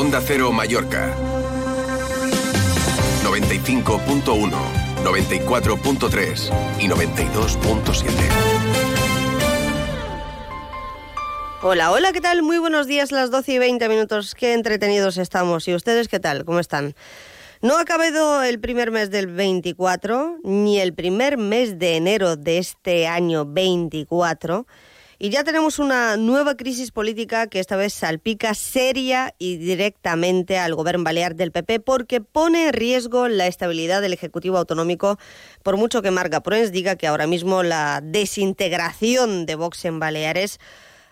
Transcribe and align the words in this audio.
Onda 0.00 0.22
Cero 0.24 0.52
Mallorca. 0.52 1.12
95.1, 3.24 4.52
94.3 5.02 6.52
y 6.78 6.86
92.7. 6.86 8.08
Hola, 11.62 11.90
hola, 11.90 12.12
¿qué 12.12 12.20
tal? 12.20 12.44
Muy 12.44 12.58
buenos 12.58 12.86
días, 12.86 13.10
las 13.10 13.32
12 13.32 13.54
y 13.54 13.58
20 13.58 13.88
minutos. 13.88 14.36
Qué 14.36 14.52
entretenidos 14.54 15.16
estamos. 15.16 15.66
¿Y 15.66 15.74
ustedes 15.74 16.06
qué 16.06 16.20
tal? 16.20 16.44
¿Cómo 16.44 16.60
están? 16.60 16.94
No 17.60 17.76
ha 17.76 17.80
acabado 17.80 18.44
el 18.44 18.60
primer 18.60 18.92
mes 18.92 19.10
del 19.10 19.26
24, 19.26 20.38
ni 20.44 20.78
el 20.78 20.94
primer 20.94 21.38
mes 21.38 21.76
de 21.76 21.96
enero 21.96 22.36
de 22.36 22.58
este 22.58 23.08
año 23.08 23.46
24, 23.46 24.64
y 25.20 25.30
ya 25.30 25.42
tenemos 25.42 25.80
una 25.80 26.16
nueva 26.16 26.56
crisis 26.56 26.92
política 26.92 27.48
que 27.48 27.58
esta 27.58 27.76
vez 27.76 27.92
salpica 27.92 28.54
seria 28.54 29.34
y 29.38 29.56
directamente 29.56 30.58
al 30.58 30.76
gobierno 30.76 31.02
balear 31.02 31.34
del 31.34 31.50
PP 31.50 31.80
porque 31.80 32.20
pone 32.20 32.68
en 32.68 32.72
riesgo 32.72 33.26
la 33.26 33.48
estabilidad 33.48 34.00
del 34.00 34.12
Ejecutivo 34.12 34.58
Autonómico, 34.58 35.18
por 35.64 35.76
mucho 35.76 36.02
que 36.02 36.12
Marga 36.12 36.40
Proens 36.40 36.70
diga 36.70 36.94
que 36.94 37.08
ahora 37.08 37.26
mismo 37.26 37.64
la 37.64 38.00
desintegración 38.00 39.44
de 39.44 39.56
Vox 39.56 39.84
en 39.86 39.98
Baleares 39.98 40.60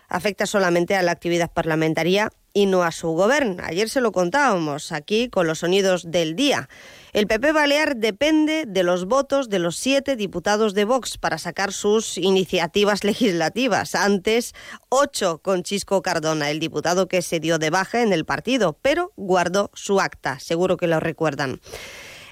afecta 0.07 0.45
solamente 0.45 0.95
a 0.95 1.01
la 1.01 1.11
actividad 1.11 1.51
parlamentaria 1.51 2.31
y 2.53 2.65
no 2.65 2.83
a 2.83 2.91
su 2.91 3.09
gobierno. 3.09 3.61
Ayer 3.65 3.89
se 3.89 4.01
lo 4.01 4.11
contábamos 4.11 4.91
aquí 4.91 5.29
con 5.29 5.47
los 5.47 5.59
sonidos 5.59 6.09
del 6.09 6.35
día. 6.35 6.69
El 7.17 7.25
PP 7.25 7.51
Balear 7.51 7.95
depende 7.95 8.65
de 8.67 8.83
los 8.83 9.05
votos 9.05 9.49
de 9.49 9.57
los 9.57 9.75
siete 9.75 10.15
diputados 10.15 10.75
de 10.75 10.85
Vox 10.85 11.17
para 11.17 11.39
sacar 11.39 11.73
sus 11.73 12.19
iniciativas 12.19 13.03
legislativas. 13.03 13.95
Antes, 13.95 14.53
ocho 14.89 15.39
con 15.39 15.63
Chisco 15.63 16.03
Cardona, 16.03 16.51
el 16.51 16.59
diputado 16.59 17.07
que 17.07 17.23
se 17.23 17.39
dio 17.39 17.57
de 17.57 17.71
baja 17.71 18.03
en 18.03 18.13
el 18.13 18.23
partido, 18.23 18.77
pero 18.83 19.13
guardó 19.15 19.71
su 19.73 19.99
acta. 19.99 20.39
Seguro 20.39 20.77
que 20.77 20.85
lo 20.85 20.99
recuerdan. 20.99 21.59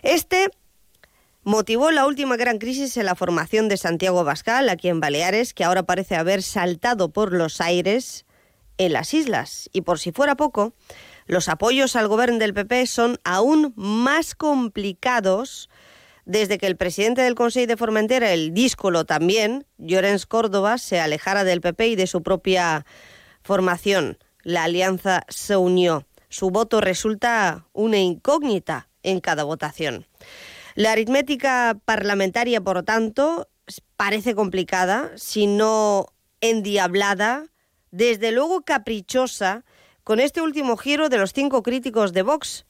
Este 0.04 0.52
motivó 1.42 1.90
la 1.90 2.06
última 2.06 2.38
gran 2.38 2.60
crisis 2.60 2.96
en 2.98 3.08
la 3.08 3.16
formación 3.16 3.70
de 3.70 3.78
Santiago 3.78 4.24
Bascal, 4.24 4.70
aquí 4.70 4.90
en 4.90 5.00
Baleares, 5.00 5.56
que 5.56 5.64
ahora 5.64 5.82
parece 5.82 6.16
haber 6.16 6.44
saltado 6.44 7.10
por 7.10 7.34
los 7.34 7.60
aires 7.60 8.24
en 8.78 8.94
las 8.94 9.16
islas. 9.16 9.68
Y 9.74 9.82
por 9.82 9.98
si 9.98 10.12
fuera 10.12 10.36
poco, 10.36 10.76
los 11.26 11.50
apoyos 11.50 11.96
al 11.96 12.08
gobierno 12.08 12.38
del 12.38 12.54
PP 12.54 12.86
son 12.86 13.20
aún 13.24 13.74
más 13.76 14.36
complicados 14.36 15.70
desde 16.26 16.58
que 16.58 16.68
el 16.68 16.76
presidente 16.76 17.22
del 17.22 17.36
Consejo 17.36 17.68
de 17.68 17.78
Formentera, 17.78 18.32
el 18.32 18.54
díscolo 18.54 19.06
también, 19.06 19.66
Llorens 19.78 20.26
Córdoba, 20.26 20.78
se 20.78 21.00
alejara 21.00 21.44
del 21.44 21.62
PP 21.62 21.88
y 21.90 21.96
de 21.96 22.08
su 22.08 22.24
propia 22.24 22.86
formación. 23.44 24.18
La 24.42 24.64
alianza 24.64 25.24
se 25.30 25.56
unió. 25.56 26.08
Su 26.30 26.50
voto 26.50 26.82
resulta 26.82 27.68
una 27.74 27.98
incógnita 27.98 28.90
en 29.04 29.20
cada 29.20 29.44
votación. 29.44 30.08
La 30.74 30.92
aritmética 30.92 31.78
parlamentaria, 31.86 32.60
por 32.60 32.84
tanto, 32.84 33.48
parece 33.96 34.36
complicada, 34.36 35.12
si 35.16 35.48
no 35.48 36.08
endiablada, 36.42 37.46
desde 37.92 38.32
luego 38.32 38.64
caprichosa, 38.64 39.64
con 40.06 40.22
este 40.22 40.40
último 40.40 40.78
giro 40.78 41.10
de 41.10 41.18
los 41.18 41.34
cinco 41.34 41.64
críticos 41.64 42.14
de 42.14 42.22
Vox, 42.22 42.66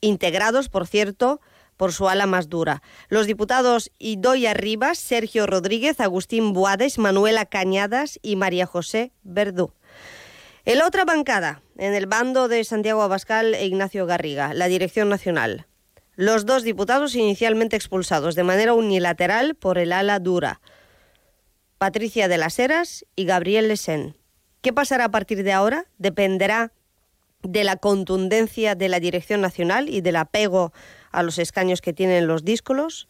integrados, 0.00 0.68
por 0.68 0.86
cierto, 0.86 1.40
por 1.76 1.92
su 1.92 2.08
ala 2.08 2.26
más 2.26 2.48
dura. 2.48 2.82
Los 3.08 3.26
diputados 3.26 3.90
Idoia 3.98 4.54
Rivas, 4.54 4.98
Sergio 4.98 5.48
Rodríguez, 5.48 5.98
Agustín 5.98 6.52
Buades, 6.52 6.98
Manuela 6.98 7.46
Cañadas 7.46 8.20
y 8.22 8.36
María 8.36 8.66
José 8.66 9.10
Verdú. 9.24 9.72
En 10.64 10.78
la 10.78 10.86
otra 10.86 11.04
bancada, 11.04 11.62
en 11.76 11.94
el 11.94 12.06
bando 12.06 12.46
de 12.46 12.62
Santiago 12.62 13.02
Abascal 13.02 13.54
e 13.54 13.66
Ignacio 13.66 14.06
Garriga, 14.06 14.54
la 14.54 14.68
Dirección 14.68 15.08
Nacional 15.08 15.66
los 16.18 16.46
dos 16.46 16.64
diputados 16.64 17.14
inicialmente 17.14 17.76
expulsados 17.76 18.34
de 18.34 18.42
manera 18.42 18.74
unilateral 18.74 19.54
por 19.54 19.78
el 19.78 19.92
ala 19.92 20.18
dura, 20.18 20.60
Patricia 21.78 22.26
de 22.26 22.38
las 22.38 22.58
Heras 22.58 23.06
y 23.14 23.24
Gabriel 23.24 23.68
Lesen. 23.68 24.17
¿Qué 24.60 24.72
pasará 24.72 25.04
a 25.04 25.10
partir 25.10 25.42
de 25.44 25.52
ahora? 25.52 25.86
Dependerá 25.98 26.72
de 27.42 27.64
la 27.64 27.76
contundencia 27.76 28.74
de 28.74 28.88
la 28.88 29.00
Dirección 29.00 29.40
Nacional 29.40 29.88
y 29.88 30.00
del 30.00 30.16
apego 30.16 30.72
a 31.12 31.22
los 31.22 31.38
escaños 31.38 31.80
que 31.80 31.92
tienen 31.92 32.26
los 32.26 32.44
díscolos. 32.44 33.08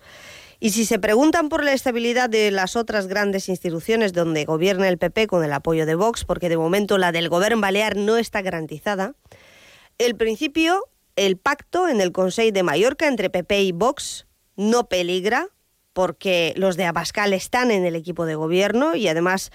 Y 0.60 0.70
si 0.70 0.84
se 0.84 0.98
preguntan 0.98 1.48
por 1.48 1.64
la 1.64 1.72
estabilidad 1.72 2.28
de 2.28 2.50
las 2.50 2.76
otras 2.76 3.06
grandes 3.06 3.48
instituciones 3.48 4.12
donde 4.12 4.44
gobierna 4.44 4.88
el 4.88 4.98
PP 4.98 5.28
con 5.28 5.44
el 5.44 5.52
apoyo 5.52 5.86
de 5.86 5.94
Vox, 5.94 6.24
porque 6.24 6.48
de 6.48 6.58
momento 6.58 6.98
la 6.98 7.12
del 7.12 7.28
gobierno 7.28 7.60
balear 7.60 7.96
no 7.96 8.16
está 8.16 8.42
garantizada, 8.42 9.14
el 9.98 10.16
principio 10.16 10.84
el 11.16 11.36
pacto 11.36 11.88
en 11.88 12.00
el 12.00 12.12
Consejo 12.12 12.52
de 12.52 12.62
Mallorca 12.62 13.08
entre 13.08 13.30
PP 13.30 13.62
y 13.62 13.72
Vox 13.72 14.26
no 14.56 14.88
peligra 14.88 15.48
porque 15.92 16.54
los 16.56 16.76
de 16.76 16.84
Abascal 16.84 17.32
están 17.32 17.72
en 17.72 17.84
el 17.84 17.96
equipo 17.96 18.24
de 18.24 18.36
gobierno 18.36 18.94
y 18.94 19.08
además 19.08 19.50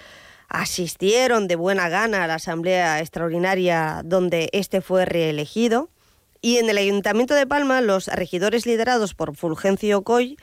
asistieron 0.54 1.48
de 1.48 1.56
buena 1.56 1.88
gana 1.88 2.22
a 2.22 2.26
la 2.26 2.36
Asamblea 2.36 3.00
Extraordinaria 3.00 4.02
donde 4.04 4.48
este 4.52 4.80
fue 4.80 5.04
reelegido. 5.04 5.90
Y 6.40 6.58
en 6.58 6.70
el 6.70 6.78
Ayuntamiento 6.78 7.34
de 7.34 7.46
Palma, 7.46 7.80
los 7.80 8.06
regidores 8.06 8.64
liderados 8.64 9.14
por 9.14 9.34
Fulgencio 9.34 10.02
Coy 10.02 10.36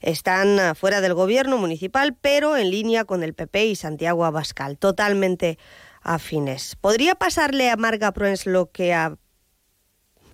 están 0.00 0.74
fuera 0.74 1.00
del 1.00 1.14
gobierno 1.14 1.58
municipal, 1.58 2.16
pero 2.20 2.56
en 2.56 2.70
línea 2.70 3.04
con 3.04 3.22
el 3.22 3.34
PP 3.34 3.66
y 3.66 3.76
Santiago 3.76 4.24
Abascal, 4.24 4.78
totalmente 4.78 5.58
afines. 6.00 6.74
¿Podría 6.80 7.14
pasarle 7.14 7.70
a 7.70 7.76
Marga 7.76 8.12
Proens 8.12 8.46
lo 8.46 8.72
que 8.72 8.92
a 8.92 9.16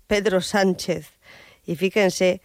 Pedro 0.08 0.40
Sánchez. 0.40 1.06
Y 1.64 1.76
fíjense 1.76 2.40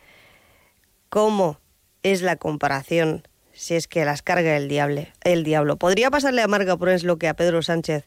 cómo 1.10 1.60
es 2.04 2.22
la 2.22 2.36
comparación 2.36 3.28
si 3.63 3.75
es 3.75 3.88
que 3.88 4.06
las 4.06 4.22
carga 4.22 4.56
el, 4.57 4.68
diablo. 4.68 5.03
el 5.24 5.44
diablo. 5.44 5.78
¿Podría 5.78 6.12
pasarle 6.12 6.41
a 6.41 6.47
Marga 6.47 6.78
Proens 6.78 7.03
lo 7.03 7.18
que 7.18 7.28
a 7.28 7.34
Pedro 7.34 7.62
Sánchez 7.62 8.06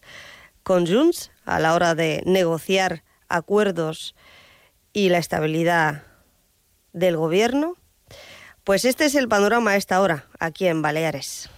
con 0.62 0.86
Junts 0.86 1.30
a 1.44 1.58
la 1.58 1.74
hora 1.74 1.94
de 1.94 2.22
negociar 2.26 3.02
acuerdos 3.28 4.14
y 4.92 5.08
la 5.08 5.18
estabilidad 5.18 6.04
del 6.92 7.16
gobierno? 7.16 7.76
Pues 8.64 8.84
este 8.84 9.06
es 9.06 9.14
el 9.14 9.28
panorama 9.28 9.72
a 9.72 9.76
esta 9.76 10.00
hora, 10.00 10.26
aquí 10.38 10.66
en 10.66 10.82
Baleares. 10.82 11.48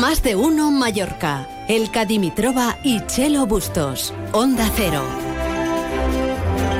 Más 0.00 0.22
de 0.22 0.34
uno 0.34 0.70
Mallorca. 0.70 1.46
El 1.70 1.88
Cadimitrova 1.92 2.78
y 2.82 2.98
Chelo 3.06 3.46
Bustos. 3.46 4.12
Onda 4.32 4.68
Cero. 4.74 5.04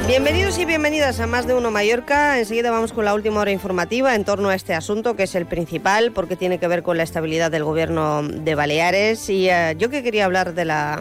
Bienvenidos 0.08 0.58
y 0.58 0.64
bienvenidas 0.64 1.20
a 1.20 1.28
Más 1.28 1.46
de 1.46 1.54
Uno 1.54 1.70
Mallorca. 1.70 2.40
Enseguida 2.40 2.72
vamos 2.72 2.92
con 2.92 3.04
la 3.04 3.14
última 3.14 3.38
hora 3.38 3.52
informativa 3.52 4.16
en 4.16 4.24
torno 4.24 4.48
a 4.48 4.56
este 4.56 4.74
asunto, 4.74 5.14
que 5.14 5.22
es 5.22 5.36
el 5.36 5.46
principal, 5.46 6.10
porque 6.10 6.34
tiene 6.34 6.58
que 6.58 6.66
ver 6.66 6.82
con 6.82 6.96
la 6.96 7.04
estabilidad 7.04 7.52
del 7.52 7.62
gobierno 7.62 8.24
de 8.24 8.56
Baleares. 8.56 9.30
Y 9.30 9.48
uh, 9.48 9.78
yo 9.78 9.90
que 9.90 10.02
quería 10.02 10.24
hablar 10.24 10.54
de 10.54 10.64
la 10.64 11.00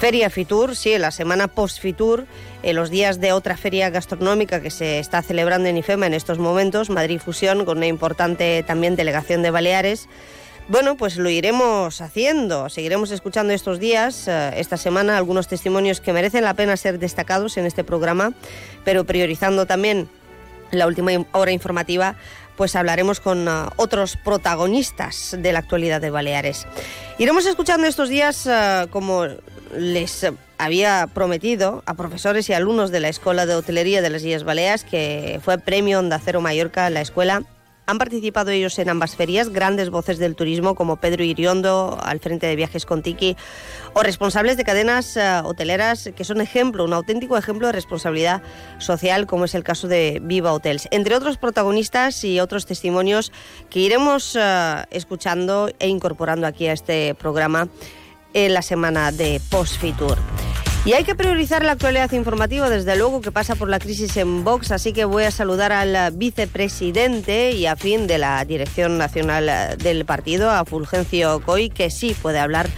Feria 0.00 0.28
Fitur, 0.28 0.74
sí, 0.74 0.98
la 0.98 1.12
semana 1.12 1.46
post-Fitur, 1.46 2.26
en 2.64 2.74
los 2.74 2.90
días 2.90 3.20
de 3.20 3.30
otra 3.30 3.56
feria 3.56 3.90
gastronómica 3.90 4.60
que 4.60 4.70
se 4.70 4.98
está 4.98 5.22
celebrando 5.22 5.68
en 5.68 5.76
IFEMA 5.76 6.08
en 6.08 6.14
estos 6.14 6.40
momentos, 6.40 6.90
Madrid 6.90 7.20
Fusión, 7.20 7.64
con 7.64 7.76
una 7.76 7.86
importante 7.86 8.64
también 8.66 8.96
delegación 8.96 9.42
de 9.42 9.52
Baleares. 9.52 10.08
Bueno, 10.68 10.96
pues 10.96 11.16
lo 11.16 11.28
iremos 11.28 12.00
haciendo, 12.00 12.68
seguiremos 12.68 13.10
escuchando 13.10 13.52
estos 13.52 13.80
días, 13.80 14.28
eh, 14.28 14.52
esta 14.56 14.76
semana, 14.76 15.16
algunos 15.16 15.48
testimonios 15.48 16.00
que 16.00 16.12
merecen 16.12 16.44
la 16.44 16.54
pena 16.54 16.76
ser 16.76 16.98
destacados 16.98 17.56
en 17.56 17.66
este 17.66 17.82
programa, 17.84 18.32
pero 18.84 19.04
priorizando 19.04 19.66
también 19.66 20.08
la 20.70 20.86
última 20.86 21.12
hora 21.32 21.50
informativa, 21.50 22.14
pues 22.56 22.76
hablaremos 22.76 23.20
con 23.20 23.48
uh, 23.48 23.70
otros 23.76 24.16
protagonistas 24.16 25.36
de 25.38 25.52
la 25.52 25.58
actualidad 25.58 26.00
de 26.00 26.10
Baleares. 26.10 26.66
Iremos 27.18 27.44
escuchando 27.46 27.86
estos 27.86 28.08
días, 28.08 28.46
uh, 28.46 28.88
como 28.88 29.26
les 29.76 30.26
había 30.58 31.08
prometido, 31.12 31.82
a 31.86 31.94
profesores 31.94 32.48
y 32.48 32.52
alumnos 32.52 32.90
de 32.90 33.00
la 33.00 33.08
Escuela 33.08 33.46
de 33.46 33.56
Hotelería 33.56 34.00
de 34.00 34.10
las 34.10 34.22
Islas 34.22 34.44
Baleares, 34.44 34.84
que 34.84 35.40
fue 35.42 35.58
premio 35.58 35.98
Onda 35.98 36.20
Cero 36.24 36.40
Mallorca, 36.40 36.88
la 36.88 37.00
escuela 37.00 37.42
han 37.86 37.98
participado 37.98 38.50
ellos 38.50 38.78
en 38.78 38.88
ambas 38.88 39.16
ferias, 39.16 39.50
grandes 39.50 39.90
voces 39.90 40.18
del 40.18 40.36
turismo 40.36 40.74
como 40.74 40.96
Pedro 40.96 41.24
Iriondo, 41.24 41.98
al 42.02 42.20
frente 42.20 42.46
de 42.46 42.56
Viajes 42.56 42.86
con 42.86 43.02
Tiki, 43.02 43.36
o 43.94 44.02
responsables 44.02 44.56
de 44.56 44.64
cadenas 44.64 45.16
uh, 45.16 45.46
hoteleras 45.46 46.10
que 46.14 46.24
son 46.24 46.40
ejemplo, 46.40 46.84
un 46.84 46.92
auténtico 46.92 47.36
ejemplo 47.36 47.66
de 47.66 47.72
responsabilidad 47.72 48.42
social, 48.78 49.26
como 49.26 49.44
es 49.44 49.54
el 49.54 49.64
caso 49.64 49.88
de 49.88 50.20
Viva 50.22 50.52
Hotels. 50.52 50.88
Entre 50.90 51.16
otros 51.16 51.38
protagonistas 51.38 52.24
y 52.24 52.40
otros 52.40 52.66
testimonios 52.66 53.32
que 53.70 53.80
iremos 53.80 54.36
uh, 54.36 54.84
escuchando 54.90 55.70
e 55.78 55.88
incorporando 55.88 56.46
aquí 56.46 56.66
a 56.66 56.72
este 56.72 57.14
programa 57.14 57.68
en 58.34 58.54
la 58.54 58.62
semana 58.62 59.12
de 59.12 59.40
Post 59.50 59.76
Fitur. 59.80 60.18
Y 60.84 60.94
hay 60.94 61.04
que 61.04 61.14
priorizar 61.14 61.64
la 61.64 61.72
actualidad 61.72 62.10
informativa, 62.10 62.68
desde 62.68 62.96
luego, 62.96 63.20
que 63.20 63.30
pasa 63.30 63.54
por 63.54 63.68
la 63.68 63.78
crisis 63.78 64.16
en 64.16 64.42
Vox, 64.42 64.72
así 64.72 64.92
que 64.92 65.04
voy 65.04 65.22
a 65.22 65.30
saludar 65.30 65.70
al 65.70 66.10
vicepresidente 66.16 67.52
y 67.52 67.66
a 67.66 67.76
fin 67.76 68.08
de 68.08 68.18
la 68.18 68.44
Dirección 68.44 68.98
Nacional 68.98 69.78
del 69.78 70.04
Partido, 70.04 70.50
a 70.50 70.64
Fulgencio 70.64 71.40
Coy, 71.42 71.70
que 71.70 71.88
sí 71.88 72.16
puede 72.20 72.40
hablar 72.40 72.68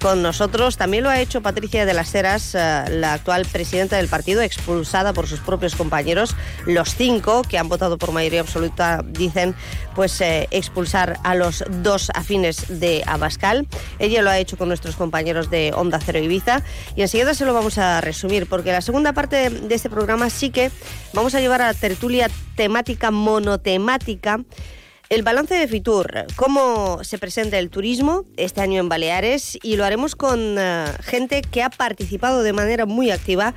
con 0.00 0.22
nosotros. 0.22 0.76
También 0.76 1.04
lo 1.04 1.10
ha 1.10 1.20
hecho 1.20 1.42
Patricia 1.42 1.84
de 1.86 1.94
las 1.94 2.14
Heras, 2.14 2.54
eh, 2.54 2.84
la 2.88 3.12
actual 3.12 3.46
presidenta 3.50 3.96
del 3.96 4.08
partido, 4.08 4.40
expulsada 4.40 5.12
por 5.12 5.26
sus 5.26 5.40
propios 5.40 5.76
compañeros. 5.76 6.34
Los 6.66 6.94
cinco 6.94 7.42
que 7.42 7.58
han 7.58 7.68
votado 7.68 7.98
por 7.98 8.12
mayoría 8.12 8.40
absoluta 8.40 9.02
dicen 9.06 9.54
pues 9.94 10.20
eh, 10.20 10.48
expulsar 10.50 11.18
a 11.22 11.34
los 11.34 11.64
dos 11.82 12.10
afines 12.14 12.80
de 12.80 13.02
Abascal. 13.06 13.66
Ella 13.98 14.22
lo 14.22 14.30
ha 14.30 14.38
hecho 14.38 14.56
con 14.56 14.68
nuestros 14.68 14.96
compañeros 14.96 15.50
de 15.50 15.72
Onda 15.74 16.00
Cero 16.04 16.18
Ibiza 16.18 16.62
y 16.96 17.02
enseguida 17.02 17.34
se 17.34 17.44
lo 17.44 17.54
vamos 17.54 17.78
a 17.78 18.00
resumir 18.00 18.46
porque 18.46 18.72
la 18.72 18.80
segunda 18.80 19.12
parte 19.12 19.50
de 19.50 19.74
este 19.74 19.90
programa 19.90 20.30
sí 20.30 20.50
que 20.50 20.70
vamos 21.12 21.34
a 21.34 21.40
llevar 21.40 21.62
a 21.62 21.74
tertulia 21.74 22.30
temática 22.56 23.10
monotemática 23.10 24.40
el 25.10 25.24
balance 25.24 25.56
de 25.56 25.66
Fitur, 25.66 26.24
cómo 26.36 27.02
se 27.02 27.18
presenta 27.18 27.58
el 27.58 27.68
turismo 27.68 28.24
este 28.36 28.60
año 28.60 28.78
en 28.80 28.88
Baleares 28.88 29.58
y 29.60 29.74
lo 29.74 29.84
haremos 29.84 30.14
con 30.14 30.56
eh, 30.56 30.84
gente 31.00 31.42
que 31.42 31.64
ha 31.64 31.70
participado 31.70 32.44
de 32.44 32.52
manera 32.52 32.86
muy 32.86 33.10
activa 33.10 33.52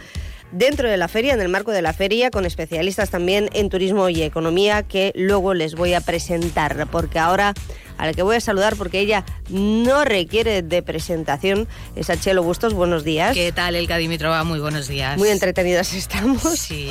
dentro 0.52 0.90
de 0.90 0.98
la 0.98 1.08
feria, 1.08 1.36
en 1.36 1.42
el 1.42 1.50
marco 1.50 1.72
de 1.72 1.84
la 1.84 1.94
feria, 1.94 2.32
con 2.32 2.46
especialistas 2.46 3.12
también 3.12 3.50
en 3.54 3.70
turismo 3.70 4.10
y 4.10 4.24
economía 4.24 4.82
que 4.82 5.12
luego 5.16 5.54
les 5.54 5.76
voy 5.76 5.94
a 5.94 6.02
presentar, 6.02 6.88
porque 6.92 7.20
ahora 7.20 7.54
a 7.98 8.06
la 8.06 8.14
que 8.14 8.22
voy 8.22 8.36
a 8.36 8.42
saludar 8.42 8.76
porque 8.76 9.00
ella 9.00 9.26
no 9.50 10.04
requiere 10.06 10.62
de 10.62 10.82
presentación. 10.82 11.68
Es 11.96 12.10
a 12.10 12.18
Chelo 12.20 12.44
Bustos, 12.44 12.74
buenos 12.74 13.04
días. 13.04 13.34
¿Qué 13.34 13.52
tal, 13.52 13.76
Elka 13.76 13.98
Dimitrova? 13.98 14.44
Muy 14.44 14.60
buenos 14.60 14.88
días. 14.88 15.18
Muy 15.18 15.30
entretenidas 15.30 15.94
estamos. 15.94 16.42
Sí. 16.60 16.90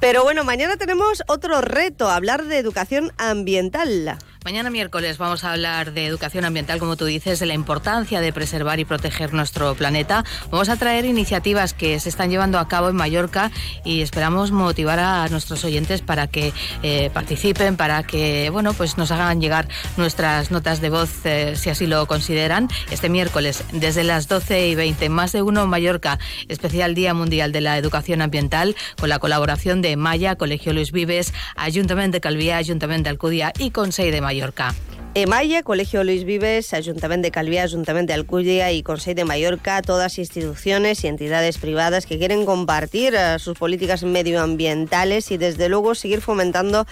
Pero 0.00 0.22
bueno, 0.22 0.44
mañana 0.44 0.76
tenemos 0.76 1.22
otro 1.26 1.60
reto, 1.60 2.10
hablar 2.10 2.44
de 2.44 2.58
educación 2.58 3.12
ambiental. 3.18 4.18
Mañana 4.42 4.70
miércoles 4.70 5.18
vamos 5.18 5.44
a 5.44 5.52
hablar 5.52 5.92
de 5.92 6.06
educación 6.06 6.46
ambiental, 6.46 6.78
como 6.78 6.96
tú 6.96 7.04
dices, 7.04 7.38
de 7.40 7.44
la 7.44 7.52
importancia 7.52 8.22
de 8.22 8.32
preservar 8.32 8.80
y 8.80 8.86
proteger 8.86 9.34
nuestro 9.34 9.74
planeta. 9.74 10.24
Vamos 10.50 10.70
a 10.70 10.76
traer 10.76 11.04
iniciativas 11.04 11.74
que 11.74 12.00
se 12.00 12.08
están 12.08 12.30
llevando 12.30 12.58
a 12.58 12.66
cabo 12.66 12.88
en 12.88 12.96
Mallorca 12.96 13.50
y 13.84 14.00
esperamos 14.00 14.50
motivar 14.50 14.98
a 14.98 15.28
nuestros 15.28 15.62
oyentes 15.64 16.00
para 16.00 16.26
que 16.26 16.54
eh, 16.82 17.10
participen, 17.12 17.76
para 17.76 18.02
que 18.02 18.48
bueno, 18.48 18.72
pues 18.72 18.96
nos 18.96 19.10
hagan 19.10 19.42
llegar 19.42 19.68
nuestras 19.98 20.39
notas 20.50 20.80
de 20.80 20.88
voz 20.88 21.10
eh, 21.24 21.54
si 21.56 21.68
así 21.68 21.86
lo 21.86 22.06
consideran. 22.06 22.68
Este 22.90 23.10
miércoles, 23.10 23.62
desde 23.72 24.02
las 24.02 24.26
12 24.26 24.68
y 24.68 24.74
20, 24.74 25.10
más 25.10 25.32
de 25.32 25.42
uno 25.42 25.64
en 25.64 25.68
Mallorca, 25.68 26.18
especial 26.48 26.94
Día 26.94 27.12
Mundial 27.12 27.52
de 27.52 27.60
la 27.60 27.76
Educación 27.76 28.22
Ambiental, 28.22 28.74
con 28.98 29.10
la 29.10 29.18
colaboración 29.18 29.82
de 29.82 29.96
Maya, 29.96 30.36
Colegio 30.36 30.72
Luis 30.72 30.92
Vives, 30.92 31.34
Ayuntamiento 31.56 32.16
de 32.16 32.20
Calviá, 32.22 32.56
Ayuntamiento 32.56 33.04
de 33.04 33.10
Alcudia 33.10 33.52
y 33.58 33.70
Consejo 33.70 34.10
de 34.10 34.20
Mallorca. 34.22 34.74
EMAIA, 35.14 35.64
Colegio 35.64 36.04
Luis 36.04 36.22
Vives, 36.22 36.72
Ayuntamiento 36.72 37.26
de 37.26 37.32
Calviá, 37.32 37.64
Ayuntamiento 37.64 38.12
de 38.12 38.14
Alcudia 38.14 38.70
y 38.70 38.84
Consejo 38.84 39.16
de 39.16 39.24
Mallorca, 39.24 39.82
todas 39.82 40.20
instituciones 40.20 41.02
y 41.02 41.08
entidades 41.08 41.58
privadas 41.58 42.06
que 42.06 42.16
quieren 42.16 42.46
compartir 42.46 43.16
eh, 43.16 43.40
sus 43.40 43.58
políticas 43.58 44.04
medioambientales 44.04 45.32
y 45.32 45.36
desde 45.36 45.68
luego 45.68 45.96
seguir 45.96 46.20
fomentando 46.20 46.86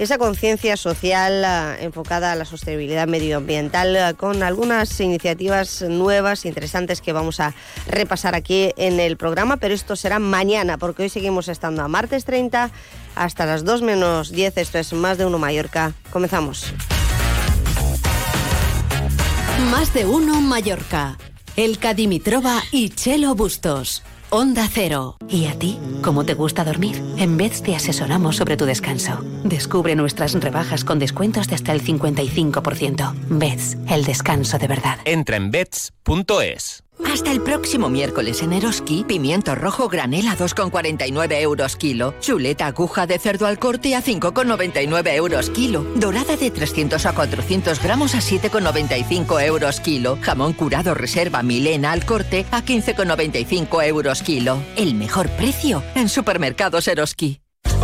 esa 0.00 0.16
conciencia 0.16 0.78
social 0.78 1.44
eh, 1.44 1.84
enfocada 1.84 2.32
a 2.32 2.34
la 2.34 2.46
sostenibilidad 2.46 3.06
medioambiental 3.06 3.94
eh, 3.94 4.14
con 4.16 4.42
algunas 4.42 4.98
iniciativas 4.98 5.82
nuevas, 5.82 6.46
interesantes 6.46 7.02
que 7.02 7.12
vamos 7.12 7.38
a 7.38 7.54
repasar 7.86 8.34
aquí 8.34 8.72
en 8.78 8.98
el 8.98 9.18
programa, 9.18 9.58
pero 9.58 9.74
esto 9.74 9.96
será 9.96 10.18
mañana 10.18 10.78
porque 10.78 11.02
hoy 11.02 11.10
seguimos 11.10 11.48
estando 11.48 11.82
a 11.82 11.88
martes 11.88 12.24
30 12.24 12.70
hasta 13.14 13.44
las 13.44 13.62
2 13.64 13.82
menos 13.82 14.32
10, 14.32 14.56
esto 14.56 14.78
es 14.78 14.92
Más 14.94 15.18
de 15.18 15.26
Uno 15.26 15.38
Mallorca. 15.38 15.92
Comenzamos. 16.10 16.72
Más 19.70 19.92
de 19.92 20.06
uno 20.06 20.40
Mallorca. 20.40 21.18
El 21.56 21.78
Cadimitrova 21.78 22.62
y 22.72 22.88
Chelo 22.88 23.34
Bustos. 23.34 24.02
Onda 24.32 24.68
Cero. 24.72 25.16
¿Y 25.28 25.46
a 25.46 25.58
ti? 25.58 25.76
¿Cómo 26.02 26.24
te 26.24 26.34
gusta 26.34 26.62
dormir? 26.62 27.02
En 27.16 27.36
Beds 27.36 27.64
te 27.64 27.74
asesoramos 27.74 28.36
sobre 28.36 28.56
tu 28.56 28.64
descanso. 28.64 29.18
Descubre 29.42 29.96
nuestras 29.96 30.34
rebajas 30.34 30.84
con 30.84 31.00
descuentos 31.00 31.48
de 31.48 31.56
hasta 31.56 31.72
el 31.72 31.82
55%. 31.82 33.12
Beds, 33.28 33.76
el 33.88 34.04
descanso 34.04 34.58
de 34.58 34.68
verdad. 34.68 34.98
Entra 35.04 35.36
en 35.36 35.50
beds.es. 35.50 36.84
Hasta 37.10 37.32
el 37.32 37.42
próximo 37.42 37.88
miércoles 37.88 38.40
en 38.40 38.52
Eroski, 38.52 39.02
pimiento 39.02 39.56
rojo 39.56 39.88
granel 39.88 40.28
a 40.28 40.36
2,49 40.36 41.40
euros 41.40 41.74
kilo, 41.74 42.14
chuleta 42.20 42.68
aguja 42.68 43.08
de 43.08 43.18
cerdo 43.18 43.46
al 43.46 43.58
corte 43.58 43.96
a 43.96 44.02
5,99 44.02 45.14
euros 45.16 45.50
kilo, 45.50 45.84
dorada 45.96 46.36
de 46.36 46.52
300 46.52 47.04
a 47.06 47.12
400 47.12 47.82
gramos 47.82 48.14
a 48.14 48.18
7,95 48.18 49.44
euros 49.44 49.80
kilo, 49.80 50.18
jamón 50.22 50.52
curado 50.52 50.94
reserva 50.94 51.42
Milena 51.42 51.90
al 51.90 52.06
corte 52.06 52.46
a 52.52 52.62
15,95 52.62 53.84
euros 53.88 54.22
kilo. 54.22 54.62
El 54.76 54.94
mejor 54.94 55.28
precio 55.30 55.82
en 55.96 56.08
supermercados 56.08 56.86
Eroski. 56.86 57.40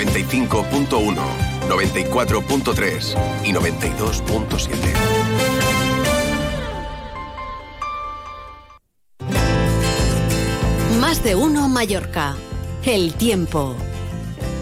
95.1, 0.00 0.88
94.3 1.68 3.44
y 3.44 3.52
92.7. 3.52 4.76
Más 11.00 11.22
de 11.22 11.34
uno 11.34 11.68
Mallorca. 11.68 12.34
El 12.82 13.12
tiempo. 13.12 13.76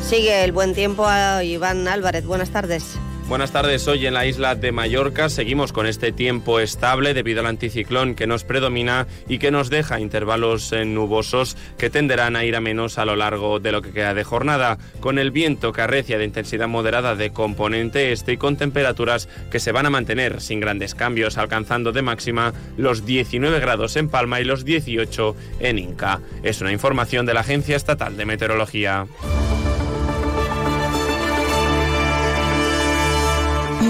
Sigue 0.05 0.43
el 0.43 0.51
buen 0.51 0.75
tiempo 0.75 1.07
a 1.07 1.45
Iván 1.45 1.87
Álvarez. 1.87 2.27
Buenas 2.27 2.51
tardes. 2.51 2.99
Buenas 3.29 3.53
tardes. 3.53 3.87
Hoy 3.87 4.07
en 4.07 4.15
la 4.15 4.25
isla 4.25 4.55
de 4.55 4.73
Mallorca 4.73 5.29
seguimos 5.29 5.75
con 5.75 5.87
este 5.87 6.13
tiempo 6.13 6.61
estable 6.61 7.13
debido 7.13 7.41
al 7.41 7.47
anticiclón 7.47 8.15
que 8.15 8.27
nos 8.27 8.43
predomina 8.43 9.07
y 9.29 9.39
que 9.39 9.51
nos 9.51 9.69
deja 9.69 10.01
intervalos 10.01 10.73
eh, 10.73 10.87
nubosos 10.87 11.55
que 11.77 11.91
tenderán 11.91 12.37
a 12.37 12.47
ir 12.47 12.57
a 12.57 12.63
menos 12.63 12.97
a 12.97 13.05
lo 13.05 13.17
largo 13.17 13.61
de 13.61 13.71
lo 13.71 13.83
que 13.83 13.93
queda 13.93 14.15
de 14.15 14.25
jornada, 14.25 14.79
con 15.01 15.19
el 15.19 15.31
viento 15.31 15.75
que 15.75 15.83
arrecia 15.83 16.17
de 16.17 16.25
intensidad 16.25 16.69
moderada 16.69 17.17
de 17.17 17.31
componente 17.31 18.13
este 18.13 18.33
y 18.33 18.37
con 18.39 18.57
temperaturas 18.57 19.29
que 19.51 19.61
se 19.61 19.73
van 19.73 19.85
a 19.85 19.91
mantener 19.91 20.41
sin 20.41 20.61
grandes 20.61 20.95
cambios, 20.95 21.37
alcanzando 21.37 21.93
de 21.93 22.01
máxima 22.01 22.55
los 22.79 23.05
19 23.05 23.61
grados 23.61 23.97
en 23.97 24.09
Palma 24.09 24.41
y 24.41 24.45
los 24.45 24.65
18 24.65 25.37
en 25.61 25.79
Inca. 25.79 26.23
Es 26.43 26.63
una 26.63 26.73
información 26.73 27.27
de 27.27 27.35
la 27.35 27.41
Agencia 27.41 27.77
Estatal 27.77 28.17
de 28.17 28.25
Meteorología. 28.25 29.07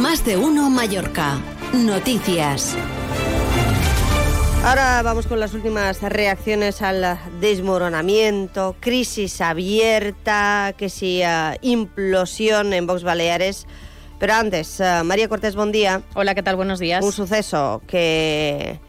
Más 0.00 0.24
de 0.24 0.36
uno 0.36 0.70
Mallorca. 0.70 1.40
Noticias. 1.72 2.76
Ahora 4.64 5.02
vamos 5.02 5.26
con 5.26 5.40
las 5.40 5.54
últimas 5.54 6.02
reacciones 6.02 6.82
al 6.82 7.18
desmoronamiento, 7.40 8.76
crisis 8.78 9.40
abierta, 9.40 10.74
que 10.76 10.88
si 10.88 11.22
implosión 11.62 12.72
en 12.74 12.86
Vox 12.86 13.02
Baleares. 13.02 13.66
Pero 14.20 14.34
antes, 14.34 14.80
uh, 14.80 15.04
María 15.04 15.28
Cortés, 15.28 15.56
buen 15.56 15.72
día. 15.72 16.02
Hola, 16.14 16.34
¿qué 16.34 16.42
tal? 16.42 16.56
Buenos 16.56 16.78
días. 16.78 17.04
Un 17.04 17.12
suceso 17.12 17.82
que 17.86 18.80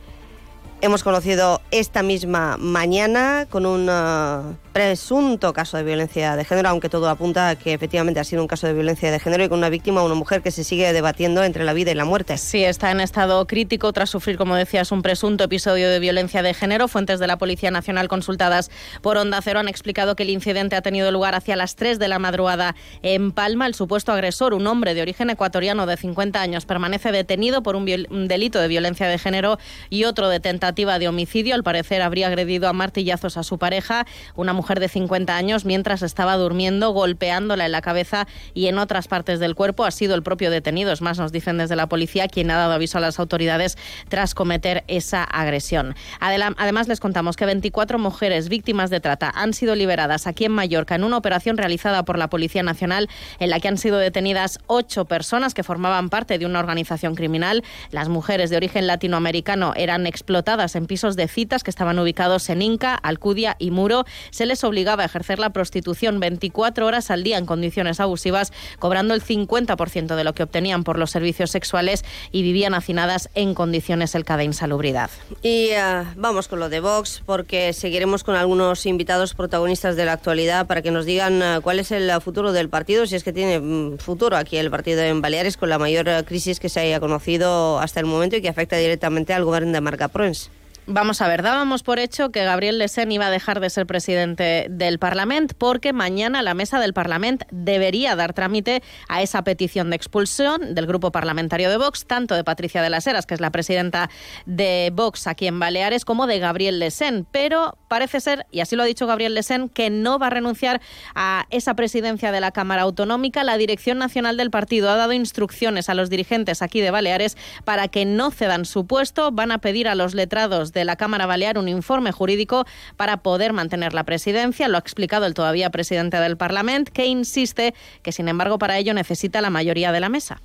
hemos 0.81 1.03
conocido 1.03 1.61
esta 1.71 2.03
misma 2.03 2.57
mañana 2.57 3.47
con 3.49 3.65
un 3.65 3.89
uh, 3.89 4.55
presunto 4.71 5.51
caso 5.51 5.75
de 5.77 5.83
violencia 5.83 6.35
de 6.37 6.45
género, 6.45 6.69
aunque 6.69 6.87
todo 6.87 7.09
apunta 7.09 7.49
a 7.49 7.55
que 7.55 7.73
efectivamente 7.73 8.19
ha 8.19 8.23
sido 8.23 8.41
un 8.41 8.47
caso 8.47 8.65
de 8.65 8.73
violencia 8.73 9.11
de 9.11 9.19
género 9.19 9.43
y 9.43 9.49
con 9.49 9.57
una 9.57 9.69
víctima, 9.69 10.03
una 10.03 10.15
mujer 10.15 10.41
que 10.41 10.51
se 10.51 10.63
sigue 10.63 10.93
debatiendo 10.93 11.43
entre 11.43 11.65
la 11.65 11.73
vida 11.73 11.91
y 11.91 11.95
la 11.95 12.05
muerte. 12.05 12.37
Sí, 12.37 12.63
está 12.63 12.91
en 12.91 13.01
estado 13.01 13.45
crítico 13.45 13.91
tras 13.91 14.09
sufrir, 14.09 14.37
como 14.37 14.55
decías, 14.55 14.91
un 14.91 15.01
presunto 15.01 15.43
episodio 15.43 15.89
de 15.89 15.99
violencia 15.99 16.41
de 16.41 16.53
género. 16.53 16.87
Fuentes 16.87 17.19
de 17.19 17.27
la 17.27 17.37
Policía 17.37 17.71
Nacional 17.71 18.07
consultadas 18.07 18.71
por 19.01 19.17
Onda 19.17 19.41
Cero 19.41 19.59
han 19.59 19.67
explicado 19.67 20.15
que 20.15 20.23
el 20.23 20.29
incidente 20.29 20.77
ha 20.77 20.81
tenido 20.81 21.11
lugar 21.11 21.35
hacia 21.35 21.57
las 21.57 21.75
3 21.75 21.99
de 21.99 22.07
la 22.07 22.19
madrugada 22.19 22.75
en 23.01 23.31
Palma. 23.33 23.67
El 23.67 23.75
supuesto 23.75 24.13
agresor, 24.13 24.53
un 24.53 24.65
hombre 24.67 24.93
de 24.93 25.01
origen 25.01 25.29
ecuatoriano 25.29 25.85
de 25.87 25.97
50 25.97 26.41
años, 26.41 26.65
permanece 26.65 27.11
detenido 27.11 27.63
por 27.63 27.75
un, 27.75 27.89
un 28.09 28.27
delito 28.27 28.59
de 28.59 28.67
violencia 28.67 29.07
de 29.07 29.17
género 29.17 29.59
y 29.89 30.05
otro 30.05 30.29
de 30.29 30.39
tentativa 30.39 30.68
de 30.73 31.07
homicidio. 31.07 31.55
Al 31.55 31.63
parecer 31.63 32.01
habría 32.01 32.27
agredido 32.27 32.69
a 32.69 32.73
martillazos 32.73 33.37
a 33.37 33.43
su 33.43 33.57
pareja, 33.57 34.05
una 34.35 34.53
mujer 34.53 34.79
de 34.79 34.87
50 34.87 35.35
años 35.35 35.65
mientras 35.65 36.01
estaba 36.03 36.37
durmiendo, 36.37 36.91
golpeándola 36.91 37.65
en 37.65 37.71
la 37.71 37.81
cabeza 37.81 38.27
y 38.53 38.67
en 38.67 38.77
otras 38.77 39.07
partes 39.07 39.39
del 39.39 39.55
cuerpo. 39.55 39.83
Ha 39.83 39.91
sido 39.91 40.15
el 40.15 40.23
propio 40.23 40.51
detenido, 40.51 40.91
es 40.91 41.01
más, 41.01 41.17
nos 41.17 41.31
dicen 41.31 41.57
desde 41.57 41.75
la 41.75 41.87
policía, 41.87 42.27
quien 42.27 42.51
ha 42.51 42.57
dado 42.57 42.73
aviso 42.73 42.97
a 42.97 43.01
las 43.01 43.19
autoridades 43.19 43.77
tras 44.07 44.33
cometer 44.33 44.83
esa 44.87 45.23
agresión. 45.23 45.95
Además, 46.19 46.87
les 46.87 46.99
contamos 46.99 47.35
que 47.35 47.45
24 47.45 47.99
mujeres 47.99 48.47
víctimas 48.47 48.89
de 48.89 48.99
trata 48.99 49.31
han 49.35 49.53
sido 49.53 49.75
liberadas 49.75 50.27
aquí 50.27 50.45
en 50.45 50.51
Mallorca 50.51 50.95
en 50.95 51.03
una 51.03 51.17
operación 51.17 51.57
realizada 51.57 52.03
por 52.03 52.17
la 52.17 52.29
Policía 52.29 52.63
Nacional 52.63 53.09
en 53.39 53.49
la 53.49 53.59
que 53.59 53.67
han 53.67 53.77
sido 53.77 53.97
detenidas 53.97 54.59
ocho 54.67 55.05
personas 55.05 55.53
que 55.53 55.63
formaban 55.63 56.09
parte 56.09 56.37
de 56.37 56.45
una 56.45 56.59
organización 56.59 57.15
criminal. 57.15 57.63
Las 57.91 58.07
mujeres 58.07 58.49
de 58.49 58.57
origen 58.57 58.87
latinoamericano 58.87 59.73
eran 59.75 60.07
explotadas 60.07 60.58
en 60.59 60.85
pisos 60.85 61.15
de 61.15 61.27
citas 61.27 61.63
que 61.63 61.69
estaban 61.69 61.99
ubicados 61.99 62.49
en 62.49 62.61
Inca, 62.61 62.95
Alcudia 62.95 63.55
y 63.59 63.71
Muro. 63.71 64.05
Se 64.31 64.45
les 64.45 64.63
obligaba 64.63 65.03
a 65.03 65.05
ejercer 65.05 65.39
la 65.39 65.51
prostitución 65.51 66.19
24 66.19 66.85
horas 66.85 67.11
al 67.11 67.23
día 67.23 67.37
en 67.37 67.45
condiciones 67.45 67.99
abusivas, 67.99 68.53
cobrando 68.79 69.13
el 69.13 69.23
50% 69.23 70.15
de 70.15 70.23
lo 70.23 70.33
que 70.33 70.43
obtenían 70.43 70.83
por 70.83 70.97
los 70.97 71.11
servicios 71.11 71.51
sexuales 71.51 72.05
y 72.31 72.41
vivían 72.41 72.73
hacinadas 72.73 73.29
en 73.35 73.53
condiciones 73.53 74.15
el 74.15 74.23
de 74.37 74.43
insalubridad. 74.43 75.09
Y 75.41 75.71
uh, 75.71 76.05
vamos 76.15 76.47
con 76.47 76.59
lo 76.59 76.69
de 76.69 76.79
Vox, 76.79 77.23
porque 77.25 77.73
seguiremos 77.73 78.23
con 78.23 78.35
algunos 78.35 78.85
invitados 78.85 79.33
protagonistas 79.33 79.95
de 79.95 80.05
la 80.05 80.13
actualidad 80.13 80.67
para 80.67 80.81
que 80.81 80.91
nos 80.91 81.05
digan 81.05 81.41
uh, 81.41 81.61
cuál 81.61 81.79
es 81.79 81.91
el 81.91 82.09
futuro 82.21 82.51
del 82.51 82.69
partido, 82.69 83.05
si 83.07 83.15
es 83.15 83.23
que 83.23 83.33
tiene 83.33 83.59
um, 83.59 83.97
futuro 83.97 84.37
aquí 84.37 84.57
el 84.57 84.69
partido 84.69 85.01
en 85.01 85.21
Baleares, 85.21 85.57
con 85.57 85.69
la 85.69 85.79
mayor 85.79 86.07
uh, 86.07 86.23
crisis 86.23 86.59
que 86.59 86.69
se 86.69 86.79
haya 86.79 86.99
conocido 86.99 87.79
hasta 87.79 87.99
el 87.99 88.05
momento 88.05 88.35
y 88.35 88.41
que 88.41 88.49
afecta 88.49 88.77
directamente 88.77 89.33
al 89.33 89.45
gobierno 89.45 89.71
de 89.71 89.81
Marca 89.81 90.07
Proens. 90.07 90.48
Vamos 90.91 91.21
a 91.21 91.27
ver, 91.27 91.43
dábamos 91.43 91.83
por 91.83 91.99
hecho 91.99 92.31
que 92.31 92.43
Gabriel 92.43 92.79
Lesen 92.79 93.11
iba 93.11 93.27
a 93.27 93.29
dejar 93.29 93.59
de 93.59 93.69
ser 93.69 93.85
presidente 93.85 94.65
del 94.71 94.97
Parlamento 94.97 95.53
porque 95.55 95.93
mañana 95.93 96.41
la 96.41 96.55
mesa 96.55 96.79
del 96.79 96.95
Parlamento 96.95 97.45
debería 97.51 98.15
dar 98.15 98.33
trámite 98.33 98.81
a 99.07 99.21
esa 99.21 99.43
petición 99.43 99.91
de 99.91 99.95
expulsión 99.97 100.73
del 100.73 100.87
grupo 100.87 101.11
parlamentario 101.11 101.69
de 101.69 101.77
Vox, 101.77 102.07
tanto 102.07 102.33
de 102.33 102.43
Patricia 102.43 102.81
de 102.81 102.89
las 102.89 103.05
Heras, 103.05 103.27
que 103.27 103.35
es 103.35 103.39
la 103.39 103.51
presidenta 103.51 104.09
de 104.47 104.89
Vox 104.91 105.27
aquí 105.27 105.45
en 105.45 105.59
Baleares, 105.59 106.05
como 106.05 106.25
de 106.25 106.39
Gabriel 106.39 106.79
Lesen. 106.79 107.27
Pero 107.31 107.77
parece 107.87 108.19
ser, 108.19 108.47
y 108.49 108.61
así 108.61 108.75
lo 108.75 108.81
ha 108.81 108.87
dicho 108.87 109.05
Gabriel 109.05 109.35
Lesen, 109.35 109.69
que 109.69 109.91
no 109.91 110.17
va 110.17 110.25
a 110.25 110.31
renunciar 110.31 110.81
a 111.13 111.45
esa 111.51 111.75
presidencia 111.75 112.31
de 112.31 112.41
la 112.41 112.49
Cámara 112.49 112.81
Autonómica. 112.81 113.43
La 113.43 113.57
Dirección 113.57 113.99
Nacional 113.99 114.37
del 114.37 114.49
Partido 114.49 114.89
ha 114.89 114.95
dado 114.95 115.13
instrucciones 115.13 115.87
a 115.87 115.93
los 115.93 116.09
dirigentes 116.09 116.63
aquí 116.63 116.81
de 116.81 116.89
Baleares 116.89 117.37
para 117.63 117.89
que 117.89 118.05
no 118.05 118.31
cedan 118.31 118.65
su 118.65 118.87
puesto. 118.87 119.31
Van 119.31 119.51
a 119.51 119.59
pedir 119.59 119.87
a 119.87 119.93
los 119.93 120.15
letrados 120.15 120.73
de 120.73 120.78
de 120.79 120.85
la 120.85 120.95
Cámara 120.95 121.25
Balear 121.25 121.57
un 121.57 121.67
informe 121.67 122.11
jurídico 122.11 122.65
para 122.95 123.17
poder 123.17 123.53
mantener 123.53 123.93
la 123.93 124.05
presidencia. 124.05 124.67
Lo 124.69 124.77
ha 124.77 124.79
explicado 124.79 125.25
el 125.25 125.33
todavía 125.33 125.69
presidente 125.69 126.17
del 126.17 126.37
Parlamento, 126.37 126.91
que 126.93 127.05
insiste 127.05 127.73
que, 128.01 128.11
sin 128.11 128.29
embargo, 128.29 128.57
para 128.57 128.77
ello 128.77 128.93
necesita 128.93 129.41
la 129.41 129.49
mayoría 129.49 129.91
de 129.91 129.99
la 129.99 130.09
mesa. 130.09 130.41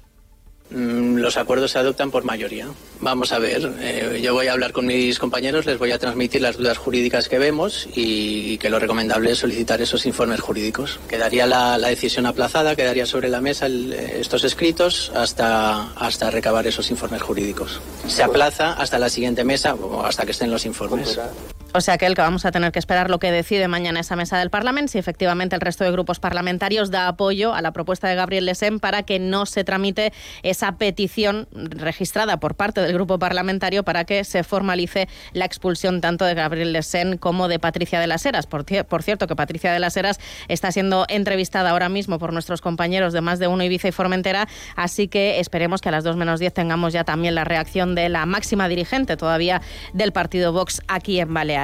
Mm, 0.70 1.18
los 1.18 1.36
acuerdos 1.36 1.72
se 1.72 1.78
adoptan 1.78 2.10
por 2.10 2.24
mayoría. 2.24 2.66
Vamos 3.00 3.32
a 3.32 3.38
ver, 3.38 3.72
eh, 3.80 4.20
yo 4.22 4.32
voy 4.32 4.48
a 4.48 4.52
hablar 4.52 4.72
con 4.72 4.86
mis 4.86 5.18
compañeros, 5.18 5.66
les 5.66 5.78
voy 5.78 5.92
a 5.92 5.98
transmitir 5.98 6.40
las 6.40 6.56
dudas 6.56 6.78
jurídicas 6.78 7.28
que 7.28 7.38
vemos 7.38 7.86
y, 7.94 8.56
que 8.58 8.70
lo 8.70 8.78
recomendable 8.78 9.32
es 9.32 9.38
solicitar 9.38 9.80
esos 9.82 10.06
informes 10.06 10.40
jurídicos. 10.40 10.98
Quedaría 11.08 11.46
la, 11.46 11.78
decisión 11.78 12.26
aplazada, 12.26 12.74
quedaría 12.74 13.06
sobre 13.06 13.28
la 13.28 13.40
mesa 13.40 13.66
estos 13.66 14.42
escritos 14.42 15.12
hasta, 15.14 15.92
hasta 15.92 16.30
recabar 16.30 16.66
esos 16.66 16.90
informes 16.90 17.22
jurídicos. 17.22 17.80
Se 18.08 18.22
aplaza 18.22 18.72
hasta 18.72 18.98
la 18.98 19.08
siguiente 19.08 19.44
mesa 19.44 19.74
o 19.74 20.04
hasta 20.04 20.24
que 20.24 20.32
estén 20.32 20.50
los 20.50 20.64
informes. 20.66 21.18
O 21.76 21.80
sea 21.80 21.98
que 21.98 22.06
el 22.06 22.14
que 22.14 22.20
vamos 22.20 22.44
a 22.44 22.52
tener 22.52 22.70
que 22.70 22.78
esperar 22.78 23.10
lo 23.10 23.18
que 23.18 23.32
decide 23.32 23.66
mañana 23.66 23.98
esa 23.98 24.14
mesa 24.14 24.38
del 24.38 24.48
Parlamento, 24.48 24.92
si 24.92 24.98
efectivamente 24.98 25.56
el 25.56 25.60
resto 25.60 25.82
de 25.82 25.90
grupos 25.90 26.20
parlamentarios 26.20 26.92
da 26.92 27.08
apoyo 27.08 27.52
a 27.52 27.62
la 27.62 27.72
propuesta 27.72 28.06
de 28.06 28.14
Gabriel 28.14 28.46
Lesén 28.46 28.78
para 28.78 29.02
que 29.02 29.18
no 29.18 29.44
se 29.44 29.64
tramite 29.64 30.12
esa 30.44 30.78
petición 30.78 31.48
registrada 31.52 32.38
por 32.38 32.54
parte 32.54 32.80
del 32.80 32.92
grupo 32.92 33.18
parlamentario 33.18 33.82
para 33.82 34.04
que 34.04 34.22
se 34.22 34.44
formalice 34.44 35.08
la 35.32 35.46
expulsión 35.46 36.00
tanto 36.00 36.24
de 36.24 36.34
Gabriel 36.34 36.72
Lesén 36.72 37.18
como 37.18 37.48
de 37.48 37.58
Patricia 37.58 37.98
de 37.98 38.06
las 38.06 38.24
Heras. 38.24 38.46
Por, 38.46 38.62
cierto, 39.02 39.26
que 39.26 39.34
Patricia 39.34 39.72
de 39.72 39.80
las 39.80 39.96
Heras 39.96 40.20
está 40.46 40.70
siendo 40.70 41.06
entrevistada 41.08 41.70
ahora 41.70 41.88
mismo 41.88 42.20
por 42.20 42.32
nuestros 42.32 42.60
compañeros 42.60 43.12
de 43.12 43.20
Más 43.20 43.40
de 43.40 43.48
Uno, 43.48 43.64
Ibiza 43.64 43.88
y 43.88 43.92
Formentera, 43.92 44.46
así 44.76 45.08
que 45.08 45.40
esperemos 45.40 45.80
que 45.80 45.88
a 45.88 45.92
las 45.92 46.04
2 46.04 46.14
menos 46.14 46.38
10 46.38 46.54
tengamos 46.54 46.92
ya 46.92 47.02
también 47.02 47.34
la 47.34 47.42
reacción 47.42 47.96
de 47.96 48.08
la 48.10 48.26
máxima 48.26 48.68
dirigente 48.68 49.16
todavía 49.16 49.60
del 49.92 50.12
partido 50.12 50.52
Vox 50.52 50.80
aquí 50.86 51.18
en 51.18 51.34
Baleares. 51.34 51.63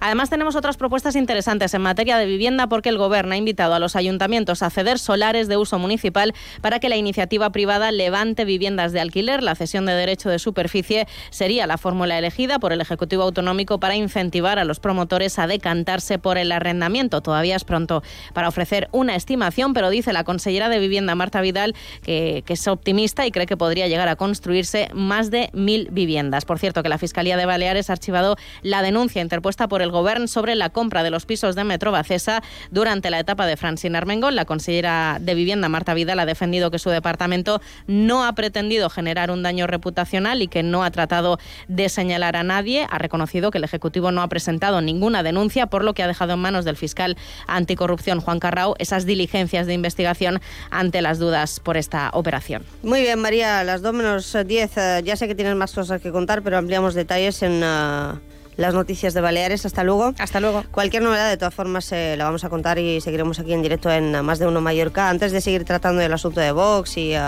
Además, 0.00 0.30
tenemos 0.30 0.56
otras 0.56 0.76
propuestas 0.76 1.16
interesantes 1.16 1.74
en 1.74 1.82
materia 1.82 2.16
de 2.16 2.26
vivienda 2.26 2.68
porque 2.68 2.88
el 2.88 2.98
Gobierno 2.98 3.34
ha 3.34 3.36
invitado 3.36 3.74
a 3.74 3.78
los 3.78 3.96
ayuntamientos 3.96 4.62
a 4.62 4.70
ceder 4.70 4.98
solares 4.98 5.48
de 5.48 5.56
uso 5.56 5.78
municipal 5.78 6.34
para 6.60 6.78
que 6.78 6.88
la 6.88 6.96
iniciativa 6.96 7.50
privada 7.50 7.90
levante 7.90 8.44
viviendas 8.44 8.92
de 8.92 9.00
alquiler. 9.00 9.42
La 9.42 9.54
cesión 9.54 9.86
de 9.86 9.92
derecho 9.92 10.28
de 10.28 10.38
superficie 10.38 11.06
sería 11.30 11.66
la 11.66 11.78
fórmula 11.78 12.18
elegida 12.18 12.58
por 12.58 12.72
el 12.72 12.80
Ejecutivo 12.80 13.24
Autonómico 13.24 13.80
para 13.80 13.96
incentivar 13.96 14.58
a 14.58 14.64
los 14.64 14.80
promotores 14.80 15.38
a 15.38 15.46
decantarse 15.46 16.18
por 16.18 16.38
el 16.38 16.52
arrendamiento. 16.52 17.20
Todavía 17.20 17.56
es 17.56 17.64
pronto 17.64 18.02
para 18.32 18.48
ofrecer 18.48 18.88
una 18.92 19.16
estimación, 19.16 19.74
pero 19.74 19.90
dice 19.90 20.12
la 20.12 20.24
consellera 20.24 20.68
de 20.68 20.78
Vivienda, 20.78 21.14
Marta 21.14 21.40
Vidal, 21.40 21.74
que, 22.02 22.44
es 22.46 22.66
optimista 22.66 23.26
y 23.26 23.30
cree 23.30 23.46
que 23.46 23.56
podría 23.56 23.86
llegar 23.86 24.08
a 24.08 24.16
construirse 24.16 24.88
más 24.92 25.30
de 25.30 25.50
mil 25.52 25.88
viviendas. 25.92 26.44
Por 26.44 26.58
cierto, 26.58 26.82
que 26.82 26.88
la 26.88 26.98
Fiscalía 26.98 27.36
de 27.36 27.46
Baleares 27.46 27.90
ha 27.90 27.92
archivado 27.92 28.36
la 28.62 28.82
denuncia 28.82 29.22
inter 29.22 29.39
puesta 29.40 29.68
por 29.68 29.82
el 29.82 29.90
Gobierno 29.90 30.26
sobre 30.26 30.54
la 30.54 30.70
compra 30.70 31.02
de 31.02 31.10
los 31.10 31.26
pisos 31.26 31.54
de 31.54 31.64
Metro 31.64 31.92
Bacesa 31.92 32.42
durante 32.70 33.10
la 33.10 33.18
etapa 33.18 33.46
de 33.46 33.56
Francine 33.56 33.96
Armengol. 33.96 34.34
La 34.34 34.44
consellera 34.44 35.18
de 35.20 35.34
Vivienda, 35.34 35.68
Marta 35.68 35.94
Vidal, 35.94 36.18
ha 36.20 36.26
defendido 36.26 36.70
que 36.70 36.78
su 36.78 36.90
departamento 36.90 37.60
no 37.86 38.24
ha 38.24 38.32
pretendido 38.34 38.90
generar 38.90 39.30
un 39.30 39.42
daño 39.42 39.66
reputacional 39.66 40.42
y 40.42 40.48
que 40.48 40.62
no 40.62 40.84
ha 40.84 40.90
tratado 40.90 41.38
de 41.68 41.88
señalar 41.88 42.36
a 42.36 42.42
nadie. 42.42 42.86
Ha 42.90 42.98
reconocido 42.98 43.50
que 43.50 43.58
el 43.58 43.64
Ejecutivo 43.64 44.12
no 44.12 44.22
ha 44.22 44.28
presentado 44.28 44.80
ninguna 44.80 45.22
denuncia, 45.22 45.66
por 45.66 45.84
lo 45.84 45.94
que 45.94 46.02
ha 46.02 46.06
dejado 46.06 46.34
en 46.34 46.40
manos 46.40 46.64
del 46.64 46.76
fiscal 46.76 47.16
anticorrupción 47.46 48.20
Juan 48.20 48.40
Carrao 48.40 48.74
esas 48.78 49.06
diligencias 49.06 49.66
de 49.66 49.74
investigación 49.74 50.40
ante 50.70 51.02
las 51.02 51.18
dudas 51.18 51.60
por 51.60 51.76
esta 51.76 52.10
operación. 52.12 52.64
Muy 52.82 53.02
bien, 53.02 53.18
María, 53.18 53.64
las 53.64 53.82
2 53.82 53.92
menos 53.94 54.36
10. 54.46 54.76
Eh, 54.76 55.02
ya 55.04 55.16
sé 55.16 55.28
que 55.28 55.34
tienes 55.34 55.56
más 55.56 55.72
cosas 55.72 56.00
que 56.00 56.10
contar, 56.10 56.42
pero 56.42 56.58
ampliamos 56.58 56.94
detalles 56.94 57.42
en... 57.42 57.62
Uh 57.62 58.39
las 58.56 58.74
noticias 58.74 59.14
de 59.14 59.20
Baleares. 59.20 59.66
Hasta 59.66 59.84
luego. 59.84 60.14
Hasta 60.18 60.40
luego. 60.40 60.64
Cualquier 60.70 61.02
novedad, 61.02 61.28
de 61.28 61.36
todas 61.36 61.54
formas, 61.54 61.90
eh, 61.92 62.14
la 62.16 62.24
vamos 62.24 62.44
a 62.44 62.48
contar 62.48 62.78
y 62.78 63.00
seguiremos 63.00 63.38
aquí 63.38 63.52
en 63.52 63.62
directo 63.62 63.90
en 63.90 64.24
Más 64.24 64.38
de 64.38 64.46
Uno 64.46 64.60
Mallorca. 64.60 65.08
Antes 65.08 65.32
de 65.32 65.40
seguir 65.40 65.64
tratando 65.64 66.02
el 66.02 66.12
asunto 66.12 66.40
de 66.40 66.52
Vox 66.52 66.96
y 66.96 67.12
eh, 67.14 67.20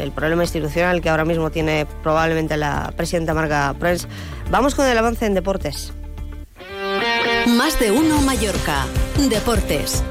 el 0.00 0.12
problema 0.12 0.42
institucional 0.42 1.00
que 1.00 1.08
ahora 1.08 1.24
mismo 1.24 1.50
tiene 1.50 1.86
probablemente 2.02 2.56
la 2.56 2.92
presidenta 2.96 3.34
Marga 3.34 3.74
Prenz, 3.78 4.06
vamos 4.50 4.74
con 4.74 4.86
el 4.86 4.96
avance 4.96 5.26
en 5.26 5.34
deportes. 5.34 5.92
Más 7.46 7.78
de 7.78 7.90
Uno 7.90 8.20
Mallorca. 8.22 8.86
Deportes. 9.30 10.02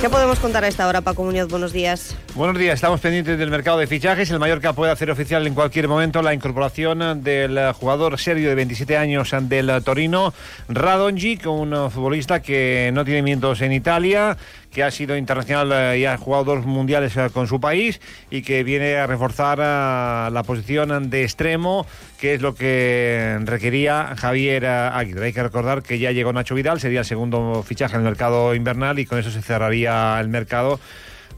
¿Qué 0.00 0.08
podemos 0.08 0.38
contar 0.38 0.64
a 0.64 0.68
esta 0.68 0.86
hora, 0.86 1.00
Paco 1.00 1.24
Muñoz? 1.24 1.48
Buenos 1.48 1.72
días. 1.72 2.16
Buenos 2.36 2.58
días, 2.58 2.74
estamos 2.74 3.00
pendientes 3.00 3.38
del 3.38 3.50
mercado 3.50 3.78
de 3.78 3.86
fichajes. 3.86 4.30
El 4.30 4.38
Mallorca 4.38 4.74
puede 4.74 4.92
hacer 4.92 5.10
oficial 5.10 5.46
en 5.46 5.54
cualquier 5.54 5.88
momento 5.88 6.20
la 6.20 6.34
incorporación 6.34 7.24
del 7.24 7.72
jugador 7.72 8.18
serio 8.18 8.50
de 8.50 8.54
27 8.54 8.98
años 8.98 9.34
del 9.40 9.82
Torino, 9.82 10.34
Radonjic, 10.68 11.46
un 11.46 11.90
futbolista 11.90 12.42
que 12.42 12.90
no 12.92 13.06
tiene 13.06 13.22
mientos 13.22 13.62
en 13.62 13.72
Italia, 13.72 14.36
que 14.70 14.82
ha 14.82 14.90
sido 14.90 15.16
internacional 15.16 15.72
eh, 15.72 16.00
y 16.00 16.04
ha 16.04 16.18
jugado 16.18 16.56
dos 16.56 16.66
mundiales 16.66 17.16
eh, 17.16 17.30
con 17.32 17.46
su 17.46 17.58
país 17.58 18.02
y 18.30 18.42
que 18.42 18.62
viene 18.64 18.96
a 18.96 19.06
reforzar 19.06 19.58
eh, 19.58 20.30
la 20.30 20.42
posición 20.46 21.08
de 21.08 21.22
extremo, 21.22 21.86
que 22.20 22.34
es 22.34 22.42
lo 22.42 22.54
que 22.54 23.38
requería 23.44 24.14
Javier 24.14 24.66
Aguirre. 24.66 25.24
Hay 25.24 25.32
que 25.32 25.42
recordar 25.42 25.82
que 25.82 25.98
ya 25.98 26.12
llegó 26.12 26.34
Nacho 26.34 26.54
Vidal, 26.54 26.80
sería 26.80 27.00
el 27.00 27.06
segundo 27.06 27.62
fichaje 27.62 27.94
en 27.94 28.00
el 28.02 28.04
mercado 28.04 28.54
invernal 28.54 28.98
y 28.98 29.06
con 29.06 29.18
eso 29.18 29.30
se 29.30 29.40
cerraría 29.40 30.20
el 30.20 30.28
mercado 30.28 30.78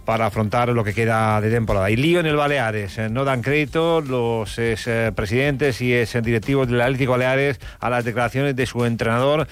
para 0.09 0.25
afrontar 0.25 0.71
lo 0.71 0.85
que 0.85 0.95
queda 0.95 1.39
de 1.43 1.51
temporada. 1.51 1.91
Y 1.91 1.97
lío 1.97 2.21
en 2.21 2.25
el 2.25 2.35
Baleares. 2.35 2.97
Eh, 2.97 3.11
no 3.11 3.27
dan 3.27 3.43
crédito 3.43 4.01
los 4.01 4.55
eh, 4.57 5.13
presidentes 5.15 5.83
y 5.83 5.95
ex 5.95 6.23
directivos 6.23 6.67
del 6.67 6.81
Atlético 6.81 7.13
Baleares 7.13 7.61
a 7.79 7.91
las 7.91 8.07
declaraciones 8.07 8.57
de 8.57 8.65
su 8.65 8.87
entrenador, 8.87 9.47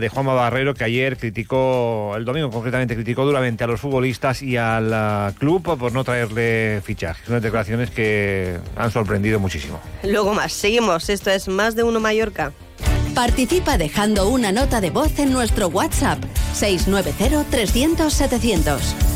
de 0.00 0.08
Juanma 0.08 0.34
Barrero, 0.34 0.74
que 0.74 0.82
ayer 0.82 1.16
criticó, 1.16 2.14
el 2.16 2.24
domingo 2.24 2.50
concretamente, 2.50 2.96
criticó 2.96 3.24
duramente 3.24 3.62
a 3.62 3.68
los 3.68 3.80
futbolistas 3.80 4.42
y 4.42 4.56
al 4.56 4.90
eh, 4.92 5.32
club 5.38 5.62
por 5.78 5.92
no 5.92 6.02
traerle 6.02 6.82
fichajes. 6.84 7.28
Unas 7.28 7.42
declaraciones 7.42 7.92
que 7.92 8.58
han 8.74 8.90
sorprendido 8.90 9.38
muchísimo. 9.38 9.78
Luego 10.02 10.34
más. 10.34 10.52
Seguimos. 10.52 11.08
Esto 11.08 11.30
es 11.30 11.46
Más 11.46 11.76
de 11.76 11.84
Uno 11.84 12.00
Mallorca. 12.00 12.50
Participa 13.14 13.78
dejando 13.78 14.30
una 14.30 14.50
nota 14.50 14.80
de 14.80 14.90
voz 14.90 15.16
en 15.20 15.32
nuestro 15.32 15.68
WhatsApp 15.68 16.18
690 16.54 17.44
300 17.50 18.12
700. 18.12 19.15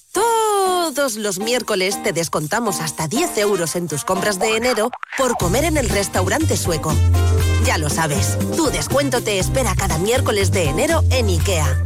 todos 0.11 1.15
los 1.15 1.39
miércoles 1.39 2.01
te 2.03 2.13
descontamos 2.13 2.79
hasta 2.81 3.07
10 3.07 3.37
euros 3.37 3.75
en 3.75 3.87
tus 3.87 4.03
compras 4.03 4.39
de 4.39 4.57
enero 4.57 4.91
por 5.17 5.37
comer 5.37 5.63
en 5.63 5.77
el 5.77 5.89
restaurante 5.89 6.57
sueco. 6.57 6.93
Ya 7.65 7.77
lo 7.77 7.89
sabes, 7.89 8.37
tu 8.55 8.67
descuento 8.69 9.21
te 9.21 9.39
espera 9.39 9.75
cada 9.75 9.97
miércoles 9.97 10.51
de 10.51 10.65
enero 10.65 11.03
en 11.11 11.27
IKEA. 11.27 11.83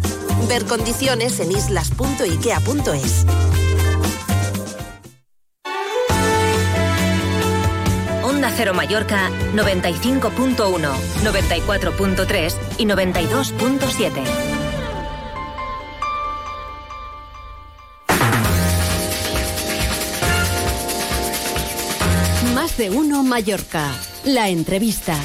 Ver 0.47 0.65
condiciones 0.65 1.39
en 1.39 1.51
islas.ikea.es. 1.51 3.25
Onda 8.23 8.51
Cero 8.55 8.73
Mallorca 8.73 9.29
95.1, 9.53 10.55
94.3 11.23 12.55
y 12.77 12.85
92.7. 12.85 14.54
De 22.77 22.89
uno 22.89 23.23
Mallorca. 23.23 23.89
La 24.25 24.49
entrevista. 24.49 25.15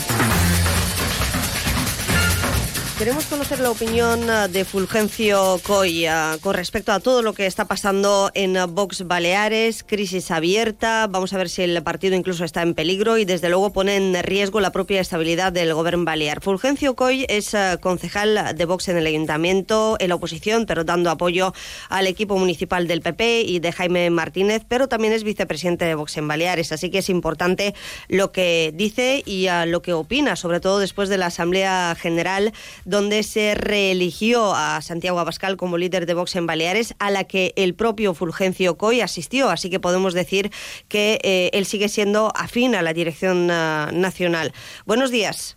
Queremos 3.00 3.24
conocer 3.24 3.60
la 3.60 3.70
opinión 3.70 4.28
eh, 4.28 4.48
de 4.48 4.66
Fulgencio 4.66 5.58
Coy 5.66 6.04
eh, 6.04 6.12
con 6.42 6.52
respecto 6.52 6.92
a 6.92 7.00
todo 7.00 7.22
lo 7.22 7.32
que 7.32 7.46
está 7.46 7.64
pasando 7.64 8.30
en 8.34 8.56
eh, 8.56 8.66
Vox 8.66 9.06
Baleares, 9.06 9.82
crisis 9.84 10.30
abierta, 10.30 11.06
vamos 11.06 11.32
a 11.32 11.38
ver 11.38 11.48
si 11.48 11.62
el 11.62 11.82
partido 11.82 12.14
incluso 12.14 12.44
está 12.44 12.60
en 12.60 12.74
peligro 12.74 13.16
y 13.16 13.24
desde 13.24 13.48
luego 13.48 13.72
pone 13.72 13.96
en 13.96 14.22
riesgo 14.22 14.60
la 14.60 14.70
propia 14.70 15.00
estabilidad 15.00 15.50
del 15.50 15.72
gobierno 15.72 16.04
balear. 16.04 16.42
Fulgencio 16.42 16.94
Coy 16.94 17.24
es 17.30 17.56
concejal 17.80 18.54
de 18.54 18.64
Vox 18.66 18.88
en 18.88 18.98
el 18.98 19.06
ayuntamiento, 19.06 19.96
en 19.98 20.10
la 20.10 20.16
oposición, 20.16 20.66
pero 20.66 20.84
dando 20.84 21.08
apoyo 21.08 21.54
al 21.88 22.06
equipo 22.06 22.36
municipal 22.36 22.86
del 22.86 23.00
PP 23.00 23.44
y 23.46 23.60
de 23.60 23.72
Jaime 23.72 24.10
Martínez, 24.10 24.64
pero 24.68 24.88
también 24.88 25.14
es 25.14 25.24
vicepresidente 25.24 25.86
de 25.86 25.94
Vox 25.94 26.18
en 26.18 26.28
Baleares, 26.28 26.70
así 26.70 26.90
que 26.90 26.98
es 26.98 27.08
importante 27.08 27.74
lo 28.08 28.30
que 28.30 28.72
dice 28.74 29.22
y 29.24 29.48
lo 29.64 29.80
que 29.80 29.94
opina, 29.94 30.36
sobre 30.36 30.60
todo 30.60 30.78
después 30.80 31.08
de 31.08 31.16
la 31.16 31.26
Asamblea 31.26 31.96
General 31.98 32.52
donde 32.90 33.22
se 33.22 33.54
reeligió 33.54 34.52
a 34.52 34.80
Santiago 34.82 35.20
Abascal 35.20 35.56
como 35.56 35.78
líder 35.78 36.06
de 36.06 36.14
Vox 36.14 36.34
en 36.34 36.46
Baleares, 36.46 36.96
a 36.98 37.12
la 37.12 37.22
que 37.22 37.52
el 37.54 37.74
propio 37.74 38.14
Fulgencio 38.14 38.76
Coy 38.76 39.00
asistió. 39.00 39.48
Así 39.48 39.70
que 39.70 39.78
podemos 39.78 40.12
decir 40.12 40.50
que 40.88 41.18
eh, 41.22 41.50
él 41.52 41.66
sigue 41.66 41.88
siendo 41.88 42.32
afín 42.34 42.74
a 42.74 42.82
la 42.82 42.92
dirección 42.92 43.44
uh, 43.44 43.92
nacional. 43.92 44.50
Buenos 44.86 45.12
días. 45.12 45.56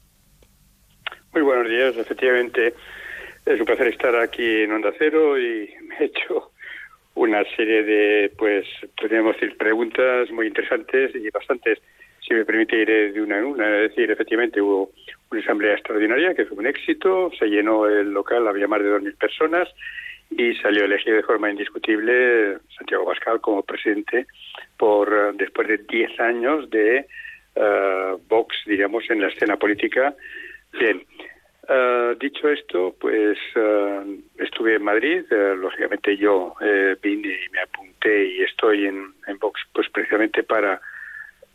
Muy 1.34 1.42
buenos 1.42 1.68
días, 1.68 1.98
efectivamente. 1.98 2.76
Es 3.48 3.60
un 3.60 3.66
placer 3.66 3.88
estar 3.88 4.16
aquí 4.16 4.62
en 4.62 4.72
Onda 4.72 4.94
Cero 5.00 5.40
y 5.40 5.74
me 5.88 5.98
he 5.98 6.06
hecho 6.06 6.52
una 7.16 7.44
serie 7.56 7.82
de, 7.82 8.32
pues, 8.38 8.66
podríamos 8.96 9.34
decir, 9.34 9.58
preguntas 9.58 10.30
muy 10.30 10.46
interesantes 10.46 11.16
y 11.16 11.32
bastantes 11.32 11.80
si 12.22 12.36
me 12.36 12.46
permite 12.46 12.78
ir 12.78 13.14
de 13.14 13.22
una 13.22 13.40
en 13.40 13.46
una. 13.46 13.66
Es 13.82 13.90
decir, 13.90 14.12
efectivamente 14.12 14.62
hubo 14.62 14.92
una 15.34 15.42
asamblea 15.42 15.74
extraordinaria 15.74 16.34
que 16.34 16.46
fue 16.46 16.58
un 16.58 16.68
éxito, 16.68 17.32
se 17.38 17.48
llenó 17.48 17.88
el 17.88 18.12
local, 18.12 18.48
había 18.48 18.68
más 18.68 18.82
de 18.82 18.90
2.000 18.90 19.18
personas 19.18 19.68
y 20.30 20.56
salió 20.56 20.86
elegido 20.86 21.18
de 21.18 21.24
forma 21.24 21.52
indiscutible 21.52 22.58
Santiago 22.78 23.06
Pascal 23.06 23.42
como 23.42 23.64
presidente 23.64 24.28
por 24.78 25.36
después 25.36 25.68
de 25.68 25.78
10 25.78 26.20
años 26.20 26.70
de 26.70 27.06
uh, 27.56 28.18
Vox, 28.28 28.56
digamos, 28.66 29.10
en 29.10 29.22
la 29.22 29.28
escena 29.28 29.58
política. 29.58 30.16
Bien, 30.74 31.04
uh, 31.70 32.16
dicho 32.20 32.50
esto, 32.50 32.96
pues 33.00 33.38
uh, 33.56 34.22
estuve 34.38 34.76
en 34.76 34.84
Madrid, 34.84 35.24
lógicamente 35.32 36.18
yo 36.18 36.56
vine 37.02 37.28
y 37.28 37.50
me 37.52 37.62
apunté 37.62 38.26
y 38.26 38.42
estoy 38.44 38.86
en, 38.86 39.14
en 39.28 39.38
Vox 39.40 39.62
pues 39.74 39.90
precisamente 39.90 40.44
para 40.44 40.82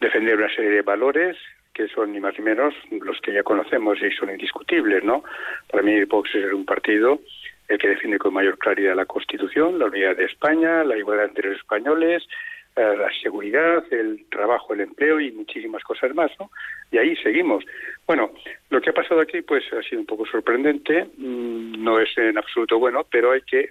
defender 0.01 0.37
una 0.37 0.55
serie 0.55 0.71
de 0.71 0.83
valores 0.83 1.37
que 1.79 1.87
son 1.87 2.13
ni 2.13 2.19
más 2.19 2.37
ni 2.37 2.45
menos 2.45 2.75
los 2.91 3.21
que 3.21 3.33
ya 3.33 3.45
conocemos 3.45 4.03
y 4.03 4.11
son 4.11 4.31
indiscutibles, 4.31 5.05
¿no? 5.05 5.23
Para 5.71 5.85
mí 5.85 6.03
Vox 6.05 6.35
es 6.35 6.53
un 6.53 6.65
partido 6.65 7.21
el 7.69 7.79
que 7.79 7.89
defiende 7.89 8.19
con 8.19 8.35
mayor 8.35 8.59
claridad 8.59 8.97
la 8.97 9.07
Constitución, 9.07 9.79
la 9.79 9.87
unidad 9.87 10.17
de 10.17 10.25
España, 10.25 10.83
la 10.83 10.97
igualdad 10.97 11.27
entre 11.27 11.51
los 11.51 11.59
españoles, 11.59 12.27
eh, 12.75 12.97
la 12.99 13.09
seguridad, 13.23 13.85
el 13.93 14.27
trabajo, 14.29 14.75
el 14.75 14.81
empleo 14.81 15.21
y 15.21 15.31
muchísimas 15.31 15.85
cosas 15.85 16.13
más, 16.17 16.33
¿no? 16.41 16.51
Y 16.91 16.99
ahí 16.99 17.15
seguimos. 17.17 17.65
Bueno, 18.09 18.33
lo 18.71 18.81
que 18.81 18.91
ha 18.91 18.95
pasado 18.95 19.21
aquí 19.21 19.43
pues 19.43 19.63
ha 19.73 19.83
sido 19.83 20.01
un 20.01 20.07
poco 20.07 20.27
sorprendente, 20.27 21.05
mm, 21.17 21.85
no 21.85 22.01
es 22.01 22.09
en 22.19 22.39
absoluto 22.39 22.81
bueno, 22.81 23.07
pero 23.09 23.31
hay 23.31 23.43
que 23.43 23.71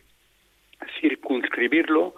circunscribirlo 1.02 2.16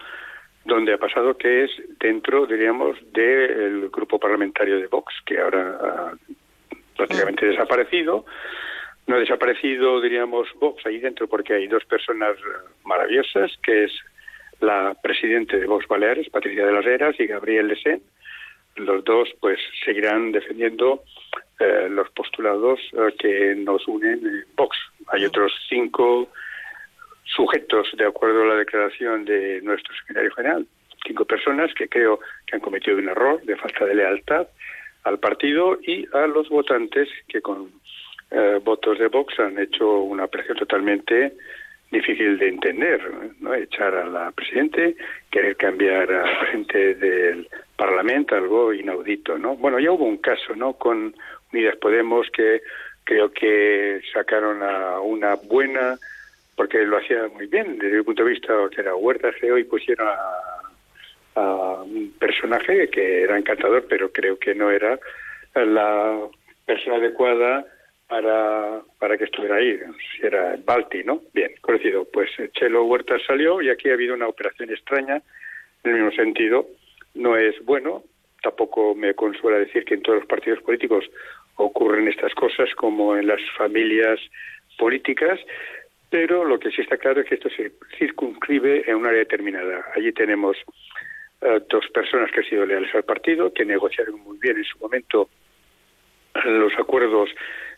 donde 0.66 0.94
ha 0.94 0.98
pasado 0.98 1.38
que 1.38 1.64
es 1.66 1.72
dentro, 2.00 2.46
diríamos, 2.46 2.98
del 3.14 3.90
grupo 3.90 4.20
parlamentario 4.20 4.80
de 4.80 4.88
Vox, 4.88 5.14
que 5.26 5.40
ahora 5.40 5.78
ha 5.82 6.14
prácticamente 6.96 7.46
desaparecido. 7.46 8.26
No 9.08 9.16
ha 9.16 9.20
desaparecido, 9.20 10.02
diríamos, 10.02 10.48
Vox 10.60 10.86
ahí 10.86 11.00
dentro 11.00 11.28
porque 11.28 11.54
hay 11.54 11.68
dos 11.68 11.84
personas 11.86 12.36
maravillosas, 12.84 13.52
que 13.64 13.86
es 13.86 13.92
la 14.60 14.96
presidenta 15.02 15.58
de 15.58 15.66
Vox 15.66 15.88
Baleares, 15.88 16.30
Patricia 16.30 16.66
de 16.66 16.74
las 16.74 16.86
Heras, 16.86 17.20
y 17.20 17.26
Gabriel 17.26 17.70
Lesen. 17.70 18.02
Los 18.76 19.04
dos, 19.04 19.30
pues, 19.40 19.60
seguirán 19.84 20.32
defendiendo 20.32 21.04
eh, 21.60 21.88
los 21.90 22.10
postulados 22.12 22.80
eh, 22.94 23.14
que 23.18 23.56
nos 23.56 23.88
unen 23.88 24.26
en 24.26 24.46
Vox. 24.56 24.78
Hay 25.08 25.26
otros 25.26 25.52
cinco 25.68 26.30
sujetos, 27.36 27.88
de 27.98 28.06
acuerdo 28.06 28.44
a 28.44 28.48
la 28.48 28.56
declaración 28.56 29.26
de 29.26 29.62
nuestro 29.62 29.94
secretario 29.96 30.32
general, 30.32 30.68
cinco 31.06 31.26
personas 31.26 31.74
que 31.74 31.88
creo 31.88 32.20
que 32.46 32.56
han 32.56 32.62
cometido 32.62 32.98
un 32.98 33.10
error 33.10 33.42
de 33.44 33.56
falta 33.56 33.86
de 33.86 33.96
lealtad 33.96 34.48
al 35.04 35.20
partido 35.20 35.80
y 35.82 36.06
a 36.14 36.28
los 36.28 36.50
votantes 36.50 37.08
que 37.28 37.42
con 37.42 37.72
eh, 38.32 38.60
votos 38.64 39.00
de 39.00 39.08
Vox 39.08 39.40
han 39.40 39.58
hecho 39.58 40.02
una 40.02 40.24
apreciación 40.24 40.60
totalmente 40.60 41.34
difícil 41.92 42.38
de 42.38 42.50
entender, 42.50 43.02
¿no? 43.40 43.54
Echar 43.56 43.96
a 43.96 44.06
la 44.06 44.32
presidente, 44.32 44.96
querer 45.32 45.56
cambiar 45.56 46.12
al 46.12 46.38
presidente 46.40 46.96
del 46.96 47.48
Parlamento, 47.76 48.36
algo 48.36 48.74
inaudito, 48.74 49.38
¿no? 49.38 49.56
Bueno, 49.56 49.80
ya 49.80 49.92
hubo 49.92 50.06
un 50.06 50.18
caso, 50.18 50.56
¿no? 50.56 50.74
Con 50.74 51.16
Unidas 51.52 51.78
Podemos 51.78 52.30
que 52.32 52.62
creo 53.04 53.32
que 53.32 54.02
sacaron 54.14 54.62
a 54.62 55.00
una 55.00 55.34
buena, 55.36 55.98
porque 56.60 56.80
lo 56.80 56.98
hacía 56.98 57.26
muy 57.30 57.48
bien 57.48 57.80
desde 57.80 58.00
el 58.00 58.04
punto 58.04 58.22
de 58.22 58.32
vista 58.32 58.54
que 58.76 58.82
era 58.82 58.94
Huerta, 58.94 59.32
creo, 59.40 59.58
y 59.58 59.64
pusieron 59.64 60.10
a, 61.36 61.84
un 61.84 62.14
personaje 62.20 62.90
que 62.90 63.22
era 63.24 63.38
encantador, 63.38 63.86
pero 63.88 64.12
creo 64.12 64.38
que 64.38 64.54
no 64.54 64.70
era 64.70 65.00
la 65.56 66.20
persona 66.66 66.98
adecuada 66.98 67.66
para, 68.10 68.82
para 69.00 69.18
que 69.18 69.24
estuviera 69.24 69.56
ahí, 69.56 69.80
era 70.22 70.58
Balti, 70.66 71.02
¿no? 71.06 71.22
Bien, 71.34 71.50
conocido. 71.62 72.06
Pues 72.12 72.30
Chelo 72.52 72.84
Huerta 72.84 73.16
salió 73.26 73.62
y 73.62 73.70
aquí 73.70 73.90
ha 73.90 73.94
habido 73.94 74.14
una 74.14 74.28
operación 74.28 74.70
extraña, 74.70 75.22
en 75.86 75.92
el 75.92 76.04
mismo 76.04 76.12
sentido. 76.12 76.68
No 77.16 77.38
es 77.38 77.56
bueno, 77.64 78.04
tampoco 78.44 78.96
me 78.96 79.14
consuela 79.14 79.60
decir 79.60 79.86
que 79.86 79.94
en 79.94 80.02
todos 80.02 80.20
los 80.20 80.28
partidos 80.28 80.62
políticos 80.64 81.06
ocurren 81.56 82.10
estas 82.10 82.34
cosas 82.34 82.68
como 82.76 83.16
en 83.16 83.28
las 83.28 83.40
familias 83.58 84.20
políticas, 84.78 85.40
pero 86.10 86.44
lo 86.44 86.60
que 86.60 86.72
sí 86.72 86.82
está 86.82 86.98
claro 86.98 87.22
es 87.22 87.28
que 87.28 87.36
esto 87.36 87.50
se 87.50 87.72
circunscribe 87.98 88.90
en 88.90 88.96
un 88.96 89.06
área 89.06 89.20
determinada. 89.20 89.86
Allí 89.96 90.12
tenemos 90.12 90.58
uh, 91.42 91.60
dos 91.70 91.88
personas 91.94 92.32
que 92.32 92.40
han 92.40 92.50
sido 92.50 92.66
leales 92.66 92.94
al 92.96 93.04
partido, 93.04 93.54
que 93.54 93.66
negociaron 93.66 94.20
muy 94.22 94.38
bien 94.40 94.58
en 94.58 94.64
su 94.64 94.78
momento 94.80 95.30
los 96.46 96.74
acuerdos 96.78 97.30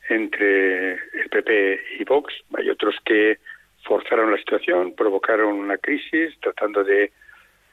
entre 0.10 0.94
el 0.94 1.30
PP 1.30 1.82
y 2.00 2.04
Vox. 2.04 2.34
Hay 2.58 2.70
otros 2.70 2.96
que 3.06 3.40
forzaron 3.84 4.32
la 4.32 4.38
situación, 4.38 4.96
provocaron 4.96 5.54
una 5.54 5.78
crisis, 5.78 6.34
tratando 6.42 6.84
de 6.84 7.12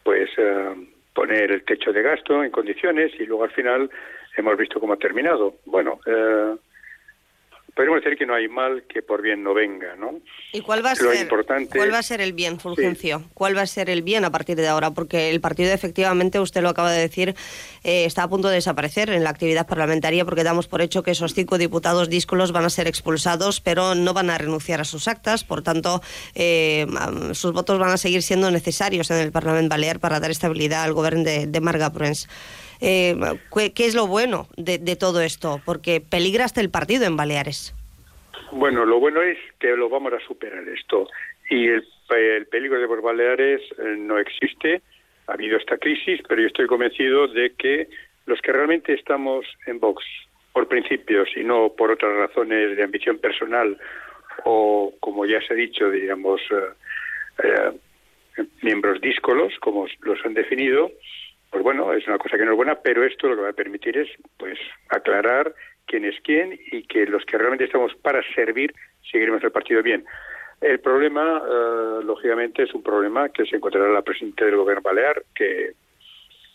pues 0.02 0.30
uh, 0.38 0.74
poner 1.14 1.50
el 1.50 1.64
techo 1.64 1.92
de 1.92 2.02
gasto 2.02 2.42
en 2.42 2.50
condiciones 2.50 3.12
y 3.18 3.26
luego 3.26 3.44
al 3.44 3.50
final 3.50 3.90
hemos 4.36 4.56
visto 4.56 4.80
cómo 4.80 4.92
ha 4.94 4.98
terminado. 4.98 5.56
Bueno, 5.66 6.00
eh, 6.06 6.54
podemos 7.78 8.02
decir 8.02 8.18
que 8.18 8.26
no 8.26 8.34
hay 8.34 8.48
mal 8.48 8.82
que 8.92 9.02
por 9.02 9.22
bien 9.22 9.44
no 9.44 9.54
venga, 9.54 9.94
¿no? 9.94 10.18
¿Y 10.52 10.62
cuál 10.62 10.84
va 10.84 10.90
a, 10.90 10.96
ser, 10.96 11.28
¿cuál 11.28 11.94
va 11.94 11.98
a 11.98 12.02
ser 12.02 12.20
el 12.20 12.32
bien, 12.32 12.58
Fulgencio? 12.58 13.22
¿Cuál 13.34 13.56
va 13.56 13.62
a 13.62 13.66
ser 13.68 13.88
el 13.88 14.02
bien 14.02 14.24
a 14.24 14.32
partir 14.32 14.56
de 14.56 14.66
ahora? 14.66 14.90
Porque 14.90 15.30
el 15.30 15.40
partido, 15.40 15.72
efectivamente, 15.72 16.40
usted 16.40 16.60
lo 16.60 16.70
acaba 16.70 16.90
de 16.90 16.98
decir, 16.98 17.36
eh, 17.84 18.04
está 18.04 18.24
a 18.24 18.28
punto 18.28 18.48
de 18.48 18.56
desaparecer 18.56 19.10
en 19.10 19.22
la 19.22 19.30
actividad 19.30 19.68
parlamentaria 19.68 20.24
porque 20.24 20.42
damos 20.42 20.66
por 20.66 20.82
hecho 20.82 21.04
que 21.04 21.12
esos 21.12 21.34
cinco 21.34 21.56
diputados 21.56 22.10
díscolos 22.10 22.50
van 22.50 22.64
a 22.64 22.70
ser 22.70 22.88
expulsados, 22.88 23.60
pero 23.60 23.94
no 23.94 24.12
van 24.12 24.30
a 24.30 24.38
renunciar 24.38 24.80
a 24.80 24.84
sus 24.84 25.06
actas. 25.06 25.44
Por 25.44 25.62
tanto, 25.62 26.02
eh, 26.34 26.84
sus 27.30 27.52
votos 27.52 27.78
van 27.78 27.90
a 27.90 27.96
seguir 27.96 28.22
siendo 28.24 28.50
necesarios 28.50 29.08
en 29.12 29.18
el 29.18 29.30
Parlamento 29.30 29.68
Balear 29.68 30.00
para 30.00 30.18
dar 30.18 30.32
estabilidad 30.32 30.82
al 30.82 30.94
gobierno 30.94 31.22
de, 31.22 31.46
de 31.46 31.60
Marga 31.60 31.92
Prens. 31.92 32.26
Eh, 32.80 33.16
¿qué, 33.74 33.86
es 33.86 33.94
lo 33.94 34.06
bueno 34.06 34.46
de, 34.56 34.78
de, 34.78 34.96
todo 34.96 35.20
esto? 35.20 35.60
Porque 35.64 36.00
peligra 36.00 36.44
hasta 36.44 36.60
el 36.60 36.70
partido 36.70 37.06
en 37.06 37.16
Baleares. 37.16 37.74
Bueno, 38.52 38.84
lo 38.86 39.00
bueno 39.00 39.20
es 39.22 39.38
que 39.58 39.76
lo 39.76 39.88
vamos 39.88 40.12
a 40.12 40.20
superar 40.20 40.66
esto. 40.68 41.08
Y 41.50 41.66
el, 41.66 41.84
el 42.10 42.46
peligro 42.46 42.80
de 42.80 42.86
por 42.86 43.02
Baleares 43.02 43.60
eh, 43.78 43.96
no 43.98 44.18
existe. 44.18 44.82
Ha 45.26 45.32
habido 45.32 45.58
esta 45.58 45.76
crisis, 45.76 46.20
pero 46.26 46.40
yo 46.40 46.46
estoy 46.46 46.66
convencido 46.66 47.28
de 47.28 47.52
que 47.54 47.88
los 48.26 48.40
que 48.40 48.52
realmente 48.52 48.94
estamos 48.94 49.44
en 49.66 49.80
Vox 49.80 50.04
por 50.52 50.68
principios 50.68 51.28
y 51.36 51.44
no 51.44 51.72
por 51.76 51.90
otras 51.90 52.14
razones 52.16 52.76
de 52.76 52.82
ambición 52.82 53.18
personal 53.18 53.78
o, 54.44 54.94
como 55.00 55.26
ya 55.26 55.40
se 55.42 55.52
ha 55.52 55.56
dicho, 55.56 55.90
digamos, 55.90 56.40
eh, 56.50 57.42
eh, 57.44 58.44
miembros 58.62 59.00
díscolos, 59.00 59.52
como 59.60 59.86
los 60.00 60.24
han 60.24 60.34
definido, 60.34 60.90
pues 61.50 61.62
bueno, 61.62 61.92
es 61.92 62.06
una 62.06 62.18
cosa 62.18 62.36
que 62.36 62.44
no 62.44 62.52
es 62.52 62.56
buena, 62.56 62.76
pero 62.76 63.04
esto 63.04 63.28
lo 63.28 63.36
que 63.36 63.42
va 63.42 63.50
a 63.50 63.54
permitir 63.54 63.96
es 63.96 64.08
pues 64.36 64.58
aclarar 64.90 65.54
quién 65.86 66.04
es 66.04 66.16
quién 66.22 66.58
y 66.70 66.82
que 66.82 67.06
los 67.06 67.24
que 67.24 67.38
realmente 67.38 67.64
estamos 67.64 67.94
para 67.96 68.22
servir 68.34 68.72
seguiremos 69.10 69.42
el 69.42 69.50
partido 69.50 69.82
bien. 69.82 70.04
El 70.60 70.80
problema, 70.80 71.40
uh, 71.40 72.02
lógicamente, 72.02 72.64
es 72.64 72.74
un 72.74 72.82
problema 72.82 73.28
que 73.28 73.46
se 73.46 73.56
encontrará 73.56 73.90
la 73.90 74.02
presidenta 74.02 74.44
del 74.44 74.56
gobierno 74.56 74.82
balear, 74.82 75.22
que, 75.34 75.72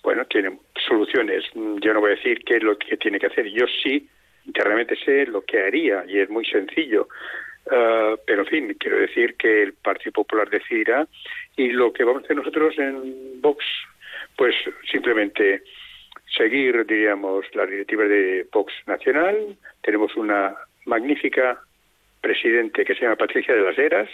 bueno, 0.04 0.26
tiene 0.26 0.60
soluciones. 0.88 1.46
Yo 1.54 1.94
no 1.94 2.02
voy 2.02 2.12
a 2.12 2.16
decir 2.16 2.44
qué 2.44 2.58
es 2.58 2.64
lo 2.64 2.78
que 2.78 2.98
tiene 2.98 3.18
que 3.18 3.28
hacer. 3.28 3.48
Yo 3.48 3.66
sí, 3.82 4.08
realmente 4.46 4.98
sé 4.98 5.26
lo 5.26 5.42
que 5.42 5.62
haría 5.62 6.04
y 6.06 6.20
es 6.20 6.30
muy 6.30 6.46
sencillo. 6.46 7.08
Uh, 7.66 8.18
pero, 8.28 8.42
en 8.42 8.48
fin, 8.48 8.76
quiero 8.78 8.98
decir 8.98 9.36
que 9.36 9.64
el 9.64 9.74
Partido 9.74 10.12
Popular 10.12 10.50
decidirá 10.50 11.08
y 11.56 11.70
lo 11.70 11.94
que 11.94 12.04
vamos 12.04 12.24
a 12.24 12.26
hacer 12.26 12.36
nosotros 12.36 12.78
en 12.78 13.40
Vox 13.42 13.64
pues 14.38 14.56
simplemente 14.90 15.64
seguir, 16.36 16.86
diríamos, 16.86 17.46
la 17.54 17.66
directiva 17.66 18.06
de 18.06 18.48
Vox 18.52 18.74
Nacional. 18.88 19.58
Tenemos 19.82 20.16
una 20.16 20.56
magnífica 20.86 21.62
presidente 22.22 22.86
que 22.86 22.96
se 22.96 23.02
llama 23.02 23.16
Patricia 23.16 23.54
de 23.54 23.62
las 23.62 23.78
Heras, 23.78 24.10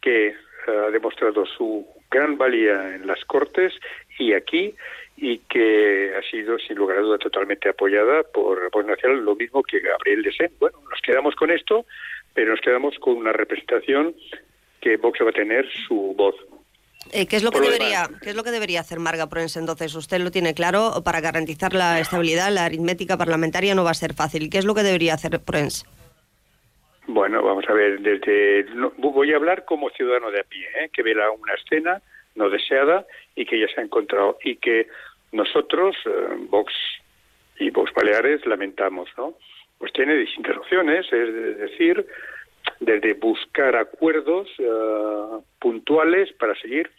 que 0.00 0.28
eh, 0.28 0.34
ha 0.66 0.90
demostrado 0.90 1.46
su 1.46 1.86
gran 2.10 2.36
valía 2.38 2.94
en 2.94 3.06
las 3.06 3.24
Cortes 3.24 3.72
y 4.18 4.32
aquí, 4.32 4.74
y 5.16 5.38
que 5.38 6.14
ha 6.16 6.22
sido, 6.30 6.58
sin 6.58 6.76
lugar 6.76 6.98
a 6.98 7.00
duda, 7.00 7.18
totalmente 7.18 7.68
apoyada 7.68 8.22
por 8.22 8.70
Vox 8.70 8.86
Nacional, 8.86 9.24
lo 9.24 9.34
mismo 9.34 9.62
que 9.62 9.80
Gabriel 9.80 10.22
Desén. 10.22 10.52
Bueno, 10.58 10.78
nos 10.90 11.00
quedamos 11.00 11.34
con 11.34 11.50
esto, 11.50 11.86
pero 12.34 12.50
nos 12.50 12.60
quedamos 12.60 12.98
con 12.98 13.16
una 13.16 13.32
representación 13.32 14.14
que 14.80 14.98
Vox 14.98 15.18
va 15.24 15.30
a 15.30 15.32
tener 15.32 15.66
su 15.72 16.14
voz. 16.16 16.36
Eh, 17.12 17.26
¿qué, 17.26 17.36
es 17.36 17.42
lo 17.42 17.50
que 17.50 17.60
debería, 17.60 18.08
¿Qué 18.22 18.30
es 18.30 18.36
lo 18.36 18.42
que 18.42 18.50
debería 18.50 18.80
hacer 18.80 18.98
Marga 18.98 19.28
Proens 19.28 19.56
entonces? 19.56 19.94
Usted 19.94 20.20
lo 20.20 20.30
tiene 20.30 20.54
claro, 20.54 21.02
para 21.04 21.20
garantizar 21.20 21.72
la 21.72 22.00
estabilidad, 22.00 22.50
la 22.50 22.64
aritmética 22.64 23.16
parlamentaria 23.16 23.74
no 23.74 23.84
va 23.84 23.90
a 23.90 23.94
ser 23.94 24.14
fácil. 24.14 24.50
¿Qué 24.50 24.58
es 24.58 24.64
lo 24.64 24.74
que 24.74 24.82
debería 24.82 25.14
hacer 25.14 25.40
Proens? 25.40 25.84
Bueno, 27.06 27.42
vamos 27.42 27.64
a 27.68 27.72
ver, 27.72 28.00
desde 28.00 28.66
voy 28.98 29.32
a 29.32 29.36
hablar 29.36 29.64
como 29.64 29.90
ciudadano 29.90 30.30
de 30.30 30.40
a 30.40 30.44
pie, 30.44 30.66
¿eh? 30.80 30.90
que 30.92 31.02
ve 31.02 31.12
una 31.12 31.54
escena 31.54 32.02
no 32.34 32.50
deseada 32.50 33.06
y 33.34 33.46
que 33.46 33.60
ya 33.60 33.68
se 33.68 33.80
ha 33.80 33.84
encontrado 33.84 34.38
y 34.42 34.56
que 34.56 34.88
nosotros, 35.32 35.96
eh, 36.04 36.10
Vox 36.50 36.72
y 37.58 37.70
Vox 37.70 37.92
Baleares, 37.94 38.44
lamentamos, 38.46 39.08
¿no? 39.16 39.34
Pues 39.78 39.92
tiene 39.92 40.14
distintas 40.14 40.56
opciones, 40.56 41.06
es 41.12 41.58
decir, 41.58 42.06
desde 42.80 43.14
buscar 43.14 43.76
acuerdos 43.76 44.48
uh, 44.58 45.42
puntuales 45.58 46.32
para 46.34 46.54
seguir. 46.56 46.90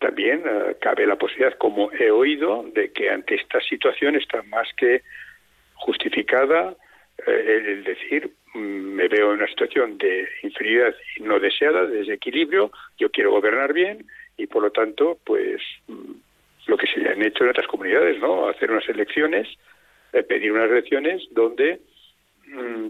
También 0.00 0.40
uh, 0.40 0.74
cabe 0.80 1.06
la 1.06 1.16
posibilidad, 1.16 1.58
como 1.58 1.92
he 1.92 2.10
oído, 2.10 2.64
de 2.74 2.92
que 2.92 3.10
ante 3.10 3.34
esta 3.34 3.60
situación 3.60 4.16
está 4.16 4.42
más 4.44 4.68
que 4.76 5.02
justificada 5.74 6.70
uh, 7.26 7.30
el 7.30 7.84
decir 7.84 8.30
mm, 8.54 8.58
me 8.58 9.08
veo 9.08 9.32
en 9.32 9.38
una 9.38 9.48
situación 9.48 9.98
de 9.98 10.26
inferioridad 10.42 10.94
no 11.20 11.38
deseada, 11.38 11.86
de 11.86 11.98
desequilibrio, 11.98 12.70
yo 12.98 13.10
quiero 13.10 13.32
gobernar 13.32 13.72
bien 13.72 14.06
y 14.38 14.46
por 14.46 14.62
lo 14.62 14.70
tanto, 14.70 15.18
pues 15.24 15.60
mm, 15.88 16.12
lo 16.68 16.76
que 16.76 16.86
se 16.86 17.06
han 17.08 17.22
hecho 17.22 17.44
en 17.44 17.50
otras 17.50 17.66
comunidades, 17.66 18.18
¿no? 18.20 18.48
Hacer 18.48 18.70
unas 18.70 18.88
elecciones, 18.88 19.48
eh, 20.12 20.22
pedir 20.22 20.52
unas 20.52 20.70
elecciones 20.70 21.22
donde 21.32 21.80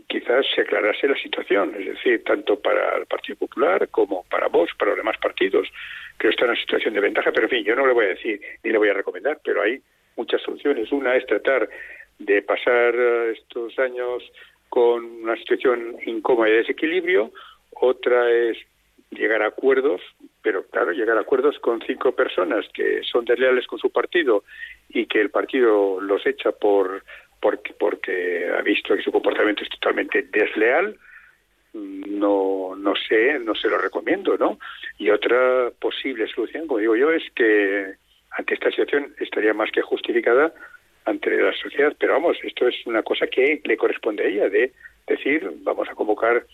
quizás 0.07 0.47
se 0.55 0.63
aclarase 0.63 1.09
la 1.09 1.17
situación, 1.17 1.75
es 1.79 1.87
decir, 1.87 2.23
tanto 2.25 2.59
para 2.59 2.97
el 2.97 3.07
Partido 3.07 3.39
Popular 3.39 3.89
como 3.89 4.25
para 4.25 4.49
vos, 4.49 4.71
para 4.79 4.91
los 4.91 4.99
demás 4.99 5.17
partidos. 5.19 5.69
Creo 6.17 6.31
que 6.31 6.35
está 6.35 6.45
en 6.45 6.51
una 6.53 6.61
situación 6.61 6.95
de 6.95 7.01
ventaja, 7.01 7.33
pero 7.33 7.47
en 7.47 7.51
fin, 7.51 7.65
yo 7.65 7.77
no 7.77 7.87
le 7.87 7.93
voy 7.93 8.07
a 8.07 8.09
decir 8.09 8.41
ni 8.63 8.71
le 8.71 8.79
voy 8.79 8.89
a 8.89 8.95
recomendar, 8.95 9.41
pero 9.45 9.63
hay 9.63 9.81
muchas 10.17 10.43
soluciones. 10.43 10.91
Una 10.93 11.17
es 11.17 11.27
tratar 11.27 11.69
de 12.19 12.43
pasar 12.43 12.95
eh, 12.95 13.33
estos 13.37 13.79
años 13.79 14.23
con 14.69 15.05
una 15.23 15.37
situación 15.37 15.97
incómoda 16.05 16.49
y 16.49 16.53
de 16.53 16.59
desequilibrio, 16.59 17.33
otra 17.71 18.31
es 18.31 18.59
llegar 19.11 19.43
a 19.43 19.49
acuerdos, 19.49 20.03
pero 20.43 20.65
claro, 20.65 20.93
llegar 20.93 21.17
a 21.17 21.23
acuerdos 21.23 21.59
con 21.61 21.81
cinco 21.87 22.13
personas 22.13 22.67
que 22.75 23.03
son 23.11 23.25
desleales 23.25 23.67
con 23.67 23.79
su 23.79 23.91
partido 23.91 24.45
y 24.91 25.07
que 25.07 25.21
el 25.21 25.31
partido 25.31 26.01
los 26.01 26.27
echa 26.27 26.53
por 26.53 27.03
porque, 27.41 27.73
porque 27.75 28.49
ha 28.57 28.63
visto 28.63 28.97
que 28.97 29.03
su 29.03 29.13
comportamiento 29.13 29.63
es 29.63 29.71
totalmente 29.71 30.23
desleal, 30.23 30.97
no, 31.75 32.75
no 32.77 32.95
sé, 32.97 33.39
no 33.39 33.55
se 33.55 33.69
lo 33.69 33.79
recomiendo, 33.79 34.37
¿no? 34.37 34.59
Y 34.99 35.11
otra 35.11 35.71
posible 35.79 36.27
solución, 36.29 36.67
como 36.67 36.81
digo 36.81 36.97
yo, 36.97 37.11
es 37.11 37.23
que 37.35 37.95
ante 38.33 38.55
esta 38.55 38.71
situación 38.71 39.15
estaría 39.21 39.55
más 39.55 39.71
que 39.71 39.83
justificada 39.83 40.53
ante 41.05 41.31
la 41.31 41.53
sociedad, 41.55 41.95
pero 41.99 42.15
vamos, 42.15 42.37
esto 42.43 42.69
es 42.69 42.75
una 42.87 43.03
cosa 43.03 43.27
que 43.27 43.61
le 43.65 43.77
corresponde 43.77 44.25
a 44.25 44.27
ella, 44.27 44.49
de 44.49 44.73
decir, 45.07 45.51
vamos 45.63 45.89
a 45.89 45.95
convocar 45.95 46.45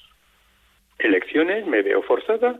elecciones, 0.98 1.66
me 1.66 1.82
veo 1.82 2.02
forzada 2.02 2.58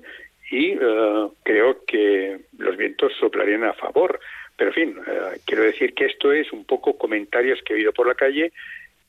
y 0.50 0.76
uh, 0.76 1.32
creo 1.42 1.84
que 1.86 2.40
los 2.58 2.76
vientos 2.76 3.12
soplarían 3.18 3.64
a 3.64 3.72
favor. 3.74 4.20
Pero, 4.56 4.70
en 4.70 4.74
fin, 4.74 4.96
eh, 5.06 5.40
quiero 5.44 5.64
decir 5.64 5.94
que 5.94 6.06
esto 6.06 6.32
es 6.32 6.52
un 6.52 6.64
poco 6.64 6.96
comentarios 6.96 7.60
que 7.64 7.72
he 7.72 7.76
oído 7.76 7.92
por 7.92 8.06
la 8.06 8.14
calle, 8.14 8.52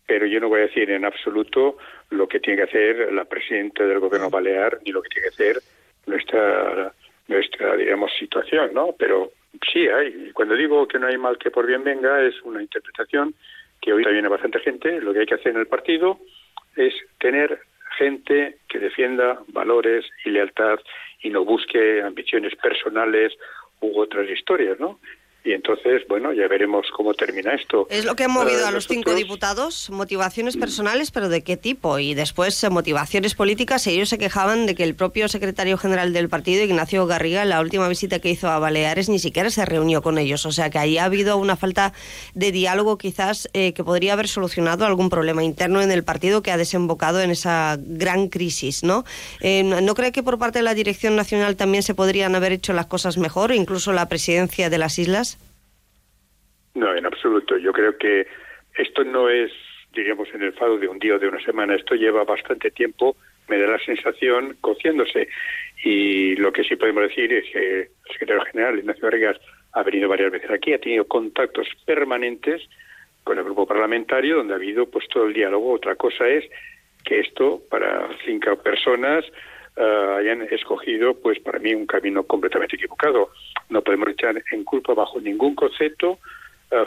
pero 0.08 0.25
yo 0.25 0.39
no 0.39 0.49
voy 0.49 0.62
a 0.62 0.67
decir 0.67 0.89
en 0.89 1.05
absoluto 1.05 1.77
lo 2.12 2.27
que 2.27 2.39
tiene 2.39 2.58
que 2.58 2.69
hacer 2.69 3.13
la 3.13 3.25
presidenta 3.25 3.86
del 3.86 3.99
gobierno 3.99 4.29
balear 4.29 4.79
ni 4.86 4.91
lo 4.91 5.01
que 5.01 5.10
tiene 5.10 5.29
que 5.29 5.34
hacer 5.34 5.62
nuestra, 6.05 6.93
nuestra 7.27 7.75
digamos, 7.75 8.12
situación, 8.19 8.71
¿no? 8.73 8.95
Pero 8.97 9.31
sí 9.71 9.88
hay. 9.88 10.31
Cuando 10.34 10.55
digo 10.55 10.88
que 10.88 10.99
no 10.99 11.08
hay 11.08 11.17
mal 11.17 11.38
que 11.38 11.51
por 11.51 11.65
bien 11.65 11.84
venga, 11.84 12.21
es 12.21 12.39
una 12.43 12.62
interpretación 12.62 13.34
que 13.81 13.93
hoy 13.93 14.03
viene 14.03 14.27
bastante 14.27 14.60
gente. 14.60 15.01
Lo 15.01 15.13
que 15.13 15.21
hay 15.21 15.25
que 15.25 15.36
hacer 15.36 15.51
en 15.53 15.60
el 15.60 15.67
partido 15.67 16.19
es 16.75 16.93
tener 17.19 17.60
gente 17.97 18.58
que 18.67 18.79
defienda 18.79 19.39
valores 19.47 20.05
y 20.25 20.29
lealtad 20.29 20.79
y 21.21 21.29
no 21.29 21.45
busque 21.45 22.01
ambiciones 22.01 22.55
personales 22.55 23.34
u 23.81 23.99
otras 23.99 24.29
historias, 24.29 24.79
¿no? 24.79 24.99
Y 25.45 25.53
entonces, 25.53 26.01
bueno, 26.10 26.34
ya 26.34 26.47
veremos 26.47 26.88
cómo 26.91 27.13
termina 27.13 27.53
esto. 27.53 27.86
Es 27.91 28.03
lo 28.03 28.15
que 28.15 28.23
ha 28.23 28.27
movido 28.27 28.65
a 28.65 28.71
los 28.71 28.88
cinco 28.88 29.13
diputados, 29.13 29.91
motivaciones 29.91 30.58
personales, 30.58 31.12
pero 31.12 31.29
¿de 31.29 31.43
qué 31.43 31.55
tipo? 31.55 31.99
Y 31.99 32.15
después 32.15 32.63
eh, 32.63 32.71
motivaciones 32.71 33.36
políticas. 33.36 33.86
Ellos 33.86 34.10
se 34.10 34.17
quejaban 34.17 34.65
de 34.65 34.73
que 34.73 34.84
el 34.84 34.95
propio 34.95 35.27
secretario 35.27 35.77
general 35.77 36.13
del 36.13 36.29
partido, 36.29 36.63
Ignacio 36.63 37.05
Garriga, 37.05 37.43
en 37.43 37.49
la 37.49 37.62
última 37.62 37.88
visita 37.88 38.17
que 38.17 38.31
hizo 38.31 38.49
a 38.49 38.58
Baleares, 38.58 39.08
ni 39.08 39.19
siquiera 39.19 39.51
se 39.51 39.63
reunió 39.65 40.01
con 40.01 40.17
ellos. 40.17 40.47
O 40.47 40.51
sea 40.51 40.71
que 40.71 40.79
ahí 40.79 40.97
ha 40.97 41.05
habido 41.05 41.38
una 41.38 41.55
falta 41.55 41.93
de 42.34 42.51
diálogo 42.51 42.97
quizás 42.97 43.47
eh, 43.53 43.73
que 43.73 43.84
podría 43.84 44.13
haber 44.13 44.27
solucionado 44.27 44.88
algún 44.88 45.12
problema 45.12 45.43
interno 45.43 45.79
en 45.79 45.91
el 45.91 46.03
partido 46.03 46.41
que 46.41 46.49
ha 46.49 46.58
desembocado 46.58 47.21
en 47.21 47.29
esa 47.29 47.77
gran 47.79 48.29
crisis, 48.29 48.84
¿no? 48.84 49.05
Eh, 49.41 49.62
¿No 49.62 49.93
cree 49.93 50.12
que 50.12 50.23
por 50.23 50.39
parte 50.39 50.58
de 50.58 50.63
la 50.63 50.73
Dirección 50.73 51.15
Nacional 51.15 51.55
también 51.55 51.84
se 51.84 51.93
podrían 51.93 52.34
haber 52.34 52.51
hecho 52.51 52.73
las 52.73 52.88
cosas 52.88 53.19
mejor, 53.19 53.51
incluso 53.51 53.93
la 53.93 54.10
presidencia 54.10 54.71
de 54.71 54.79
las 54.79 54.97
islas? 54.97 55.35
No, 56.75 56.93
en 56.93 57.05
absoluto. 57.05 57.57
Yo 57.57 57.71
creo 57.71 57.97
que 57.97 58.27
esto 58.77 59.03
no 59.03 59.29
es, 59.29 59.51
diríamos, 59.93 60.27
en 60.33 60.43
el 60.43 60.53
fado 60.53 60.77
de 60.77 60.88
un 60.88 60.99
día 60.99 61.15
o 61.15 61.19
de 61.19 61.29
una 61.29 61.41
semana. 61.41 61.75
Esto 61.75 61.95
lleva 61.95 62.25
bastante 62.25 62.69
tiempo, 62.69 63.15
me 63.47 63.57
da 63.57 63.67
la 63.67 63.79
sensación, 63.79 64.57
cociéndose. 64.59 65.29
Y 65.83 66.35
lo 66.35 66.51
que 66.51 66.65
sí 66.65 66.75
podemos 66.75 67.03
decir 67.03 67.31
es 67.31 67.45
que 67.51 67.79
el 67.81 67.89
secretario 68.11 68.43
general, 68.43 68.77
Ignacio 68.77 69.03
Vargas, 69.03 69.38
ha 69.71 69.83
venido 69.83 70.09
varias 70.09 70.31
veces 70.31 70.51
aquí, 70.51 70.73
ha 70.73 70.79
tenido 70.79 71.05
contactos 71.07 71.67
permanentes 71.85 72.61
con 73.23 73.38
el 73.38 73.45
grupo 73.45 73.65
parlamentario, 73.65 74.38
donde 74.38 74.53
ha 74.53 74.57
habido 74.57 74.89
pues 74.89 75.07
todo 75.07 75.25
el 75.25 75.33
diálogo. 75.33 75.71
Otra 75.71 75.95
cosa 75.95 76.27
es 76.27 76.43
que 77.05 77.21
esto, 77.21 77.61
para 77.69 78.09
cinco 78.25 78.57
personas, 78.57 79.23
uh, 79.77 80.17
hayan 80.17 80.41
escogido, 80.43 81.19
pues 81.21 81.39
para 81.39 81.59
mí, 81.59 81.73
un 81.73 81.85
camino 81.88 82.23
completamente 82.23 82.75
equivocado. 82.75 83.29
No 83.69 83.81
podemos 83.81 84.09
echar 84.09 84.41
en 84.51 84.63
culpa 84.65 84.93
bajo 84.93 85.21
ningún 85.21 85.55
concepto 85.55 86.19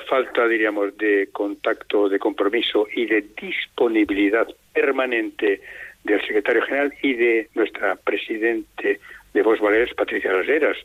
falta, 0.09 0.47
diríamos, 0.47 0.97
de 0.97 1.29
contacto, 1.33 2.09
de 2.09 2.19
compromiso 2.19 2.87
y 2.95 3.07
de 3.07 3.25
disponibilidad 3.41 4.47
permanente 4.73 5.61
del 6.05 6.21
secretario 6.23 6.62
general 6.62 6.93
y 7.03 7.14
de 7.14 7.49
nuestra 7.55 7.97
presidente 7.97 9.01
de 9.33 9.43
Vox 9.43 9.61
Baleares, 9.61 9.95
Patricia 9.95 10.33
Las 10.33 10.77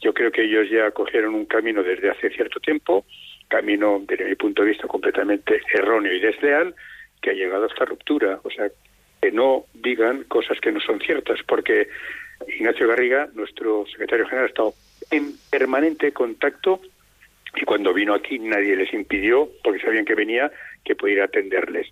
Yo 0.00 0.12
creo 0.12 0.30
que 0.30 0.44
ellos 0.44 0.68
ya 0.70 0.90
cogieron 0.90 1.34
un 1.34 1.46
camino 1.46 1.82
desde 1.82 2.10
hace 2.10 2.30
cierto 2.30 2.60
tiempo, 2.60 3.04
camino, 3.48 4.02
desde 4.06 4.24
mi 4.24 4.34
punto 4.34 4.62
de 4.62 4.70
vista, 4.70 4.86
completamente 4.86 5.60
erróneo 5.72 6.12
y 6.12 6.20
desleal, 6.20 6.74
que 7.20 7.30
ha 7.30 7.34
llegado 7.34 7.64
a 7.64 7.68
esta 7.68 7.84
ruptura. 7.84 8.40
O 8.42 8.50
sea, 8.50 8.68
que 9.20 9.30
no 9.30 9.64
digan 9.74 10.24
cosas 10.24 10.58
que 10.60 10.72
no 10.72 10.80
son 10.80 11.00
ciertas, 11.00 11.40
porque 11.46 11.88
Ignacio 12.48 12.88
Garriga, 12.88 13.28
nuestro 13.34 13.86
secretario 13.86 14.26
general, 14.26 14.46
ha 14.46 14.48
estado 14.48 14.74
en 15.10 15.32
permanente 15.50 16.12
contacto 16.12 16.80
y 17.54 17.64
cuando 17.64 17.92
vino 17.92 18.14
aquí 18.14 18.38
nadie 18.38 18.76
les 18.76 18.92
impidió, 18.94 19.48
porque 19.62 19.80
sabían 19.80 20.04
que 20.04 20.14
venía, 20.14 20.50
que 20.84 20.94
pudiera 20.94 21.24
atenderles. 21.24 21.88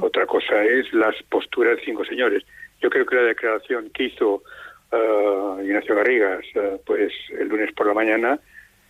Otra 0.00 0.26
cosa 0.26 0.64
es 0.64 0.92
las 0.92 1.14
posturas 1.24 1.76
de 1.76 1.84
cinco 1.84 2.04
señores. 2.04 2.42
Yo 2.80 2.90
creo 2.90 3.06
que 3.06 3.16
la 3.16 3.22
declaración 3.22 3.90
que 3.90 4.04
hizo 4.04 4.42
uh, 4.92 5.60
Ignacio 5.62 5.94
Garrigas 5.94 6.44
uh, 6.56 6.80
pues 6.84 7.12
el 7.38 7.48
lunes 7.48 7.72
por 7.72 7.86
la 7.86 7.94
mañana 7.94 8.40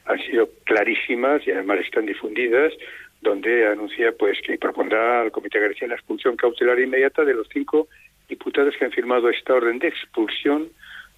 han 0.07 0.19
sido 0.21 0.49
clarísimas 0.65 1.47
y 1.47 1.53
además 1.53 1.81
están 1.81 2.07
difundidas, 2.07 2.73
donde 3.21 3.67
anuncia 3.67 4.13
pues 4.13 4.39
que 4.43 4.59
propondrá 4.59 5.21
al 5.23 5.31
Comité 5.31 5.61
de 5.61 5.69
García 5.69 5.89
la 5.89 5.95
expulsión 5.95 6.37
cautelar 6.37 6.81
inmediata 6.81 7.25
de 7.25 7.35
los 7.35 7.49
cinco 7.53 7.89
diputados 8.29 8.75
que 8.79 8.87
han 8.87 8.93
firmado 8.93 9.29
esta 9.29 9.55
orden 9.55 9.79
de 9.79 9.89
expulsión, 9.89 10.69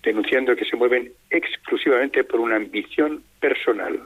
denunciando 0.03 0.55
que 0.57 0.65
se 0.65 0.77
mueven 0.77 1.13
exclusivamente 1.31 2.25
por 2.25 2.41
una 2.41 2.57
ambición 2.57 3.23
personal 3.41 4.01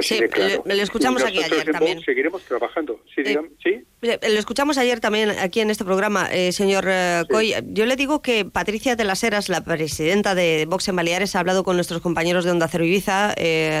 sí, 0.00 0.20
le, 0.64 0.82
escuchamos 0.82 1.22
aquí 1.22 1.42
ayer 1.42 1.70
también. 1.72 2.00
Seguiremos 2.02 2.42
trabajando. 2.42 3.00
Sí, 3.14 3.22
eh, 3.24 3.38
¿sí? 3.62 3.84
Lo 4.02 4.38
escuchamos 4.38 4.78
ayer 4.78 5.00
también 5.00 5.30
aquí 5.30 5.60
en 5.60 5.70
este 5.70 5.84
programa, 5.84 6.28
eh, 6.30 6.52
señor 6.52 6.84
eh, 6.86 7.24
Coy. 7.30 7.54
Yo 7.68 7.86
le 7.86 7.96
digo 7.96 8.22
que 8.22 8.44
Patricia 8.44 8.96
de 8.96 9.04
las 9.04 9.22
Heras, 9.24 9.48
la 9.48 9.62
presidenta 9.62 10.34
de 10.34 10.66
Vox 10.68 10.88
en 10.88 10.96
Baleares, 10.96 11.34
ha 11.34 11.40
hablado 11.40 11.64
con 11.64 11.76
nuestros 11.76 12.00
compañeros 12.00 12.44
de 12.44 12.50
Onda 12.50 12.68
Cero 12.68 12.84
Ibiza, 12.84 13.34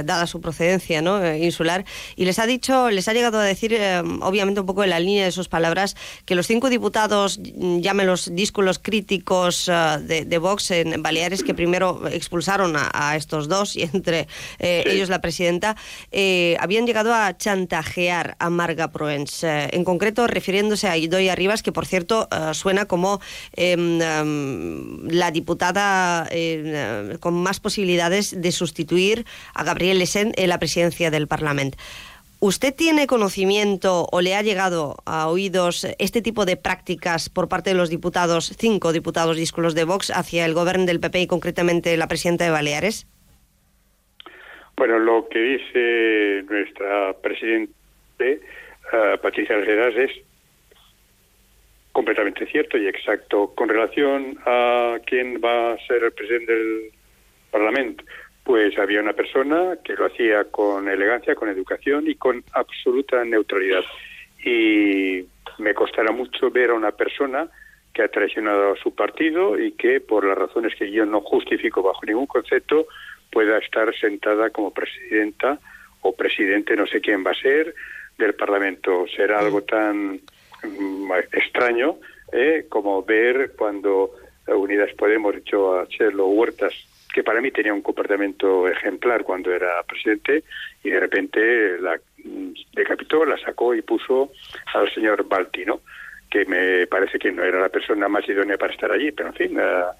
dada 0.04 0.26
su 0.26 0.40
procedencia 0.40 1.02
¿no? 1.02 1.34
insular, 1.36 1.84
y 2.16 2.24
les 2.24 2.38
ha 2.38 2.46
dicho, 2.46 2.90
les 2.90 3.08
ha 3.08 3.12
llegado 3.12 3.38
a 3.38 3.44
decir, 3.44 3.78
obviamente 4.20 4.60
un 4.60 4.66
poco 4.66 4.84
en 4.84 4.90
la 4.90 5.00
línea 5.00 5.24
de 5.24 5.32
sus 5.32 5.48
palabras, 5.48 5.96
que 6.24 6.34
los 6.34 6.46
cinco 6.46 6.70
diputados, 6.70 7.40
llámenlos 7.42 8.34
dísculos 8.34 8.78
críticos 8.78 9.66
de, 9.66 10.38
Vox 10.38 10.70
en 10.70 11.02
Baleares, 11.02 11.42
que 11.42 11.54
primero 11.54 12.06
expulsaron 12.08 12.74
a, 12.76 13.16
estos 13.16 13.48
dos, 13.48 13.76
y 13.76 13.82
entre 13.82 14.28
ellos 14.58 15.08
la 15.08 15.20
presidenta, 15.20 15.76
eh, 16.10 16.56
habían 16.60 16.86
llegado 16.86 17.14
a 17.14 17.36
chantajear 17.36 18.36
a 18.38 18.50
Marga 18.50 18.92
Proens, 18.92 19.44
eh, 19.44 19.68
en 19.72 19.84
concreto 19.84 20.26
refiriéndose 20.26 20.88
a 20.88 20.96
Idoia 20.96 21.34
Rivas, 21.34 21.62
que 21.62 21.72
por 21.72 21.86
cierto 21.86 22.28
eh, 22.30 22.54
suena 22.54 22.86
como 22.86 23.20
em, 23.54 24.00
em, 24.00 25.08
la 25.08 25.30
diputada 25.30 26.28
con 27.20 27.34
más 27.34 27.60
posibilidades 27.60 28.40
de 28.40 28.52
sustituir 28.52 29.26
a 29.54 29.64
Gabriel 29.64 29.98
Lesen 29.98 30.32
en 30.36 30.48
la 30.48 30.58
presidencia 30.58 31.10
del 31.10 31.26
Parlamento. 31.28 31.78
¿Usted 32.38 32.74
tiene 32.74 33.06
conocimiento 33.06 34.08
o 34.12 34.20
le 34.20 34.36
ha 34.36 34.42
llegado 34.42 34.96
a 35.06 35.28
oídos 35.28 35.86
este 35.98 36.20
tipo 36.20 36.44
de 36.44 36.56
prácticas 36.56 37.30
por 37.30 37.48
parte 37.48 37.70
de 37.70 37.76
los 37.76 37.88
diputados, 37.88 38.52
cinco 38.58 38.92
diputados 38.92 39.38
díscolos 39.38 39.74
de 39.74 39.84
Vox, 39.84 40.10
hacia 40.10 40.44
el 40.44 40.52
gobierno 40.52 40.84
del 40.84 41.00
PP 41.00 41.22
y 41.22 41.26
concretamente 41.26 41.96
la 41.96 42.08
presidenta 42.08 42.44
de 42.44 42.50
Baleares? 42.50 43.06
Bueno, 44.76 44.98
lo 44.98 45.26
que 45.28 45.38
dice 45.38 46.44
nuestra 46.50 47.14
presidente 47.14 48.40
uh, 48.92 49.18
Patricia 49.22 49.56
Algeras 49.56 49.94
es 49.96 50.10
completamente 51.92 52.46
cierto 52.46 52.76
y 52.76 52.86
exacto. 52.86 53.54
Con 53.54 53.70
relación 53.70 54.38
a 54.44 54.98
quién 55.06 55.40
va 55.42 55.72
a 55.72 55.86
ser 55.86 56.04
el 56.04 56.12
presidente 56.12 56.52
del 56.52 56.90
Parlamento, 57.50 58.04
pues 58.44 58.78
había 58.78 59.00
una 59.00 59.14
persona 59.14 59.78
que 59.82 59.94
lo 59.94 60.06
hacía 60.06 60.44
con 60.44 60.88
elegancia, 60.88 61.34
con 61.34 61.48
educación 61.48 62.06
y 62.06 62.16
con 62.16 62.44
absoluta 62.52 63.24
neutralidad. 63.24 63.82
Y 64.44 65.24
me 65.58 65.72
costará 65.72 66.12
mucho 66.12 66.50
ver 66.50 66.68
a 66.68 66.74
una 66.74 66.92
persona 66.92 67.48
que 67.94 68.02
ha 68.02 68.08
traicionado 68.08 68.74
a 68.74 68.76
su 68.76 68.94
partido 68.94 69.58
y 69.58 69.72
que, 69.72 70.02
por 70.02 70.22
las 70.26 70.36
razones 70.36 70.74
que 70.74 70.90
yo 70.90 71.06
no 71.06 71.22
justifico 71.22 71.82
bajo 71.82 72.04
ningún 72.04 72.26
concepto, 72.26 72.86
pueda 73.30 73.58
estar 73.58 73.94
sentada 73.96 74.50
como 74.50 74.72
presidenta 74.72 75.58
o 76.02 76.14
presidente, 76.14 76.76
no 76.76 76.86
sé 76.86 77.00
quién 77.00 77.24
va 77.24 77.32
a 77.32 77.40
ser, 77.40 77.74
del 78.18 78.34
Parlamento. 78.34 79.06
Será 79.14 79.40
algo 79.40 79.62
tan 79.62 80.20
mm, 80.62 81.12
extraño 81.32 81.96
¿eh? 82.32 82.66
como 82.68 83.02
ver 83.02 83.52
cuando 83.56 84.12
Unidas 84.46 84.92
Podemos 84.94 85.34
echó 85.34 85.78
a 85.78 85.88
Chelo 85.88 86.26
Huertas, 86.28 86.72
que 87.12 87.24
para 87.24 87.40
mí 87.40 87.50
tenía 87.50 87.74
un 87.74 87.82
comportamiento 87.82 88.68
ejemplar 88.68 89.24
cuando 89.24 89.52
era 89.52 89.82
presidente, 89.82 90.44
y 90.84 90.90
de 90.90 91.00
repente 91.00 91.78
la 91.80 91.98
mm, 92.24 92.52
decapitó, 92.74 93.24
la 93.24 93.38
sacó 93.38 93.74
y 93.74 93.82
puso 93.82 94.32
al 94.74 94.92
señor 94.92 95.26
Baltino, 95.26 95.80
que 96.30 96.44
me 96.44 96.86
parece 96.86 97.18
que 97.18 97.32
no 97.32 97.42
era 97.42 97.60
la 97.60 97.68
persona 97.68 98.08
más 98.08 98.28
idónea 98.28 98.58
para 98.58 98.72
estar 98.72 98.90
allí, 98.90 99.12
pero 99.12 99.30
en 99.30 99.34
fin, 99.34 99.58
uh, 99.58 99.92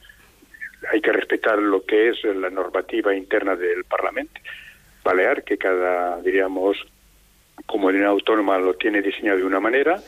hay 0.90 1.00
que 1.00 1.12
respetar 1.12 1.58
lo 1.58 1.84
que 1.84 2.10
es 2.10 2.24
la 2.24 2.50
normativa 2.50 3.14
interna 3.14 3.56
del 3.56 3.84
Parlamento 3.84 4.40
Balear, 5.02 5.44
que 5.44 5.56
cada, 5.56 6.20
diríamos, 6.20 6.76
comunidad 7.66 8.08
autónoma 8.08 8.58
lo 8.58 8.74
tiene 8.74 9.02
diseñado 9.02 9.38
de 9.38 9.44
una 9.44 9.60
manera 9.60 10.00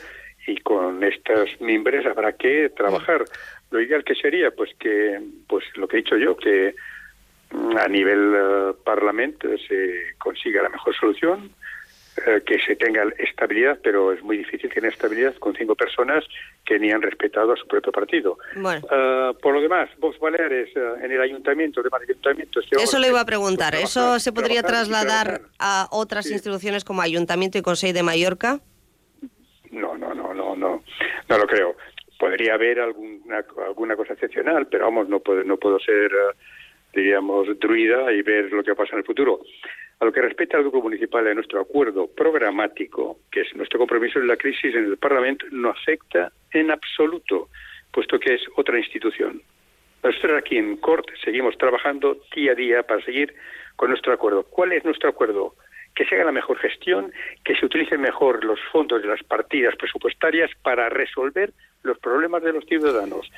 y 0.45 0.57
con 0.57 1.03
estos 1.03 1.49
miembros 1.61 2.05
habrá 2.05 2.33
que 2.33 2.69
trabajar. 2.69 3.23
Lo 3.71 3.79
ideal 3.79 4.03
que 4.03 4.15
sería, 4.15 4.51
pues 4.51 4.71
que, 4.79 5.21
pues 5.47 5.63
lo 5.75 5.87
que 5.87 5.97
he 5.97 6.01
dicho 6.01 6.17
yo, 6.17 6.35
que 6.35 6.75
mm, 7.51 7.77
a 7.77 7.87
nivel 7.87 8.33
uh, 8.33 8.83
parlamento 8.83 9.47
se 9.67 10.15
consiga 10.17 10.63
la 10.63 10.69
mejor 10.69 10.95
solución, 10.95 11.51
eh, 12.25 12.41
que 12.45 12.59
se 12.59 12.75
tenga 12.75 13.03
estabilidad, 13.17 13.79
pero 13.83 14.11
es 14.11 14.21
muy 14.23 14.37
difícil 14.37 14.69
tener 14.69 14.91
estabilidad 14.91 15.35
con 15.35 15.55
cinco 15.55 15.75
personas 15.75 16.23
que 16.65 16.79
ni 16.79 16.91
han 16.91 17.01
respetado 17.01 17.53
a 17.53 17.55
su 17.55 17.67
propio 17.67 17.91
partido. 17.91 18.37
Eh, 18.55 19.33
por 19.41 19.53
lo 19.53 19.61
demás, 19.61 19.89
Vox 19.99 20.19
Baleares 20.19 20.69
eh, 20.75 20.93
en 21.03 21.11
el 21.11 21.21
ayuntamiento, 21.21 21.81
de 21.81 21.89
ayuntamientos... 21.91 22.65
Eso 22.71 22.99
le 22.99 23.09
iba 23.09 23.21
a 23.21 23.25
preguntar. 23.25 23.75
¿Eso 23.75 24.19
se 24.19 24.31
podría 24.31 24.63
trasladar 24.63 25.41
a 25.59 25.87
otras 25.91 26.29
instituciones 26.31 26.83
como 26.83 27.01
Ayuntamiento 27.01 27.57
y 27.57 27.61
Consejo 27.61 27.93
de 27.93 28.03
Mallorca? 28.03 28.59
No, 29.71 29.97
no, 29.97 30.13
no, 30.13 30.33
no, 30.33 30.55
no, 30.55 30.83
no 31.27 31.37
lo 31.37 31.47
creo. 31.47 31.75
Podría 32.19 32.55
haber 32.55 32.79
alguna, 32.79 33.45
alguna 33.65 33.95
cosa 33.95 34.13
excepcional, 34.13 34.67
pero 34.67 34.85
vamos, 34.85 35.07
no 35.07 35.19
puedo, 35.19 35.43
no 35.43 35.57
puedo 35.57 35.79
ser 35.79 36.11
diríamos, 36.93 37.47
druida 37.59 38.11
y 38.11 38.21
ver 38.21 38.51
lo 38.51 38.63
que 38.63 38.75
pasa 38.75 38.93
en 38.93 38.99
el 38.99 39.05
futuro. 39.05 39.41
A 39.99 40.05
lo 40.05 40.13
que 40.13 40.21
respecta 40.21 40.55
al 40.55 40.63
Grupo 40.63 40.81
Municipal 40.81 41.25
de 41.25 41.35
nuestro 41.35 41.59
acuerdo 41.59 42.07
programático, 42.07 43.19
que 43.29 43.41
es 43.41 43.53
nuestro 43.55 43.79
compromiso 43.79 44.19
en 44.19 44.27
la 44.27 44.37
crisis 44.37 44.73
en 44.73 44.85
el 44.85 44.97
Parlamento, 44.97 45.45
no 45.51 45.71
afecta 45.71 46.31
en 46.53 46.71
absoluto, 46.71 47.49
puesto 47.91 48.17
que 48.17 48.35
es 48.35 48.41
otra 48.55 48.77
institución. 48.77 49.41
Nosotros 50.01 50.37
aquí 50.37 50.57
en 50.57 50.77
CORT 50.77 51.09
seguimos 51.21 51.57
trabajando 51.57 52.17
día 52.33 52.53
a 52.53 52.55
día 52.55 52.83
para 52.83 53.03
seguir 53.03 53.33
con 53.75 53.89
nuestro 53.89 54.13
acuerdo. 54.13 54.43
¿Cuál 54.43 54.71
es 54.71 54.85
nuestro 54.85 55.09
acuerdo? 55.09 55.55
Que 55.93 56.05
se 56.05 56.15
haga 56.15 56.23
la 56.23 56.31
mejor 56.31 56.57
gestión, 56.59 57.11
que 57.43 57.57
se 57.57 57.65
utilicen 57.65 57.99
mejor 57.99 58.45
los 58.45 58.59
fondos 58.71 59.01
de 59.01 59.09
las 59.09 59.21
partidas 59.23 59.75
presupuestarias 59.75 60.49
para 60.61 60.87
resolver 60.87 61.51
los 61.83 61.99
problemas 61.99 62.41
de 62.43 62.53
los 62.53 62.63
ciudadanos. 62.63 63.29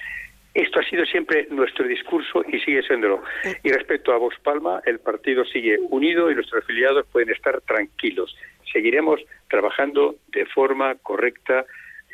Esto 0.53 0.79
ha 0.79 0.83
sido 0.83 1.05
siempre 1.05 1.47
nuestro 1.49 1.87
discurso 1.87 2.43
y 2.47 2.59
sigue 2.59 2.83
siéndolo. 2.83 3.23
Y 3.63 3.71
respecto 3.71 4.11
a 4.11 4.17
Vox 4.17 4.37
Palma, 4.39 4.81
el 4.85 4.99
partido 4.99 5.45
sigue 5.45 5.79
unido 5.89 6.29
y 6.29 6.35
nuestros 6.35 6.63
afiliados 6.63 7.05
pueden 7.11 7.29
estar 7.29 7.61
tranquilos. 7.61 8.35
Seguiremos 8.71 9.21
trabajando 9.49 10.15
de 10.27 10.45
forma 10.45 10.95
correcta 10.95 11.65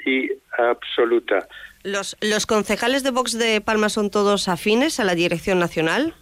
y 0.06 0.30
absoluta. 0.58 1.47
¿Los, 1.84 2.15
los 2.21 2.45
concejales 2.45 3.04
de 3.04 3.12
Vox 3.12 3.38
de 3.38 3.60
Palma 3.62 3.89
son 3.89 4.12
todos 4.12 4.47
afines 4.47 5.00
a 5.00 5.04
la 5.04 5.15
dirección 5.15 5.58
nacional? 5.58 6.13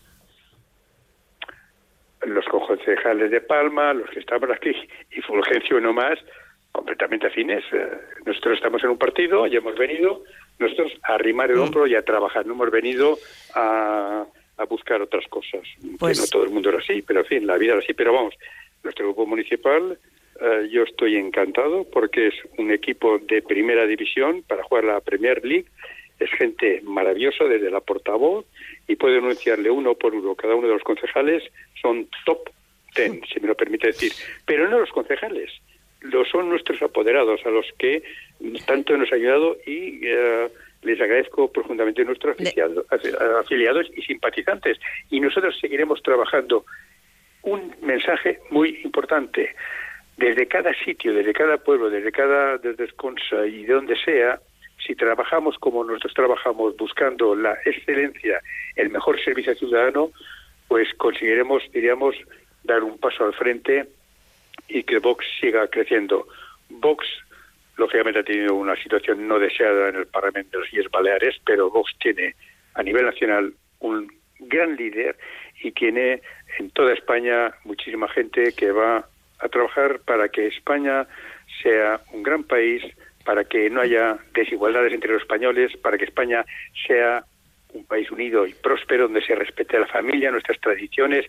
Los 2.26 2.46
concejales 2.46 3.30
de 3.30 3.42
Palma, 3.42 3.94
los 3.94 4.10
que 4.10 4.20
estamos 4.20 4.50
aquí, 4.50 4.72
y 5.12 5.22
Fulgencio 5.22 5.80
no 5.82 5.94
más, 5.94 6.18
completamente 6.76 7.28
afines. 7.28 7.64
Eh, 7.72 7.88
nosotros 8.26 8.56
estamos 8.56 8.84
en 8.84 8.92
un 8.92 8.98
partido, 8.98 9.48
ya 9.48 9.58
hemos 9.58 9.76
venido 9.76 10.24
nosotros 10.60 10.92
a 11.04 11.16
arrimar 11.16 11.52
el 11.52 11.58
mm. 11.58 11.62
hombro 11.62 11.88
y 11.88 11.96
a 11.96 12.04
trabajar. 12.04 12.46
No 12.46 12.54
hemos 12.54 12.72
venido 12.72 13.18
a, 13.56 14.26
buscar 14.70 15.02
otras 15.02 15.26
cosas. 15.28 15.62
Pues... 16.00 16.20
no 16.20 16.28
todo 16.28 16.44
el 16.44 16.50
mundo 16.50 16.70
era 16.70 16.80
así, 16.80 17.02
pero 17.02 17.22
en 17.22 17.26
fin, 17.26 17.48
la 17.48 17.58
vida 17.58 17.74
era 17.74 17.82
así. 17.82 17.94
Pero 17.94 18.14
vamos, 18.14 18.36
nuestro 18.84 19.06
grupo 19.06 19.26
municipal, 19.26 19.98
eh, 20.42 20.70
yo 20.72 20.84
estoy 20.84 21.18
encantado 21.18 21.86
porque 21.92 22.28
es 22.28 22.36
un 22.58 22.72
equipo 22.72 23.20
de 23.20 23.42
primera 23.42 23.86
división 23.86 24.44
para 24.48 24.64
jugar 24.64 24.86
la 24.86 25.02
Premier 25.02 25.44
League. 25.44 25.66
Es 26.20 26.30
gente 26.32 26.82
maravillosa 26.84 27.44
desde 27.44 27.70
la 27.70 27.82
portavoz 27.82 28.46
y 28.88 28.96
puedo 28.96 29.16
denunciarle 29.16 29.70
uno 29.70 29.96
por 29.96 30.16
uno. 30.16 30.36
Cada 30.36 30.56
uno 30.56 30.68
de 30.68 30.74
los 30.74 30.84
concejales 30.84 31.44
son 31.82 32.08
top 32.26 32.50
ten, 32.94 33.22
si 33.32 33.40
me 33.42 33.48
lo 33.48 33.56
permite 33.56 33.88
decir. 33.88 34.14
Pero 34.46 34.70
no 34.70 34.80
los 34.80 34.90
concejales, 34.92 35.52
lo 36.12 36.26
son 36.26 36.50
nuestros 36.50 36.82
apoderados, 36.82 37.46
a 37.46 37.50
los 37.50 37.66
que 37.78 38.04
tanto 38.66 38.98
nos 38.98 39.12
ha 39.12 39.16
ayudado 39.16 39.58
y 39.66 40.02
eh, 40.04 40.50
les 40.82 41.00
agradezco 41.02 41.52
profundamente 41.52 42.02
a 42.02 42.06
nuestros 42.06 42.38
afiliados 43.40 43.88
y 43.96 44.02
simpatizantes. 44.02 44.78
Y 45.10 45.20
nosotros 45.20 45.58
seguiremos 45.60 46.02
trabajando. 46.02 46.66
Un 47.44 47.76
mensaje 47.82 48.40
muy 48.50 48.82
importante. 48.84 49.56
Desde 50.18 50.48
cada 50.48 50.74
sitio, 50.74 51.14
desde 51.14 51.34
cada 51.34 51.58
pueblo, 51.58 51.90
desde 51.90 52.12
cada 52.12 52.58
desde 52.58 52.86
Esconsa 52.86 53.46
y 53.46 53.66
de 53.66 53.74
donde 53.74 53.96
sea, 53.98 54.40
si 54.86 54.96
trabajamos 54.96 55.58
como 55.60 55.84
nosotros 55.84 56.14
trabajamos 56.14 56.76
buscando 56.78 57.36
la 57.36 57.58
excelencia, 57.66 58.42
el 58.76 58.90
mejor 58.90 59.22
servicio 59.24 59.54
ciudadano, 59.56 60.12
pues 60.68 60.88
conseguiremos, 60.96 61.64
diríamos, 61.72 62.16
dar 62.64 62.84
un 62.84 62.98
paso 62.98 63.26
al 63.26 63.34
frente 63.34 63.88
y 64.68 64.84
que 64.84 65.00
Vox 65.00 65.26
siga 65.40 65.68
creciendo. 65.68 66.28
Vox 66.70 67.06
lógicamente 67.78 68.20
ha 68.20 68.24
tenido 68.24 68.56
una 68.56 68.76
situación 68.82 69.28
no 69.28 69.40
deseada 69.40 69.90
en 69.90 69.96
el 69.96 70.08
Parlamento 70.08 70.58
de 70.58 70.66
las 70.66 70.74
Islas 70.74 70.92
Baleares, 70.92 71.36
pero 71.46 71.70
Vox 71.70 71.94
tiene 72.00 72.36
a 72.74 72.84
nivel 72.84 73.06
nacional 73.06 73.54
un 73.80 74.12
gran 74.40 74.76
líder 74.76 75.18
y 75.62 75.72
tiene 75.72 76.22
en 76.60 76.70
toda 76.72 76.94
España 76.94 77.54
muchísima 77.64 78.08
gente 78.10 78.54
que 78.54 78.72
va 78.72 79.08
a 79.40 79.50
trabajar 79.50 80.00
para 80.00 80.30
que 80.30 80.48
España 80.48 81.08
sea 81.62 82.00
un 82.12 82.24
gran 82.24 82.44
país, 82.44 82.84
para 83.24 83.44
que 83.44 83.70
no 83.70 83.82
haya 83.82 84.18
desigualdades 84.34 84.94
entre 84.94 85.12
los 85.12 85.22
españoles, 85.22 85.76
para 85.78 85.98
que 85.98 86.06
España 86.06 86.46
sea 86.88 87.24
un 87.74 87.86
país 87.86 88.10
unido 88.12 88.48
y 88.48 88.54
próspero 88.54 89.04
donde 89.04 89.26
se 89.26 89.36
respete 89.36 89.80
la 89.80 89.88
familia, 89.88 90.32
nuestras 90.32 90.60
tradiciones, 90.60 91.26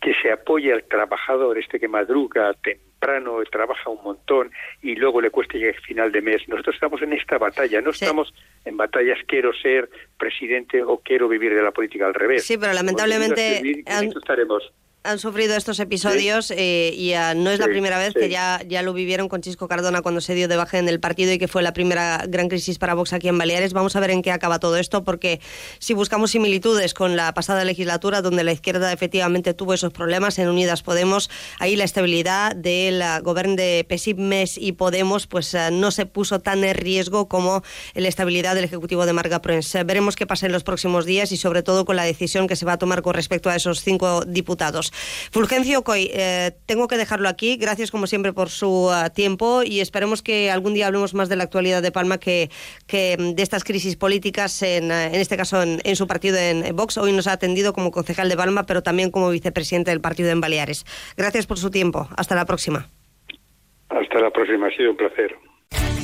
que 0.00 0.14
se 0.14 0.30
apoye 0.30 0.72
al 0.72 0.84
trabajador, 0.84 1.58
este 1.58 1.80
que 1.80 1.88
madruga 1.88 2.52
temprano, 2.54 3.38
trabaja 3.50 3.90
un 3.90 4.02
montón 4.02 4.50
y 4.82 4.94
luego 4.94 5.20
le 5.20 5.30
cueste 5.30 5.58
llegar 5.58 5.80
final 5.82 6.12
de 6.12 6.20
mes. 6.20 6.48
Nosotros 6.48 6.74
estamos 6.74 7.02
en 7.02 7.12
esta 7.12 7.38
batalla, 7.38 7.80
no 7.80 7.90
estamos 7.90 8.32
en 8.64 8.76
batallas 8.76 9.18
quiero 9.26 9.52
ser 9.52 9.88
presidente 10.18 10.82
o 10.82 10.98
quiero 10.98 11.28
vivir 11.28 11.54
de 11.54 11.62
la 11.62 11.70
política 11.70 12.06
al 12.06 12.14
revés. 12.14 12.46
Sí, 12.46 12.58
pero 12.58 12.72
lamentablemente 12.72 13.82
estaremos 13.86 14.72
han 15.08 15.18
sufrido 15.18 15.56
estos 15.56 15.80
episodios 15.80 16.52
eh, 16.54 16.92
y 16.94 17.14
no 17.36 17.50
es 17.50 17.58
la 17.58 17.66
primera 17.66 17.98
vez 17.98 18.12
que 18.14 18.28
ya, 18.28 18.60
ya 18.66 18.82
lo 18.82 18.92
vivieron 18.92 19.28
con 19.28 19.40
Chisco 19.40 19.66
Cardona 19.66 20.02
cuando 20.02 20.20
se 20.20 20.34
dio 20.34 20.48
de 20.48 20.56
baja 20.56 20.78
en 20.78 20.88
el 20.88 21.00
partido 21.00 21.32
y 21.32 21.38
que 21.38 21.48
fue 21.48 21.62
la 21.62 21.72
primera 21.72 22.24
gran 22.28 22.48
crisis 22.48 22.78
para 22.78 22.94
Vox 22.94 23.12
aquí 23.12 23.28
en 23.28 23.38
Baleares. 23.38 23.72
Vamos 23.72 23.96
a 23.96 24.00
ver 24.00 24.10
en 24.10 24.22
qué 24.22 24.30
acaba 24.32 24.58
todo 24.58 24.76
esto, 24.76 25.04
porque 25.04 25.40
si 25.78 25.94
buscamos 25.94 26.32
similitudes 26.32 26.92
con 26.92 27.16
la 27.16 27.32
pasada 27.32 27.64
legislatura, 27.64 28.20
donde 28.20 28.44
la 28.44 28.52
izquierda 28.52 28.92
efectivamente 28.92 29.54
tuvo 29.54 29.74
esos 29.74 29.92
problemas 29.92 30.38
en 30.38 30.48
Unidas 30.48 30.82
Podemos, 30.82 31.30
ahí 31.58 31.74
la 31.76 31.84
estabilidad 31.84 32.54
del 32.54 33.02
gobierno 33.22 33.56
de 33.56 33.86
PSIP, 33.88 34.18
MES 34.18 34.58
y 34.58 34.72
Podemos 34.72 35.26
pues 35.26 35.54
eh, 35.54 35.70
no 35.72 35.90
se 35.90 36.06
puso 36.06 36.40
tan 36.40 36.64
en 36.64 36.74
riesgo 36.74 37.28
como 37.28 37.62
la 37.94 38.08
estabilidad 38.08 38.54
del 38.54 38.64
Ejecutivo 38.64 39.06
de 39.06 39.12
Marga 39.12 39.40
Prensa. 39.40 39.82
Veremos 39.84 40.16
qué 40.16 40.26
pasa 40.26 40.46
en 40.46 40.52
los 40.52 40.64
próximos 40.64 41.06
días 41.06 41.32
y 41.32 41.36
sobre 41.36 41.62
todo 41.62 41.84
con 41.84 41.96
la 41.96 42.04
decisión 42.04 42.46
que 42.46 42.56
se 42.56 42.66
va 42.66 42.74
a 42.74 42.78
tomar 42.78 43.02
con 43.02 43.14
respecto 43.14 43.48
a 43.48 43.56
esos 43.56 43.82
cinco 43.82 44.24
diputados. 44.26 44.92
Fulgencio 45.30 45.82
Coy, 45.84 46.10
eh, 46.12 46.52
tengo 46.66 46.88
que 46.88 46.96
dejarlo 46.96 47.28
aquí. 47.28 47.56
Gracias 47.56 47.90
como 47.90 48.06
siempre 48.06 48.32
por 48.32 48.50
su 48.50 48.88
uh, 48.88 49.10
tiempo 49.14 49.62
y 49.62 49.80
esperemos 49.80 50.22
que 50.22 50.50
algún 50.50 50.74
día 50.74 50.86
hablemos 50.86 51.14
más 51.14 51.28
de 51.28 51.36
la 51.36 51.44
actualidad 51.44 51.82
de 51.82 51.92
Palma 51.92 52.18
que, 52.18 52.50
que 52.86 53.16
mm, 53.18 53.34
de 53.34 53.42
estas 53.42 53.64
crisis 53.64 53.96
políticas, 53.96 54.62
en, 54.62 54.90
uh, 54.90 54.94
en 54.94 55.14
este 55.14 55.36
caso 55.36 55.62
en, 55.62 55.80
en, 55.84 55.96
su 55.96 56.06
partido 56.06 56.36
en 56.36 56.74
Vox. 56.74 56.98
Hoy 56.98 57.12
nos 57.12 57.26
ha 57.26 57.32
atendido 57.32 57.72
como 57.72 57.90
concejal 57.90 58.28
de 58.28 58.36
Palma, 58.36 58.64
pero 58.64 58.82
también 58.82 59.10
como 59.10 59.30
vicepresidente 59.30 59.90
del 59.90 60.00
partido 60.00 60.30
en 60.30 60.40
Baleares. 60.40 60.84
Gracias 61.16 61.46
por 61.46 61.58
su 61.58 61.70
tiempo. 61.70 62.08
Hasta 62.16 62.34
la 62.34 62.44
próxima. 62.44 62.90
Hasta 63.88 64.20
la 64.20 64.30
próxima. 64.30 64.66
Ha 64.68 64.76
sido 64.76 64.90
un 64.90 64.96
placer. 64.96 65.34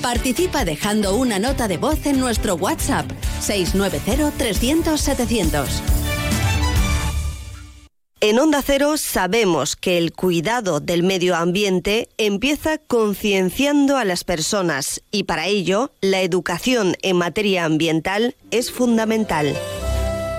Participa 0.02 0.64
dejando 0.64 1.16
una 1.16 1.38
nota 1.38 1.66
de 1.66 1.78
voz 1.78 2.04
en 2.04 2.20
nuestro 2.20 2.57
WhatsApp 2.57 3.11
690 3.40 4.37
300 4.37 5.00
700. 5.00 6.13
En 8.25 8.39
Onda 8.39 8.63
Cero 8.63 8.97
sabemos 8.97 9.77
que 9.77 9.99
el 9.99 10.15
cuidado 10.15 10.81
del 10.81 11.03
medio 11.03 11.37
ambiente 11.37 12.09
empieza 12.17 12.79
concienciando 12.79 13.99
a 13.99 14.07
las 14.07 14.25
personas 14.25 15.03
y 15.11 15.25
para 15.25 15.47
ello 15.47 15.93
la 16.01 16.23
educación 16.23 16.97
en 17.03 17.19
materia 17.19 17.67
ambiental 17.67 18.35
es 18.51 18.73
fundamental. 18.73 19.55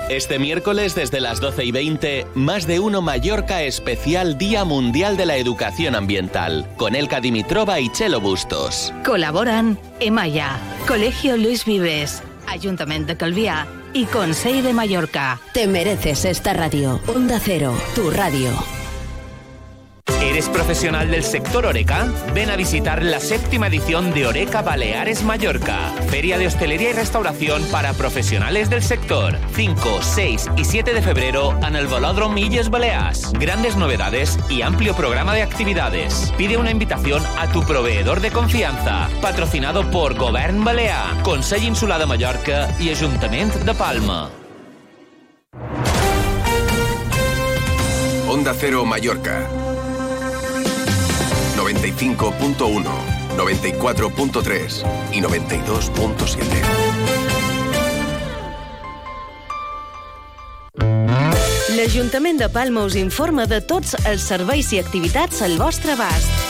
Este 0.09 0.39
miércoles 0.39 0.95
desde 0.95 1.21
las 1.21 1.39
12 1.39 1.65
y 1.65 1.71
20, 1.71 2.25
más 2.33 2.65
de 2.65 2.79
uno 2.79 3.03
Mallorca 3.03 3.61
especial 3.61 4.39
Día 4.39 4.63
Mundial 4.63 5.15
de 5.15 5.27
la 5.27 5.37
Educación 5.37 5.93
Ambiental, 5.93 6.67
con 6.77 6.95
Elka 6.95 7.21
Dimitrova 7.21 7.79
y 7.79 7.91
Chelo 7.91 8.19
Bustos. 8.19 8.91
Colaboran 9.05 9.77
Emaya, 9.99 10.57
Colegio 10.87 11.37
Luis 11.37 11.65
Vives, 11.65 12.23
Ayuntamiento 12.47 13.09
de 13.09 13.17
Calviá 13.17 13.67
y 13.95 14.05
Consell 14.05 14.61
de 14.61 14.73
Mallorca. 14.73 15.39
Te 15.53 15.67
mereces 15.67 16.25
esta 16.25 16.53
radio. 16.53 16.99
Onda 17.07 17.39
Cero, 17.39 17.73
tu 17.95 18.11
radio. 18.11 18.51
¿Eres 20.35 20.49
profesional 20.49 21.09
del 21.09 21.23
sector 21.23 21.65
Oreca? 21.65 22.11
Ven 22.33 22.49
a 22.49 22.55
visitar 22.55 23.01
la 23.01 23.19
séptima 23.19 23.67
edición 23.67 24.13
de 24.13 24.27
Oreca 24.27 24.61
Baleares 24.61 25.23
Mallorca, 25.23 25.93
Feria 26.09 26.37
de 26.37 26.47
Hostelería 26.47 26.89
y 26.89 26.93
Restauración 26.93 27.63
para 27.71 27.93
profesionales 27.93 28.69
del 28.69 28.83
sector. 28.83 29.37
5, 29.55 30.01
6 30.01 30.49
y 30.57 30.65
7 30.65 30.93
de 30.93 31.01
febrero 31.01 31.57
en 31.65 31.75
el 31.75 31.87
Velódromo 31.87 32.35
Milles 32.35 32.69
Balears. 32.69 33.31
Grandes 33.33 33.77
novedades 33.77 34.37
y 34.49 34.61
amplio 34.61 34.93
programa 34.95 35.33
de 35.33 35.41
actividades. 35.41 36.33
Pide 36.37 36.57
una 36.57 36.71
invitación 36.71 37.23
a 37.39 37.47
tu 37.51 37.63
proveedor 37.63 38.19
de 38.19 38.31
confianza. 38.31 39.09
Patrocinado 39.21 39.89
por 39.89 40.15
Govern 40.15 40.63
Balear, 40.63 41.23
Consell 41.23 41.63
Insular 41.63 41.99
de 41.99 42.05
Mallorca 42.05 42.69
y 42.79 42.89
Ayuntamiento 42.89 43.57
de 43.59 43.73
Palma. 43.73 44.29
Onda 48.27 48.53
Cero 48.53 48.85
Mallorca 48.85 49.47
95.1, 51.65 52.85
94.3 53.37 54.85
i 55.17 55.21
92.7. 55.21 56.85
L'Ajuntament 61.75 62.37
de 62.37 62.49
Palma 62.53 62.85
us 62.85 62.95
informa 63.01 63.47
de 63.49 63.63
tots 63.65 63.97
els 64.05 64.21
serveis 64.29 64.69
i 64.77 64.79
activitats 64.83 65.41
al 65.41 65.57
vostre 65.57 65.97
abast. 65.97 66.44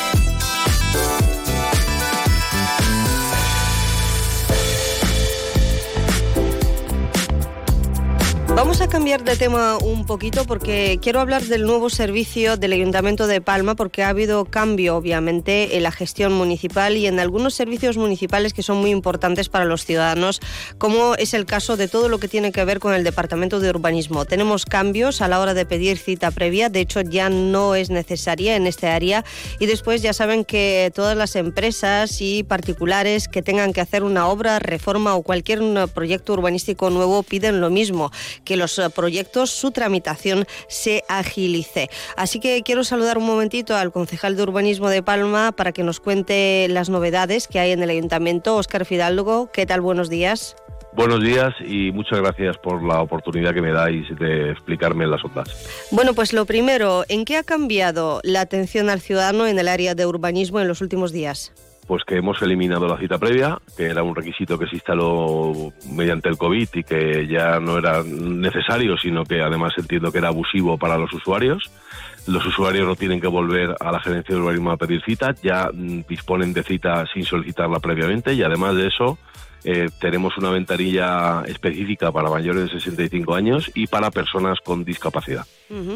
Vamos 8.56 8.80
a 8.80 8.88
cambiar 8.88 9.26
de 9.26 9.36
tema 9.36 9.78
un 9.80 10.06
poquito 10.06 10.46
porque 10.46 10.98
quiero 11.02 11.20
hablar 11.20 11.44
del 11.44 11.66
nuevo 11.66 11.90
servicio 11.90 12.56
del 12.56 12.72
Ayuntamiento 12.72 13.28
de 13.28 13.42
Palma 13.42 13.76
porque 13.76 14.02
ha 14.02 14.08
habido 14.08 14.46
cambio 14.46 14.96
obviamente 14.96 15.76
en 15.76 15.84
la 15.84 15.92
gestión 15.92 16.32
municipal 16.32 16.96
y 16.96 17.06
en 17.06 17.20
algunos 17.20 17.54
servicios 17.54 17.98
municipales 17.98 18.54
que 18.54 18.64
son 18.64 18.78
muy 18.78 18.92
importantes 18.92 19.50
para 19.50 19.66
los 19.66 19.84
ciudadanos, 19.84 20.40
como 20.78 21.16
es 21.16 21.34
el 21.34 21.46
caso 21.46 21.76
de 21.76 21.90
todo 21.90 22.08
lo 22.08 22.18
que 22.18 22.30
tiene 22.30 22.54
que 22.54 22.64
ver 22.64 22.80
con 22.80 22.94
el 22.94 23.04
Departamento 23.04 23.60
de 23.60 23.70
Urbanismo. 23.72 24.24
Tenemos 24.24 24.64
cambios 24.64 25.22
a 25.22 25.28
la 25.28 25.42
hora 25.42 25.54
de 25.54 25.66
pedir 25.66 25.98
cita 25.98 26.32
previa, 26.32 26.70
de 26.70 26.80
hecho 26.80 27.02
ya 27.02 27.30
no 27.30 27.76
es 27.76 27.90
necesaria 27.90 28.56
en 28.56 28.68
este 28.68 28.88
área 28.88 29.26
y 29.60 29.66
después 29.66 30.02
ya 30.02 30.14
saben 30.14 30.46
que 30.46 30.94
todas 30.96 31.18
las 31.18 31.36
empresas 31.36 32.22
y 32.22 32.44
particulares 32.44 33.28
que 33.28 33.42
tengan 33.42 33.74
que 33.74 33.82
hacer 33.82 34.04
una 34.04 34.30
obra, 34.30 34.60
reforma 34.60 35.14
o 35.14 35.24
cualquier 35.24 35.60
proyecto 35.94 36.32
urbanístico 36.32 36.90
nuevo 36.90 37.22
piden 37.22 37.60
lo 37.60 37.70
mismo 37.70 38.12
que 38.46 38.56
los 38.56 38.80
eh, 38.80 38.90
proyectos, 38.90 39.50
su 39.50 39.72
tramitación 39.72 40.46
se 40.68 41.04
agilice. 41.10 41.90
Así 42.16 42.40
que 42.40 42.62
quiero 42.64 42.84
saludar 42.84 43.18
un 43.18 43.26
momentito 43.26 43.76
al 43.76 43.92
concejal 43.92 44.38
de 44.38 44.44
urbanismo 44.44 44.90
de 44.90 45.04
Palma 45.04 45.52
para 45.52 45.72
que 45.72 45.84
nos 45.84 46.00
cuente 46.00 46.68
las 46.70 46.90
novedades 46.90 47.48
que 47.48 47.60
hay 47.60 47.72
en 47.72 47.84
el 47.84 47.90
ayuntamiento. 47.90 48.56
Óscar 48.56 48.86
Fidalgo, 48.86 49.50
¿qué 49.52 49.66
tal? 49.66 49.82
Buenos 49.82 50.10
días. 50.10 50.56
Buenos 50.96 51.22
días 51.22 51.54
y 51.60 51.92
muchas 51.92 52.22
gracias 52.22 52.58
por 52.58 52.82
la 52.82 53.02
oportunidad 53.02 53.54
que 53.54 53.62
me 53.62 53.74
dais 53.74 54.08
de 54.18 54.52
explicarme 54.52 55.06
las 55.06 55.24
ondas. 55.26 55.50
Bueno, 55.92 56.14
pues 56.14 56.32
lo 56.32 56.46
primero, 56.46 57.04
¿en 57.10 57.26
qué 57.26 57.36
ha 57.36 57.44
cambiado 57.44 58.22
la 58.24 58.40
atención 58.40 58.90
al 58.90 59.02
ciudadano 59.02 59.46
en 59.46 59.60
el 59.60 59.68
área 59.68 59.94
de 59.94 60.06
urbanismo 60.06 60.62
en 60.62 60.70
los 60.70 60.80
últimos 60.80 61.12
días? 61.12 61.52
Pues 61.88 62.04
que 62.04 62.18
hemos 62.18 62.42
eliminado 62.42 62.88
la 62.88 62.98
cita 62.98 63.18
previa, 63.18 63.60
que 63.78 63.86
era 63.86 64.04
un 64.04 64.16
requisito 64.16 64.58
que 64.58 64.68
se 64.68 64.76
instaló 64.76 65.74
mediante 65.92 66.30
el 66.30 66.38
COVID 66.38 66.70
y 66.74 66.84
que 66.84 67.28
ya 67.28 67.60
no 67.60 67.78
era 67.78 68.04
necesario, 68.04 68.98
sino 68.98 69.24
que 69.24 69.42
además 69.42 69.74
entiendo 69.78 70.12
que 70.12 70.18
era 70.18 70.30
abusivo 70.30 70.78
para 70.78 70.98
los 70.98 71.14
usuarios. 71.14 71.72
Los 72.28 72.46
usuarios 72.46 72.88
no 72.88 72.96
tienen 72.96 73.22
que 73.22 73.28
volver 73.28 73.76
a 73.80 73.92
la 73.92 74.00
gerencia 74.00 74.34
de 74.34 74.42
urbanismo 74.42 74.72
a 74.72 74.78
pedir 74.78 75.04
cita, 75.04 75.36
ya 75.44 75.70
disponen 75.74 76.54
de 76.54 76.64
cita 76.64 77.06
sin 77.14 77.24
solicitarla 77.24 77.80
previamente 77.80 78.34
y 78.34 78.42
además 78.42 78.76
de 78.76 78.88
eso 78.88 79.20
eh, 79.68 79.90
tenemos 80.00 80.38
una 80.38 80.52
ventanilla 80.52 81.44
específica 81.48 82.12
para 82.12 82.30
mayores 82.30 82.66
de 82.66 82.80
65 82.80 83.34
años 83.34 83.72
y 83.74 83.88
para 83.88 84.12
personas 84.12 84.60
con 84.64 84.86
discapacidad. 84.86 85.46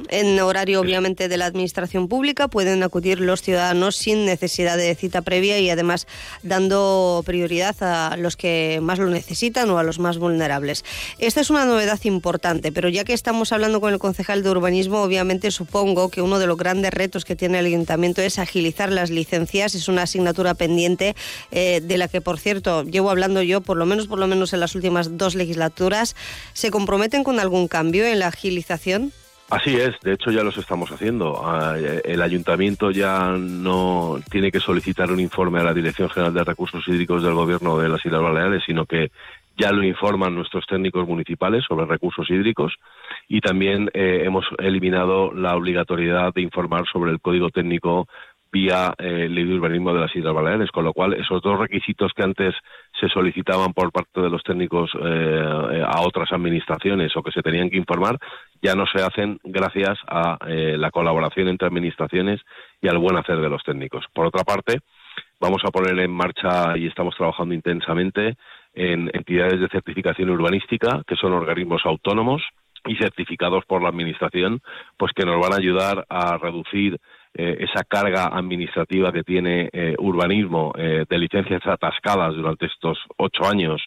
En 0.09 0.39
horario, 0.39 0.82
obviamente, 0.82 1.28
de 1.28 1.38
la 1.38 1.45
Administración 1.45 2.07
Pública 2.07 2.47
pueden 2.47 2.82
acudir 2.82 3.20
los 3.20 3.43
ciudadanos 3.43 3.95
sin 3.95 4.26
necesidad 4.26 4.78
de 4.78 4.95
cita 4.95 5.22
previa 5.22 5.59
y 5.59 5.70
además 5.70 6.07
dando 6.41 7.22
prioridad 7.24 7.76
a 7.82 8.17
los 8.17 8.36
que 8.36 8.80
más 8.82 8.97
lo 8.97 9.11
necesitan 9.11 9.70
o 9.70 9.78
a 9.78 9.84
los 9.84 9.99
más 9.99 10.17
vulnerables. 10.17 10.84
Esta 11.20 11.41
es 11.41 11.51
una 11.51 11.65
novedad 11.65 11.99
importante, 12.05 12.72
pero 12.72 12.89
ya 12.89 13.03
que 13.03 13.13
estamos 13.13 13.53
hablando 13.53 13.80
con 13.80 13.93
el 13.93 13.99
concejal 13.99 14.41
de 14.41 14.49
urbanismo, 14.49 15.03
obviamente 15.03 15.51
supongo 15.51 16.09
que 16.09 16.24
uno 16.24 16.39
de 16.39 16.47
los 16.47 16.57
grandes 16.57 16.91
retos 16.91 17.24
que 17.24 17.36
tiene 17.36 17.59
el 17.59 17.67
ayuntamiento 17.67 18.24
es 18.24 18.39
agilizar 18.39 18.91
las 18.91 19.11
licencias. 19.11 19.76
Es 19.76 19.88
una 19.88 20.03
asignatura 20.03 20.55
pendiente 20.55 21.15
eh, 21.51 21.82
de 21.84 21.97
la 21.99 22.07
que, 22.07 22.22
por 22.22 22.39
cierto, 22.39 22.84
llevo 22.84 23.11
hablando 23.11 23.43
yo 23.43 23.59
por 23.62 23.78
lo 23.78 23.86
menos, 23.86 24.07
por 24.07 24.20
lo 24.20 24.28
menos 24.28 24.53
en 24.53 24.60
las 24.60 24.76
últimas 24.76 25.18
dos 25.18 25.36
legislaturas, 25.36 26.16
¿se 26.53 26.72
comprometen 26.72 27.24
con 27.24 27.39
algún 27.39 27.68
cambio 27.68 28.05
en 28.05 28.20
la 28.20 28.28
agilización? 28.28 29.12
Así 29.49 29.76
es, 29.76 29.99
de 30.03 30.14
hecho 30.14 30.30
ya 30.30 30.43
los 30.43 30.57
estamos 30.57 30.91
haciendo. 30.91 31.41
Ah, 31.43 31.76
el 31.76 32.22
ayuntamiento 32.22 32.91
ya 32.91 33.32
no 33.32 34.20
tiene 34.30 34.51
que 34.51 34.60
solicitar 34.60 35.12
un 35.12 35.20
informe 35.20 35.60
a 35.60 35.64
la 35.64 35.74
Dirección 35.74 36.07
General 36.10 36.34
de 36.34 36.43
Recursos 36.43 36.88
Hídricos 36.88 37.24
del 37.24 37.34
Gobierno 37.34 37.80
de 37.80 37.89
las 37.89 38.05
Islas 38.05 38.22
Baleares, 38.22 38.62
sino 38.64 38.86
que 38.86 39.10
ya 39.60 39.72
lo 39.72 39.84
informan 39.84 40.36
nuestros 40.36 40.66
técnicos 40.66 41.07
municipales 41.07 41.66
sobre 41.68 41.86
recursos 41.86 42.30
hídricos 42.30 42.76
y 43.28 43.41
también 43.41 43.89
eh, 43.93 44.22
hemos 44.24 44.45
eliminado 44.57 45.34
la 45.34 45.55
obligatoriedad 45.55 46.34
de 46.34 46.41
informar 46.41 46.86
sobre 46.91 47.12
el 47.12 47.20
código 47.20 47.49
técnico 47.49 48.07
vía 48.52 48.93
eh, 48.97 49.28
ley 49.30 49.43
urbanismo 49.43 49.93
de 49.93 50.00
las 50.00 50.16
Islas 50.16 50.34
Baleares, 50.34 50.72
con 50.72 50.84
lo 50.84 50.93
cual 50.93 51.14
esos 51.14 51.41
dos 51.41 51.60
requisitos 51.60 52.12
que 52.16 52.24
antes 52.24 52.56
se 53.00 53.08
solicitaban 53.10 53.74
por 53.74 53.91
parte 53.91 54.22
de 54.22 54.30
los 54.30 54.43
técnicos 54.43 54.91
eh, 55.02 55.84
a 55.86 56.02
otras 56.02 56.32
administraciones 56.32 57.16
o 57.16 57.24
que 57.24 57.32
se 57.32 57.41
tenían 57.41 57.70
que 57.70 57.78
informar, 57.78 58.18
ya 58.62 58.76
no 58.76 58.86
se 58.88 59.02
hacen 59.04 59.39
gracias 59.43 59.97
a 60.08 60.38
eh, 60.47 60.76
la 60.78 60.91
colaboración 60.91 61.47
entre 61.47 61.68
administraciones 61.68 62.41
y 62.82 62.88
al 62.88 62.97
buen 62.97 63.18
hacer 63.18 63.39
de 63.39 63.50
los 63.50 63.64
técnicos. 63.64 64.06
Por 64.14 64.26
otra 64.26 64.43
parte, 64.43 64.80
vamos 65.39 65.62
a 65.66 65.72
poner 65.72 65.97
en 66.00 66.12
marcha 66.12 66.78
y 66.78 66.88
estamos 66.88 67.16
trabajando 67.16 67.54
intensamente 67.54 68.36
en 68.74 69.10
entidades 69.14 69.60
de 69.60 69.68
certificación 69.70 70.30
urbanística, 70.30 71.02
que 71.08 71.16
son 71.16 71.34
organismos 71.34 71.82
autónomos 71.86 72.41
y 72.86 72.95
certificados 72.95 73.66
por 73.66 73.82
la 73.82 73.89
Administración, 73.89 74.62
pues 74.97 75.12
que 75.14 75.26
nos 75.26 75.39
van 75.39 75.54
a 75.54 75.58
ayudar 75.58 76.06
a 76.10 76.38
reducir 76.38 76.97
eh, 77.36 77.58
esa 77.60 77.84
carga 77.84 78.26
administrativa 78.26 79.12
que 79.12 79.24
tiene 79.24 79.70
eh, 79.72 79.96
urbanismo 80.00 80.74
eh, 80.76 81.06
de 81.08 81.18
licencias 81.20 81.62
atascadas 81.64 82.36
durante 82.36 82.66
estos 82.66 82.98
ocho 83.18 83.46
años 83.46 83.82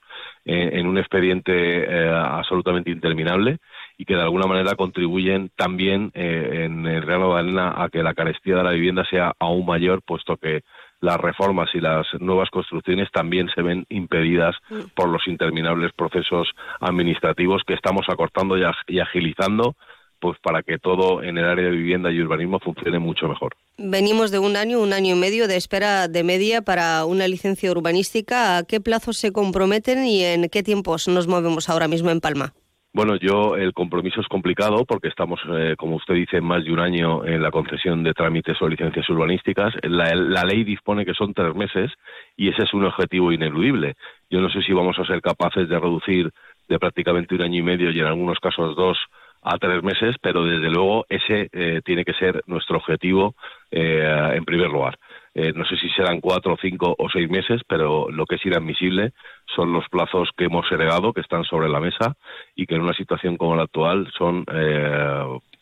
en 0.45 0.89
un 0.89 0.99
expediente 0.99 2.09
absolutamente 2.09 2.91
interminable 2.91 3.59
y 3.97 4.05
que 4.05 4.15
de 4.15 4.23
alguna 4.23 4.47
manera 4.47 4.75
contribuyen 4.75 5.53
también 5.55 6.11
en 6.15 6.85
el 6.85 7.03
Real 7.03 7.21
de 7.21 7.33
Arena 7.33 7.75
a 7.77 7.89
que 7.89 8.03
la 8.03 8.13
carestía 8.13 8.57
de 8.57 8.65
la 8.65 8.73
vivienda 8.73 9.05
sea 9.09 9.35
aún 9.39 9.65
mayor, 9.65 10.03
puesto 10.03 10.37
que 10.37 10.63
las 11.01 11.17
reformas 11.17 11.71
y 11.75 11.81
las 11.81 12.09
nuevas 12.19 12.51
construcciones 12.51 13.09
también 13.13 13.49
se 13.55 13.63
ven 13.63 13.87
impedidas 13.89 14.57
mm. 14.69 14.95
por 14.97 15.09
los 15.09 15.29
interminables 15.29 15.93
procesos 15.93 16.51
administrativos 16.81 17.63
que 17.65 17.75
estamos 17.75 18.07
acortando 18.09 18.57
y 18.89 18.99
agilizando 18.99 19.77
pues 20.23 20.39
para 20.39 20.63
que 20.63 20.79
todo 20.79 21.21
en 21.21 21.37
el 21.37 21.45
área 21.45 21.65
de 21.65 21.73
vivienda 21.73 22.13
y 22.13 22.21
urbanismo 22.21 22.61
funcione 22.61 23.01
mucho 23.01 23.27
mejor. 23.27 23.57
Venimos 23.77 24.31
de 24.31 24.39
un 24.39 24.57
año, 24.57 24.81
un 24.81 24.93
año 24.93 25.17
y 25.17 25.19
medio 25.19 25.49
de 25.49 25.57
espera 25.57 26.07
de 26.07 26.23
media 26.23 26.63
para 26.63 27.05
una 27.05 27.27
licencia 27.27 27.73
urbanística. 27.73 28.57
¿A 28.57 28.63
qué 28.63 28.81
plazos 28.81 29.19
se 29.19 29.33
comprometen 29.33 30.07
y 30.07 30.23
en 30.23 30.49
qué 30.49 30.63
tiempos 30.63 31.09
nos 31.09 31.27
movemos 31.27 31.69
ahora 31.69 31.89
mismo 31.89 32.11
en 32.11 32.21
Palma? 32.21 32.55
Bueno, 32.95 33.17
yo 33.17 33.57
el 33.57 33.73
compromiso 33.73 34.21
es 34.21 34.29
complicado 34.29 34.85
porque 34.85 35.09
estamos, 35.09 35.41
eh, 35.51 35.75
como 35.77 35.97
usted 35.97 36.15
dice, 36.15 36.41
más 36.41 36.63
de 36.63 36.73
un 36.73 36.79
año 36.79 37.25
en 37.25 37.43
la 37.43 37.51
concesión 37.51 38.05
de 38.05 38.13
trámites 38.13 38.61
o 38.61 38.69
licencias 38.69 39.09
urbanísticas. 39.09 39.75
La, 39.83 40.15
la, 40.15 40.45
ley 40.45 40.63
dispone 40.63 41.05
que 41.05 41.15
son 41.15 41.35
tres 41.35 41.55
meses 41.57 41.91
y 42.37 42.51
ese 42.51 42.63
es 42.63 42.73
un 42.75 42.85
objetivo 42.85 43.33
ineludible. 43.33 43.97
Yo 44.31 44.41
no 44.41 44.51
sé 44.51 44.63
si 44.63 44.73
vamos 44.73 44.97
a 45.01 45.07
ser 45.07 45.21
capaces 45.21 45.69
de 45.69 45.81
reducir 45.81 46.31
de 46.69 46.79
prácticamente 46.79 47.35
un 47.35 47.43
año 47.43 47.59
y 47.59 47.63
medio 47.63 47.91
y 47.91 47.99
en 47.99 48.07
algunos 48.07 48.39
casos 48.39 48.77
dos 48.77 48.99
a 49.43 49.59
tres 49.59 49.83
meses, 49.83 50.17
pero 50.21 50.45
desde 50.45 50.71
luego 50.71 51.05
ese 51.09 51.49
eh, 51.53 51.81
tiene 51.85 52.05
que 52.05 52.15
ser 52.15 52.43
nuestro 52.47 52.79
objetivo 52.79 53.35
eh, 53.71 54.33
en 54.35 54.45
primer 54.45 54.69
lugar. 54.69 54.99
Eh, 55.35 55.53
no 55.55 55.65
sé 55.65 55.77
si 55.77 55.89
serán 55.91 56.21
cuatro, 56.21 56.57
cinco 56.61 56.95
o 56.99 57.09
seis 57.09 57.29
meses, 57.29 57.63
pero 57.67 58.11
lo 58.11 58.27
que 58.27 58.37
es 58.37 58.47
inadmisible 58.47 59.13
son 59.55 59.73
los 59.73 59.89
plazos 59.89 60.31
que 60.37 60.45
hemos 60.45 60.71
heredado, 60.71 61.13
que 61.13 61.23
están 61.23 61.45
sobre 61.45 61.69
la 61.69 61.81
mesa 61.81 62.17
y 62.55 62.67
que 62.67 62.75
en 62.75 62.83
una 62.83 62.95
situación 62.95 63.37
como 63.37 63.57
la 63.57 63.63
actual 63.63 64.09
son 64.17 64.45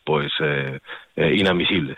pues 0.03 0.31
inadmisibles. 1.15 1.97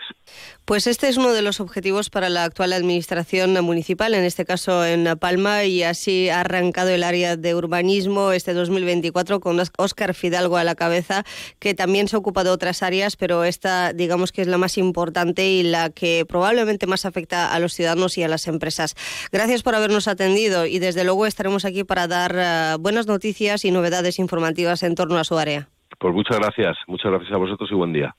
Pues 0.64 0.86
este 0.86 1.08
es 1.08 1.18
uno 1.18 1.34
de 1.34 1.42
los 1.42 1.60
objetivos 1.60 2.08
para 2.08 2.30
la 2.30 2.44
actual 2.44 2.72
administración 2.72 3.52
municipal, 3.62 4.14
en 4.14 4.24
este 4.24 4.46
caso 4.46 4.84
en 4.84 5.04
Palma, 5.18 5.64
y 5.64 5.82
así 5.82 6.30
ha 6.30 6.40
arrancado 6.40 6.88
el 6.88 7.04
área 7.04 7.36
de 7.36 7.54
urbanismo 7.54 8.32
este 8.32 8.54
2024 8.54 9.40
con 9.40 9.60
Óscar 9.76 10.14
Fidalgo 10.14 10.56
a 10.56 10.64
la 10.64 10.74
cabeza, 10.74 11.24
que 11.58 11.74
también 11.74 12.08
se 12.08 12.16
ocupa 12.16 12.44
de 12.44 12.50
otras 12.50 12.82
áreas, 12.82 13.16
pero 13.16 13.44
esta 13.44 13.92
digamos 13.92 14.32
que 14.32 14.40
es 14.40 14.48
la 14.48 14.56
más 14.56 14.78
importante 14.78 15.46
y 15.46 15.62
la 15.62 15.90
que 15.90 16.24
probablemente 16.26 16.86
más 16.86 17.04
afecta 17.04 17.52
a 17.52 17.58
los 17.58 17.74
ciudadanos 17.74 18.16
y 18.16 18.22
a 18.22 18.28
las 18.28 18.48
empresas. 18.48 18.94
Gracias 19.32 19.62
por 19.62 19.74
habernos 19.74 20.08
atendido 20.08 20.64
y 20.64 20.78
desde 20.78 21.04
luego 21.04 21.26
estaremos 21.26 21.66
aquí 21.66 21.84
para 21.84 22.08
dar 22.08 22.34
eh, 22.36 22.76
buenas 22.80 23.06
noticias 23.06 23.66
y 23.66 23.70
novedades 23.70 24.18
informativas 24.18 24.82
en 24.82 24.94
torno 24.94 25.18
a 25.18 25.24
su 25.24 25.36
área. 25.36 25.68
Pues 25.98 26.14
muchas 26.14 26.38
gracias, 26.38 26.76
muchas 26.86 27.10
gracias 27.10 27.32
a 27.32 27.38
vosotros 27.38 27.70
y 27.70 27.74
buen 27.74 27.92
día. 27.92 28.14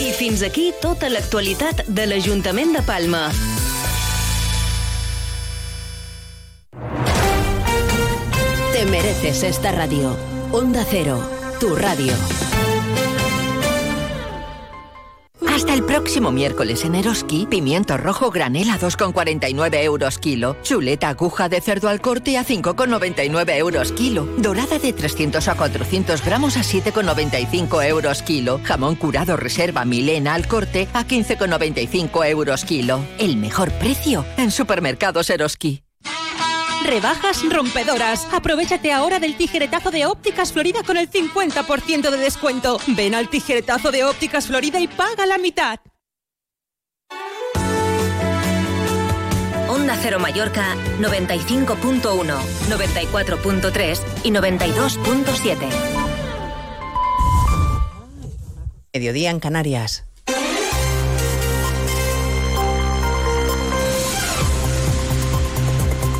I 0.00 0.12
fins 0.12 0.42
aquí 0.42 0.72
tota 0.82 1.08
l'actualitat 1.08 1.86
de 1.86 2.06
l'Ajuntament 2.06 2.72
de 2.76 2.82
Palma. 2.82 3.30
Te 8.72 8.86
mereces 8.86 9.42
esta 9.42 9.72
radio. 9.72 10.16
Onda 10.52 10.84
Cero, 10.84 11.20
tu 11.60 11.76
radio. 11.76 12.12
Hasta 15.48 15.74
el 15.74 15.84
próximo 15.84 16.32
miércoles 16.32 16.84
en 16.84 16.94
Eroski, 16.94 17.46
pimiento 17.46 17.96
rojo 17.96 18.30
granela 18.30 18.78
2,49 18.78 19.82
euros 19.82 20.18
kilo, 20.18 20.56
chuleta 20.62 21.08
aguja 21.08 21.48
de 21.48 21.60
cerdo 21.60 21.88
al 21.88 22.00
corte 22.00 22.38
a 22.38 22.44
5,99 22.44 23.56
euros 23.56 23.92
kilo, 23.92 24.28
dorada 24.38 24.78
de 24.78 24.92
300 24.92 25.48
a 25.48 25.54
400 25.54 26.24
gramos 26.24 26.56
a 26.56 26.60
7,95 26.60 27.86
euros 27.86 28.22
kilo, 28.22 28.60
jamón 28.64 28.96
curado 28.96 29.36
reserva 29.36 29.84
Milena 29.84 30.34
al 30.34 30.46
corte 30.46 30.88
a 30.92 31.06
15,95 31.06 32.28
euros 32.28 32.64
kilo. 32.64 33.00
El 33.18 33.36
mejor 33.36 33.70
precio 33.72 34.24
en 34.36 34.50
supermercados 34.50 35.30
Eroski. 35.30 35.82
Rebajas 36.84 37.42
rompedoras. 37.48 38.26
Aprovechate 38.32 38.92
ahora 38.92 39.18
del 39.18 39.36
tijeretazo 39.36 39.90
de 39.90 40.06
Ópticas 40.06 40.52
Florida 40.52 40.82
con 40.82 40.96
el 40.96 41.10
50% 41.10 42.10
de 42.10 42.16
descuento. 42.16 42.78
Ven 42.88 43.14
al 43.14 43.28
tijeretazo 43.28 43.90
de 43.90 44.04
Ópticas 44.04 44.46
Florida 44.46 44.80
y 44.80 44.88
paga 44.88 45.26
la 45.26 45.38
mitad. 45.38 45.78
Onda 49.68 49.96
Cero 50.00 50.18
Mallorca 50.18 50.74
95.1, 50.98 52.00
94.3 52.00 54.00
y 54.24 54.30
92.7. 54.30 55.56
Mediodía 58.92 59.30
en 59.30 59.38
Canarias. 59.38 60.09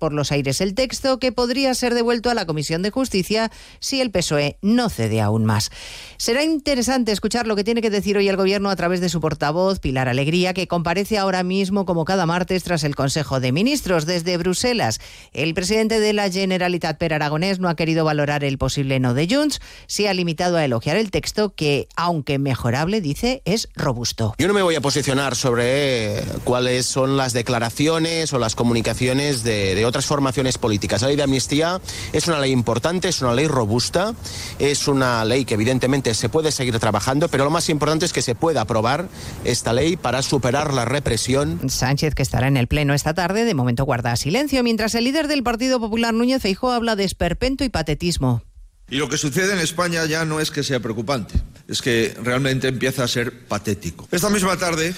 por 0.00 0.12
los 0.12 0.32
aires 0.32 0.60
el 0.60 0.74
texto 0.74 1.20
que 1.20 1.30
podría 1.30 1.72
ser 1.74 1.94
devuelto 1.94 2.30
a 2.30 2.34
la 2.34 2.46
Comisión 2.46 2.82
de 2.82 2.90
Justicia 2.90 3.52
si 3.78 4.00
el 4.00 4.10
PSOE 4.10 4.58
no 4.62 4.88
cede 4.88 5.20
aún 5.20 5.44
más. 5.44 5.70
Será 6.16 6.42
interesante 6.42 7.12
escuchar 7.12 7.46
lo 7.46 7.54
que 7.54 7.62
tiene 7.62 7.82
que 7.82 7.90
decir 7.90 8.16
hoy 8.16 8.28
el 8.28 8.36
Gobierno 8.36 8.70
a 8.70 8.76
través 8.76 9.00
de 9.00 9.08
su 9.08 9.20
portavoz, 9.20 9.78
Pilar 9.78 10.08
Alegría, 10.08 10.54
que 10.54 10.66
comparece 10.66 11.18
ahora 11.18 11.44
mismo 11.44 11.84
como 11.84 12.04
cada 12.04 12.26
martes 12.26 12.64
tras 12.64 12.82
el 12.82 12.96
Consejo 12.96 13.38
de 13.38 13.52
Ministros 13.52 14.06
desde 14.06 14.36
Bruselas. 14.36 15.00
El 15.32 15.54
presidente 15.54 16.00
de 16.00 16.12
la 16.12 16.30
Generalitat 16.30 16.98
Per 16.98 17.14
Aragonés 17.14 17.60
no 17.60 17.68
ha 17.68 17.76
querido 17.76 18.04
valorar 18.04 18.42
el 18.42 18.58
posible 18.58 18.98
no 18.98 19.14
de 19.14 19.28
Junts, 19.30 19.60
se 19.86 20.08
ha 20.08 20.14
limitado 20.14 20.56
a 20.56 20.64
elogiar 20.64 20.96
el 20.96 21.10
texto 21.10 21.54
que, 21.54 21.86
aunque 21.94 22.38
mejorable, 22.38 23.00
dice, 23.00 23.42
es 23.44 23.68
robusto. 23.74 24.34
Yo 24.38 24.48
no 24.48 24.54
me 24.54 24.62
voy 24.62 24.74
a 24.74 24.80
posicionar 24.80 25.36
sobre 25.36 26.22
cuáles 26.44 26.86
son 26.86 27.16
las 27.16 27.32
declaraciones 27.32 28.32
o 28.32 28.38
las 28.38 28.54
comunicaciones 28.54 29.42
de, 29.42 29.74
de 29.74 29.84
otras 29.90 30.06
formaciones 30.06 30.58
políticas. 30.58 31.02
La 31.02 31.08
ley 31.08 31.16
de 31.16 31.24
amnistía 31.24 31.80
es 32.12 32.26
una 32.28 32.38
ley 32.38 32.52
importante, 32.52 33.08
es 33.08 33.20
una 33.22 33.34
ley 33.34 33.46
robusta, 33.46 34.14
es 34.58 34.88
una 34.88 35.24
ley 35.24 35.44
que 35.44 35.54
evidentemente 35.54 36.14
se 36.14 36.28
puede 36.28 36.52
seguir 36.52 36.78
trabajando, 36.78 37.28
pero 37.28 37.44
lo 37.44 37.50
más 37.50 37.68
importante 37.68 38.06
es 38.06 38.12
que 38.12 38.22
se 38.22 38.34
pueda 38.34 38.62
aprobar 38.62 39.08
esta 39.44 39.72
ley 39.72 39.96
para 39.96 40.22
superar 40.22 40.72
la 40.72 40.84
represión. 40.84 41.60
Sánchez, 41.68 42.14
que 42.14 42.22
estará 42.22 42.48
en 42.48 42.56
el 42.56 42.66
Pleno 42.66 42.94
esta 42.94 43.14
tarde, 43.14 43.44
de 43.44 43.54
momento 43.54 43.84
guarda 43.84 44.16
silencio, 44.16 44.62
mientras 44.62 44.94
el 44.94 45.04
líder 45.04 45.28
del 45.28 45.42
Partido 45.42 45.80
Popular, 45.80 46.14
Núñez 46.14 46.42
Feijóo, 46.42 46.72
habla 46.72 46.96
de 46.96 47.04
esperpento 47.04 47.64
y 47.64 47.68
patetismo. 47.68 48.42
Y 48.88 48.96
lo 48.96 49.08
que 49.08 49.16
sucede 49.16 49.52
en 49.52 49.60
España 49.60 50.04
ya 50.06 50.24
no 50.24 50.40
es 50.40 50.50
que 50.50 50.64
sea 50.64 50.80
preocupante, 50.80 51.34
es 51.68 51.80
que 51.80 52.14
realmente 52.22 52.68
empieza 52.68 53.04
a 53.04 53.08
ser 53.08 53.46
patético. 53.46 54.08
Esta 54.10 54.30
misma 54.30 54.56
tarde 54.56 54.94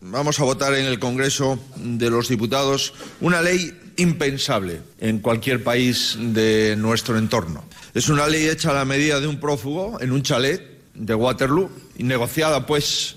vamos 0.00 0.38
a 0.38 0.44
votar 0.44 0.74
en 0.74 0.86
el 0.86 0.98
Congreso 0.98 1.58
de 1.76 2.08
los 2.08 2.28
Diputados 2.28 2.94
una 3.20 3.42
ley 3.42 3.76
impensable 3.96 4.80
en 5.00 5.18
cualquier 5.18 5.62
país 5.62 6.16
de 6.18 6.76
nuestro 6.76 7.18
entorno. 7.18 7.64
Es 7.94 8.08
una 8.08 8.26
ley 8.26 8.46
hecha 8.46 8.70
a 8.70 8.74
la 8.74 8.84
medida 8.84 9.20
de 9.20 9.26
un 9.26 9.38
prófugo 9.38 10.00
en 10.00 10.12
un 10.12 10.22
chalet 10.22 10.62
de 10.94 11.14
Waterloo 11.14 11.70
y 11.96 12.04
negociada 12.04 12.66
pues 12.66 13.16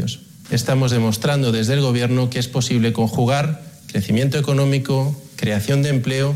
Estamos 0.51 0.91
demostrando 0.91 1.51
desde 1.51 1.73
el 1.73 1.81
Gobierno 1.81 2.29
que 2.29 2.39
es 2.39 2.47
posible 2.47 2.93
conjugar 2.93 3.63
crecimiento 3.87 4.37
económico, 4.37 5.15
creación 5.35 5.81
de 5.81 5.89
empleo 5.89 6.35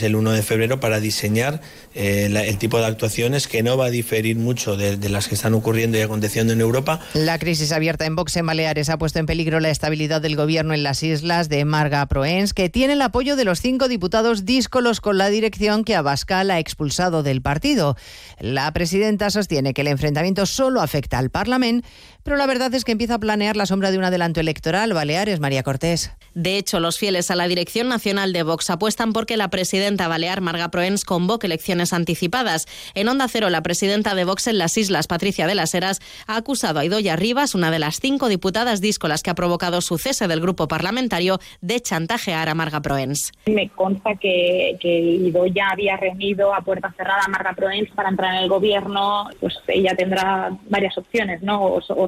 es 0.01 0.07
el 0.07 0.15
1 0.15 0.31
de 0.31 0.41
febrero 0.41 0.79
para 0.79 0.99
diseñar 0.99 1.61
eh, 1.93 2.27
la, 2.31 2.43
el 2.43 2.57
tipo 2.57 2.79
de 2.79 2.85
actuaciones 2.85 3.47
que 3.47 3.63
no 3.63 3.77
va 3.77 3.85
a 3.85 3.89
diferir 3.89 4.35
mucho 4.35 4.75
de, 4.75 4.97
las 5.09 5.27
que 5.27 5.35
están 5.35 5.53
ocurriendo 5.53 5.97
y 5.97 6.01
aconteciendo 6.01 6.53
en 6.53 6.61
Europa. 6.61 6.99
La 7.13 7.37
crisis 7.37 7.71
abierta 7.71 8.05
en 8.05 8.15
Vox 8.15 8.35
en 8.37 8.45
Baleares 8.45 8.89
ha 8.89 8.97
puesto 8.97 9.19
en 9.19 9.25
peligro 9.25 9.59
la 9.59 9.69
estabilidad 9.69 10.21
del 10.21 10.35
gobierno 10.35 10.73
en 10.73 10.83
las 10.83 11.03
islas 11.03 11.49
de 11.49 11.65
Marga 11.65 12.05
Proens, 12.07 12.53
que 12.53 12.69
tiene 12.69 12.93
el 12.93 13.01
apoyo 13.01 13.35
de 13.35 13.45
los 13.45 13.61
cinco 13.61 13.87
diputados 13.87 14.45
díscolos 14.45 15.01
con 15.01 15.17
la 15.17 15.29
dirección 15.29 15.83
que 15.83 15.95
Abascal 15.95 16.51
ha 16.51 16.59
expulsado 16.59 17.23
del 17.23 17.41
partido. 17.41 17.95
La 18.39 18.71
presidenta 18.73 19.29
sostiene 19.29 19.73
que 19.73 19.81
el 19.81 19.87
enfrentamiento 19.87 20.45
solo 20.45 20.81
afecta 20.81 21.19
al 21.19 21.29
Parlamento, 21.29 21.87
pero 22.23 22.37
la 22.37 22.45
verdad 22.45 22.73
es 22.73 22.83
que 22.83 22.91
empieza 22.91 23.15
a 23.15 23.19
planear 23.19 23.55
la 23.55 23.65
sombra 23.65 23.91
de 23.91 23.97
un 23.97 24.03
adelanto 24.03 24.39
electoral. 24.39 24.93
Baleares, 24.93 25.39
María 25.39 25.63
Cortés. 25.63 26.11
De 26.33 26.57
hecho, 26.57 26.79
los 26.79 26.97
fieles 26.97 27.29
a 27.29 27.35
la 27.35 27.47
dirección 27.47 27.89
nacional 27.89 28.31
de 28.31 28.43
Vox 28.43 28.69
apuestan 28.69 29.11
porque 29.11 29.35
la 29.35 29.49
presidenta 29.49 30.07
balear, 30.07 30.39
Marga 30.39 30.71
Proens, 30.71 31.03
convoque 31.03 31.47
elecciones 31.47 31.91
anticipadas. 31.91 32.67
En 32.93 33.09
Onda 33.09 33.27
Cero, 33.27 33.49
la 33.49 33.61
presidenta 33.61 34.15
de 34.15 34.23
Vox 34.23 34.47
en 34.47 34.57
las 34.57 34.77
Islas, 34.77 35.07
Patricia 35.07 35.45
de 35.45 35.55
las 35.55 35.73
Heras, 35.73 35.99
ha 36.27 36.37
acusado 36.37 36.79
a 36.79 36.85
Idoya 36.85 37.17
Rivas, 37.17 37.53
una 37.53 37.69
de 37.69 37.79
las 37.79 37.99
cinco 37.99 38.29
diputadas 38.29 38.79
díscolas 38.79 39.23
que 39.23 39.29
ha 39.29 39.35
provocado 39.35 39.81
su 39.81 39.97
cese 39.97 40.27
del 40.27 40.39
grupo 40.39 40.67
parlamentario, 40.67 41.39
de 41.59 41.81
chantajear 41.81 42.47
a 42.47 42.55
Marga 42.55 42.81
Proens. 42.81 43.33
Me 43.47 43.69
consta 43.69 44.15
que, 44.15 44.77
que 44.79 44.99
Idoya 44.99 45.69
había 45.71 45.97
reunido 45.97 46.53
a 46.53 46.61
puerta 46.61 46.93
cerrada 46.95 47.23
a 47.25 47.29
Marga 47.29 47.53
Proens 47.53 47.89
para 47.91 48.09
entrar 48.09 48.35
en 48.35 48.43
el 48.43 48.49
gobierno. 48.49 49.29
Pues 49.39 49.55
ella 49.67 49.95
tendrá 49.97 50.57
varias 50.69 50.97
opciones, 50.97 51.41
¿no? 51.41 51.61
O, 51.61 51.81
o 51.89 52.07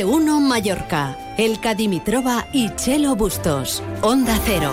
De 0.00 0.06
uno 0.06 0.40
Mallorca. 0.40 1.14
El 1.36 1.60
Cadimitrova 1.60 2.46
y 2.54 2.74
Chelo 2.74 3.16
Bustos. 3.16 3.82
Onda 4.00 4.34
Cero. 4.46 4.72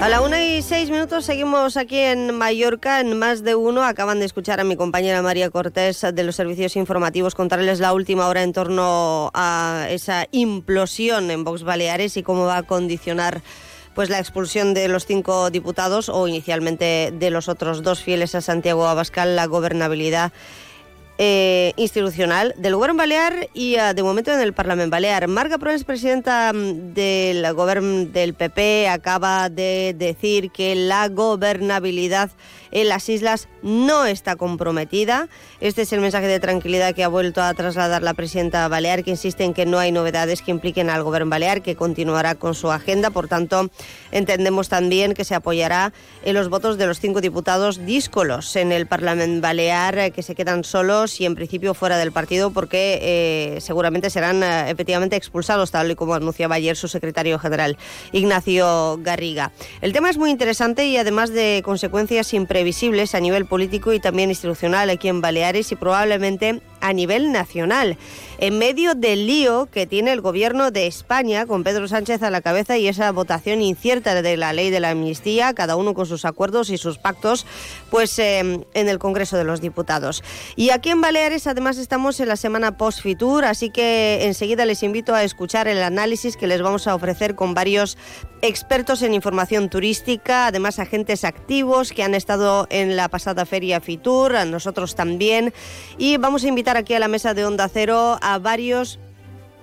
A 0.00 0.08
la 0.08 0.20
una 0.20 0.44
y 0.44 0.62
seis 0.62 0.90
minutos 0.90 1.24
seguimos 1.24 1.76
aquí 1.76 1.98
en 1.98 2.36
Mallorca, 2.36 2.98
en 2.98 3.16
más 3.16 3.44
de 3.44 3.54
uno. 3.54 3.84
Acaban 3.84 4.18
de 4.18 4.24
escuchar 4.24 4.58
a 4.58 4.64
mi 4.64 4.74
compañera 4.74 5.22
María 5.22 5.48
Cortés 5.50 6.04
de 6.12 6.24
los 6.24 6.34
servicios 6.34 6.74
informativos 6.74 7.36
contarles 7.36 7.78
la 7.78 7.92
última 7.92 8.26
hora 8.26 8.42
en 8.42 8.52
torno 8.52 9.30
a 9.32 9.86
esa 9.90 10.26
implosión 10.32 11.30
en 11.30 11.44
Vox 11.44 11.62
Baleares 11.62 12.16
y 12.16 12.24
cómo 12.24 12.44
va 12.44 12.56
a 12.56 12.62
condicionar 12.64 13.42
pues 13.94 14.10
la 14.10 14.18
expulsión 14.18 14.74
de 14.74 14.88
los 14.88 15.06
cinco 15.06 15.50
diputados 15.50 16.08
o 16.08 16.26
inicialmente 16.26 17.12
de 17.16 17.30
los 17.30 17.48
otros 17.48 17.84
dos 17.84 18.02
fieles 18.02 18.34
a 18.34 18.40
Santiago 18.40 18.88
Abascal, 18.88 19.36
la 19.36 19.46
gobernabilidad 19.46 20.32
eh, 21.24 21.72
institucional 21.76 22.52
del 22.58 22.74
Gobierno 22.74 22.98
Balear 22.98 23.48
y 23.54 23.76
uh, 23.76 23.94
de 23.94 24.02
momento 24.02 24.32
en 24.32 24.40
el 24.40 24.52
Parlamento 24.52 24.90
Balear. 24.90 25.28
Marga 25.28 25.56
Proens, 25.56 25.84
presidenta 25.84 26.52
mm, 26.52 26.94
del 26.94 27.54
Gobierno 27.54 28.06
del 28.06 28.34
PP, 28.34 28.88
acaba 28.88 29.48
de 29.48 29.94
decir 29.96 30.50
que 30.50 30.74
la 30.74 31.08
gobernabilidad 31.08 32.32
en 32.72 32.88
las 32.88 33.08
islas 33.08 33.48
no 33.62 34.06
está 34.06 34.36
comprometida. 34.36 35.28
Este 35.60 35.82
es 35.82 35.92
el 35.92 36.00
mensaje 36.00 36.26
de 36.26 36.40
tranquilidad 36.40 36.94
que 36.94 37.04
ha 37.04 37.08
vuelto 37.08 37.42
a 37.42 37.54
trasladar 37.54 38.02
la 38.02 38.14
presidenta 38.14 38.66
Balear, 38.68 39.04
que 39.04 39.10
insiste 39.10 39.44
en 39.44 39.54
que 39.54 39.66
no 39.66 39.78
hay 39.78 39.92
novedades 39.92 40.42
que 40.42 40.50
impliquen 40.50 40.90
al 40.90 41.04
Gobierno 41.04 41.30
Balear, 41.30 41.62
que 41.62 41.76
continuará 41.76 42.34
con 42.34 42.54
su 42.54 42.70
agenda. 42.70 43.10
Por 43.10 43.28
tanto, 43.28 43.70
entendemos 44.10 44.68
también 44.68 45.14
que 45.14 45.24
se 45.24 45.34
apoyará 45.34 45.92
en 46.24 46.34
los 46.34 46.48
votos 46.48 46.78
de 46.78 46.86
los 46.86 46.98
cinco 46.98 47.20
diputados 47.20 47.84
díscolos 47.84 48.56
en 48.56 48.72
el 48.72 48.86
Parlamento 48.86 49.40
Balear, 49.40 49.98
eh, 49.98 50.10
que 50.10 50.22
se 50.22 50.34
quedan 50.34 50.64
solos 50.64 51.20
y 51.20 51.26
en 51.26 51.34
principio 51.34 51.74
fuera 51.74 51.98
del 51.98 52.12
partido, 52.12 52.50
porque 52.50 52.98
eh, 53.02 53.60
seguramente 53.60 54.10
serán 54.10 54.42
eh, 54.42 54.70
efectivamente 54.70 55.16
expulsados, 55.16 55.70
tal 55.70 55.90
y 55.90 55.94
como 55.94 56.14
anunciaba 56.14 56.56
ayer 56.56 56.76
su 56.76 56.88
secretario 56.88 57.38
general, 57.38 57.76
Ignacio 58.12 58.98
Garriga. 59.02 59.52
El 59.80 59.92
tema 59.92 60.10
es 60.10 60.18
muy 60.18 60.30
interesante 60.30 60.86
y 60.86 60.96
además 60.96 61.30
de 61.30 61.62
consecuencias 61.64 62.32
imprevistas, 62.34 62.61
visibles 62.64 63.14
a 63.14 63.20
nivel 63.20 63.46
político 63.46 63.92
y 63.92 64.00
también 64.00 64.30
institucional 64.30 64.90
aquí 64.90 65.08
en 65.08 65.20
Baleares 65.20 65.72
y 65.72 65.76
probablemente 65.76 66.60
a 66.82 66.92
nivel 66.92 67.32
nacional 67.32 67.96
en 68.42 68.58
medio 68.58 68.94
del 68.96 69.28
lío 69.28 69.66
que 69.66 69.86
tiene 69.86 70.12
el 70.12 70.20
gobierno 70.20 70.72
de 70.72 70.88
España 70.88 71.46
con 71.46 71.62
Pedro 71.62 71.86
Sánchez 71.86 72.24
a 72.24 72.30
la 72.30 72.40
cabeza 72.40 72.76
y 72.76 72.88
esa 72.88 73.12
votación 73.12 73.62
incierta 73.62 74.20
de 74.20 74.36
la 74.36 74.52
ley 74.52 74.70
de 74.70 74.80
la 74.80 74.90
amnistía, 74.90 75.54
cada 75.54 75.76
uno 75.76 75.94
con 75.94 76.06
sus 76.06 76.24
acuerdos 76.24 76.68
y 76.68 76.76
sus 76.76 76.98
pactos, 76.98 77.46
pues 77.88 78.18
eh, 78.18 78.40
en 78.40 78.88
el 78.88 78.98
Congreso 78.98 79.36
de 79.36 79.44
los 79.44 79.60
Diputados. 79.60 80.24
Y 80.56 80.70
aquí 80.70 80.90
en 80.90 81.00
Baleares 81.00 81.46
además 81.46 81.78
estamos 81.78 82.18
en 82.18 82.26
la 82.26 82.36
semana 82.36 82.76
post-Fitur, 82.76 83.44
así 83.44 83.70
que 83.70 84.24
enseguida 84.24 84.66
les 84.66 84.82
invito 84.82 85.14
a 85.14 85.22
escuchar 85.22 85.68
el 85.68 85.80
análisis 85.80 86.36
que 86.36 86.48
les 86.48 86.62
vamos 86.62 86.88
a 86.88 86.96
ofrecer 86.96 87.36
con 87.36 87.54
varios 87.54 87.96
expertos 88.42 89.02
en 89.02 89.14
información 89.14 89.70
turística, 89.70 90.48
además 90.48 90.80
agentes 90.80 91.22
activos 91.22 91.92
que 91.92 92.02
han 92.02 92.16
estado 92.16 92.66
en 92.70 92.96
la 92.96 93.08
pasada 93.08 93.46
feria 93.46 93.80
Fitur, 93.80 94.34
a 94.34 94.44
nosotros 94.44 94.96
también, 94.96 95.54
y 95.96 96.16
vamos 96.16 96.42
a 96.42 96.48
invitar 96.72 96.76
aquí 96.76 96.94
a 96.94 97.00
la 97.00 97.08
mesa 97.08 97.34
de 97.34 97.44
Onda 97.44 97.68
Cero 97.68 98.18
a 98.22 98.38
varios 98.38 98.98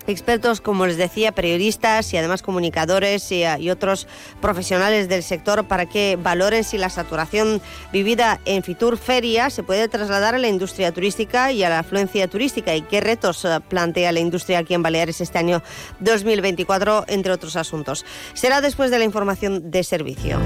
expertos, 0.06 0.62
como 0.62 0.86
les 0.86 0.98
decía, 0.98 1.32
periodistas 1.32 2.14
y 2.14 2.18
además 2.18 2.42
comunicadores 2.44 3.32
y, 3.32 3.44
y, 3.60 3.70
otros 3.70 4.08
profesionales 4.42 5.08
del 5.10 5.24
sector 5.24 5.68
para 5.68 5.88
que 5.88 6.18
valoren 6.22 6.64
si 6.64 6.78
la 6.78 6.90
saturación 6.90 7.62
vivida 7.92 8.40
en 8.46 8.64
Fitur 8.64 8.98
Feria 8.98 9.50
se 9.50 9.64
puede 9.64 9.88
trasladar 9.88 10.36
a 10.36 10.38
la 10.38 10.48
industria 10.48 10.92
turística 10.92 11.52
y 11.52 11.64
a 11.64 11.70
la 11.70 11.80
afluencia 11.80 12.28
turística 12.28 12.76
y 12.76 12.82
qué 12.84 13.02
retos 13.02 13.44
eh, 13.46 13.60
plantea 13.68 14.12
la 14.12 14.20
industria 14.20 14.60
aquí 14.60 14.74
en 14.74 14.84
Baleares 14.84 15.22
este 15.22 15.40
año 15.40 15.64
2024, 16.00 17.06
entre 17.08 17.32
otros 17.32 17.56
asuntos. 17.56 18.06
Será 18.34 18.62
después 18.62 18.92
de 18.92 19.00
la 19.00 19.06
información 19.06 19.72
de 19.72 19.84
servicio. 19.84 20.40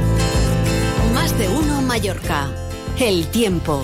Más 1.14 1.38
de 1.38 1.50
uno 1.50 1.82
Mallorca. 1.82 2.50
El 3.00 3.28
tiempo. 3.28 3.84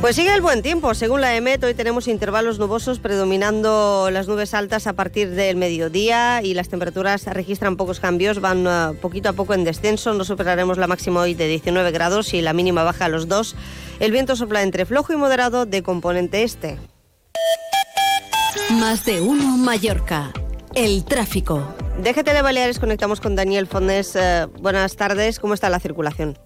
Pues 0.00 0.16
sigue 0.16 0.34
el 0.34 0.42
buen 0.42 0.60
tiempo. 0.62 0.92
Según 0.94 1.22
la 1.22 1.34
EMET, 1.34 1.64
hoy 1.64 1.72
tenemos 1.72 2.08
intervalos 2.08 2.58
nubosos 2.58 2.98
predominando 2.98 4.10
las 4.12 4.28
nubes 4.28 4.52
altas 4.52 4.86
a 4.86 4.92
partir 4.92 5.30
del 5.30 5.56
mediodía 5.56 6.42
y 6.42 6.52
las 6.52 6.68
temperaturas 6.68 7.24
registran 7.26 7.76
pocos 7.76 8.00
cambios, 8.00 8.40
van 8.40 8.66
uh, 8.66 8.94
poquito 8.96 9.30
a 9.30 9.32
poco 9.32 9.54
en 9.54 9.64
descenso. 9.64 10.12
No 10.12 10.24
superaremos 10.24 10.76
la 10.76 10.86
máxima 10.86 11.20
hoy 11.20 11.32
de 11.34 11.48
19 11.48 11.90
grados 11.90 12.34
y 12.34 12.42
la 12.42 12.52
mínima 12.52 12.82
baja 12.82 13.06
a 13.06 13.08
los 13.08 13.28
2. 13.28 13.56
El 14.00 14.12
viento 14.12 14.36
sopla 14.36 14.62
entre 14.62 14.84
flojo 14.84 15.12
y 15.12 15.16
moderado 15.16 15.64
de 15.64 15.82
componente 15.82 16.42
este. 16.42 16.78
Más 18.72 19.06
de 19.06 19.22
uno 19.22 19.56
Mallorca. 19.56 20.32
El 20.74 21.04
tráfico. 21.04 21.62
DGT 22.02 22.26
de 22.26 22.42
Baleares 22.42 22.78
conectamos 22.78 23.20
con 23.20 23.36
Daniel 23.36 23.66
Fondes. 23.66 24.14
Uh, 24.16 24.48
buenas 24.60 24.96
tardes. 24.96 25.38
¿Cómo 25.38 25.54
está 25.54 25.70
la 25.70 25.80
circulación? 25.80 26.36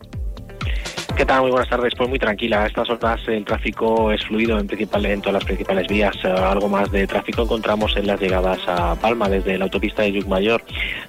¿Qué 1.18 1.26
tal? 1.26 1.40
Muy 1.40 1.50
buenas 1.50 1.68
tardes. 1.68 1.94
Pues 1.96 2.08
muy 2.08 2.20
tranquila. 2.20 2.62
A 2.62 2.66
estas 2.68 2.88
horas 2.88 3.20
el 3.26 3.44
tráfico 3.44 4.12
es 4.12 4.24
fluido 4.24 4.56
en, 4.56 4.68
principal, 4.68 5.04
en 5.04 5.20
todas 5.20 5.34
las 5.34 5.44
principales 5.44 5.88
vías. 5.88 6.14
Eh, 6.22 6.28
algo 6.28 6.68
más 6.68 6.92
de 6.92 7.08
tráfico 7.08 7.42
encontramos 7.42 7.96
en 7.96 8.06
las 8.06 8.20
llegadas 8.20 8.60
a 8.68 8.94
Palma 8.94 9.28
desde 9.28 9.58
la 9.58 9.64
autopista 9.64 10.02
de 10.02 10.12
Yucmayor. 10.12 10.62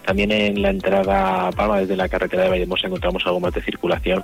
También 0.03 0.31
en 0.31 0.63
la 0.63 0.71
entrada 0.71 1.49
a 1.49 1.51
Palma 1.51 1.81
desde 1.81 1.95
la 1.95 2.09
carretera 2.09 2.45
de 2.45 2.49
Vallemosa 2.49 2.87
encontramos 2.87 3.21
algo 3.27 3.39
más 3.39 3.53
de 3.53 3.61
circulación. 3.61 4.23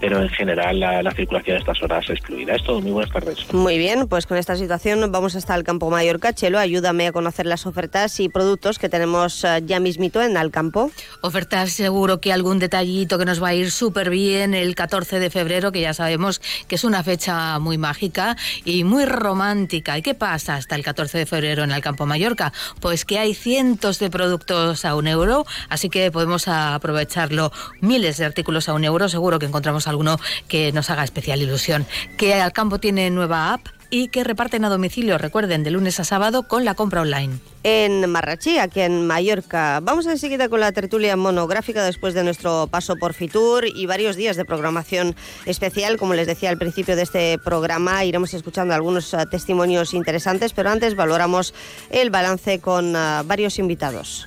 Pero 0.00 0.22
en 0.22 0.30
general 0.30 0.80
la, 0.80 1.02
la 1.02 1.10
circulación 1.10 1.58
a 1.58 1.60
estas 1.60 1.82
horas 1.82 2.08
es 2.08 2.18
fluida. 2.20 2.54
Es 2.54 2.64
todo. 2.64 2.80
Muy 2.80 2.92
buenas 2.92 3.12
tardes. 3.12 3.52
Muy 3.52 3.76
bien, 3.76 4.08
pues 4.08 4.24
con 4.24 4.38
esta 4.38 4.56
situación 4.56 5.12
vamos 5.12 5.36
hasta 5.36 5.54
el 5.54 5.64
Campo 5.64 5.90
Mayor 5.90 6.18
Cachelo. 6.18 6.58
Ayúdame 6.58 7.08
a 7.08 7.12
conocer 7.12 7.44
las 7.44 7.66
ofertas 7.66 8.20
y 8.20 8.30
productos 8.30 8.78
que 8.78 8.88
tenemos 8.88 9.44
eh, 9.44 9.62
ya 9.66 9.80
mismito 9.80 10.22
en 10.22 10.38
Alcampo. 10.38 10.90
Ofertas 11.20 11.72
seguro 11.72 12.22
que 12.22 12.32
algún 12.32 12.58
detallito 12.58 13.18
que 13.18 13.26
nos 13.26 13.42
va 13.42 13.48
a 13.48 13.54
ir 13.54 13.70
súper 13.70 14.08
bien 14.08 14.54
el 14.54 14.74
14 14.74 15.18
de 15.18 15.25
febrero, 15.30 15.72
que 15.72 15.80
ya 15.80 15.94
sabemos 15.94 16.40
que 16.68 16.74
es 16.74 16.84
una 16.84 17.02
fecha 17.02 17.58
muy 17.58 17.78
mágica 17.78 18.36
y 18.64 18.84
muy 18.84 19.04
romántica. 19.04 19.98
¿Y 19.98 20.02
qué 20.02 20.14
pasa 20.14 20.56
hasta 20.56 20.74
el 20.74 20.82
14 20.82 21.18
de 21.18 21.26
febrero 21.26 21.64
en 21.64 21.72
el 21.72 21.80
Campo 21.80 22.06
Mallorca? 22.06 22.52
Pues 22.80 23.04
que 23.04 23.18
hay 23.18 23.34
cientos 23.34 23.98
de 23.98 24.10
productos 24.10 24.84
a 24.84 24.94
un 24.94 25.06
euro, 25.06 25.46
así 25.68 25.88
que 25.88 26.10
podemos 26.10 26.48
aprovecharlo. 26.48 27.52
Miles 27.80 28.16
de 28.18 28.24
artículos 28.24 28.68
a 28.68 28.74
un 28.74 28.84
euro, 28.84 29.08
seguro 29.08 29.38
que 29.38 29.46
encontramos 29.46 29.86
alguno 29.88 30.18
que 30.48 30.72
nos 30.72 30.90
haga 30.90 31.04
especial 31.04 31.40
ilusión. 31.40 31.86
Que 32.16 32.34
Alcampo 32.34 32.78
tiene 32.78 33.10
nueva 33.10 33.54
app 33.54 33.75
y 33.90 34.08
que 34.08 34.24
reparten 34.24 34.64
a 34.64 34.68
domicilio, 34.68 35.18
recuerden, 35.18 35.62
de 35.62 35.70
lunes 35.70 36.00
a 36.00 36.04
sábado 36.04 36.48
con 36.48 36.64
la 36.64 36.74
compra 36.74 37.02
online. 37.02 37.38
En 37.62 38.08
Marrachí, 38.10 38.58
aquí 38.58 38.80
en 38.80 39.06
Mallorca. 39.06 39.80
Vamos 39.82 40.06
enseguida 40.06 40.48
con 40.48 40.60
la 40.60 40.72
tertulia 40.72 41.16
monográfica 41.16 41.84
después 41.84 42.14
de 42.14 42.22
nuestro 42.22 42.68
paso 42.68 42.96
por 42.96 43.14
Fitur 43.14 43.66
y 43.66 43.86
varios 43.86 44.16
días 44.16 44.36
de 44.36 44.44
programación 44.44 45.16
especial. 45.46 45.96
Como 45.96 46.14
les 46.14 46.26
decía 46.26 46.50
al 46.50 46.58
principio 46.58 46.96
de 46.96 47.02
este 47.02 47.38
programa, 47.38 48.04
iremos 48.04 48.34
escuchando 48.34 48.74
algunos 48.74 49.12
uh, 49.14 49.26
testimonios 49.30 49.94
interesantes, 49.94 50.52
pero 50.52 50.70
antes 50.70 50.94
valoramos 50.94 51.54
el 51.90 52.10
balance 52.10 52.60
con 52.60 52.94
uh, 52.94 53.24
varios 53.24 53.58
invitados. 53.58 54.26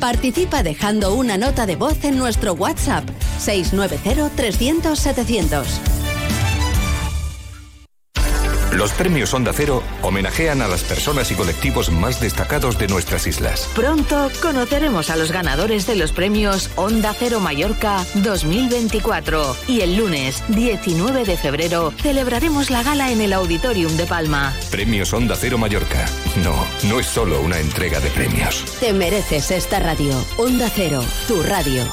Participa 0.00 0.62
dejando 0.62 1.14
una 1.14 1.36
nota 1.36 1.66
de 1.66 1.76
voz 1.76 2.04
en 2.04 2.16
nuestro 2.18 2.54
WhatsApp 2.54 3.04
690 3.38 4.30
300 4.36 4.98
700. 4.98 6.07
Los 8.72 8.92
premios 8.92 9.32
Onda 9.32 9.52
Cero 9.54 9.82
homenajean 10.02 10.60
a 10.60 10.68
las 10.68 10.82
personas 10.82 11.30
y 11.30 11.34
colectivos 11.34 11.90
más 11.90 12.20
destacados 12.20 12.78
de 12.78 12.86
nuestras 12.86 13.26
islas. 13.26 13.68
Pronto 13.74 14.30
conoceremos 14.42 15.08
a 15.10 15.16
los 15.16 15.32
ganadores 15.32 15.86
de 15.86 15.96
los 15.96 16.12
premios 16.12 16.70
Onda 16.76 17.14
Cero 17.18 17.40
Mallorca 17.40 18.04
2024 18.14 19.56
y 19.68 19.80
el 19.80 19.96
lunes 19.96 20.42
19 20.48 21.24
de 21.24 21.36
febrero 21.36 21.92
celebraremos 22.02 22.70
la 22.70 22.82
gala 22.82 23.10
en 23.10 23.22
el 23.22 23.32
Auditorium 23.32 23.96
de 23.96 24.04
Palma. 24.04 24.54
Premios 24.70 25.12
Onda 25.14 25.34
Cero 25.34 25.56
Mallorca. 25.56 26.06
No, 26.44 26.54
no 26.88 27.00
es 27.00 27.06
solo 27.06 27.40
una 27.40 27.58
entrega 27.58 28.00
de 28.00 28.10
premios. 28.10 28.64
Te 28.80 28.92
mereces 28.92 29.50
esta 29.50 29.80
radio. 29.80 30.12
Onda 30.36 30.68
Cero, 30.72 31.02
tu 31.26 31.42
radio. 31.42 31.84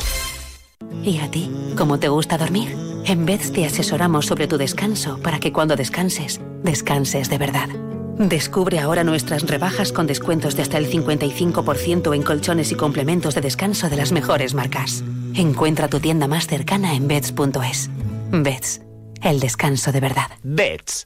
¿Y 1.04 1.20
a 1.20 1.32
ti? 1.32 1.50
¿Cómo 1.78 2.00
te 2.00 2.10
gusta 2.10 2.38
dormir? 2.38 2.76
En 3.06 3.26
Beds 3.26 3.54
te 3.54 3.66
asesoramos 3.66 4.26
sobre 4.26 4.48
tu 4.48 4.58
descanso 4.58 5.20
para 5.20 5.40
que 5.40 5.54
cuando 5.54 5.76
descanses, 5.76 6.42
descanses 6.66 7.30
de 7.30 7.38
verdad. 7.38 7.70
Descubre 8.18 8.80
ahora 8.80 9.04
nuestras 9.04 9.44
rebajas 9.44 9.92
con 9.92 10.08
descuentos 10.08 10.56
de 10.56 10.64
hasta 10.64 10.78
el 10.78 10.90
55% 10.90 12.16
en 12.16 12.24
colchones 12.24 12.72
y 12.72 12.76
complementos 12.76 13.36
de 13.36 13.42
descanso 13.42 13.90
de 13.90 13.96
las 13.96 14.12
mejores 14.12 14.54
marcas. 14.54 15.04
Encuentra 15.34 15.88
tu 15.88 16.00
tienda 16.00 16.28
más 16.28 16.48
cercana 16.48 16.96
en 16.96 17.08
beds.es. 17.08 17.90
Beds, 18.32 18.82
el 19.22 19.40
descanso 19.40 19.92
de 19.92 20.00
verdad. 20.00 20.32
Beds, 20.44 21.06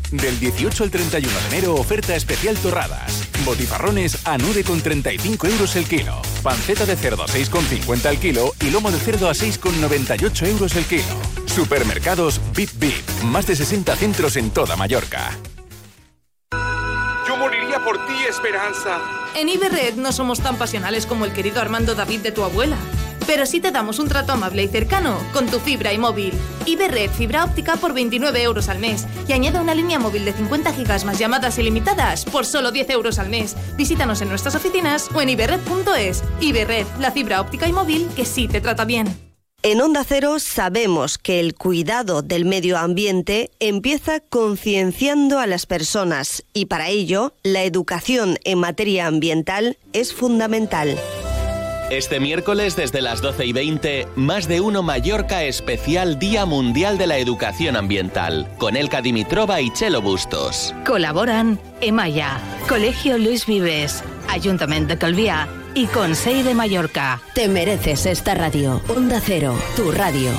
Del 0.11 0.37
18 0.41 0.83
al 0.83 0.91
31 0.91 1.39
de 1.39 1.47
enero, 1.47 1.75
oferta 1.75 2.13
especial 2.13 2.57
torradas. 2.57 3.29
Botifarrones 3.45 4.27
a 4.27 4.37
9,35 4.37 5.49
euros 5.49 5.75
el 5.77 5.85
kilo. 5.85 6.21
Panceta 6.43 6.85
de 6.85 6.97
cerdo 6.97 7.23
a 7.23 7.27
6,50 7.27 8.09
el 8.09 8.17
kilo 8.17 8.51
y 8.59 8.71
lomo 8.71 8.91
de 8.91 8.99
cerdo 8.99 9.29
a 9.29 9.31
6,98 9.31 10.47
euros 10.47 10.75
el 10.75 10.83
kilo. 10.83 11.03
Supermercados 11.45 12.41
Bip 12.53 12.71
Bip. 12.77 13.09
Más 13.23 13.47
de 13.47 13.55
60 13.55 13.95
centros 13.95 14.35
en 14.35 14.51
toda 14.51 14.75
Mallorca. 14.75 15.31
Yo 17.25 17.37
moriría 17.37 17.81
por 17.81 18.05
ti, 18.05 18.13
Esperanza. 18.29 18.99
En 19.33 19.47
Iberred 19.47 19.95
no 19.95 20.11
somos 20.11 20.41
tan 20.41 20.57
pasionales 20.57 21.05
como 21.05 21.23
el 21.23 21.31
querido 21.31 21.61
Armando 21.61 21.95
David 21.95 22.19
de 22.19 22.33
tu 22.33 22.43
abuela. 22.43 22.75
Pero 23.27 23.45
sí 23.45 23.59
te 23.59 23.71
damos 23.71 23.99
un 23.99 24.07
trato 24.07 24.33
amable 24.33 24.63
y 24.63 24.67
cercano 24.67 25.17
con 25.33 25.47
tu 25.47 25.59
fibra 25.59 25.93
y 25.93 25.97
móvil. 25.97 26.33
Iberred 26.65 27.11
fibra 27.11 27.45
óptica 27.45 27.75
por 27.77 27.93
29 27.93 28.43
euros 28.43 28.69
al 28.69 28.79
mes. 28.79 29.07
Y 29.27 29.33
añade 29.33 29.59
una 29.59 29.75
línea 29.75 29.99
móvil 29.99 30.25
de 30.25 30.33
50 30.33 30.73
gigas 30.73 31.05
más 31.05 31.19
llamadas 31.19 31.57
ilimitadas 31.57 32.25
por 32.25 32.45
solo 32.45 32.71
10 32.71 32.89
euros 32.89 33.19
al 33.19 33.29
mes. 33.29 33.55
Visítanos 33.77 34.21
en 34.21 34.29
nuestras 34.29 34.55
oficinas 34.55 35.09
o 35.13 35.21
en 35.21 35.29
iberred.es. 35.29 36.23
Iberred, 36.39 36.85
la 36.99 37.11
fibra 37.11 37.41
óptica 37.41 37.67
y 37.67 37.73
móvil 37.73 38.07
que 38.15 38.25
sí 38.25 38.47
te 38.47 38.61
trata 38.61 38.85
bien. 38.85 39.31
En 39.63 39.79
Onda 39.79 40.03
Cero 40.03 40.39
sabemos 40.39 41.19
que 41.19 41.39
el 41.39 41.53
cuidado 41.53 42.23
del 42.23 42.45
medio 42.45 42.79
ambiente 42.79 43.51
empieza 43.59 44.19
concienciando 44.19 45.37
a 45.37 45.45
las 45.45 45.67
personas 45.67 46.43
y 46.51 46.65
para 46.65 46.89
ello 46.89 47.35
la 47.43 47.63
educación 47.63 48.39
en 48.43 48.57
materia 48.57 49.05
ambiental 49.05 49.77
es 49.93 50.15
fundamental. 50.15 50.97
Este 51.91 52.21
miércoles 52.21 52.77
desde 52.77 53.01
las 53.01 53.21
12 53.21 53.47
y 53.47 53.51
20, 53.51 54.07
más 54.15 54.47
de 54.47 54.61
uno 54.61 54.81
Mallorca 54.81 55.43
especial 55.43 56.19
Día 56.19 56.45
Mundial 56.45 56.97
de 56.97 57.05
la 57.05 57.17
Educación 57.17 57.75
Ambiental, 57.75 58.47
con 58.57 58.77
Elka 58.77 59.01
Dimitrova 59.01 59.59
y 59.59 59.73
Chelo 59.73 60.01
Bustos. 60.01 60.73
Colaboran 60.85 61.59
Emaya, 61.81 62.39
Colegio 62.69 63.17
Luis 63.17 63.45
Vives, 63.45 64.05
Ayuntamiento 64.29 64.93
de 64.93 64.99
Calviá 64.99 65.49
y 65.73 65.87
Consell 65.87 66.45
de 66.45 66.53
Mallorca. 66.53 67.21
Te 67.35 67.49
mereces 67.49 68.05
esta 68.05 68.35
radio. 68.35 68.81
Onda 68.87 69.19
Cero, 69.19 69.53
tu 69.75 69.91
radio. 69.91 70.31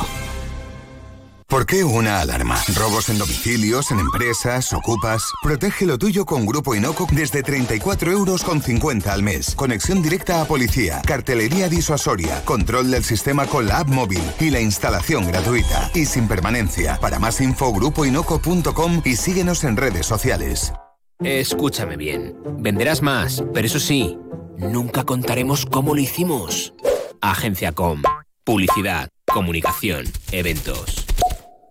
¿Por 1.53 1.67
qué 1.67 1.85
una 1.85 2.23
alarma? 2.23 2.59
¿Robos 2.77 3.11
en 3.11 3.19
domicilios, 3.19 3.91
en 3.91 3.99
empresas, 3.99 4.73
ocupas? 4.73 5.23
Protege 5.43 5.85
lo 5.85 5.99
tuyo 5.99 6.25
con 6.25 6.47
Grupo 6.47 6.75
Inoco 6.75 7.07
desde 7.13 7.43
34 7.43 8.11
euros 8.11 8.43
con 8.43 8.63
50 8.63 9.13
al 9.13 9.23
mes. 9.23 9.55
Conexión 9.55 10.01
directa 10.01 10.41
a 10.41 10.47
policía, 10.47 11.03
cartelería 11.07 11.69
disuasoria, 11.69 12.43
control 12.47 12.91
del 12.91 13.05
sistema 13.05 13.45
con 13.45 13.67
la 13.67 13.81
app 13.81 13.89
móvil 13.89 14.23
y 14.41 14.49
la 14.49 14.61
instalación 14.61 15.27
gratuita. 15.27 15.91
Y 15.93 16.07
sin 16.07 16.27
permanencia. 16.27 16.97
Para 17.03 17.19
más 17.19 17.39
info, 17.43 17.71
grupoinoco.com 17.71 19.03
y 19.05 19.17
síguenos 19.17 19.65
en 19.65 19.77
redes 19.77 20.07
sociales. 20.07 20.73
Escúchame 21.23 21.99
bien. 21.99 22.35
Venderás 22.61 23.03
más, 23.03 23.45
pero 23.53 23.67
eso 23.67 23.79
sí, 23.79 24.17
nunca 24.57 25.05
contaremos 25.05 25.67
cómo 25.67 25.95
lo 25.95 26.01
hicimos. 26.01 26.73
Agencia 27.21 27.73
Com. 27.73 28.01
Publicidad 28.43 29.11
comunicación, 29.33 30.05
eventos. 30.31 31.02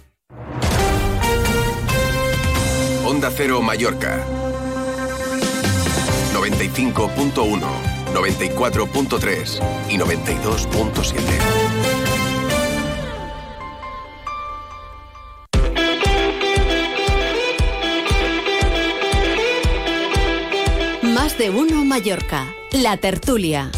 Onda 3.06 3.32
Cero 3.32 3.62
Mallorca. 3.62 4.26
95.1, 6.34 7.62
94.3 8.14 9.62
y 9.90 9.98
92.7. 9.98 11.65
De 21.34 21.50
uno 21.50 21.84
Mallorca. 21.84 22.56
La 22.72 22.96
tertulia. 22.96 23.72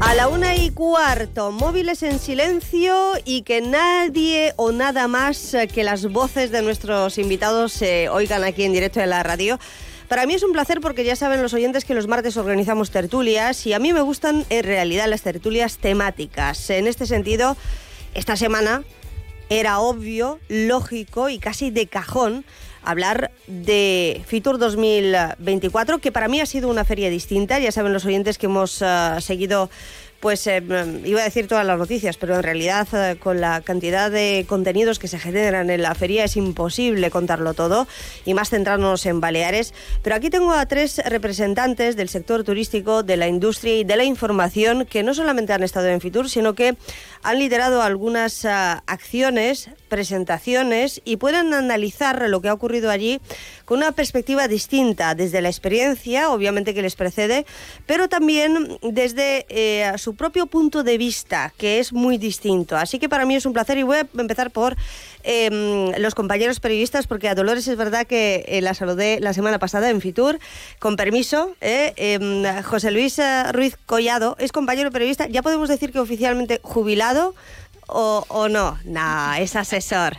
A 0.00 0.14
la 0.14 0.28
una 0.28 0.54
y 0.54 0.70
cuarto, 0.70 1.50
móviles 1.50 2.02
en 2.04 2.18
silencio 2.18 3.12
y 3.26 3.42
que 3.42 3.60
nadie 3.60 4.54
o 4.56 4.72
nada 4.72 5.08
más 5.08 5.54
que 5.74 5.82
las 5.82 6.10
voces 6.10 6.50
de 6.50 6.62
nuestros 6.62 7.18
invitados 7.18 7.72
se 7.72 8.08
oigan 8.08 8.44
aquí 8.44 8.62
en 8.64 8.72
directo 8.72 9.00
en 9.00 9.10
la 9.10 9.22
radio. 9.24 9.58
Para 10.08 10.26
mí 10.26 10.34
es 10.34 10.42
un 10.42 10.52
placer 10.52 10.80
porque 10.80 11.04
ya 11.04 11.16
saben 11.16 11.42
los 11.42 11.52
oyentes 11.52 11.84
que 11.84 11.92
los 11.92 12.06
martes 12.06 12.38
organizamos 12.38 12.90
tertulias 12.90 13.66
y 13.66 13.74
a 13.74 13.78
mí 13.78 13.92
me 13.92 14.00
gustan 14.00 14.46
en 14.48 14.64
realidad 14.64 15.06
las 15.08 15.20
tertulias 15.20 15.76
temáticas. 15.76 16.70
En 16.70 16.86
este 16.86 17.04
sentido, 17.04 17.58
esta 18.14 18.36
semana 18.36 18.84
era 19.50 19.80
obvio, 19.80 20.38
lógico 20.48 21.28
y 21.28 21.38
casi 21.38 21.70
de 21.70 21.88
cajón 21.88 22.44
hablar 22.82 23.30
de 23.46 24.22
Fitur 24.26 24.58
2024, 24.58 25.98
que 25.98 26.12
para 26.12 26.28
mí 26.28 26.40
ha 26.40 26.46
sido 26.46 26.68
una 26.68 26.84
feria 26.84 27.10
distinta. 27.10 27.58
Ya 27.58 27.72
saben 27.72 27.92
los 27.92 28.04
oyentes 28.04 28.38
que 28.38 28.46
hemos 28.46 28.82
uh, 28.82 29.20
seguido 29.20 29.70
pues 30.20 30.46
eh, 30.48 30.62
iba 31.04 31.20
a 31.20 31.24
decir 31.24 31.46
todas 31.46 31.64
las 31.64 31.78
noticias, 31.78 32.16
pero 32.16 32.34
en 32.34 32.42
realidad 32.42 32.88
eh, 32.92 33.16
con 33.18 33.40
la 33.40 33.60
cantidad 33.60 34.10
de 34.10 34.44
contenidos 34.48 34.98
que 34.98 35.06
se 35.06 35.18
generan 35.18 35.70
en 35.70 35.82
la 35.82 35.94
feria 35.94 36.24
es 36.24 36.36
imposible 36.36 37.10
contarlo 37.10 37.54
todo 37.54 37.86
y 38.24 38.34
más 38.34 38.50
centrarnos 38.50 39.06
en 39.06 39.20
Baleares. 39.20 39.74
Pero 40.02 40.16
aquí 40.16 40.28
tengo 40.28 40.52
a 40.52 40.66
tres 40.66 41.00
representantes 41.04 41.94
del 41.94 42.08
sector 42.08 42.42
turístico, 42.42 43.02
de 43.02 43.16
la 43.16 43.28
industria 43.28 43.76
y 43.76 43.84
de 43.84 43.96
la 43.96 44.04
información 44.04 44.86
que 44.86 45.02
no 45.02 45.14
solamente 45.14 45.52
han 45.52 45.62
estado 45.62 45.86
en 45.86 46.00
Fitur, 46.00 46.28
sino 46.28 46.54
que 46.54 46.76
han 47.22 47.38
liderado 47.38 47.82
algunas 47.82 48.44
acciones, 48.44 49.70
presentaciones 49.88 51.00
y 51.04 51.16
pueden 51.16 51.52
analizar 51.54 52.28
lo 52.28 52.40
que 52.40 52.48
ha 52.48 52.54
ocurrido 52.54 52.90
allí 52.90 53.20
con 53.64 53.78
una 53.78 53.92
perspectiva 53.92 54.48
distinta, 54.48 55.14
desde 55.14 55.40
la 55.40 55.48
experiencia, 55.48 56.30
obviamente 56.30 56.74
que 56.74 56.82
les 56.82 56.96
precede, 56.96 57.46
pero 57.86 58.08
también 58.08 58.78
desde 58.82 59.46
eh, 59.48 59.92
su 59.98 60.14
propio 60.14 60.46
punto 60.46 60.84
de 60.84 60.98
vista, 60.98 61.52
que 61.58 61.78
es 61.78 61.92
muy 61.92 62.18
distinto. 62.18 62.76
Así 62.76 62.98
que 62.98 63.08
para 63.08 63.26
mí 63.26 63.34
es 63.34 63.46
un 63.46 63.52
placer 63.52 63.78
y 63.78 63.82
voy 63.82 63.98
a 63.98 64.06
empezar 64.16 64.50
por 64.50 64.76
eh, 65.24 65.92
los 65.98 66.14
compañeros 66.14 66.60
periodistas, 66.60 67.06
porque 67.06 67.28
a 67.28 67.34
Dolores 67.34 67.68
es 67.68 67.76
verdad 67.76 68.06
que 68.06 68.44
eh, 68.48 68.62
la 68.62 68.74
saludé 68.74 69.18
la 69.20 69.34
semana 69.34 69.58
pasada 69.58 69.90
en 69.90 70.00
Fitur, 70.00 70.38
con 70.78 70.96
permiso. 70.96 71.54
Eh, 71.60 72.58
José 72.64 72.90
Luis 72.90 73.20
Ruiz 73.52 73.76
Collado 73.84 74.36
es 74.38 74.52
compañero 74.52 74.90
periodista, 74.90 75.26
ya 75.26 75.42
podemos 75.42 75.68
decir 75.68 75.92
que 75.92 75.98
oficialmente 75.98 76.60
jubilado 76.62 77.34
o, 77.88 78.24
o 78.28 78.48
no. 78.48 78.78
No, 78.84 79.34
es 79.34 79.56
asesor. 79.56 80.16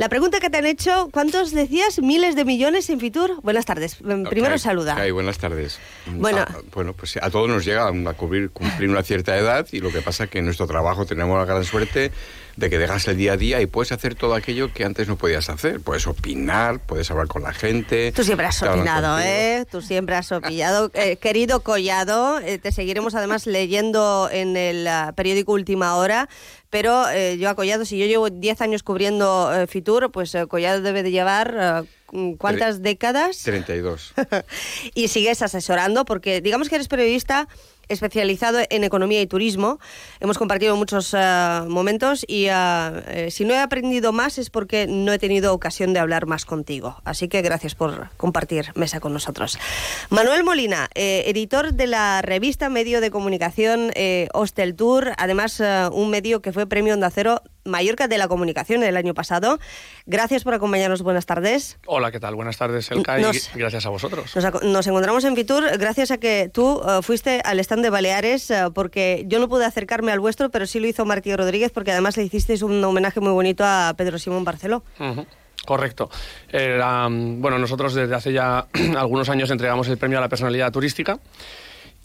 La 0.00 0.08
pregunta 0.08 0.40
que 0.40 0.48
te 0.48 0.56
han 0.56 0.64
hecho, 0.64 1.10
¿cuántos 1.12 1.50
decías? 1.50 1.98
¿Miles 1.98 2.34
de 2.34 2.46
millones 2.46 2.88
en 2.88 2.98
Fitur? 2.98 3.38
Buenas 3.42 3.66
tardes. 3.66 3.96
Primero 3.96 4.46
okay, 4.46 4.58
saluda. 4.58 4.94
Okay, 4.94 5.10
buenas 5.10 5.36
tardes. 5.36 5.78
Bueno. 6.06 6.38
Ah, 6.48 6.56
bueno, 6.72 6.94
pues 6.94 7.18
a 7.18 7.28
todos 7.28 7.50
nos 7.50 7.66
llega 7.66 7.86
a 7.86 8.12
cumplir, 8.14 8.48
cumplir 8.48 8.88
una 8.88 9.02
cierta 9.02 9.36
edad 9.36 9.66
y 9.72 9.80
lo 9.80 9.92
que 9.92 10.00
pasa 10.00 10.24
es 10.24 10.30
que 10.30 10.38
en 10.38 10.46
nuestro 10.46 10.66
trabajo 10.66 11.04
tenemos 11.04 11.36
la 11.36 11.44
gran 11.44 11.64
suerte 11.64 12.12
de 12.56 12.70
que 12.70 12.78
dejas 12.78 13.06
el 13.08 13.16
día 13.18 13.34
a 13.34 13.36
día 13.36 13.60
y 13.60 13.66
puedes 13.66 13.92
hacer 13.92 14.14
todo 14.14 14.34
aquello 14.34 14.72
que 14.72 14.84
antes 14.84 15.06
no 15.06 15.16
podías 15.16 15.50
hacer. 15.50 15.80
Puedes 15.80 16.06
opinar, 16.06 16.80
puedes 16.80 17.10
hablar 17.10 17.26
con 17.26 17.42
la 17.42 17.52
gente. 17.52 18.12
Tú 18.12 18.24
siempre 18.24 18.46
has 18.46 18.62
opinado, 18.62 19.18
¿eh? 19.18 19.66
Tú 19.70 19.82
siempre 19.82 20.16
has 20.16 20.32
opinado. 20.32 20.90
Eh, 21.00 21.16
querido 21.16 21.60
Collado, 21.60 22.40
eh, 22.40 22.58
te 22.58 22.72
seguiremos 22.72 23.14
además 23.14 23.46
leyendo 23.46 24.28
en 24.30 24.56
el 24.56 24.86
uh, 24.86 25.14
periódico 25.14 25.52
Última 25.52 25.94
Hora. 25.94 26.28
Pero 26.70 27.08
eh, 27.10 27.36
yo 27.36 27.50
a 27.50 27.56
Collado, 27.56 27.84
si 27.84 27.98
yo 27.98 28.06
llevo 28.06 28.30
10 28.30 28.60
años 28.60 28.82
cubriendo 28.84 29.52
eh, 29.52 29.66
Fitur, 29.90 30.12
pues 30.12 30.34
eh, 30.34 30.46
Collado 30.46 30.82
debe 30.82 31.02
de 31.02 31.10
llevar 31.10 31.86
¿cuántas 32.38 32.76
Tre 32.76 32.90
décadas? 32.90 33.42
32. 33.42 34.14
y 34.94 35.08
sigues 35.08 35.42
asesorando 35.42 36.04
porque 36.04 36.40
digamos 36.40 36.68
que 36.68 36.76
eres 36.76 36.88
periodista 36.88 37.48
especializado 37.88 38.60
en 38.70 38.84
economía 38.84 39.20
y 39.20 39.26
turismo. 39.26 39.80
Hemos 40.20 40.38
compartido 40.38 40.76
muchos 40.76 41.12
uh, 41.12 41.68
momentos 41.68 42.24
y 42.28 42.48
uh, 42.48 43.30
si 43.30 43.44
no 43.44 43.52
he 43.52 43.58
aprendido 43.58 44.12
más 44.12 44.38
es 44.38 44.48
porque 44.48 44.86
no 44.86 45.12
he 45.12 45.18
tenido 45.18 45.52
ocasión 45.52 45.92
de 45.92 45.98
hablar 45.98 46.26
más 46.26 46.44
contigo. 46.44 46.96
Así 47.04 47.26
que 47.26 47.42
gracias 47.42 47.74
por 47.74 48.10
compartir 48.16 48.66
mesa 48.76 49.00
con 49.00 49.12
nosotros. 49.12 49.58
Manuel 50.08 50.44
Molina, 50.44 50.88
eh, 50.94 51.24
editor 51.26 51.74
de 51.74 51.88
la 51.88 52.22
revista 52.22 52.68
medio 52.68 53.00
de 53.00 53.10
comunicación 53.10 53.90
eh, 53.96 54.28
Hostel 54.34 54.76
Tour, 54.76 55.12
además 55.18 55.58
uh, 55.58 55.92
un 55.92 56.10
medio 56.10 56.40
que 56.42 56.52
fue 56.52 56.68
premio 56.68 56.94
Onda 56.94 57.10
Cero 57.10 57.42
Mallorca 57.64 58.08
de 58.08 58.18
la 58.18 58.28
Comunicación 58.28 58.82
el 58.82 58.96
año 58.96 59.14
pasado. 59.14 59.58
Gracias 60.06 60.44
por 60.44 60.54
acompañarnos. 60.54 61.02
Buenas 61.02 61.26
tardes. 61.26 61.78
Hola, 61.86 62.10
¿qué 62.10 62.20
tal? 62.20 62.34
Buenas 62.34 62.56
tardes, 62.56 62.90
Elka, 62.90 63.18
nos, 63.18 63.54
y 63.54 63.58
gracias 63.58 63.86
a 63.86 63.90
vosotros. 63.90 64.34
Nos, 64.34 64.62
nos, 64.62 64.86
encontramos 64.86 65.24
en 65.24 65.36
Fitur 65.36 65.64
gracias 65.78 66.10
a 66.10 66.18
que 66.18 66.50
tú 66.52 66.80
uh, 66.80 67.02
fuiste 67.02 67.40
al 67.44 67.60
stand 67.60 67.82
de 67.82 67.90
Baleares, 67.90 68.50
uh, 68.50 68.72
porque 68.72 69.24
yo 69.26 69.38
no 69.38 69.48
pude 69.48 69.64
acercarme 69.64 70.12
al 70.12 70.20
vuestro, 70.20 70.50
pero 70.50 70.66
sí 70.66 70.80
lo 70.80 70.86
hizo 70.86 71.04
Martí 71.04 71.34
Rodríguez, 71.34 71.70
porque 71.72 71.92
además 71.92 72.16
le 72.16 72.24
hicisteis 72.24 72.62
un 72.62 72.82
homenaje 72.82 73.20
muy 73.20 73.32
bonito 73.32 73.64
a 73.64 73.94
Pedro 73.96 74.18
Simón 74.18 74.44
Barceló. 74.44 74.82
Uh 74.98 75.04
-huh. 75.04 75.26
Correcto. 75.66 76.10
Eh, 76.50 76.80
um, 76.82 77.40
bueno, 77.40 77.58
nosotros 77.58 77.94
desde 77.94 78.14
hace 78.14 78.32
ya 78.32 78.66
algunos 78.96 79.28
años 79.28 79.50
entregamos 79.50 79.88
el 79.88 79.98
premio 79.98 80.18
a 80.18 80.20
la 80.20 80.28
personalidad 80.28 80.72
turística 80.72 81.18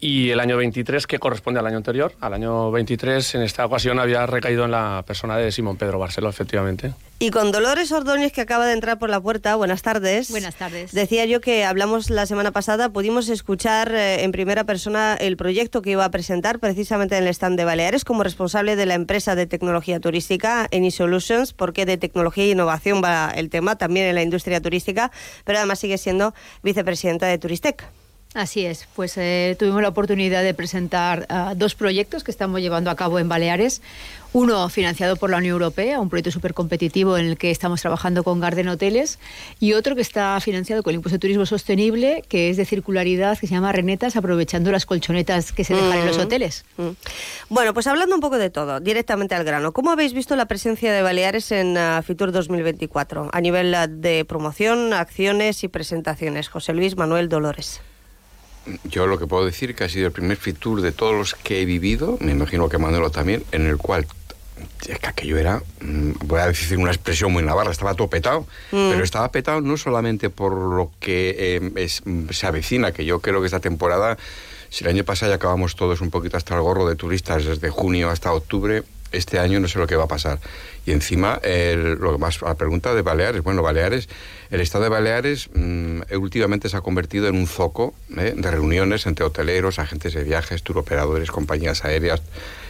y 0.05 0.29
el 0.29 0.39
año 0.39 0.55
23, 0.55 1.07
que 1.07 1.17
corresponde 1.17 1.59
al 1.59 1.65
año 1.65 1.77
anterior, 1.77 2.13
al 2.19 2.35
año 2.35 2.69
23, 2.69 3.35
en 3.35 3.41
esta 3.41 3.65
ocasión 3.65 3.97
había 3.97 4.23
recaído 4.27 4.65
en 4.65 4.69
la 4.69 5.03
persona 5.07 5.35
de 5.35 5.51
Simón 5.51 5.77
Pedro 5.77 5.97
Barceló, 5.97 6.29
efectivamente. 6.29 6.93
Y 7.17 7.31
con 7.31 7.51
Dolores 7.51 7.91
Ordóñez, 7.91 8.31
que 8.31 8.41
acaba 8.41 8.67
de 8.67 8.73
entrar 8.73 8.99
por 8.99 9.09
la 9.09 9.19
puerta, 9.19 9.55
buenas 9.55 9.81
tardes. 9.81 10.29
Buenas 10.29 10.53
tardes. 10.53 10.91
Decía 10.91 11.25
yo 11.25 11.41
que 11.41 11.65
hablamos 11.65 12.11
la 12.11 12.27
semana 12.27 12.51
pasada, 12.51 12.89
pudimos 12.89 13.29
escuchar 13.29 13.95
eh, 13.95 14.23
en 14.23 14.31
primera 14.31 14.63
persona 14.63 15.15
el 15.15 15.37
proyecto 15.37 15.81
que 15.81 15.91
iba 15.91 16.05
a 16.05 16.11
presentar 16.11 16.59
precisamente 16.59 17.17
en 17.17 17.23
el 17.23 17.29
stand 17.29 17.57
de 17.57 17.65
Baleares 17.65 18.05
como 18.05 18.21
responsable 18.21 18.75
de 18.75 18.85
la 18.85 18.93
empresa 18.93 19.33
de 19.33 19.47
tecnología 19.47 19.99
turística, 19.99 20.67
Eni 20.69 20.91
Solutions, 20.91 21.53
porque 21.53 21.87
de 21.87 21.97
tecnología 21.97 22.43
e 22.43 22.49
innovación 22.49 23.01
va 23.03 23.31
el 23.31 23.49
tema, 23.49 23.75
también 23.75 24.05
en 24.05 24.13
la 24.13 24.21
industria 24.21 24.61
turística, 24.61 25.11
pero 25.45 25.57
además 25.57 25.79
sigue 25.79 25.97
siendo 25.97 26.35
vicepresidenta 26.61 27.25
de 27.25 27.39
Turistec. 27.39 27.87
Así 28.35 28.65
es, 28.65 28.85
pues 28.97 29.13
eh, 29.15 29.55
tuvimos 29.57 29.81
la 29.81 29.87
oportunidad 29.87 30.43
de 30.43 30.53
presentar 30.53 31.25
uh, 31.29 31.55
dos 31.55 31.73
proyectos 31.73 32.25
que 32.25 32.31
estamos 32.31 32.59
llevando 32.59 32.91
a 32.91 32.95
cabo 32.97 33.17
en 33.17 33.29
Baleares. 33.29 33.81
Uno 34.33 34.67
financiado 34.67 35.15
por 35.15 35.29
la 35.29 35.37
Unión 35.37 35.53
Europea, 35.53 36.01
un 36.01 36.09
proyecto 36.09 36.31
súper 36.31 36.53
competitivo 36.53 37.17
en 37.17 37.27
el 37.27 37.37
que 37.37 37.49
estamos 37.49 37.79
trabajando 37.79 38.25
con 38.25 38.41
Garden 38.41 38.67
Hoteles, 38.67 39.19
y 39.61 39.71
otro 39.71 39.95
que 39.95 40.01
está 40.01 40.37
financiado 40.41 40.83
con 40.83 40.91
el 40.91 40.95
Impulso 40.95 41.15
de 41.15 41.19
Turismo 41.19 41.45
Sostenible, 41.45 42.25
que 42.27 42.49
es 42.49 42.57
de 42.57 42.65
circularidad, 42.65 43.39
que 43.39 43.47
se 43.47 43.53
llama 43.53 43.71
Renetas, 43.71 44.17
aprovechando 44.17 44.69
las 44.69 44.85
colchonetas 44.85 45.53
que 45.53 45.63
se 45.63 45.73
dejan 45.73 45.91
mm. 45.91 46.01
en 46.01 46.05
los 46.05 46.17
hoteles. 46.17 46.65
Mm. 46.75 46.89
Bueno, 47.47 47.73
pues 47.73 47.87
hablando 47.87 48.15
un 48.15 48.21
poco 48.21 48.37
de 48.37 48.49
todo, 48.49 48.81
directamente 48.81 49.33
al 49.33 49.45
grano, 49.45 49.71
¿cómo 49.71 49.91
habéis 49.91 50.11
visto 50.11 50.35
la 50.35 50.47
presencia 50.47 50.91
de 50.91 51.01
Baleares 51.01 51.53
en 51.53 51.77
uh, 51.77 52.03
Fitur 52.03 52.33
2024 52.33 53.29
a 53.31 53.39
nivel 53.39 53.73
uh, 53.73 53.87
de 53.89 54.25
promoción, 54.25 54.91
acciones 54.91 55.63
y 55.63 55.69
presentaciones? 55.69 56.49
José 56.49 56.73
Luis 56.73 56.97
Manuel 56.97 57.29
Dolores. 57.29 57.79
Yo 58.85 59.07
lo 59.07 59.19
que 59.19 59.27
puedo 59.27 59.45
decir 59.45 59.75
que 59.75 59.83
ha 59.83 59.89
sido 59.89 60.07
el 60.07 60.11
primer 60.11 60.37
Fitur 60.37 60.81
de 60.81 60.91
todos 60.91 61.13
los 61.13 61.35
que 61.35 61.61
he 61.61 61.65
vivido, 61.65 62.17
me 62.21 62.31
imagino 62.31 62.67
que 62.69 62.77
Manuelo 62.77 63.09
también, 63.11 63.43
en 63.51 63.67
el 63.67 63.77
cual 63.77 64.07
es 64.87 64.99
que 64.99 65.07
aquello 65.07 65.37
era, 65.37 65.61
mm, 65.81 66.11
voy 66.25 66.39
a 66.39 66.47
decir 66.47 66.77
una 66.77 66.91
expresión 66.91 67.31
muy 67.33 67.43
navarra, 67.43 67.71
estaba 67.71 67.93
todo 67.93 68.09
petado, 68.09 68.41
Mm. 68.71 68.89
pero 68.91 69.03
estaba 69.03 69.29
petado 69.31 69.61
no 69.61 69.77
solamente 69.77 70.29
por 70.29 70.53
lo 70.53 70.91
que 70.99 71.35
eh, 71.37 71.71
es- 71.75 72.01
se 72.31 72.47
avecina, 72.47 72.91
que 72.91 73.05
yo 73.05 73.19
creo 73.19 73.41
que 73.41 73.47
esta 73.47 73.59
temporada, 73.59 74.17
si 74.69 74.83
el 74.83 74.89
año 74.91 75.03
pasado 75.03 75.31
ya 75.31 75.35
acabamos 75.35 75.75
todos 75.75 76.01
un 76.01 76.09
poquito 76.09 76.37
hasta 76.37 76.55
el 76.55 76.61
gorro 76.61 76.87
de 76.87 76.95
turistas 76.95 77.45
desde 77.45 77.69
junio 77.69 78.09
hasta 78.09 78.31
octubre, 78.33 78.83
este 79.15 79.39
año 79.39 79.59
no 79.59 79.67
sé 79.67 79.79
lo 79.79 79.87
que 79.87 79.95
va 79.95 80.03
a 80.05 80.07
pasar. 80.07 80.39
Y 80.85 80.91
encima, 80.91 81.39
el- 81.43 81.93
lo 81.95 82.17
más, 82.19 82.41
la 82.41 82.55
pregunta 82.55 82.93
de 82.93 83.01
Baleares, 83.01 83.41
bueno, 83.43 83.61
Baleares, 83.63 84.07
el 84.51 84.61
estado 84.61 84.83
de 84.83 84.89
Baleares 84.91 85.49
mm, 85.53 86.01
últimamente 86.19 86.69
se 86.69 86.77
ha 86.77 86.81
convertido 86.81 87.27
en 87.27 87.35
un 87.35 87.47
zoco 87.47 87.93
¿eh? 88.17 88.33
de 88.35 88.51
reuniones 88.51 89.05
entre 89.07 89.25
hoteleros, 89.25 89.79
agentes 89.79 90.13
de 90.13 90.23
viajes, 90.23 90.61
turoperadores, 90.63 91.31
compañías 91.31 91.83
aéreas. 91.85 92.21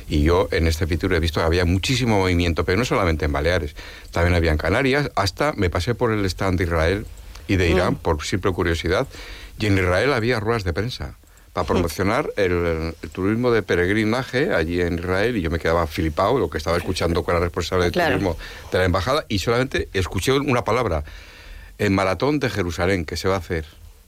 Y 0.08 0.22
yo 0.24 0.48
en 0.52 0.68
este 0.68 0.86
futuro 0.88 1.16
he 1.16 1.20
visto 1.20 1.39
que 1.39 1.46
había 1.48 1.66
muchísimo 1.66 2.20
movimiento, 2.20 2.64
pero 2.64 2.78
no 2.78 2.86
solamente 2.86 3.26
en 3.26 3.32
Baleares, 3.34 3.76
también 4.12 4.36
había 4.36 4.52
en 4.52 4.58
Canarias, 4.58 5.10
hasta 5.16 5.52
me 5.54 5.70
pasé 5.70 5.96
por 5.96 6.12
el 6.12 6.24
stand 6.26 6.58
de 6.60 6.66
Israel 6.66 7.06
y 7.48 7.56
de 7.58 7.70
Irán, 7.70 7.93
Mm. 7.93 7.98
por 7.98 8.24
simple 8.24 8.52
curiosidad, 8.52 9.08
y 9.60 9.66
en 9.66 9.78
Israel 9.78 10.14
había 10.14 10.39
ruedas 10.39 10.64
de 10.64 10.74
prensa 10.74 11.16
para 11.56 11.66
promocionar 11.66 12.30
el, 12.36 12.93
el 13.01 13.10
turismo 13.12 13.49
de 13.49 13.64
peregrinaje 13.64 14.53
allí 14.53 14.82
en 14.82 14.95
Israel 14.95 15.38
y 15.38 15.41
yo 15.41 15.49
me 15.49 15.58
quedaba 15.58 15.88
flipado 15.88 16.38
lo 16.38 16.49
que 16.49 16.58
estaba 16.58 16.76
escuchando 16.76 17.24
con 17.24 17.34
la 17.34 17.39
responsable 17.39 17.86
de 17.86 17.91
Claro. 17.91 18.16
turismo 18.16 18.38
de 18.74 18.78
la 18.78 18.84
embajada 18.84 19.24
y 19.30 19.39
solamente 19.39 19.88
escuché 19.93 20.34
una 20.34 20.66
palabra 20.66 21.06
el 21.78 21.91
maratón 21.91 22.39
de 22.39 22.49
Jerusalén 22.49 23.06
que 23.06 23.16
se 23.16 23.30
va 23.30 23.36
a 23.36 23.38
hacer 23.38 23.64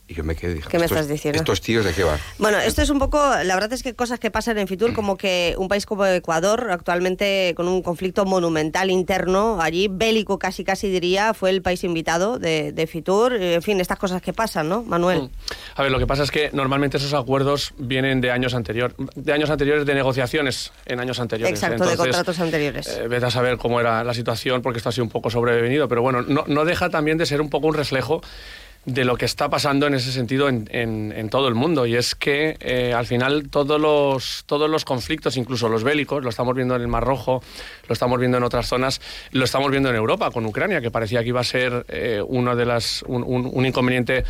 y 0.09 0.13
yo 0.13 0.23
me 0.23 0.35
quedé 0.35 0.55
dije, 0.55 0.69
¿Qué 0.69 0.77
me 0.79 0.85
"Estos- 0.85 0.97
estás 0.99 1.09
diciendo?" 1.11 1.37
estos 1.39 1.59
tíos 1.61 1.83
de 1.83 1.93
qué 1.93 2.03
van 2.03 2.17
Bueno, 2.37 2.59
esto 2.59 2.81
es 2.81 2.89
un 2.89 2.99
poco, 2.99 3.17
la 3.43 3.53
verdad 3.55 3.73
es 3.73 3.83
que 3.83 3.93
cosas 3.93 4.19
que 4.19 4.31
pasan 4.31 4.57
en 4.57 4.67
Fitur, 4.67 4.93
como 4.93 5.17
que 5.17 5.53
un 5.57 5.67
país 5.67 5.85
como 5.85 6.05
Ecuador, 6.05 6.69
actualmente 6.71 7.53
con 7.55 7.67
un 7.67 7.81
conflicto 7.81 8.25
monumental 8.25 8.89
interno, 8.89 9.61
allí 9.61 9.87
bélico 9.89 10.39
casi 10.39 10.63
casi 10.63 10.89
diría, 10.89 11.33
fue 11.33 11.49
el 11.49 11.61
país 11.61 11.83
invitado 11.83 12.39
de, 12.39 12.71
de 12.71 12.87
Fitur. 12.87 13.33
En 13.33 13.61
fin, 13.61 13.79
estas 13.81 13.99
cosas 13.99 14.21
que 14.21 14.31
pasan, 14.33 14.69
¿no, 14.69 14.83
Manuel? 14.83 15.29
A 15.75 15.83
ver, 15.83 15.91
lo 15.91 15.99
que 15.99 16.07
pasa 16.07 16.23
es 16.23 16.31
que 16.31 16.49
normalmente 16.53 16.97
esos 16.97 17.13
acuerdos 17.13 17.73
vienen 17.77 18.21
de 18.21 18.31
años 18.31 18.53
anteriores, 18.53 18.95
de 19.15 19.33
años 19.33 19.49
anteriores 19.49 19.85
de 19.85 19.93
negociaciones 19.93 20.71
en 20.85 20.99
años 20.99 21.19
anteriores. 21.19 21.53
Exacto, 21.53 21.85
de 21.85 21.97
contratos 21.97 22.39
anteriores. 22.39 22.87
eh, 22.87 23.07
vete 23.07 23.25
a 23.25 23.31
saber 23.31 23.57
cómo 23.57 23.79
era 23.81 24.03
la 24.03 24.13
situación, 24.13 24.61
porque 24.61 24.77
esto 24.77 24.89
ha 24.89 24.91
sido 24.93 25.03
un 25.03 25.09
poco 25.11 25.29
sobrevenido, 25.29 25.87
pero 25.89 26.01
bueno, 26.01 26.21
no, 26.21 26.45
no 26.47 26.65
deja 26.65 26.89
también 26.89 27.17
de 27.17 27.25
ser 27.25 27.41
un 27.41 27.49
poco 27.49 27.67
un 27.67 27.73
reflejo 27.73 28.21
de 28.85 29.03
lo 29.03 29.17
que 29.17 29.25
está 29.25 29.49
pasando 29.49 29.85
en 29.87 29.93
ese 29.95 30.11
sentido 30.13 30.47
en, 30.47 30.69
en- 30.71 31.11
en 31.15 31.29
todo 31.29 31.47
el 31.49 31.55
mundo. 31.55 31.85
Y 31.85 31.95
es 31.95 32.15
que 32.15 32.55
eh, 32.61 32.93
al 32.93 33.05
final 33.05 33.49
todos 33.49 33.79
los, 33.81 34.43
todos 34.45 34.69
los 34.69 34.85
conflictos, 34.85 35.35
incluso 35.35 35.67
los 35.67 35.83
bélicos, 35.83 36.23
lo 36.23 36.29
estamos 36.29 36.55
viendo 36.55 36.75
en 36.75 36.81
el 36.81 36.87
Mar 36.87 37.03
Rojo, 37.03 37.41
lo 37.87 37.93
estamos 37.93 38.17
viendo 38.19 38.37
en 38.37 38.43
otras 38.43 38.67
zonas, 38.67 39.01
lo 39.31 39.43
estamos 39.43 39.71
viendo 39.71 39.89
en 39.89 39.95
Europa 39.95 40.31
con 40.31 40.45
Ucrania, 40.45 40.79
que 40.79 40.89
parecía 40.91 41.21
que 41.21 41.29
iba 41.29 41.41
a 41.41 41.43
ser 41.43 41.85
eh, 41.89 42.21
uno 42.25 42.55
de 42.55 42.65
las, 42.65 43.03
un, 43.07 43.23
un- 43.23 43.49
un 43.51 43.65
inconveniente 43.65 44.23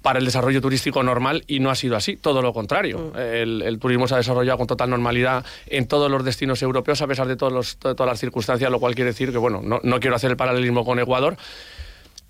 para 0.00 0.18
el 0.18 0.24
desarrollo 0.24 0.60
turístico 0.60 1.02
normal 1.04 1.44
y 1.46 1.60
no 1.60 1.70
ha 1.70 1.76
sido 1.76 1.96
así, 1.96 2.16
todo 2.16 2.42
lo 2.42 2.52
contrario. 2.52 3.12
El, 3.16 3.62
el 3.62 3.78
turismo 3.78 4.08
se 4.08 4.14
ha 4.14 4.16
desarrollado 4.18 4.58
con 4.58 4.66
total 4.66 4.90
normalidad 4.90 5.44
en 5.68 5.86
todos 5.86 6.10
los 6.10 6.24
destinos 6.24 6.60
europeos 6.62 7.00
a 7.02 7.06
pesar 7.06 7.28
de, 7.28 7.36
todos 7.36 7.52
los- 7.52 7.78
de 7.78 7.94
todas 7.94 8.08
las 8.10 8.18
circunstancias, 8.18 8.68
lo 8.70 8.80
cual 8.80 8.96
quiere 8.96 9.10
decir 9.10 9.30
que, 9.30 9.38
bueno, 9.38 9.60
no, 9.62 9.78
no 9.84 10.00
quiero 10.00 10.16
hacer 10.16 10.32
el 10.32 10.36
paralelismo 10.36 10.84
con 10.84 10.98
Ecuador, 10.98 11.36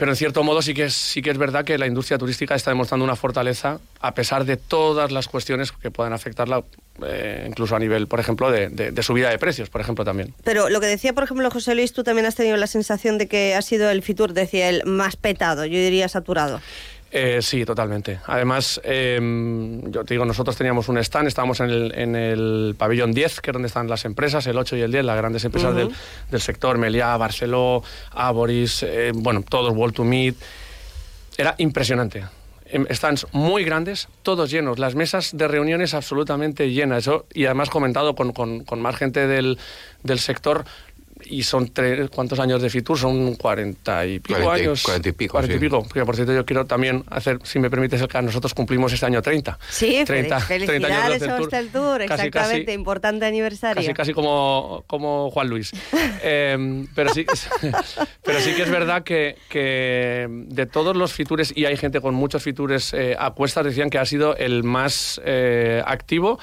pero 0.02 0.10
en 0.10 0.16
cierto 0.16 0.42
modo 0.42 0.60
sí 0.62 0.74
que, 0.74 0.86
es, 0.86 0.94
sí 0.94 1.22
que 1.22 1.30
es 1.30 1.38
verdad 1.38 1.64
que 1.64 1.78
la 1.78 1.86
industria 1.86 2.18
turística 2.18 2.56
está 2.56 2.72
demostrando 2.72 3.04
una 3.04 3.14
fortaleza 3.14 3.78
a 4.00 4.14
pesar 4.14 4.44
de 4.44 4.56
todas 4.56 5.12
las 5.12 5.28
cuestiones 5.28 5.70
que 5.70 5.92
puedan 5.92 6.12
afectarla, 6.12 6.64
eh, 7.06 7.44
incluso 7.46 7.76
a 7.76 7.78
nivel, 7.78 8.08
por 8.08 8.18
ejemplo, 8.18 8.50
de, 8.50 8.68
de- 8.68 9.02
subida 9.04 9.30
de 9.30 9.38
precios, 9.38 9.70
por 9.70 9.80
ejemplo, 9.80 10.04
también. 10.04 10.34
Pero 10.42 10.68
lo 10.70 10.80
que 10.80 10.88
decía, 10.88 11.12
por 11.12 11.22
ejemplo, 11.22 11.48
José 11.52 11.76
Luis, 11.76 11.92
tú 11.92 12.02
también 12.02 12.26
has 12.26 12.34
tenido 12.34 12.56
la 12.56 12.66
sensación 12.66 13.16
de 13.16 13.28
que 13.28 13.54
ha 13.54 13.62
sido 13.62 13.90
el 13.92 14.02
Fitur, 14.02 14.32
decía 14.32 14.68
él, 14.70 14.82
más 14.86 15.14
petado, 15.14 15.66
yo 15.66 15.78
diría 15.78 16.08
saturado. 16.08 16.60
Eh, 17.14 17.40
sí, 17.42 17.66
totalmente. 17.66 18.20
Además, 18.26 18.80
eh, 18.84 19.20
yo 19.90 20.02
te 20.02 20.14
digo, 20.14 20.24
nosotros 20.24 20.56
teníamos 20.56 20.88
un 20.88 20.96
stand, 20.96 21.28
estábamos 21.28 21.60
en 21.60 21.68
el, 21.68 21.92
en 21.94 22.16
el 22.16 22.74
pabellón 22.78 23.12
10, 23.12 23.42
que 23.42 23.50
es 23.50 23.52
donde 23.52 23.66
están 23.68 23.86
las 23.86 24.06
empresas, 24.06 24.46
el 24.46 24.56
8 24.56 24.76
y 24.76 24.80
el 24.80 24.90
10, 24.92 25.04
las 25.04 25.16
grandes 25.18 25.44
empresas 25.44 25.74
del, 25.76 25.90
del 26.30 26.40
sector, 26.40 26.78
Meliá, 26.78 27.14
Barceló, 27.18 27.84
Aboris, 28.12 28.82
eh, 28.82 29.12
bueno, 29.14 29.44
todos, 29.46 29.74
World 29.76 29.94
to 29.94 30.04
Meet. 30.04 30.36
Era 31.36 31.54
impresionante. 31.58 32.24
Em, 32.64 32.86
Stands 32.90 33.26
muy 33.32 33.64
grandes, 33.64 34.08
todos 34.22 34.50
llenos, 34.50 34.78
las 34.78 34.94
mesas 34.94 35.36
de 35.36 35.46
reuniones 35.48 35.92
absolutamente 35.92 36.70
llenas. 36.70 37.00
Eso, 37.00 37.26
y 37.34 37.44
además 37.44 37.68
comentado 37.68 38.14
con, 38.14 38.32
con- 38.32 38.64
con 38.64 38.80
más 38.80 38.96
gente 38.96 39.26
del, 39.26 39.58
del 40.02 40.18
sector. 40.18 40.64
Y 41.26 41.42
son 41.42 41.68
tres, 41.72 42.10
¿cuántos 42.10 42.38
años 42.40 42.60
de 42.62 42.70
Fitur? 42.70 42.98
Son 42.98 43.34
40 43.34 44.06
y 44.06 44.18
pico 44.20 44.40
Cuarenta 44.40 44.58
y- 44.58 44.66
años. 44.66 44.82
cuarenta 44.82 45.08
y 45.08 45.12
pico, 45.12 45.32
40 45.32 45.52
y 45.54 45.58
sí. 45.58 45.64
pico. 45.64 45.88
Que 45.88 46.04
por 46.04 46.14
cierto, 46.16 46.32
yo 46.34 46.44
quiero 46.44 46.64
también 46.66 47.04
hacer, 47.10 47.38
si 47.44 47.58
me 47.58 47.70
permites, 47.70 48.00
el 48.00 48.08
caso, 48.08 48.22
nosotros 48.26 48.54
cumplimos 48.54 48.92
este 48.92 49.06
año 49.06 49.22
30. 49.22 49.58
Sí, 49.70 50.02
30, 50.04 50.40
fel- 50.40 50.66
30 50.66 50.86
años 50.88 51.22
a 51.22 51.26
Tour. 51.26 51.40
Hostel 51.42 51.68
Tour, 51.68 51.98
Casi, 52.06 52.26
exactamente, 52.26 52.64
casi, 52.66 52.74
importante 52.78 53.26
aniversario. 53.26 53.82
Casi, 53.82 53.94
casi 53.94 54.12
como, 54.12 54.84
como 54.86 55.30
Juan 55.30 55.48
Luis. 55.48 55.72
Eh, 56.24 56.86
pero, 56.94 57.12
sí, 57.12 57.26
pero 58.22 58.40
sí 58.40 58.54
que 58.54 58.62
es 58.62 58.70
verdad 58.70 59.02
que, 59.02 59.36
que 59.48 60.26
de 60.30 60.66
todos 60.66 60.96
los 60.96 61.12
fitures, 61.12 61.52
y 61.56 61.64
hay 61.64 61.76
gente 61.76 62.00
con 62.00 62.14
muchos 62.14 62.42
fitures 62.42 62.92
eh, 62.94 63.16
a 63.18 63.32
cuestas, 63.32 63.64
decían 63.64 63.90
que 63.90 63.98
ha 63.98 64.06
sido 64.06 64.36
el 64.36 64.62
más 64.62 65.20
eh, 65.24 65.82
activo. 65.84 66.38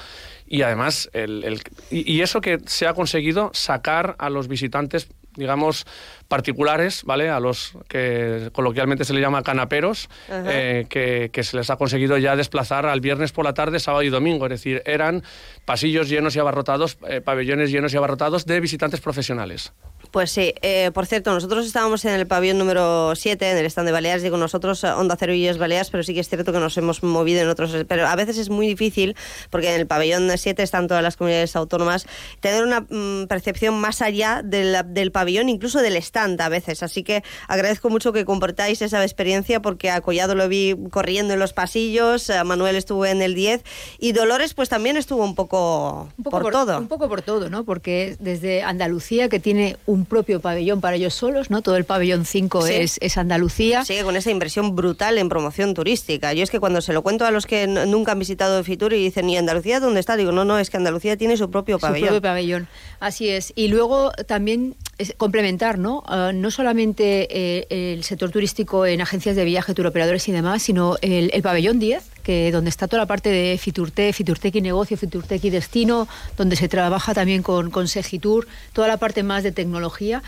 Y 0.52 0.62
además, 0.62 1.08
el, 1.12 1.44
el- 1.44 1.62
y, 1.90 2.20
eso 2.22 2.40
que 2.40 2.58
se 2.66 2.88
ha 2.88 2.92
conseguido 2.92 3.50
sacar 3.54 4.16
a 4.18 4.28
los 4.30 4.48
visitantes, 4.48 5.08
digamos, 5.36 5.86
particulares, 6.26 7.04
¿vale? 7.04 7.30
A 7.30 7.38
los 7.38 7.72
que 7.88 8.50
coloquialmente 8.52 9.04
se 9.04 9.14
le 9.14 9.20
llama 9.20 9.44
canaperos, 9.44 10.08
eh, 10.28 10.86
que, 10.90 11.30
que 11.32 11.44
se 11.44 11.56
les 11.56 11.70
ha 11.70 11.76
conseguido 11.76 12.18
ya 12.18 12.34
desplazar 12.34 12.84
al 12.84 13.00
viernes 13.00 13.30
por 13.30 13.44
la 13.44 13.54
tarde, 13.54 13.78
sábado 13.78 14.02
y 14.02 14.08
domingo. 14.08 14.46
Es 14.46 14.50
decir, 14.50 14.82
eran 14.86 15.22
pasillos 15.64 16.08
llenos 16.08 16.34
y 16.34 16.40
abarrotados, 16.40 16.98
eh, 17.08 17.20
pabellones 17.20 17.70
llenos 17.70 17.94
y 17.94 17.96
abarrotados 17.96 18.44
de 18.44 18.58
visitantes 18.58 19.00
profesionales. 19.00 19.72
Pues 20.10 20.32
sí, 20.32 20.54
eh, 20.62 20.90
por 20.92 21.06
cierto, 21.06 21.32
nosotros 21.32 21.64
estábamos 21.64 22.04
en 22.04 22.14
el 22.14 22.26
pabellón 22.26 22.58
número 22.58 23.14
7, 23.14 23.52
en 23.52 23.58
el 23.58 23.66
stand 23.66 23.86
de 23.86 23.92
Baleares, 23.92 24.24
digo 24.24 24.36
nosotros, 24.36 24.82
eh, 24.82 24.88
Onda 24.88 25.16
Cero 25.16 25.32
y 25.32 25.46
es 25.46 25.56
Baleares, 25.56 25.90
pero 25.90 26.02
sí 26.02 26.14
que 26.14 26.20
es 26.20 26.28
cierto 26.28 26.52
que 26.52 26.58
nos 26.58 26.76
hemos 26.78 27.04
movido 27.04 27.42
en 27.42 27.48
otros, 27.48 27.76
pero 27.86 28.08
a 28.08 28.16
veces 28.16 28.36
es 28.36 28.50
muy 28.50 28.66
difícil, 28.66 29.14
porque 29.50 29.72
en 29.72 29.80
el 29.80 29.86
pabellón 29.86 30.28
7 30.36 30.64
están 30.64 30.88
todas 30.88 31.04
las 31.04 31.16
comunidades 31.16 31.54
autónomas, 31.54 32.06
tener 32.40 32.64
una 32.64 32.80
mm, 32.80 33.28
percepción 33.28 33.80
más 33.80 34.02
allá 34.02 34.42
del, 34.42 34.76
del 34.86 35.12
pabellón, 35.12 35.48
incluso 35.48 35.80
del 35.80 35.94
stand 35.96 36.40
a 36.40 36.48
veces, 36.48 36.82
así 36.82 37.04
que 37.04 37.22
agradezco 37.46 37.88
mucho 37.88 38.12
que 38.12 38.24
compartáis 38.24 38.82
esa 38.82 39.02
experiencia, 39.04 39.62
porque 39.62 39.90
a 39.90 40.00
Collado 40.00 40.34
lo 40.34 40.48
vi 40.48 40.74
corriendo 40.90 41.34
en 41.34 41.38
los 41.38 41.52
pasillos, 41.52 42.30
a 42.30 42.42
Manuel 42.42 42.74
estuvo 42.74 43.06
en 43.06 43.22
el 43.22 43.36
10, 43.36 43.62
y 44.00 44.10
Dolores 44.10 44.54
pues 44.54 44.68
también 44.68 44.96
estuvo 44.96 45.24
un 45.24 45.36
poco, 45.36 46.08
Un 46.18 46.24
poco 46.24 46.40
por, 46.40 46.52
todo. 46.52 46.78
Un 46.78 46.88
poco 46.88 47.08
por 47.08 47.22
todo, 47.22 47.48
¿no? 47.48 47.62
Porque 47.62 48.16
desde 48.18 48.64
Andalucía, 48.64 49.28
que 49.28 49.38
tiene 49.38 49.76
un 49.86 49.99
propio 50.04 50.40
pabellón 50.40 50.80
para 50.80 50.96
ellos 50.96 51.14
solos, 51.14 51.50
¿no? 51.50 51.62
Todo 51.62 51.76
el 51.76 51.84
pabellón 51.84 52.24
5 52.24 52.66
Sí. 52.66 52.74
es, 52.74 52.98
es 53.00 53.16
Andalucía. 53.16 53.84
Sigue 53.84 54.02
con 54.04 54.16
esa 54.16 54.30
inversión 54.30 54.74
brutal 54.76 55.18
en 55.18 55.28
promoción 55.28 55.74
turística. 55.74 56.32
Yo 56.32 56.42
es 56.42 56.50
que 56.50 56.60
cuando 56.60 56.80
se 56.80 56.92
lo 56.92 57.02
cuento 57.02 57.24
a 57.26 57.30
los 57.30 57.46
que 57.46 57.66
nunca 57.66 58.12
han 58.12 58.18
visitado 58.18 58.62
Fitur 58.64 58.92
y 58.92 59.02
dicen, 59.02 59.28
¿y 59.30 59.36
Andalucía 59.36 59.80
dónde 59.80 60.00
está? 60.00 60.16
Digo, 60.16 60.32
no, 60.32 60.44
no, 60.44 60.58
es 60.58 60.70
que 60.70 60.76
Andalucía 60.76 61.16
tiene 61.16 61.36
su 61.36 61.50
propio 61.50 61.76
Su 61.76 61.80
pabellón. 61.82 62.08
propio 62.08 62.22
pabellón. 62.22 62.68
Así 63.00 63.28
es. 63.28 63.52
Y 63.56 63.68
luego 63.68 64.12
también 64.26 64.76
es 64.98 65.14
complementar, 65.16 65.78
¿no? 65.78 66.02
Ah, 66.06 66.32
no 66.34 66.50
solamente 66.50 67.28
eh, 67.30 67.94
el 67.94 68.04
sector 68.04 68.30
turístico 68.30 68.86
en 68.86 69.00
agencias 69.00 69.36
de 69.36 69.44
viaje, 69.44 69.74
turoperadores 69.74 70.28
y 70.28 70.32
demás, 70.32 70.62
sino 70.62 70.96
el, 71.00 71.30
el 71.32 71.42
pabellón 71.42 71.78
10, 71.78 72.02
que 72.22 72.50
donde 72.52 72.70
está 72.70 72.86
toda 72.88 73.02
la 73.02 73.06
parte 73.06 73.28
de 73.30 73.58
Fiturte, 73.58 74.12
Fiturtec 74.12 74.54
y 74.56 74.60
negocio, 74.60 74.96
Fiturtec 74.96 75.42
y 75.44 75.50
destino, 75.50 76.08
donde 76.36 76.56
se 76.56 76.68
trabaja 76.68 77.14
también 77.14 77.42
con, 77.42 77.70
con 77.70 77.88
Segitur, 77.88 78.46
toda 78.72 78.88
la 78.88 78.96
parte 78.96 79.22
más 79.22 79.42
de 79.42 79.52
tecnología. 79.52 80.22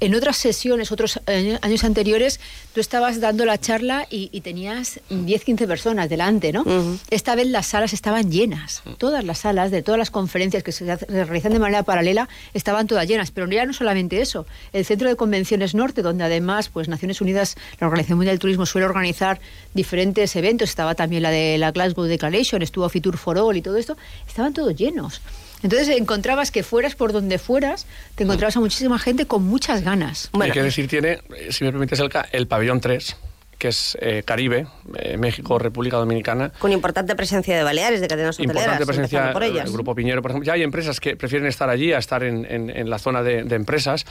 En 0.00 0.14
otras 0.14 0.36
sesiones, 0.36 0.92
otros 0.92 1.20
año- 1.26 1.58
años 1.62 1.84
anteriores, 1.84 2.40
tú 2.74 2.80
estabas 2.80 3.20
dando 3.20 3.44
la 3.44 3.58
charla 3.58 4.06
y, 4.10 4.28
y 4.32 4.40
tenías 4.42 5.00
10, 5.10 5.44
15 5.44 5.66
personas 5.66 6.08
delante, 6.08 6.52
¿no? 6.52 6.64
Esta 7.10 7.34
vez 7.34 7.46
las 7.48 7.66
salas 7.66 7.92
estaban 7.92 8.30
llenas. 8.30 8.82
Todas 8.98 9.24
las 9.24 9.38
salas 9.38 9.70
de 9.70 9.82
todas 9.82 9.98
las 9.98 10.10
conferencias 10.10 10.62
que 10.62 10.72
se, 10.72 10.84
se 10.84 11.24
realizan 11.24 11.52
de 11.52 11.58
manera 11.58 11.82
paralela 11.82 12.28
estaban 12.54 12.86
todas 12.86 13.06
llenas. 13.08 13.30
Pero 13.30 13.48
ya 13.50 13.64
no 13.66 13.72
solamente 13.72 14.20
eso. 14.20 14.46
El 14.72 14.84
Centro 14.84 15.08
de 15.08 15.16
Convenciones 15.16 15.74
Norte, 15.74 16.02
donde 16.02 16.24
además 16.24 16.68
pues 16.68 16.88
Naciones 16.88 17.20
Unidas, 17.20 17.56
la 17.80 17.86
Organización 17.86 18.18
Mundial 18.18 18.34
del 18.34 18.40
Turismo, 18.40 18.66
suele 18.66 18.86
organizar 18.86 19.40
diferentes 19.74 20.34
eventos. 20.36 20.68
Estaba 20.70 20.94
también 20.94 21.22
la 21.22 21.30
de 21.30 21.47
la 21.56 21.70
Glasgow 21.70 22.04
Declaration, 22.04 22.60
estuvo 22.60 22.86
Fitur 22.90 23.16
for 23.16 23.38
All 23.38 23.56
y 23.56 23.62
todo 23.62 23.76
esto. 23.78 23.96
Estaban 24.26 24.52
todos 24.52 24.74
llenos. 24.76 25.22
Entonces 25.62 25.88
encontrabas 25.96 26.50
que 26.50 26.62
fueras 26.62 26.94
por 26.94 27.12
donde 27.12 27.38
fueras, 27.38 27.86
te 28.16 28.24
encontrabas 28.24 28.56
a 28.56 28.60
muchísima 28.60 28.98
gente 28.98 29.26
con 29.26 29.42
muchas 29.44 29.82
ganas. 29.82 30.28
Hay 30.38 30.50
que 30.50 30.62
decir, 30.62 30.86
tiene, 30.88 31.20
eh, 31.36 31.48
si 31.50 31.64
me 31.64 31.70
permites, 31.72 31.98
Elka, 32.00 32.26
el 32.32 32.46
pabellón 32.46 32.80
3. 32.80 33.16
que 33.58 33.66
es 33.68 33.98
eh, 34.00 34.22
Caribe, 34.24 34.68
eh, 34.98 35.16
México, 35.16 35.58
República 35.58 35.96
Dominicana. 35.96 36.52
Con 36.60 36.70
importante 36.70 37.16
presencia 37.16 37.56
de 37.56 37.64
Baleares, 37.64 38.00
de 38.00 38.06
cadenas 38.06 38.36
hoteleras. 38.36 38.56
Importante 38.62 38.86
presencia 38.86 39.32
por 39.32 39.42
ellas. 39.42 39.66
el 39.66 39.72
Grupo 39.72 39.96
Piñero, 39.96 40.22
por 40.22 40.30
ejemplo. 40.30 40.46
Ya 40.46 40.52
hay 40.52 40.62
empresas 40.62 41.00
que 41.00 41.16
prefieren 41.16 41.48
estar 41.48 41.68
allí 41.68 41.92
a 41.92 41.98
estar 41.98 42.22
en, 42.22 42.46
en- 42.48 42.70
en 42.70 42.88
la 42.88 43.00
zona 43.00 43.24
de, 43.24 43.42
de 43.42 43.56
empresas, 43.56 44.06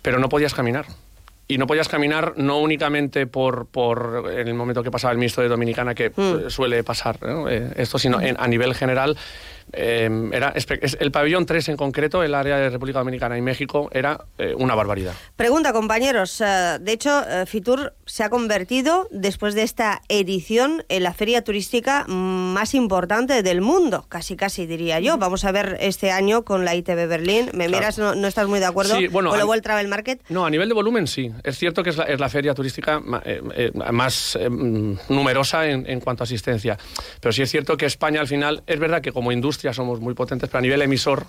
pero 0.00 0.18
no 0.18 0.30
podías 0.30 0.54
caminar. 0.54 0.86
Y 1.48 1.58
no 1.58 1.66
podías 1.68 1.88
caminar 1.88 2.34
no 2.36 2.58
únicamente 2.58 3.26
por, 3.28 3.66
por 3.66 4.30
en 4.32 4.48
el 4.48 4.54
momento 4.54 4.82
que 4.82 4.90
pasaba 4.90 5.12
el 5.12 5.18
ministro 5.18 5.42
de 5.44 5.48
Dominicana, 5.48 5.94
que 5.94 6.06
eh, 6.16 6.44
suele 6.48 6.82
pasar 6.82 7.22
¿no? 7.22 7.48
Eh, 7.48 7.70
esto, 7.76 7.98
sino 7.98 8.20
en- 8.20 8.36
a 8.38 8.48
nivel 8.48 8.74
general. 8.74 9.16
Eh, 9.72 10.08
era 10.32 10.54
el 11.00 11.10
pabellón 11.12 11.46
3 11.46 11.68
en 11.70 11.76
concreto, 11.76 12.22
el 12.22 12.34
área 12.34 12.56
de 12.56 12.70
República 12.70 13.00
Dominicana 13.00 13.36
y 13.36 13.42
México, 13.42 13.88
era 13.92 14.24
eh, 14.38 14.54
una 14.56 14.74
barbaridad. 14.74 15.12
Pregunta, 15.36 15.72
compañeros. 15.72 16.40
eh, 16.40 16.78
de 16.80 16.92
hecho, 16.92 17.22
eh, 17.28 17.46
Fitur 17.46 17.94
se 18.06 18.22
ha 18.24 18.30
convertido, 18.30 19.08
después 19.10 19.54
de 19.54 19.62
esta 19.62 20.02
edición, 20.08 20.84
en 20.88 21.02
la 21.02 21.12
feria 21.14 21.42
turística 21.42 22.04
más 22.06 22.74
importante 22.74 23.42
del 23.42 23.60
mundo, 23.60 24.06
casi 24.08 24.36
casi 24.36 24.66
diría 24.66 25.00
yo. 25.00 25.18
Vamos 25.18 25.44
a 25.44 25.52
ver 25.52 25.76
este 25.80 26.10
año 26.10 26.44
con 26.44 26.64
la 26.64 26.74
ITB 26.74 27.06
Berlín. 27.08 27.46
¿Me 27.52 27.66
Claro. 27.66 27.70
miras? 27.70 27.98
No, 27.98 28.14
no 28.14 28.28
estás 28.28 28.46
muy 28.48 28.60
de 28.60 28.66
acuerdo? 28.66 28.96
Sí, 28.96 29.08
bueno, 29.08 29.30
¿Con 29.30 29.38
lo 29.38 29.46
World 29.46 29.62
Travel 29.62 29.88
Market? 29.88 30.20
No, 30.28 30.46
a 30.46 30.50
nivel 30.50 30.68
de 30.68 30.74
volumen 30.74 31.06
sí. 31.06 31.30
Es 31.42 31.58
cierto 31.58 31.82
que 31.82 31.90
es 31.90 31.96
la, 31.96 32.04
es 32.04 32.20
la 32.20 32.28
feria 32.28 32.54
turística 32.54 33.00
eh, 33.24 33.70
más 33.92 34.38
mm, 34.48 34.92
numerosa 35.08 35.66
en, 35.68 35.88
en 35.88 36.00
cuanto 36.00 36.22
a 36.22 36.24
asistencia. 36.24 36.78
Pero 37.20 37.32
sí 37.32 37.42
es 37.42 37.50
cierto 37.50 37.76
que 37.76 37.86
España 37.86 38.20
al 38.20 38.28
final, 38.28 38.62
es 38.66 38.78
verdad 38.78 39.00
que 39.00 39.12
como 39.12 39.32
industria 39.32 39.55
somos 39.72 40.00
muy 40.00 40.14
potentes, 40.14 40.48
pero 40.48 40.58
a 40.58 40.62
nivel 40.62 40.82
emisor, 40.82 41.26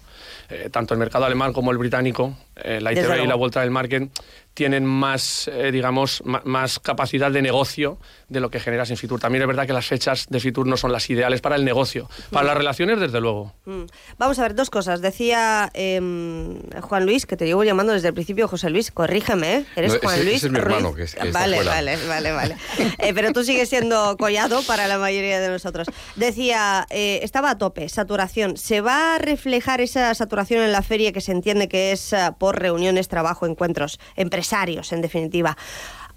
eh, 0.50 0.70
tanto 0.72 0.94
el 0.94 1.00
mercado 1.00 1.26
alemán 1.26 1.54
como 1.54 1.72
el 1.72 1.78
británico, 1.78 2.38
eh, 2.56 2.80
la 2.82 2.92
ITB 2.94 3.24
y 3.24 3.28
la 3.28 3.36
Vuelta 3.36 3.62
del 3.62 3.72
Market, 3.72 4.10
tienen 4.54 4.86
más, 4.86 5.48
eh, 5.54 5.72
digamos, 5.72 6.24
más 6.26 6.80
capacidad 6.80 7.30
de 7.32 7.44
negocio 7.44 8.00
de 8.28 8.40
lo 8.40 8.50
que 8.50 8.60
generas 8.60 8.90
en 8.90 8.98
Fitur. 8.98 9.20
También 9.20 9.44
es 9.44 9.48
verdad 9.48 9.68
que 9.68 9.74
las 9.74 9.86
fechas 9.86 10.26
de 10.30 10.40
Fitur 10.40 10.66
no 10.66 10.78
son 10.78 10.92
las 10.92 11.08
ideales 11.12 11.42
para 11.42 11.56
el 11.58 11.64
negocio. 11.64 12.10
Para 12.32 12.46
Mm. 12.46 12.48
las 12.48 12.58
relaciones, 12.58 13.00
desde 13.00 13.22
luego. 13.22 13.54
Mm. 13.66 13.84
Vamos 14.18 14.40
a 14.40 14.42
ver, 14.42 14.56
dos 14.56 14.72
cosas. 14.72 15.00
Decía 15.02 15.70
em, 15.76 16.60
Juan 16.82 17.06
Luis, 17.06 17.28
que 17.28 17.38
te 17.38 17.46
llevo 17.46 17.64
llamando 17.64 17.94
desde 17.94 18.08
el 18.08 18.16
principio, 18.16 18.48
José 18.48 18.72
Luis, 18.72 18.90
corrígeme, 18.90 19.58
¿eh? 19.58 19.66
Eres 19.76 19.94
No, 19.94 20.00
Juan 20.00 20.16
ese- 20.16 20.24
Luis. 20.24 20.36
ese 20.38 20.46
es 20.48 20.52
mi 20.52 20.58
hermano, 20.58 20.96
que 20.96 21.04
es- 21.04 21.14
que 21.14 21.28
está 21.28 21.40
vale, 21.40 21.64
vale, 21.64 21.98
vale, 22.08 22.32
vale. 22.32 22.56
Eh, 22.98 23.14
pero 23.14 23.32
tú 23.34 23.44
sigues 23.44 23.70
siendo 23.70 24.18
collado 24.18 24.64
para 24.64 24.88
la 24.88 24.98
mayoría 24.98 25.40
de 25.40 25.50
nosotros. 25.50 25.88
Decía, 26.16 26.88
eh, 26.90 27.20
estaba 27.22 27.52
a 27.52 27.58
tope, 27.60 27.88
saturación. 27.90 28.58
¿Se 28.58 28.82
va 28.82 29.16
a 29.16 29.18
reflejar 29.20 29.82
esa 29.82 30.12
saturación 30.16 30.37
en 30.64 30.72
la 30.72 30.82
feria 30.82 31.12
que 31.12 31.22
se 31.22 31.32
entiende 31.32 31.68
que 31.68 31.92
es 31.92 32.14
eh, 32.14 32.32
por 32.38 32.60
reuniones, 32.60 33.08
trabajo, 33.08 33.46
encuentros, 33.46 34.00
empresarios, 34.16 34.92
en 34.92 35.02
definitiva? 35.02 35.58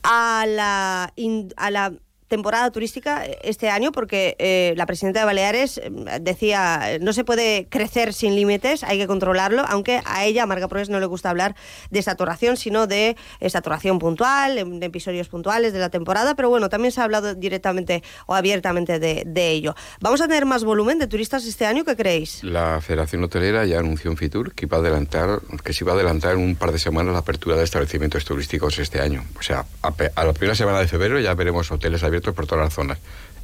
A 0.02 0.44
la, 0.46 1.12
a 1.56 1.70
la 1.70 1.92
temporada 2.30 2.70
turística 2.70 3.24
este 3.42 3.68
año 3.68 3.90
porque 3.90 4.36
eh, 4.38 4.72
la 4.76 4.86
presidenta 4.86 5.18
de 5.20 5.26
Baleares 5.26 5.78
eh, 5.78 5.90
decía 6.20 6.98
no 7.00 7.12
se 7.12 7.24
puede 7.24 7.66
crecer 7.68 8.14
sin 8.14 8.36
límites, 8.36 8.84
hay 8.84 8.98
que 8.98 9.08
controlarlo, 9.08 9.64
aunque 9.68 10.00
a 10.04 10.24
ella, 10.24 10.44
a 10.44 10.46
Marga 10.46 10.68
Proes, 10.68 10.88
no 10.88 11.00
le 11.00 11.06
gusta 11.06 11.28
hablar 11.28 11.56
de 11.90 12.00
saturación, 12.00 12.56
sino 12.56 12.86
de 12.86 13.16
eh, 13.40 13.50
saturación 13.50 13.98
puntual, 13.98 14.58
em, 14.58 14.78
de 14.78 14.86
episodios 14.86 15.28
puntuales 15.28 15.72
de 15.72 15.80
la 15.80 15.90
temporada, 15.90 16.36
pero 16.36 16.48
bueno, 16.48 16.68
también 16.68 16.92
se 16.92 17.00
ha 17.00 17.04
hablado 17.04 17.34
directamente 17.34 18.04
o 18.26 18.34
abiertamente 18.36 19.00
de, 19.00 19.24
de 19.26 19.50
ello. 19.50 19.74
¿Vamos 20.00 20.20
a 20.20 20.28
tener 20.28 20.46
más 20.46 20.62
volumen 20.62 21.00
de 21.00 21.08
turistas 21.08 21.44
este 21.44 21.66
año? 21.66 21.84
¿Qué 21.84 21.96
creéis? 21.96 22.44
La 22.44 22.80
Federación 22.80 23.24
Hotelera 23.24 23.66
ya 23.66 23.80
anunció 23.80 24.08
en 24.08 24.16
Fitur 24.16 24.54
que 24.54 24.66
iba 24.66 24.76
a 24.76 24.80
adelantar, 24.80 25.40
que 25.64 25.72
se 25.72 25.82
iba 25.82 25.92
a 25.92 25.96
adelantar 25.96 26.36
un 26.36 26.54
par 26.54 26.70
de 26.70 26.78
semanas 26.78 27.12
la 27.12 27.18
apertura 27.18 27.56
de 27.56 27.64
establecimientos 27.64 28.24
turísticos 28.24 28.78
este 28.78 29.00
año. 29.00 29.24
O 29.36 29.42
sea, 29.42 29.66
a, 29.82 29.92
a 30.14 30.24
la 30.24 30.32
primera 30.32 30.54
semana 30.54 30.78
de 30.78 30.86
febrero 30.86 31.18
ya 31.18 31.34
veremos 31.34 31.72
hoteles 31.72 32.04
abiertos 32.04 32.19
por 32.20 32.46
todas 32.46 32.64
las 32.64 32.74
zonas, 32.74 32.98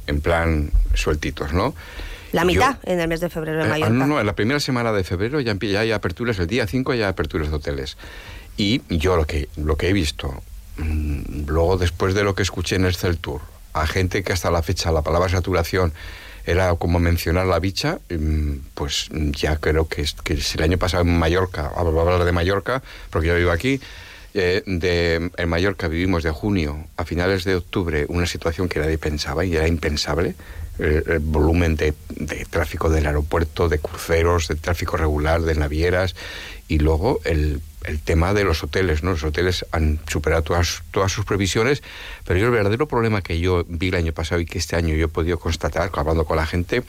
en 0.07 0.21
plan 0.21 0.71
sueltitos, 0.93 1.53
¿no? 1.53 1.73
La 2.31 2.41
Yo- 2.41 2.47
mitad 2.47 2.77
en 2.83 2.99
el 2.99 3.07
mes 3.07 3.19
de 3.21 3.29
febrero 3.29 3.61
en 3.61 3.67
Eh, 3.67 3.69
Mallorca. 3.69 3.93
no, 3.93 4.05
no, 4.07 4.19
en 4.19 4.25
la 4.25 4.33
primera 4.33 4.59
semana 4.59 4.91
de 4.91 5.03
febrero 5.03 5.39
ya, 5.39 5.55
ya 5.59 5.79
hay 5.81 5.91
aperturas, 5.91 6.37
el 6.39 6.47
día 6.47 6.67
5 6.67 6.93
ya 6.93 7.05
hay 7.05 7.09
aperturas 7.11 7.49
de 7.49 7.55
hoteles. 7.55 7.97
Y 8.57 8.81
yo 8.89 9.15
lo 9.15 9.25
que, 9.25 9.49
lo 9.55 9.77
que 9.77 9.89
he 9.89 9.93
visto, 9.93 10.41
mm, 10.77 11.45
luego 11.47 11.77
después 11.77 12.13
de 12.13 12.23
lo 12.23 12.35
que 12.35 12.43
escuché 12.43 12.75
en 12.75 12.85
Excel 12.85 13.17
Tour, 13.17 13.41
a 13.73 13.85
gente 13.87 14.23
que 14.23 14.33
hasta 14.33 14.49
la 14.51 14.61
fecha 14.63 14.91
la 14.91 15.01
palabra 15.03 15.29
saturación 15.29 15.93
era 16.45 16.73
como 16.75 16.99
mencionar 16.99 17.45
la 17.45 17.59
bicha, 17.59 17.99
mm, 18.09 18.53
pues 18.73 19.09
ya 19.11 19.57
creo 19.57 19.87
que, 19.87 20.05
que 20.23 20.37
si 20.37 20.57
el 20.57 20.63
año 20.63 20.77
pasado 20.77 21.03
en 21.03 21.17
Mallorca, 21.19 21.71
hablar 21.75 22.23
de 22.23 22.31
Mallorca, 22.31 22.81
porque 23.09 23.27
yo 23.27 23.35
vivo 23.35 23.51
aquí, 23.51 23.79
eh, 24.37 24.63
de, 24.65 25.31
en 25.35 25.49
Mallorca 25.49 25.87
vivimos 25.87 26.23
de 26.23 26.31
junio 26.31 26.85
a 26.95 27.05
finales 27.05 27.43
de 27.43 27.55
octubre 27.55 28.05
una 28.07 28.27
situación 28.27 28.69
que 28.69 28.79
nadie 28.79 28.97
pensaba 28.97 29.43
y 29.43 29.55
era 29.55 29.67
impensable. 29.67 30.35
El, 30.79 31.19
volumen 31.21 31.75
de, 31.75 31.95
de 32.09 32.45
tráfico 32.45 32.87
del 32.91 33.07
aeropuerto, 33.07 33.67
de 33.67 33.79
cruceros, 33.79 34.47
de 34.47 34.53
tráfico 34.53 34.95
regular, 34.95 35.41
de 35.41 35.55
navieras 35.55 36.15
y 36.67 36.77
luego 36.77 37.19
el, 37.23 37.61
el 37.83 37.99
tema 37.99 38.35
de 38.35 38.43
los 38.43 38.63
hoteles. 38.63 39.01
¿no? 39.01 39.11
Los 39.11 39.23
hoteles 39.23 39.65
han 39.71 39.99
superado 40.07 40.43
todas, 40.43 40.83
todas 40.91 41.11
sus 41.11 41.25
previsiones, 41.25 41.81
pero 42.25 42.39
yo 42.39 42.45
el 42.45 42.51
verdadero 42.51 42.87
problema 42.87 43.23
que 43.23 43.39
yo 43.39 43.65
vi 43.67 43.87
el 43.87 43.95
año 43.95 44.13
pasado 44.13 44.39
y 44.39 44.45
que 44.45 44.59
este 44.59 44.75
año 44.75 44.93
yo 44.93 45.05
he 45.05 45.09
podido 45.09 45.39
constatar 45.39 45.89
hablando 45.95 46.25
con 46.25 46.37
la 46.37 46.45
gente 46.45 46.83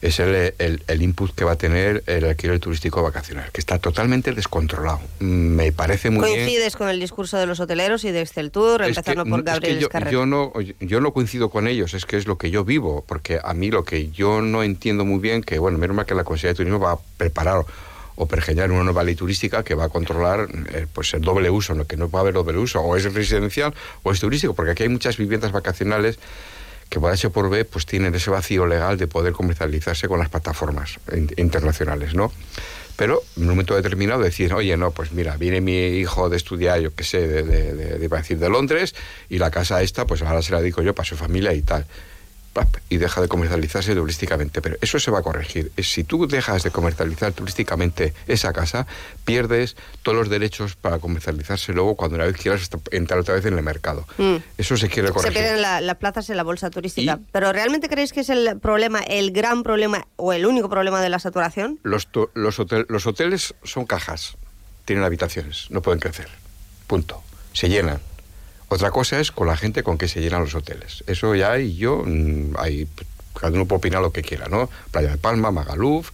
es 0.00 0.20
el, 0.20 0.54
el- 0.58 0.82
el 0.86 1.02
input 1.02 1.34
que 1.34 1.44
va 1.44 1.52
a 1.52 1.56
tener 1.56 2.02
el 2.06 2.24
alquiler 2.24 2.60
turístico 2.60 3.02
vacacional, 3.02 3.50
que 3.52 3.60
está 3.60 3.78
totalmente 3.78 4.32
descontrolado. 4.32 5.00
Me 5.20 5.72
parece 5.72 6.10
muy 6.10 6.24
bien. 6.24 6.36
Coincides 6.40 6.76
con 6.76 6.88
el 6.88 7.00
discurso 7.00 7.36
de 7.36 7.46
los 7.46 7.58
hoteleros 7.60 8.04
y 8.04 8.10
de 8.12 8.20
Excel 8.20 8.50
Tour, 8.50 8.82
Es 8.82 8.86
que 8.86 9.00
empezando 9.00 9.24
por 9.24 9.40
es 9.40 9.44
que 9.44 9.50
Gabriel 9.50 9.78
yo, 9.80 9.86
Escarret. 9.88 10.12
yo 10.12 10.26
no, 10.26 10.52
yo 10.80 11.00
no 11.00 11.12
coincido 11.12 11.50
con 11.50 11.66
ellos, 11.66 11.94
es 11.94 12.06
que 12.06 12.16
es 12.16 12.26
lo 12.26 12.38
que 12.38 12.50
yo 12.50 12.64
vivo, 12.64 13.04
porque 13.06 13.40
a 13.42 13.54
mí 13.54 13.70
lo 13.70 13.84
que 13.84 14.10
yo 14.10 14.40
no 14.42 14.62
entiendo 14.62 15.04
muy 15.04 15.18
bien, 15.18 15.42
que 15.42 15.58
bueno, 15.58 15.78
menos 15.78 15.96
mal 15.96 16.06
que 16.06 16.14
la 16.14 16.24
Consejería 16.24 16.52
de 16.52 16.56
Turismo 16.56 16.78
va 16.78 16.92
a 16.92 16.98
preparar 17.16 17.64
o 18.20 18.26
pergeñar 18.26 18.70
una 18.72 18.82
nueva 18.82 19.04
ley 19.04 19.14
turística 19.14 19.62
que 19.62 19.74
va 19.76 19.84
a 19.84 19.88
controlar 19.88 20.48
eh, 20.72 20.86
pues 20.92 21.14
el 21.14 21.20
doble 21.22 21.50
uso, 21.50 21.74
¿no? 21.74 21.86
que 21.86 21.96
no 21.96 22.10
va 22.10 22.18
a 22.18 22.22
haber 22.22 22.34
doble 22.34 22.58
uso, 22.58 22.80
o 22.80 22.96
es 22.96 23.12
residencial 23.14 23.72
o 24.02 24.10
es 24.10 24.18
turístico, 24.18 24.54
porque 24.54 24.72
aquí 24.72 24.82
hay 24.82 24.88
muchas 24.88 25.16
viviendas 25.16 25.52
vacacionales 25.52 26.18
que 26.88 26.98
por 27.00 27.12
H 27.12 27.30
por 27.30 27.50
B 27.50 27.64
pues 27.64 27.84
tienen 27.86 28.14
ese 28.14 28.30
vacío 28.30 28.66
legal 28.66 28.96
de 28.98 29.06
poder 29.06 29.32
comercializarse 29.32 30.08
con 30.08 30.18
las 30.18 30.28
plataformas 30.28 30.98
in- 31.14 31.30
internacionales, 31.36 32.14
¿no? 32.14 32.32
Pero 32.96 33.22
en 33.36 33.42
un 33.44 33.48
momento 33.50 33.76
determinado 33.76 34.22
decir, 34.22 34.52
oye, 34.54 34.76
no, 34.76 34.90
pues 34.90 35.12
mira, 35.12 35.36
viene 35.36 35.60
mi 35.60 35.76
hijo 35.98 36.28
de 36.28 36.36
estudiar, 36.36 36.80
yo 36.80 36.92
qué 36.94 37.04
sé, 37.04 37.28
de, 37.28 37.42
de, 37.44 37.72
de- 37.98 38.08
de 38.36 38.48
Londres, 38.48 38.94
y 39.28 39.38
la 39.38 39.50
casa 39.52 39.80
esta, 39.82 40.04
pues 40.06 40.22
ahora 40.22 40.42
se 40.42 40.52
la 40.52 40.60
dedico 40.60 40.82
yo 40.82 40.94
para 40.94 41.08
su 41.08 41.16
familia 41.16 41.52
y 41.54 41.62
tal. 41.62 41.86
Y 42.88 42.96
deja 42.96 43.20
de 43.20 43.28
comercializarse 43.28 43.94
turísticamente. 43.94 44.60
Pero 44.62 44.76
eso 44.80 44.98
se 44.98 45.10
va 45.10 45.18
a 45.20 45.22
corregir. 45.22 45.70
Si 45.78 46.04
tú 46.04 46.26
dejas 46.26 46.62
de 46.62 46.70
comercializar 46.70 47.32
turísticamente 47.32 48.14
esa 48.26 48.52
casa, 48.52 48.86
pierdes 49.24 49.76
todos 50.02 50.16
los 50.18 50.28
derechos 50.28 50.74
para 50.76 50.98
comercializarse 50.98 51.72
luego 51.72 51.96
cuando 51.96 52.16
una 52.16 52.24
vez 52.26 52.36
quieras 52.36 52.68
entrar 52.90 53.18
otra 53.20 53.34
vez 53.34 53.44
en 53.44 53.56
el 53.56 53.62
mercado. 53.62 54.06
Mm. 54.18 54.36
Eso 54.56 54.76
se 54.76 54.88
quiere 54.88 55.08
Se 55.08 55.14
corregir. 55.14 55.32
pierden 55.38 55.62
la- 55.62 55.80
las 55.80 55.96
plazas 55.96 56.28
en 56.30 56.36
la 56.36 56.42
bolsa 56.42 56.70
turística. 56.70 57.18
¿Pero 57.32 57.52
realmente 57.52 57.88
creéis 57.88 58.12
que 58.12 58.20
es 58.20 58.30
el 58.30 58.58
problema, 58.60 59.00
el 59.00 59.32
gran 59.32 59.62
problema 59.62 60.06
o 60.16 60.32
el 60.32 60.46
único 60.46 60.68
problema 60.68 61.00
de 61.02 61.08
la 61.08 61.18
saturación? 61.18 61.78
Los, 61.82 62.08
los, 62.34 62.58
hotel- 62.58 62.86
los 62.88 63.06
hoteles 63.06 63.54
son 63.64 63.84
cajas, 63.86 64.36
tienen 64.84 65.04
habitaciones, 65.04 65.66
no 65.70 65.82
pueden 65.82 66.00
crecer. 66.00 66.28
Punto. 66.86 67.22
Se 67.52 67.68
llenan. 67.68 68.00
Otra 68.68 68.90
cosa 68.90 69.18
es 69.20 69.32
con 69.32 69.46
la 69.46 69.56
gente 69.56 69.82
con 69.82 69.96
que 69.98 70.08
se 70.08 70.20
llenan 70.20 70.42
los 70.42 70.54
hoteles. 70.54 71.02
Eso 71.06 71.34
ya 71.34 71.52
hay 71.52 71.74
yo, 71.76 72.02
mm, 72.04 72.54
hay, 72.58 72.86
cada 73.38 73.52
uno 73.54 73.66
puede 73.66 73.78
opinar 73.78 74.02
lo 74.02 74.12
que 74.12 74.22
quiera, 74.22 74.48
¿no? 74.48 74.68
Playa 74.90 75.10
de 75.12 75.16
Palma, 75.16 75.50
Magaluf, 75.50 76.10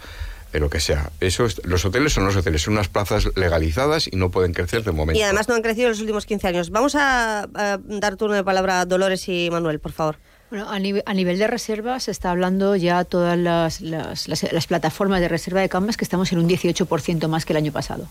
eh, 0.52 0.60
lo 0.60 0.70
que 0.70 0.78
sea. 0.78 1.10
Eso 1.20 1.46
es- 1.46 1.60
los 1.64 1.84
hoteles 1.84 2.12
son 2.12 2.24
los 2.26 2.36
hoteles, 2.36 2.62
son 2.62 2.74
unas 2.74 2.88
plazas 2.88 3.28
legalizadas 3.34 4.06
y 4.06 4.14
no 4.16 4.30
pueden 4.30 4.52
crecer 4.52 4.84
de 4.84 4.92
momento. 4.92 5.18
Y 5.18 5.22
además 5.22 5.48
no 5.48 5.54
han 5.56 5.62
crecido 5.62 5.86
en 5.86 5.90
los 5.92 6.00
últimos 6.00 6.26
15 6.26 6.46
años. 6.46 6.70
Vamos 6.70 6.94
a, 6.94 7.48
a 7.54 7.78
dar 7.82 8.16
turno 8.16 8.36
de 8.36 8.44
palabra 8.44 8.80
a 8.82 8.84
Dolores 8.86 9.28
y 9.28 9.48
Manuel, 9.50 9.80
por 9.80 9.90
favor. 9.92 10.16
Bueno, 10.50 10.70
a, 10.70 10.78
nive- 10.78 11.02
a 11.06 11.14
nivel 11.14 11.38
de 11.38 11.48
reservas 11.48 12.04
se 12.04 12.12
está 12.12 12.30
hablando 12.30 12.76
ya 12.76 13.02
todas 13.02 13.36
las, 13.36 13.80
las- 13.80 14.28
las- 14.28 14.52
las 14.52 14.66
plataformas 14.68 15.20
de 15.20 15.26
reserva 15.28 15.60
de 15.60 15.68
camas 15.68 15.96
que 15.96 16.04
estamos 16.04 16.30
en 16.30 16.38
un 16.38 16.48
18% 16.48 17.26
más 17.26 17.44
que 17.44 17.52
el 17.52 17.56
año 17.56 17.72
pasado. 17.72 18.06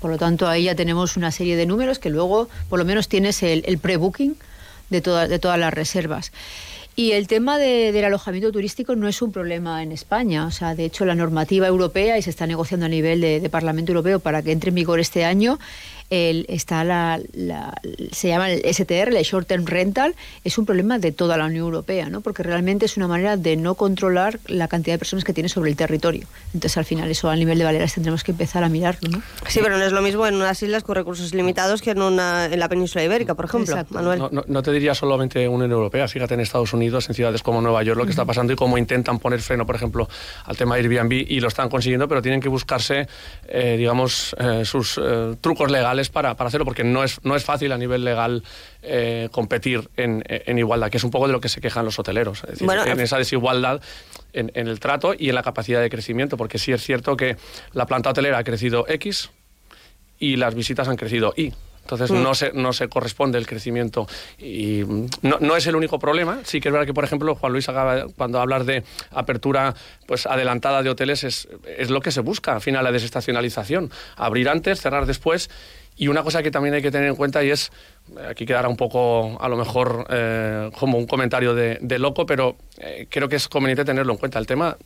Por 0.00 0.10
lo 0.10 0.18
tanto, 0.18 0.46
ahí 0.48 0.64
ya 0.64 0.74
tenemos 0.74 1.16
una 1.16 1.30
serie 1.32 1.56
de 1.56 1.66
números 1.66 1.98
que 1.98 2.10
luego, 2.10 2.48
por 2.68 2.78
lo 2.78 2.84
menos, 2.84 3.08
tienes 3.08 3.42
el, 3.42 3.62
el 3.66 3.78
pre-booking 3.78 4.36
de, 4.90 5.00
toda- 5.00 5.26
de 5.28 5.38
todas 5.38 5.58
las 5.58 5.74
reservas. 5.74 6.32
Y 6.94 7.12
el 7.12 7.28
tema 7.28 7.58
de- 7.58 7.92
del 7.92 8.04
alojamiento 8.06 8.50
turístico 8.50 8.96
no 8.96 9.06
es 9.06 9.22
un 9.22 9.30
problema 9.30 9.82
en 9.84 9.92
España. 9.92 10.46
O 10.46 10.50
sea, 10.50 10.74
de 10.74 10.84
hecho, 10.84 11.04
la 11.04 11.14
normativa 11.14 11.66
europea, 11.68 12.18
y 12.18 12.22
se 12.22 12.30
está 12.30 12.46
negociando 12.46 12.86
a 12.86 12.88
nivel 12.88 13.20
de, 13.20 13.38
de 13.40 13.48
Parlamento 13.50 13.92
Europeo 13.92 14.18
para 14.18 14.42
que 14.42 14.50
entre 14.52 14.70
en 14.70 14.74
vigor 14.74 14.98
este 14.98 15.24
año, 15.24 15.58
el, 16.10 16.46
está 16.48 16.84
la, 16.84 17.20
la- 17.32 17.74
se 18.12 18.28
llama 18.28 18.50
el 18.50 18.62
STR, 18.74 19.08
el 19.16 19.22
Short 19.24 19.46
Term 19.46 19.66
Rental, 19.66 20.14
es 20.44 20.56
un 20.58 20.64
problema 20.66 20.98
de 20.98 21.12
toda 21.12 21.36
la 21.36 21.46
Unión 21.46 21.64
Europea, 21.64 22.08
¿no? 22.08 22.20
porque 22.20 22.42
realmente 22.42 22.86
es 22.86 22.96
una 22.96 23.08
manera 23.08 23.36
de 23.36 23.56
no 23.56 23.74
controlar 23.74 24.40
la 24.46 24.68
cantidad 24.68 24.94
de 24.94 24.98
personas 24.98 25.24
que 25.24 25.32
tiene 25.32 25.48
sobre 25.48 25.70
el 25.70 25.76
territorio. 25.76 26.26
Entonces, 26.54 26.76
al 26.78 26.84
final, 26.84 27.10
eso 27.10 27.28
a 27.28 27.36
nivel 27.36 27.58
de 27.58 27.64
Baleares 27.64 27.94
tendremos 27.94 28.24
que 28.24 28.30
empezar 28.32 28.64
a 28.64 28.68
mirarlo. 28.68 29.08
¿no? 29.10 29.22
Sí, 29.48 29.60
pero 29.62 29.76
no 29.78 29.84
es 29.84 29.92
lo 29.92 30.00
mismo 30.02 30.26
en 30.26 30.34
unas 30.36 30.62
islas 30.62 30.82
con 30.82 30.94
recursos 30.94 31.34
limitados 31.34 31.82
que 31.82 31.90
en, 31.90 32.00
una, 32.02 32.46
en 32.46 32.58
la 32.58 32.68
península 32.68 33.04
ibérica, 33.04 33.34
por 33.34 33.44
ejemplo. 33.46 33.76
Manuel. 33.90 34.18
No, 34.18 34.28
no- 34.32 34.44
no 34.46 34.62
te 34.62 34.72
diría 34.72 34.94
solamente 34.94 35.46
Unión 35.48 35.70
Europea, 35.72 36.08
fíjate 36.08 36.34
en 36.34 36.40
Estados 36.40 36.72
Unidos, 36.72 37.08
en 37.08 37.14
ciudades 37.14 37.42
como 37.42 37.60
Nueva 37.60 37.82
York, 37.82 37.98
lo 37.98 38.04
que 38.04 38.10
está 38.10 38.24
pasando 38.24 38.52
y 38.52 38.56
cómo 38.56 38.78
intentan 38.78 39.18
poner 39.18 39.40
freno, 39.40 39.66
por 39.66 39.74
ejemplo, 39.76 40.08
al 40.44 40.56
tema 40.56 40.76
de 40.76 40.82
Airbnb 40.82 41.12
y 41.12 41.40
lo 41.40 41.48
están 41.48 41.68
consiguiendo, 41.68 42.08
pero 42.08 42.22
tienen 42.22 42.40
que 42.40 42.48
buscarse, 42.48 43.06
eh, 43.48 43.76
digamos, 43.76 44.34
eh, 44.38 44.64
sus 44.64 44.98
eh, 45.02 45.34
trucos 45.40 45.70
legales 45.70 45.97
para, 46.08 46.34
para 46.36 46.48
hacerlo, 46.48 46.64
porque 46.64 46.84
no 46.84 47.02
es, 47.02 47.18
no 47.24 47.34
es 47.34 47.44
fácil 47.44 47.72
a 47.72 47.78
nivel 47.78 48.04
legal 48.04 48.44
eh, 48.82 49.28
competir 49.32 49.88
en, 49.96 50.22
en 50.28 50.58
igualdad, 50.58 50.88
que 50.90 50.98
es 50.98 51.04
un 51.04 51.10
poco 51.10 51.26
de 51.26 51.32
lo 51.32 51.40
que 51.40 51.48
se 51.48 51.60
quejan 51.60 51.84
los 51.84 51.98
hoteleros, 51.98 52.44
es 52.44 52.50
decir, 52.50 52.66
Bueno, 52.66 52.84
en 52.84 53.00
esa 53.00 53.18
desigualdad 53.18 53.80
en, 54.32 54.52
en 54.54 54.68
el 54.68 54.78
trato 54.78 55.14
y 55.18 55.28
en 55.30 55.34
la 55.34 55.42
capacidad 55.42 55.80
de 55.80 55.90
crecimiento, 55.90 56.36
porque 56.36 56.58
sí 56.58 56.70
es 56.72 56.82
cierto 56.84 57.16
que 57.16 57.36
la 57.72 57.86
planta 57.86 58.10
hotelera 58.10 58.38
ha 58.38 58.44
crecido 58.44 58.84
X 58.88 59.30
y 60.20 60.36
las 60.36 60.54
visitas 60.54 60.86
han 60.88 60.96
crecido 60.96 61.34
Y. 61.36 61.52
Entonces 61.82 62.10
Mm. 62.10 62.22
no, 62.22 62.34
se, 62.34 62.52
no 62.52 62.74
se 62.74 62.88
corresponde 62.88 63.38
el 63.38 63.46
crecimiento. 63.46 64.06
Y 64.38 64.82
no, 65.22 65.38
no 65.40 65.56
es 65.56 65.66
el 65.68 65.74
único 65.74 65.98
problema. 65.98 66.40
Sí 66.44 66.60
que 66.60 66.68
es 66.68 66.72
verdad 66.72 66.86
que, 66.86 66.92
por 66.92 67.02
ejemplo, 67.04 67.34
Juan 67.34 67.50
Luis, 67.52 67.66
acaba- 67.70 68.04
cuando 68.14 68.38
hablas 68.42 68.66
de 68.66 68.84
apertura 69.10 69.74
pues 70.06 70.26
adelantada 70.26 70.82
de 70.82 70.90
hoteles, 70.90 71.24
es, 71.24 71.48
es 71.78 71.88
lo 71.88 72.02
que 72.02 72.10
se 72.10 72.20
busca, 72.20 72.52
al 72.52 72.60
final, 72.60 72.84
la 72.84 72.92
desestacionalización. 72.92 73.90
Abrir 74.16 74.50
antes, 74.50 74.82
cerrar 74.82 75.06
después. 75.06 75.48
Y 75.98 76.06
una 76.06 76.22
cosa 76.22 76.42
que 76.42 76.50
también 76.50 76.74
hay 76.74 76.82
que 76.82 76.92
tener 76.92 77.08
en 77.08 77.16
cuenta 77.16 77.42
y 77.42 77.50
es, 77.50 77.72
aquí 78.28 78.46
quedará 78.46 78.68
un 78.68 78.76
poco, 78.76 79.36
a 79.40 79.48
lo 79.48 79.56
mejor, 79.56 80.06
eh, 80.08 80.70
como 80.78 80.96
un 80.96 81.06
comentario 81.06 81.54
de, 81.54 81.98
loco, 81.98 82.24
pero 82.24 82.56
eh, 82.78 83.08
creo 83.10 83.28
que 83.28 83.36
es 83.36 83.48
conveniente 83.48 83.84
tenerlo 83.84 84.12
en 84.12 84.18
cuenta. 84.18 84.38
El 84.38 84.46
tema 84.46 84.76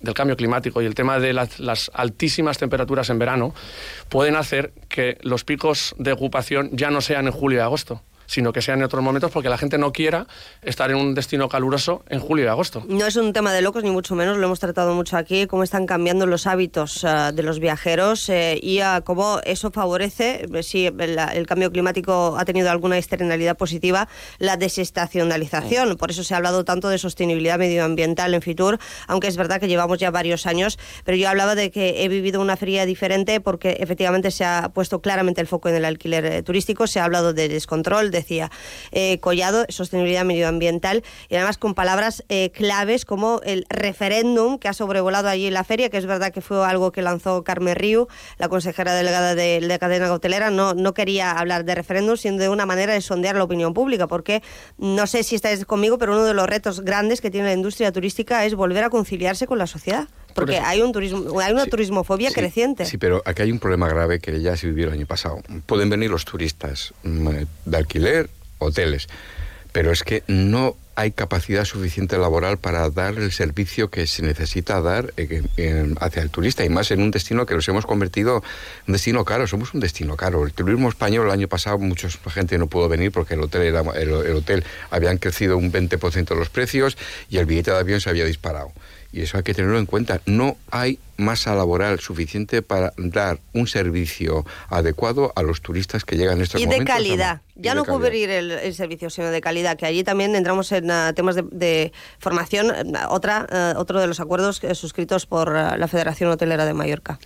del 0.00 0.14
cambio 0.14 0.36
climático 0.36 0.80
y 0.80 0.86
el 0.86 0.94
tema 0.94 1.18
de 1.18 1.32
las 1.34 1.90
altísimas 1.92 2.56
temperaturas 2.56 3.10
en 3.10 3.18
verano 3.18 3.52
pueden 4.08 4.36
hacer 4.36 4.72
que 4.88 5.18
los 5.22 5.44
picos 5.44 5.94
de 5.98 6.12
ocupación 6.12 6.70
ya 6.72 6.90
no 6.90 7.00
sean 7.00 7.26
en 7.26 7.32
julio 7.32 7.58
y 7.58 7.62
agosto, 7.62 8.00
sino 8.30 8.52
que 8.52 8.62
sean 8.62 8.78
en 8.78 8.84
otros 8.84 9.02
momentos 9.02 9.32
porque 9.32 9.48
la 9.48 9.58
gente 9.58 9.76
no 9.76 9.92
quiera 9.92 10.28
estar 10.62 10.88
en 10.90 10.96
un 10.96 11.14
destino 11.14 11.48
caluroso 11.48 12.04
en 12.08 12.20
julio 12.20 12.44
y 12.44 12.48
agosto. 12.48 12.84
No 12.88 13.04
es 13.06 13.16
un 13.16 13.32
tema 13.32 13.52
de 13.52 13.60
locos, 13.60 13.82
ni 13.82 13.90
mucho 13.90 14.14
menos, 14.14 14.38
lo 14.38 14.46
hemos 14.46 14.60
tratado 14.60 14.94
mucho 14.94 15.16
aquí, 15.16 15.48
cómo 15.48 15.64
están 15.64 15.84
cambiando 15.84 16.26
los 16.26 16.46
hábitos 16.46 17.04
ah, 17.04 17.32
de 17.32 17.42
los 17.42 17.58
viajeros 17.58 18.28
eh, 18.28 18.58
y 18.62 18.78
ah, 18.78 19.02
cómo 19.04 19.40
eso 19.44 19.72
favorece, 19.72 20.46
eh, 20.54 20.62
si 20.62 20.86
el, 20.86 21.18
el 21.18 21.46
cambio 21.46 21.72
climático 21.72 22.36
ha 22.38 22.44
tenido 22.44 22.70
alguna 22.70 22.98
externalidad 22.98 23.56
positiva, 23.56 24.08
la 24.38 24.56
desestacionalización. 24.56 25.96
Por 25.96 26.12
eso 26.12 26.22
se 26.22 26.34
ha 26.34 26.36
hablado 26.36 26.64
tanto 26.64 26.88
de 26.88 26.98
sostenibilidad 26.98 27.58
medioambiental 27.58 28.32
en 28.34 28.42
Fitur, 28.42 28.78
aunque 29.08 29.26
es 29.26 29.36
verdad 29.36 29.58
que 29.58 29.66
llevamos 29.66 29.98
ya 29.98 30.12
varios 30.12 30.46
años, 30.46 30.78
pero 31.04 31.16
yo 31.16 31.28
hablaba 31.28 31.56
de 31.56 31.72
que 31.72 32.04
he 32.04 32.08
vivido 32.08 32.40
una 32.40 32.56
feria 32.56 32.86
diferente 32.86 33.40
porque 33.40 33.78
efectivamente 33.80 34.30
se 34.30 34.44
ha 34.44 34.70
puesto 34.72 35.00
claramente 35.00 35.40
el 35.40 35.48
foco 35.48 35.68
en 35.68 35.74
el 35.74 35.84
alquiler 35.84 36.24
eh, 36.26 36.42
turístico, 36.44 36.86
se 36.86 37.00
ha 37.00 37.04
hablado 37.04 37.32
de 37.32 37.48
descontrol, 37.48 38.12
decía 38.20 38.50
eh, 38.92 39.18
Collado, 39.20 39.64
sostenibilidad 39.68 40.24
medioambiental 40.24 41.02
y 41.28 41.36
además 41.36 41.58
con 41.58 41.74
palabras 41.74 42.24
eh, 42.28 42.50
claves 42.50 43.04
como 43.04 43.40
el 43.44 43.66
referéndum 43.68 44.58
que 44.58 44.68
ha 44.68 44.72
sobrevolado 44.72 45.28
allí 45.28 45.46
en 45.46 45.54
la 45.54 45.64
feria, 45.64 45.90
que 45.90 45.98
es 45.98 46.06
verdad 46.06 46.32
que 46.32 46.40
fue 46.40 46.64
algo 46.64 46.92
que 46.92 47.02
lanzó 47.02 47.44
Carmen 47.44 47.74
Riu, 47.76 48.08
la 48.38 48.48
consejera 48.48 48.94
delegada 48.94 49.34
de, 49.34 49.60
de 49.60 49.78
cadena 49.78 50.12
hotelera, 50.12 50.50
no, 50.50 50.74
no 50.74 50.94
quería 50.94 51.32
hablar 51.32 51.64
de 51.64 51.74
referéndum, 51.74 52.16
sino 52.16 52.36
de 52.38 52.48
una 52.48 52.66
manera 52.66 52.92
de 52.92 53.00
sondear 53.00 53.36
la 53.36 53.44
opinión 53.44 53.74
pública, 53.74 54.06
porque 54.06 54.42
no 54.78 55.06
sé 55.06 55.22
si 55.22 55.34
estáis 55.34 55.64
conmigo, 55.64 55.98
pero 55.98 56.12
uno 56.12 56.24
de 56.24 56.34
los 56.34 56.46
retos 56.46 56.80
grandes 56.80 57.20
que 57.20 57.30
tiene 57.30 57.48
la 57.48 57.54
industria 57.54 57.92
turística 57.92 58.44
es 58.44 58.54
volver 58.54 58.84
a 58.84 58.90
conciliarse 58.90 59.46
con 59.46 59.58
la 59.58 59.66
sociedad. 59.66 60.08
Porque 60.34 60.56
eso. 60.56 60.66
hay 60.66 60.82
un 60.82 60.92
turismo, 60.92 61.40
hay 61.40 61.52
una 61.52 61.66
turismofobia 61.66 62.30
creciente. 62.32 62.84
Sí, 62.86 62.98
pero 62.98 63.22
aquí 63.24 63.42
hay 63.42 63.52
un 63.52 63.58
problema 63.58 63.88
grave 63.88 64.20
que 64.20 64.40
ya 64.40 64.56
se 64.56 64.66
vivió 64.66 64.88
el 64.88 64.92
año 64.92 65.06
pasado. 65.06 65.40
Pueden 65.66 65.90
venir 65.90 66.10
los 66.10 66.24
turistas 66.24 66.94
mm, 67.02 67.28
de 67.64 67.76
alquiler, 67.76 68.30
hoteles, 68.58 69.08
pero 69.72 69.92
es 69.92 70.02
que 70.02 70.22
no 70.26 70.76
hay 71.00 71.12
capacidad 71.12 71.64
suficiente 71.64 72.18
laboral 72.18 72.58
para 72.58 72.90
dar 72.90 73.14
el 73.14 73.32
servicio 73.32 73.88
que 73.88 74.06
se 74.06 74.22
necesita 74.22 74.82
dar 74.82 75.14
eh, 75.16 75.42
eh, 75.56 75.94
hacia 75.98 76.20
el 76.20 76.28
turista 76.28 76.62
y 76.62 76.68
más 76.68 76.90
en 76.90 77.00
un 77.00 77.10
destino 77.10 77.46
que 77.46 77.54
nos 77.54 77.66
hemos 77.68 77.86
convertido 77.86 78.36
en 78.38 78.88
un 78.88 78.92
destino 78.92 79.24
caro. 79.24 79.46
Somos 79.46 79.72
un 79.72 79.80
destino 79.80 80.16
caro. 80.16 80.44
El 80.44 80.52
turismo 80.52 80.90
español 80.90 81.26
el 81.26 81.32
año 81.32 81.48
pasado 81.48 81.78
mucha 81.78 82.08
gente 82.28 82.58
no 82.58 82.66
pudo 82.66 82.88
venir 82.88 83.12
porque 83.12 83.34
el 83.34 83.40
hotel 83.40 83.62
era, 83.62 83.80
el, 83.80 84.10
el 84.10 84.36
hotel 84.36 84.64
habían 84.90 85.16
crecido 85.16 85.56
un 85.56 85.72
20% 85.72 86.36
los 86.36 86.50
precios 86.50 86.98
y 87.30 87.38
el 87.38 87.46
billete 87.46 87.70
de 87.70 87.78
avión 87.78 88.00
se 88.00 88.10
había 88.10 88.26
disparado. 88.26 88.72
Y 89.12 89.22
eso 89.22 89.36
hay 89.36 89.42
que 89.42 89.54
tenerlo 89.54 89.78
en 89.78 89.86
cuenta. 89.86 90.20
No 90.26 90.56
hay 90.70 90.98
masa 91.16 91.54
laboral 91.54 91.98
suficiente 92.00 92.62
para 92.62 92.92
dar 92.96 93.40
un 93.52 93.66
servicio 93.66 94.46
adecuado 94.68 95.32
a 95.34 95.42
los 95.42 95.60
turistas 95.60 96.04
que 96.04 96.16
llegan 96.16 96.36
en 96.36 96.42
estos 96.44 96.60
y 96.60 96.64
de 96.64 96.70
momentos. 96.70 96.94
calidad, 96.94 97.42
Y 97.56 97.62
ya 97.62 97.72
de 97.72 97.76
no 97.78 97.84
calidad. 97.84 98.00
cubrir 98.04 98.30
el, 98.30 98.50
el 98.52 98.74
servicio, 98.74 99.10
sino 99.10 99.30
de 99.30 99.40
calidad, 99.40 99.76
que 99.76 99.84
allí 99.86 100.04
también 100.04 100.34
entramos 100.36 100.70
en 100.72 100.90
ah, 100.90 101.12
temas 101.14 101.34
de, 101.34 101.42
de 101.50 101.92
formación, 102.20 102.72
otra, 103.08 103.46
ah, 103.50 103.74
otro 103.76 104.00
de 104.00 104.06
los 104.06 104.20
acuerdos 104.20 104.62
eh, 104.62 104.74
suscritos 104.76 105.26
por 105.26 105.56
ah, 105.56 105.76
la 105.76 105.88
Federación 105.88 106.30
Hotelera 106.30 106.64
de 106.64 106.72
Mallorca. 106.74 107.18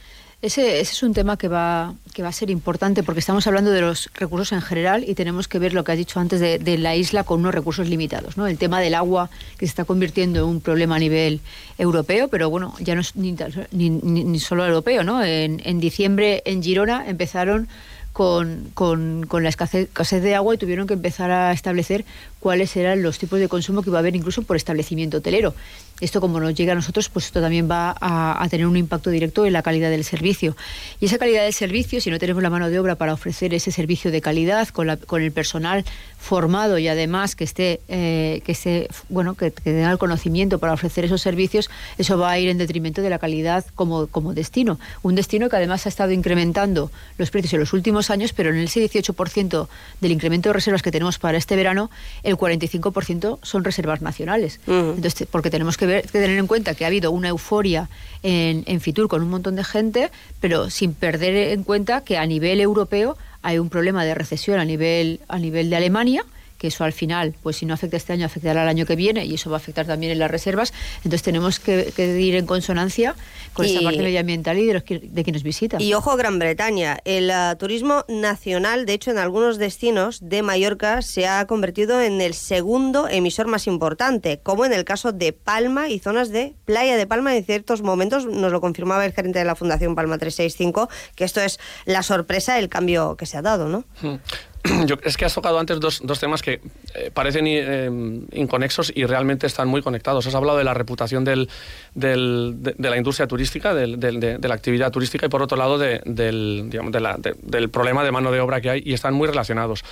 Ese, 0.44 0.78
ese 0.80 0.92
es 0.92 1.02
un 1.02 1.14
tema 1.14 1.38
que 1.38 1.48
va, 1.48 1.94
que 2.12 2.22
va 2.22 2.28
a 2.28 2.32
ser 2.32 2.50
importante 2.50 3.02
porque 3.02 3.20
estamos 3.20 3.46
hablando 3.46 3.70
de 3.70 3.80
los 3.80 4.10
recursos 4.12 4.52
en 4.52 4.60
general 4.60 5.02
y 5.08 5.14
tenemos 5.14 5.48
que 5.48 5.58
ver 5.58 5.72
lo 5.72 5.84
que 5.84 5.92
has 5.92 5.96
dicho 5.96 6.20
antes 6.20 6.38
de, 6.38 6.76
la 6.76 6.94
isla 6.94 7.24
con 7.24 7.40
unos 7.40 7.54
recursos 7.54 7.88
limitados. 7.88 8.36
¿no? 8.36 8.46
El 8.46 8.58
tema 8.58 8.78
del 8.82 8.94
agua 8.94 9.30
que 9.56 9.64
se 9.64 9.70
está 9.70 9.86
convirtiendo 9.86 10.40
en 10.40 10.44
un 10.44 10.60
problema 10.60 10.96
a 10.96 10.98
nivel 10.98 11.40
europeo, 11.78 12.28
pero 12.28 12.50
bueno, 12.50 12.74
ya 12.78 12.94
no 12.94 13.00
es 13.00 13.16
ni, 13.16 13.34
ni, 13.72 13.88
ni- 13.88 14.38
solo 14.38 14.66
europeo. 14.66 15.02
¿no? 15.02 15.24
En, 15.24 15.62
en 15.64 15.80
diciembre 15.80 16.42
en 16.44 16.62
Girona 16.62 17.08
empezaron 17.08 17.66
con, 18.12 18.70
con- 18.74 19.26
la 19.42 19.48
escasez 19.48 20.22
de 20.22 20.34
agua 20.34 20.54
y 20.54 20.58
tuvieron 20.58 20.86
que 20.86 20.92
empezar 20.94 21.30
a 21.30 21.52
establecer 21.52 22.04
cuáles 22.38 22.76
eran 22.76 23.02
los 23.02 23.18
tipos 23.18 23.40
de 23.40 23.48
consumo 23.48 23.82
que 23.82 23.88
iba 23.88 23.98
a 23.98 24.00
haber 24.00 24.14
incluso 24.14 24.42
por 24.42 24.56
establecimiento 24.56 25.16
hotelero. 25.16 25.54
Esto 26.00 26.20
como 26.20 26.40
nos 26.40 26.54
llega 26.54 26.72
a 26.72 26.74
nosotros, 26.74 27.08
pues 27.08 27.26
esto 27.26 27.40
también 27.40 27.70
va 27.70 27.94
a, 28.00 28.42
a 28.42 28.48
tener 28.48 28.66
un 28.66 28.76
impacto 28.76 29.10
directo 29.10 29.46
en 29.46 29.52
la 29.52 29.62
calidad 29.62 29.90
del 29.90 30.04
servicio. 30.04 30.56
Y 31.00 31.06
esa 31.06 31.18
calidad 31.18 31.44
del 31.44 31.52
servicio, 31.54 32.00
si 32.00 32.10
no 32.10 32.18
tenemos 32.18 32.42
la 32.42 32.50
mano 32.50 32.68
de 32.68 32.78
obra 32.78 32.96
para 32.96 33.12
ofrecer 33.14 33.54
ese 33.54 33.70
servicio 33.70 34.10
de 34.10 34.20
calidad 34.20 34.68
con, 34.68 34.86
la- 34.88 34.96
con 34.96 35.22
el 35.22 35.30
personal 35.32 35.84
formado 36.18 36.78
y 36.78 36.88
además 36.88 37.36
que 37.36 37.44
esté, 37.44 37.80
eh, 37.88 38.40
que 38.44 38.52
esté, 38.52 38.88
bueno, 39.08 39.34
que, 39.34 39.50
que 39.52 39.60
tenga 39.62 39.90
el 39.92 39.98
conocimiento 39.98 40.58
para 40.58 40.72
ofrecer 40.72 41.04
esos 41.04 41.20
servicios, 41.20 41.70
eso 41.98 42.18
va 42.18 42.30
a 42.30 42.38
ir 42.38 42.48
en 42.48 42.58
detrimento 42.58 43.02
de 43.02 43.10
la 43.10 43.18
calidad 43.18 43.64
como, 43.74 44.06
como 44.08 44.32
destino. 44.34 44.80
Un 45.02 45.14
destino 45.14 45.48
que 45.48 45.56
además 45.56 45.86
ha 45.86 45.90
estado 45.90 46.12
incrementando 46.12 46.90
los 47.18 47.30
precios 47.30 47.52
en 47.54 47.60
los 47.60 47.72
últimos 47.72 48.10
años, 48.10 48.32
pero 48.32 48.50
en 48.50 48.56
ese 48.58 48.80
18% 48.88 49.68
del 50.00 50.12
incremento 50.12 50.48
de 50.48 50.54
reservas 50.54 50.82
que 50.82 50.90
tenemos 50.90 51.18
para 51.18 51.36
este 51.38 51.56
verano, 51.56 51.90
el 52.22 52.36
45% 52.36 53.38
son 53.42 53.64
reservas 53.64 54.02
nacionales. 54.02 54.60
Entonces, 54.96 55.26
porque 55.30 55.50
tenemos 55.50 55.76
que, 55.76 55.83
ver, 55.86 56.02
que 56.02 56.20
tener 56.20 56.38
en 56.38 56.46
cuenta 56.46 56.74
que 56.74 56.84
ha 56.84 56.88
habido 56.88 57.10
una 57.10 57.28
euforia 57.28 57.88
en, 58.22 58.64
en 58.66 58.80
Fitur 58.80 59.08
con 59.08 59.22
un 59.22 59.30
montón 59.30 59.56
de 59.56 59.64
gente, 59.64 60.10
pero 60.40 60.70
sin 60.70 60.94
perder 60.94 61.52
en 61.52 61.64
cuenta 61.64 62.02
que 62.02 62.18
a 62.18 62.26
nivel 62.26 62.60
europeo 62.60 63.16
hay 63.42 63.58
un 63.58 63.68
problema 63.68 64.04
de 64.04 64.14
recesión 64.14 64.58
a 64.58 64.64
nivel, 64.64 65.20
a 65.28 65.38
nivel 65.38 65.70
de 65.70 65.76
Alemania 65.76 66.24
que 66.64 66.68
eso 66.68 66.82
al 66.82 66.94
final, 66.94 67.34
pues 67.42 67.56
si 67.56 67.66
no 67.66 67.74
afecta 67.74 67.98
este 67.98 68.14
año, 68.14 68.24
afectará 68.24 68.62
el 68.62 68.68
año 68.70 68.86
que 68.86 68.96
viene 68.96 69.26
y 69.26 69.34
eso 69.34 69.50
va 69.50 69.56
a 69.56 69.58
afectar 69.58 69.84
también 69.84 70.12
en 70.12 70.18
las 70.18 70.30
reservas. 70.30 70.72
Entonces 70.98 71.22
tenemos 71.22 71.60
que, 71.60 71.92
que 71.94 72.18
ir 72.18 72.36
en 72.36 72.46
consonancia 72.46 73.14
con 73.52 73.66
esta 73.66 73.82
parte 73.82 74.00
medioambiental 74.00 74.56
y 74.56 74.64
de, 74.64 74.72
los 74.72 74.82
que, 74.82 74.98
de 74.98 75.24
quienes 75.24 75.42
visitan. 75.42 75.82
Y 75.82 75.92
ojo 75.92 76.16
Gran 76.16 76.38
Bretaña, 76.38 77.00
el 77.04 77.30
ah, 77.30 77.54
turismo 77.58 78.06
nacional, 78.08 78.86
de 78.86 78.94
hecho 78.94 79.10
en 79.10 79.18
algunos 79.18 79.58
destinos 79.58 80.20
de 80.22 80.40
Mallorca 80.40 81.02
se 81.02 81.26
ha 81.26 81.46
convertido 81.46 82.00
en 82.00 82.22
el 82.22 82.32
segundo 82.32 83.08
emisor 83.08 83.46
más 83.46 83.66
importante, 83.66 84.40
como 84.42 84.64
en 84.64 84.72
el 84.72 84.86
caso 84.86 85.12
de 85.12 85.34
Palma 85.34 85.90
y 85.90 85.98
zonas 85.98 86.30
de 86.30 86.54
Playa 86.64 86.96
de 86.96 87.06
Palma 87.06 87.36
en 87.36 87.44
ciertos 87.44 87.82
momentos, 87.82 88.24
nos 88.24 88.50
lo 88.52 88.62
confirmaba 88.62 89.04
el 89.04 89.12
gerente 89.12 89.38
de 89.38 89.44
la 89.44 89.54
Fundación 89.54 89.94
Palma 89.94 90.16
365, 90.16 90.88
que 91.14 91.24
esto 91.24 91.42
es 91.42 91.60
la 91.84 92.02
sorpresa, 92.02 92.58
el 92.58 92.70
cambio 92.70 93.18
que 93.18 93.26
se 93.26 93.36
ha 93.36 93.42
dado, 93.42 93.68
¿no? 93.68 93.84
Hmm. 94.00 94.16
Es 95.04 95.16
que 95.16 95.24
has 95.24 95.34
tocado 95.34 95.58
antes 95.58 95.78
dos, 95.78 96.00
temas 96.18 96.42
que 96.42 96.60
eh, 96.94 97.10
parecen 97.12 97.44
eh, 97.46 97.90
inconexos 98.32 98.92
y 98.94 99.04
realmente 99.04 99.46
están 99.46 99.68
muy 99.68 99.82
conectados. 99.82 100.26
Has 100.26 100.34
hablado 100.34 100.58
de 100.58 100.64
la 100.64 100.74
reputación 100.74 101.24
de, 101.24 101.46
la 101.94 102.96
industria 102.96 103.26
turística, 103.26 103.74
de, 103.74 104.38
la 104.40 104.54
actividad 104.54 104.90
turística 104.90 105.26
y 105.26 105.28
por 105.28 105.42
otro 105.42 105.56
lado 105.56 105.78
del 105.78 107.70
problema 107.70 108.04
de 108.04 108.12
mano 108.12 108.32
de 108.32 108.40
obra 108.40 108.60
que 108.60 108.70
hay 108.70 108.82
y 108.84 108.94
están 108.94 109.14
muy 109.14 109.28
relacionados. 109.28 109.84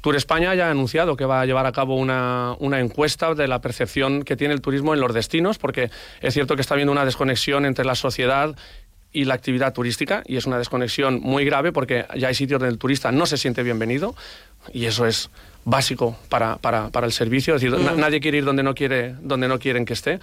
Tour 0.00 0.14
España 0.14 0.54
ya 0.54 0.68
ha 0.68 0.70
anunciado 0.70 1.16
que 1.16 1.24
va 1.24 1.40
a 1.40 1.46
llevar 1.46 1.66
a 1.66 1.72
cabo 1.72 1.96
una, 1.96 2.54
una 2.60 2.78
encuesta 2.78 3.34
de 3.34 3.48
la 3.48 3.60
percepción 3.60 4.22
que 4.22 4.36
tiene 4.36 4.54
el 4.54 4.60
turismo 4.60 4.94
en 4.94 5.00
los 5.00 5.12
destinos, 5.12 5.58
porque 5.58 5.90
es 6.20 6.34
cierto 6.34 6.54
que 6.54 6.60
está 6.60 6.74
habiendo 6.74 6.92
una 6.92 7.04
desconexión 7.04 7.64
entre 7.66 7.84
la 7.84 7.96
sociedad 7.96 8.54
y 9.20 9.24
la 9.24 9.34
actividad 9.34 9.72
turística, 9.72 10.22
y 10.26 10.36
es 10.36 10.46
una 10.46 10.58
desconexión 10.58 11.20
muy 11.20 11.44
grave 11.44 11.72
porque 11.72 12.04
ya 12.16 12.28
hay 12.28 12.34
sitios 12.34 12.60
donde 12.60 12.72
el 12.72 12.78
turista 12.78 13.10
no 13.12 13.26
se 13.26 13.36
siente 13.36 13.62
bienvenido, 13.62 14.14
y 14.72 14.86
eso 14.86 15.06
es 15.06 15.30
básico 15.64 16.16
para, 16.28 16.56
para, 16.56 16.88
para 16.90 17.06
el 17.06 17.12
servicio, 17.12 17.54
es 17.56 17.60
decir, 17.62 17.76
nadie 17.96 18.20
quiere 18.20 18.38
ir 18.38 18.44
donde 18.44 18.62
no, 18.62 18.74
quiere, 18.74 19.14
donde 19.20 19.48
no 19.48 19.58
quieren 19.58 19.84
que 19.84 19.92
esté, 19.94 20.20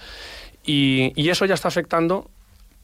y, 0.64 1.12
y 1.14 1.28
eso 1.30 1.44
ya 1.46 1.54
está 1.54 1.68
afectando 1.68 2.30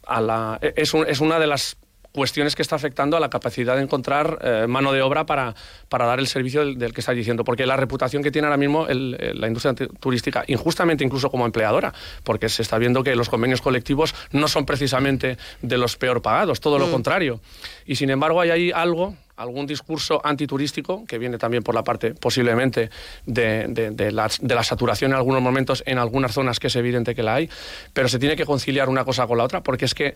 a 0.06 0.20
la... 0.20 0.58
Es, 0.76 0.94
un- 0.94 1.06
es 1.08 1.20
una 1.20 1.38
de 1.38 1.46
las 1.46 1.76
cuestiones 2.12 2.54
que 2.54 2.62
está 2.62 2.76
afectando 2.76 3.16
a 3.16 3.20
la 3.20 3.30
capacidad 3.30 3.74
de 3.76 3.82
encontrar 3.82 4.38
eh, 4.42 4.66
mano 4.68 4.92
de 4.92 5.00
obra 5.02 5.24
para, 5.26 5.54
para 5.88 6.06
dar 6.06 6.18
el 6.20 6.26
servicio 6.26 6.60
del, 6.64 6.78
del 6.78 6.92
que 6.92 7.00
está 7.00 7.12
diciendo. 7.12 7.42
Porque 7.44 7.64
la 7.66 7.76
reputación 7.76 8.22
que 8.22 8.30
tiene 8.30 8.46
ahora 8.46 8.58
mismo 8.58 8.86
el- 8.86 9.16
el- 9.18 9.40
la 9.40 9.46
industria 9.48 9.74
tu- 9.74 9.86
turística, 9.94 10.44
injustamente 10.46 11.04
incluso 11.04 11.30
como 11.30 11.46
empleadora, 11.46 11.92
porque 12.22 12.48
se 12.48 12.62
está 12.62 12.78
viendo 12.78 13.02
que 13.02 13.16
los 13.16 13.28
convenios 13.30 13.62
colectivos 13.62 14.14
no 14.30 14.46
son 14.48 14.66
precisamente 14.66 15.38
de 15.62 15.78
los 15.78 15.96
peor 15.96 16.20
pagados, 16.22 16.60
todo 16.60 16.78
lo 16.78 16.86
Mm. 16.88 16.92
contrario. 16.92 17.40
Y 17.86 17.96
sin 17.96 18.10
embargo 18.10 18.40
hay 18.40 18.50
ahí 18.50 18.70
algo 18.72 19.16
algún 19.34 19.66
discurso 19.66 20.20
antiturístico 20.24 21.04
que 21.06 21.18
viene 21.18 21.38
también 21.38 21.62
por 21.64 21.74
la 21.74 21.82
parte 21.82 22.14
posiblemente 22.14 22.90
de, 23.26 23.66
de- 23.68 23.90
de 23.90 24.12
la, 24.12 24.28
de 24.40 24.54
la 24.54 24.62
saturación 24.62 25.10
en 25.12 25.16
algunos 25.16 25.40
momentos 25.42 25.82
en 25.86 25.98
algunas 25.98 26.32
zonas 26.32 26.60
que 26.60 26.66
es 26.68 26.76
evidente 26.76 27.14
que 27.14 27.22
la 27.22 27.36
hay, 27.36 27.48
pero 27.94 28.08
se 28.08 28.18
tiene 28.18 28.36
que 28.36 28.44
conciliar 28.44 28.88
una 28.90 29.04
cosa 29.04 29.26
con 29.26 29.38
la 29.38 29.44
otra 29.44 29.62
porque 29.62 29.86
es 29.86 29.94
que 29.94 30.14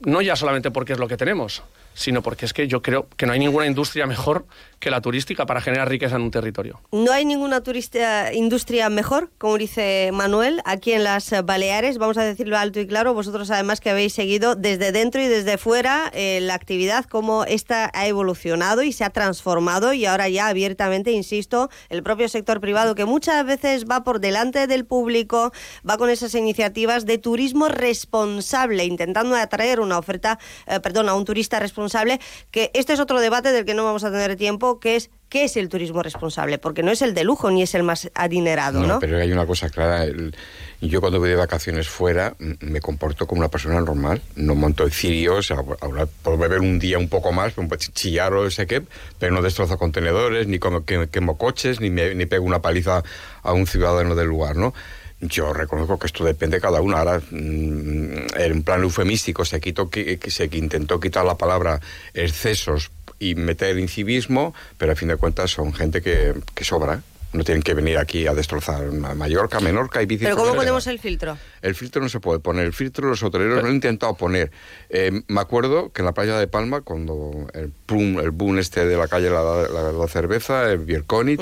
no 0.00 0.22
ya 0.22 0.36
solamente 0.36 0.70
porque 0.70 0.92
es 0.92 0.98
lo 0.98 1.08
que 1.08 1.16
tenemos, 1.16 1.62
sino 1.94 2.22
porque 2.22 2.46
es 2.46 2.52
que 2.52 2.68
yo 2.68 2.82
creo 2.82 3.08
que 3.16 3.26
no 3.26 3.32
hay 3.32 3.38
ninguna 3.38 3.66
industria 3.66 4.06
mejor 4.06 4.46
que 4.80 4.90
la 4.90 5.00
turística 5.00 5.46
para 5.46 5.60
generar 5.60 5.88
riqueza 5.88 6.16
en 6.16 6.22
un 6.22 6.30
territorio. 6.30 6.80
No 6.92 7.12
hay 7.12 7.24
ninguna 7.24 7.62
turista, 7.62 8.32
industria 8.32 8.88
mejor, 8.88 9.30
como 9.38 9.58
dice 9.58 10.10
Manuel, 10.12 10.60
aquí 10.64 10.92
en 10.92 11.04
las 11.04 11.34
Baleares. 11.44 11.98
Vamos 11.98 12.18
a 12.18 12.24
decirlo 12.24 12.56
alto 12.56 12.80
y 12.80 12.86
claro. 12.86 13.14
Vosotros 13.14 13.50
además 13.50 13.80
que 13.80 13.90
habéis 13.90 14.12
seguido 14.12 14.54
desde 14.54 14.92
dentro 14.92 15.20
y 15.20 15.26
desde 15.26 15.58
fuera 15.58 16.10
eh, 16.14 16.40
la 16.42 16.54
actividad, 16.54 17.04
cómo 17.06 17.44
esta 17.44 17.90
ha 17.94 18.06
evolucionado 18.06 18.82
y 18.82 18.92
se 18.92 19.04
ha 19.04 19.10
transformado 19.10 19.92
y 19.92 20.06
ahora 20.06 20.28
ya 20.28 20.48
abiertamente, 20.48 21.10
insisto, 21.12 21.70
el 21.88 22.02
propio 22.02 22.28
sector 22.28 22.60
privado 22.60 22.94
que 22.94 23.04
muchas 23.04 23.44
veces 23.44 23.86
va 23.86 24.04
por 24.04 24.20
delante 24.20 24.66
del 24.66 24.84
público, 24.84 25.52
va 25.88 25.98
con 25.98 26.10
esas 26.10 26.34
iniciativas 26.34 27.06
de 27.06 27.18
turismo 27.18 27.68
responsable, 27.68 28.84
intentando 28.84 29.36
atraer 29.36 29.80
una 29.80 29.98
oferta, 29.98 30.38
eh, 30.66 30.80
perdón, 30.80 31.08
a 31.08 31.14
un 31.14 31.24
turista 31.24 31.58
responsable, 31.58 32.20
que 32.50 32.70
este 32.74 32.92
es 32.92 33.00
otro 33.00 33.20
debate 33.20 33.52
del 33.52 33.64
que 33.64 33.74
no 33.74 33.84
vamos 33.84 34.04
a 34.04 34.10
tener 34.10 34.36
tiempo, 34.36 34.67
que 34.78 34.96
es 34.96 35.10
¿qué 35.28 35.44
es 35.44 35.56
el 35.58 35.68
turismo 35.68 36.02
responsable? 36.02 36.56
Porque 36.58 36.82
no 36.82 36.90
es 36.90 37.02
el 37.02 37.12
de 37.12 37.22
lujo 37.22 37.50
ni 37.50 37.60
es 37.62 37.74
el 37.74 37.82
más 37.82 38.10
adinerado, 38.14 38.80
¿no? 38.86 38.98
pero 38.98 39.18
hay 39.18 39.30
una 39.30 39.44
cosa 39.46 39.68
clara. 39.68 40.04
el- 40.04 40.34
yo 40.80 41.00
cuando 41.00 41.18
voy 41.18 41.28
de 41.28 41.34
vacaciones 41.34 41.88
fuera 41.88 42.34
me 42.60 42.80
comporto 42.80 43.26
como 43.26 43.40
una 43.40 43.48
persona 43.48 43.80
normal. 43.80 44.22
No 44.36 44.54
monto 44.54 44.88
cirios, 44.88 45.50
a- 45.50 45.62
ahora 45.80 46.06
puedo 46.22 46.38
beber 46.38 46.60
un 46.60 46.78
día 46.78 46.98
un 46.98 47.08
poco 47.08 47.32
más, 47.32 47.58
un 47.58 47.68
ch- 47.68 47.92
chillar 47.92 48.32
o 48.32 48.46
ese 48.46 48.66
qué, 48.66 48.82
pero 49.18 49.34
no 49.34 49.42
destrozo 49.42 49.76
contenedores, 49.76 50.46
ni 50.46 50.58
como, 50.58 50.84
que- 50.86 51.08
quemo 51.10 51.36
coches, 51.36 51.80
ni, 51.80 51.90
me, 51.90 52.14
ni 52.14 52.24
pego 52.26 52.44
una 52.46 52.62
paliza 52.62 53.02
a 53.42 53.52
un 53.52 53.66
ciudadano 53.66 54.14
del 54.14 54.28
lugar, 54.28 54.56
¿no? 54.56 54.72
Yo 55.20 55.52
reconozco 55.52 55.98
que 55.98 56.06
esto 56.06 56.24
depende 56.24 56.58
de 56.58 56.60
cada 56.62 56.80
uno. 56.80 56.96
Ahora, 56.96 57.20
mm, 57.30 58.12
en 58.36 58.62
plan 58.62 58.82
eufemístico, 58.84 59.44
se, 59.44 59.60
quitó, 59.60 59.90
que 59.90 60.18
se 60.30 60.48
intentó 60.52 61.00
quitar 61.00 61.24
la 61.26 61.34
palabra 61.36 61.80
excesos 62.14 62.92
y 63.18 63.34
meter 63.34 63.78
incivismo, 63.78 64.54
pero 64.76 64.92
a 64.92 64.96
fin 64.96 65.08
de 65.08 65.16
cuentas 65.16 65.50
son 65.50 65.72
gente 65.72 66.02
que, 66.02 66.34
que 66.54 66.64
sobra. 66.64 67.02
No 67.38 67.44
tienen 67.44 67.62
que 67.62 67.72
venir 67.72 67.98
aquí 67.98 68.26
a 68.26 68.34
destrozar 68.34 68.90
Ma- 68.90 69.14
Mallorca, 69.14 69.60
Menorca 69.60 70.02
y 70.02 70.06
Pero 70.06 70.18
viceversa. 70.18 70.40
¿cómo 70.42 70.56
ponemos 70.56 70.88
el 70.88 70.98
filtro? 70.98 71.38
El 71.62 71.76
filtro 71.76 72.02
no 72.02 72.08
se 72.08 72.18
puede 72.18 72.40
poner. 72.40 72.66
El 72.66 72.72
filtro 72.72 73.08
los 73.08 73.22
hoteleros 73.22 73.62
lo 73.62 73.68
han 73.68 73.74
intentado 73.76 74.14
poner. 74.16 74.50
Eh, 74.90 75.22
me 75.28 75.40
acuerdo 75.40 75.92
que 75.92 76.02
en 76.02 76.06
la 76.06 76.12
playa 76.14 76.36
de 76.36 76.48
Palma, 76.48 76.80
cuando 76.80 77.46
el 77.54 77.72
boom, 77.86 78.18
el 78.18 78.32
boom 78.32 78.58
este 78.58 78.84
de 78.86 78.96
la 78.96 79.06
calle 79.06 79.30
La, 79.30 79.42
la- 79.44 79.92
la 79.92 80.08
Cerveza, 80.08 80.68
el 80.72 80.78
Bierconit, 80.78 81.40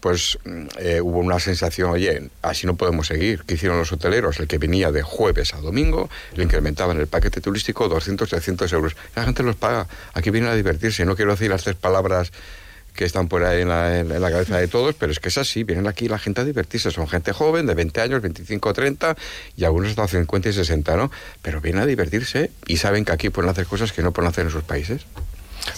pues 0.00 0.38
mm, 0.44 0.66
eh, 0.80 1.00
hubo 1.00 1.18
una 1.20 1.40
sensación, 1.40 1.92
oye, 1.92 2.28
así 2.42 2.66
no 2.66 2.76
podemos 2.76 3.06
seguir. 3.06 3.42
¿Qué 3.46 3.54
hicieron 3.54 3.78
los 3.78 3.90
hoteleros? 3.90 4.38
El 4.40 4.48
que 4.48 4.58
venía 4.58 4.92
de 4.92 5.00
jueves 5.00 5.54
a 5.54 5.62
domingo, 5.62 6.10
le 6.34 6.44
incrementaban 6.44 7.00
el 7.00 7.06
paquete 7.06 7.40
turístico 7.40 7.88
200, 7.88 8.28
300 8.28 8.70
euros. 8.74 8.96
La 9.16 9.24
gente 9.24 9.42
los 9.42 9.56
paga. 9.56 9.86
Aquí 10.12 10.28
vienen 10.28 10.50
a 10.50 10.54
divertirse. 10.54 11.06
No 11.06 11.16
quiero 11.16 11.30
decir 11.30 11.48
las 11.48 11.64
tres 11.64 11.76
palabras 11.76 12.32
que 12.98 13.04
están 13.04 13.28
por 13.28 13.44
ahí 13.44 13.62
en 13.62 13.68
la, 13.68 14.00
en- 14.00 14.08
la 14.20 14.28
cabeza 14.28 14.58
de 14.58 14.66
todos, 14.66 14.92
pero 14.96 15.12
es 15.12 15.20
que 15.20 15.28
es 15.28 15.38
así, 15.38 15.62
vienen 15.62 15.86
aquí 15.86 16.08
la 16.08 16.18
gente 16.18 16.40
a 16.40 16.44
divertirse, 16.44 16.90
son 16.90 17.06
gente 17.06 17.32
joven, 17.32 17.64
de 17.64 17.74
20 17.74 18.00
años, 18.00 18.20
25, 18.20 18.72
30, 18.72 19.16
y 19.56 19.62
algunos 19.62 19.90
hasta 19.90 20.08
50 20.08 20.48
y 20.48 20.52
60, 20.52 20.96
¿no? 20.96 21.08
Pero 21.40 21.60
vienen 21.60 21.82
a 21.82 21.86
divertirse 21.86 22.50
y 22.66 22.78
saben 22.78 23.04
que 23.04 23.12
aquí 23.12 23.30
pueden 23.30 23.50
hacer 23.50 23.66
cosas 23.66 23.92
que 23.92 24.02
no 24.02 24.10
pueden 24.10 24.30
hacer 24.30 24.46
en 24.46 24.50
sus 24.50 24.64
países. 24.64 25.02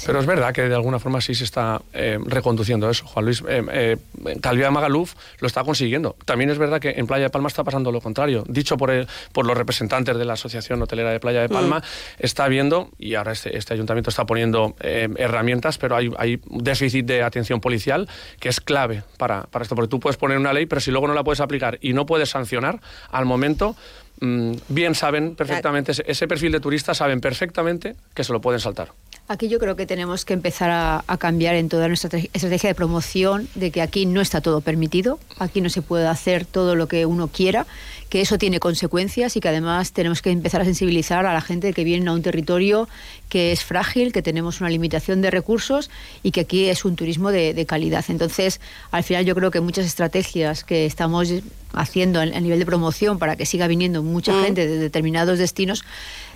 Pero 0.07 0.21
es 0.21 0.27
verdad 0.27 0.53
que 0.53 0.62
de 0.69 0.75
alguna 0.75 0.99
forma 0.99 1.21
sí 1.21 1.35
se 1.35 1.45
está 1.45 1.81
eh, 1.93 2.19
reconduciendo 2.25 2.89
eso. 2.91 3.07
Juan 3.07 3.25
Luis, 3.25 3.43
eh, 3.49 3.62
eh, 3.73 3.97
Magaluf 4.71 5.15
lo 5.41 5.47
está 5.47 5.65
consiguiendo. 5.65 6.17
También 6.25 6.51
es 6.51 6.59
verdad 6.59 6.81
que 6.81 6.91
en 6.91 7.07
Playa 7.07 7.25
de 7.25 7.31
Palma 7.31 7.49
está 7.49 7.65
pasando 7.65 7.93
lo 7.93 8.01
contrario. 8.01 8.45
Dicho 8.49 8.77
por, 8.77 8.91
el- 8.91 9.07
por 9.33 9.47
los 9.47 9.57
representantes 9.57 10.17
de 10.17 10.25
la 10.25 10.35
Asociación 10.35 10.81
Hotelera 10.83 11.11
de 11.11 11.21
Playa 11.21 11.41
de 11.43 11.49
Palma, 11.49 11.83
está 12.19 12.49
viendo, 12.49 12.91
y 12.99 13.15
ahora 13.15 13.33
este, 13.33 13.57
este 13.57 13.75
ayuntamiento 13.75 14.11
está 14.11 14.25
poniendo 14.27 14.75
eh, 14.81 15.09
herramientas, 15.17 15.79
pero 15.79 15.97
hay, 15.97 16.11
hay 16.19 16.41
un 16.49 16.62
déficit 16.65 17.05
de 17.07 17.23
atención 17.23 17.61
policial 17.61 18.09
que 18.39 18.49
es 18.49 18.61
clave 18.61 19.03
para, 19.17 19.43
para 19.45 19.62
esto. 19.62 19.75
Porque 19.75 19.89
tú 19.89 20.01
puedes 20.01 20.17
poner 20.17 20.39
una 20.39 20.53
ley, 20.53 20.67
pero 20.67 20.81
si 20.81 20.91
luego 20.91 21.07
no 21.09 21.15
la 21.15 21.25
puedes 21.25 21.41
aplicar 21.41 21.79
y 21.81 21.93
no 21.93 22.07
puedes 22.07 22.31
sancionar, 22.31 22.81
al 23.11 23.25
momento 23.25 23.77
mm, 24.21 24.53
bien 24.69 24.95
saben 24.95 25.35
perfectamente, 25.35 25.93
ese, 25.93 26.05
ese 26.07 26.29
perfil 26.29 26.53
de 26.53 26.61
turista 26.61 26.95
saben 26.95 27.21
perfectamente 27.21 27.95
que 28.15 28.25
se 28.25 28.33
lo 28.33 28.41
pueden 28.41 28.61
saltar. 28.61 28.89
Aquí 29.32 29.47
yo 29.48 29.61
creo 29.61 29.77
que 29.77 29.86
tenemos 29.86 30.24
que 30.24 30.32
empezar 30.35 30.70
a, 30.70 31.05
a 31.07 31.16
cambiar 31.16 31.55
en 31.55 31.69
toda 31.69 31.86
nuestra 31.86 32.09
estrate- 32.11 32.31
estrategia 32.32 32.69
de 32.70 32.74
promoción 32.74 33.48
de 33.55 33.70
que 33.70 33.81
aquí 33.81 34.05
no 34.05 34.20
está 34.20 34.40
todo 34.40 34.61
permitido, 34.61 35.20
aquí 35.39 35.61
no 35.61 35.70
se 35.70 35.82
puede 35.82 36.09
hacer 36.09 36.44
todo 36.44 36.74
lo 36.74 36.89
que 36.89 37.07
uno 37.07 37.28
quiera, 37.28 37.65
que 38.09 38.23
eso 38.23 38.39
tiene 38.39 38.59
consecuencias 38.59 39.36
y 39.36 39.40
que 39.40 39.48
además 39.48 39.93
tenemos 39.93 40.20
que 40.20 40.32
empezar 40.32 40.62
a 40.62 40.65
sensibilizar 40.65 41.27
a 41.27 41.32
la 41.32 41.40
gente 41.43 41.73
que 41.73 41.85
viene 41.85 42.11
a 42.11 42.12
un 42.12 42.23
territorio 42.23 42.89
que 43.28 43.52
es 43.52 43.62
frágil, 43.62 44.12
que 44.12 44.20
tenemos 44.20 44.61
una 44.61 44.69
limitación 44.69 45.23
de 45.23 45.31
recursos 45.31 45.90
y 46.24 46.32
que 46.32 46.40
aquí 46.40 46.65
es 46.65 46.85
un 46.85 46.97
turismo 46.97 47.31
de, 47.31 47.55
de 47.55 47.66
calidad. 47.66 48.05
Entonces, 48.09 48.61
al 48.90 49.05
final 49.05 49.24
yo 49.27 49.36
creo 49.36 49.52
que 49.52 49.61
muchas 49.61 49.86
estrategias 49.86 50.65
que 50.65 50.86
estamos 50.86 51.32
haciendo 51.73 52.19
a 52.19 52.23
a 52.24 52.40
nivel 52.40 52.59
de 52.59 52.66
promoción 52.66 53.20
para 53.20 53.36
que 53.36 53.47
siga 53.47 53.69
viniendo 53.69 54.02
mucha 54.02 54.32
Mm. 54.32 54.43
gente 54.43 54.66
de 54.66 54.78
determinados 54.78 55.39
destinos 55.39 55.85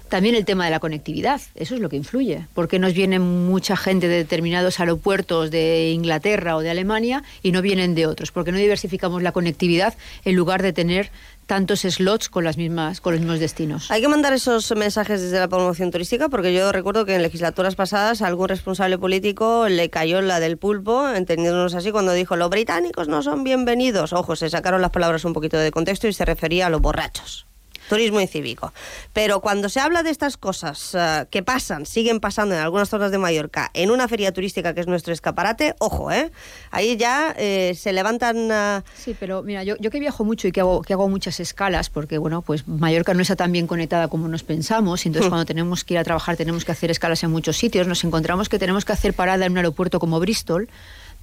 también 0.09 0.35
el 0.35 0.45
tema 0.45 0.65
de 0.65 0.71
la 0.71 0.81
conectividad, 0.81 1.41
eso 1.55 1.75
es 1.75 1.81
lo 1.81 1.89
que 1.89 1.97
influye, 1.97 2.47
porque 2.55 2.79
nos 2.79 2.93
viene 2.95 3.19
mucha 3.19 3.77
gente 3.77 4.07
de 4.09 4.17
determinados 4.17 4.79
aeropuertos 4.81 5.51
de 5.51 5.91
Inglaterra 5.91 6.57
o 6.57 6.61
de 6.61 6.71
Alemania 6.71 7.23
y 7.43 7.53
no 7.53 7.63
vienen 7.63 7.95
de 7.95 8.07
otros, 8.07 8.31
porque 8.31 8.53
no 8.53 8.59
diversificamos 8.59 9.23
la 9.23 9.33
conectividad 9.33 9.95
en 10.25 10.37
lugar 10.37 10.63
de 10.63 10.73
tener 10.73 11.11
tantos 11.47 11.81
slots 11.81 12.29
con 12.29 12.45
las 12.45 12.57
mismas 12.57 13.01
con 13.01 13.13
los 13.13 13.21
mismos 13.21 13.41
destinos. 13.41 13.91
Hay 13.91 14.01
que 14.01 14.09
mandar 14.09 14.33
esos 14.33 14.75
mensajes 14.77 15.21
desde 15.21 15.39
la 15.39 15.49
promoción 15.49 15.91
turística 15.91 16.29
porque 16.29 16.55
yo 16.55 16.73
recuerdo 16.73 17.05
que 17.05 17.15
en 17.15 17.23
legislaturas 17.23 17.75
pasadas 17.75 18.23
a 18.23 18.27
algún 18.27 18.49
responsable 18.49 18.99
político 18.99 19.69
le 19.69 19.91
cayó 19.91 20.23
la 20.23 20.41
del 20.41 20.57
pulpo, 20.57 21.09
entendiéndonos 21.09 21.75
así, 21.75 21.91
cuando 21.91 22.13
dijo 22.13 22.37
los 22.37 22.51
británicos 22.51 23.09
no 23.09 23.23
son 23.23 23.45
bienvenidos. 23.45 24.13
Ojo, 24.13 24.37
se 24.37 24.49
sacaron 24.51 24.81
las 24.81 24.91
palabras 24.91 25.25
un 25.25 25.33
poquito 25.33 25.59
de 25.59 25.71
contexto 25.71 26.09
y 26.09 26.13
se 26.13 26.25
refería 26.25 26.67
a 26.67 26.71
los 26.71 26.81
borrachos. 26.81 27.47
Turismo 27.89 28.20
incívico. 28.20 28.73
Pero 29.12 29.40
cuando 29.40 29.69
se 29.69 29.81
habla 29.81 30.02
de 30.02 30.11
estas 30.11 30.36
cosas 30.36 30.94
eh, 30.94 31.27
que 31.31 31.43
pasan, 31.43 31.86
siguen 31.86 32.20
pasando 32.20 32.55
en 32.55 32.61
algunas 32.61 32.89
zonas 32.89 33.11
de 33.11 33.19
Mallorca, 33.19 33.70
en 33.74 33.90
una 33.90 34.09
feria 34.09 34.32
turística 34.32 34.74
que 34.74 34.81
es 34.81 34.86
nuestro 34.86 35.12
escaparate, 35.12 35.74
ojo, 35.78 36.11
¿eh? 36.11 36.31
Ahí 36.70 36.97
ya 36.97 37.35
eh, 37.36 37.74
se 37.78 37.93
levantan... 37.93 38.51
eh, 38.51 38.82
Sí, 38.97 39.16
pero 39.19 39.43
mira, 39.43 39.65
yo, 39.65 39.77
yo 39.78 39.90
que 39.90 40.01
viajo 40.01 40.24
mucho 40.24 40.48
y 40.48 40.52
que 40.52 40.61
hago, 40.61 40.82
que 40.82 40.93
hago 40.93 41.09
muchas 41.09 41.40
escalas, 41.40 41.90
porque 41.90 42.19
bueno, 42.19 42.43
pues 42.43 42.66
Mallorca 42.66 43.15
no 43.15 43.23
está 43.23 43.36
tan 43.36 43.52
bien 43.52 43.66
conectada 43.66 44.09
como 44.09 44.28
nos 44.28 44.43
pensamos, 44.43 45.05
y 45.05 45.09
entonces 45.09 45.28
cuando 45.28 45.44
tenemos 45.44 45.85
que 45.85 45.94
ir 45.94 45.98
a 45.98 46.05
trabajar 46.05 46.36
tenemos 46.36 46.65
que 46.65 46.73
hacer 46.73 46.90
escalas 46.90 47.23
en 47.23 47.31
muchos 47.31 47.56
sitios, 47.56 47.86
nos 47.86 48.02
encontramos 48.05 48.48
que 48.48 48.59
tenemos 48.59 48.85
que 48.85 48.93
hacer 48.93 49.15
parada 49.15 49.47
en 49.47 49.52
un 49.52 49.59
aeropuerto 49.59 49.98
como 50.01 50.20
Bristol, 50.20 50.69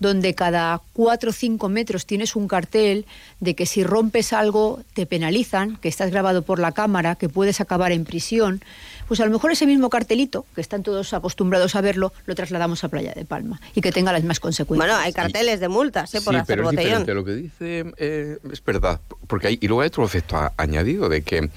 donde 0.01 0.33
cada 0.33 0.81
cuatro 0.93 1.29
o 1.29 1.33
cinco 1.33 1.69
metros 1.69 2.07
tienes 2.07 2.35
un 2.35 2.47
cartel 2.47 3.05
de 3.39 3.53
que 3.53 3.67
si 3.67 3.83
rompes 3.83 4.33
algo 4.33 4.81
te 4.95 5.05
penalizan, 5.05 5.77
que 5.77 5.89
estás 5.89 6.09
grabado 6.09 6.41
por 6.41 6.57
la 6.57 6.71
cámara, 6.71 7.15
que 7.15 7.29
puedes 7.29 7.61
acabar 7.61 7.91
en 7.91 8.03
prisión. 8.03 8.63
Pues 9.07 9.19
a 9.19 9.25
lo 9.25 9.31
mejor 9.31 9.51
ese 9.51 9.67
mismo 9.67 9.91
cartelito, 9.91 10.47
que 10.55 10.61
están 10.61 10.81
todos 10.81 11.13
acostumbrados 11.13 11.75
a 11.75 11.81
verlo, 11.81 12.13
lo 12.25 12.33
trasladamos 12.33 12.83
a 12.83 12.89
Playa 12.89 13.13
de 13.13 13.25
Palma 13.25 13.61
y 13.75 13.81
que 13.81 13.91
tenga 13.91 14.11
las 14.11 14.23
mismas 14.23 14.39
consecuencias. 14.39 14.89
Bueno, 14.89 14.99
hay 14.99 15.13
carteles 15.13 15.59
de 15.59 15.67
multas 15.67 16.15
¿eh? 16.15 16.21
por 16.21 16.33
sí, 16.33 16.39
hacer 16.39 16.57
pero 16.57 16.69
es 16.69 16.75
botellón. 16.75 17.05
diferente. 17.05 17.13
Lo 17.13 17.23
que 17.23 17.35
dice 17.35 17.93
eh, 17.97 18.37
es 18.51 18.65
verdad. 18.65 18.99
Porque 19.27 19.49
hay, 19.49 19.59
y 19.61 19.67
luego 19.67 19.81
hay 19.81 19.87
otro 19.87 20.03
efecto 20.03 20.35
añadido 20.57 21.09
de 21.09 21.21
que 21.21 21.47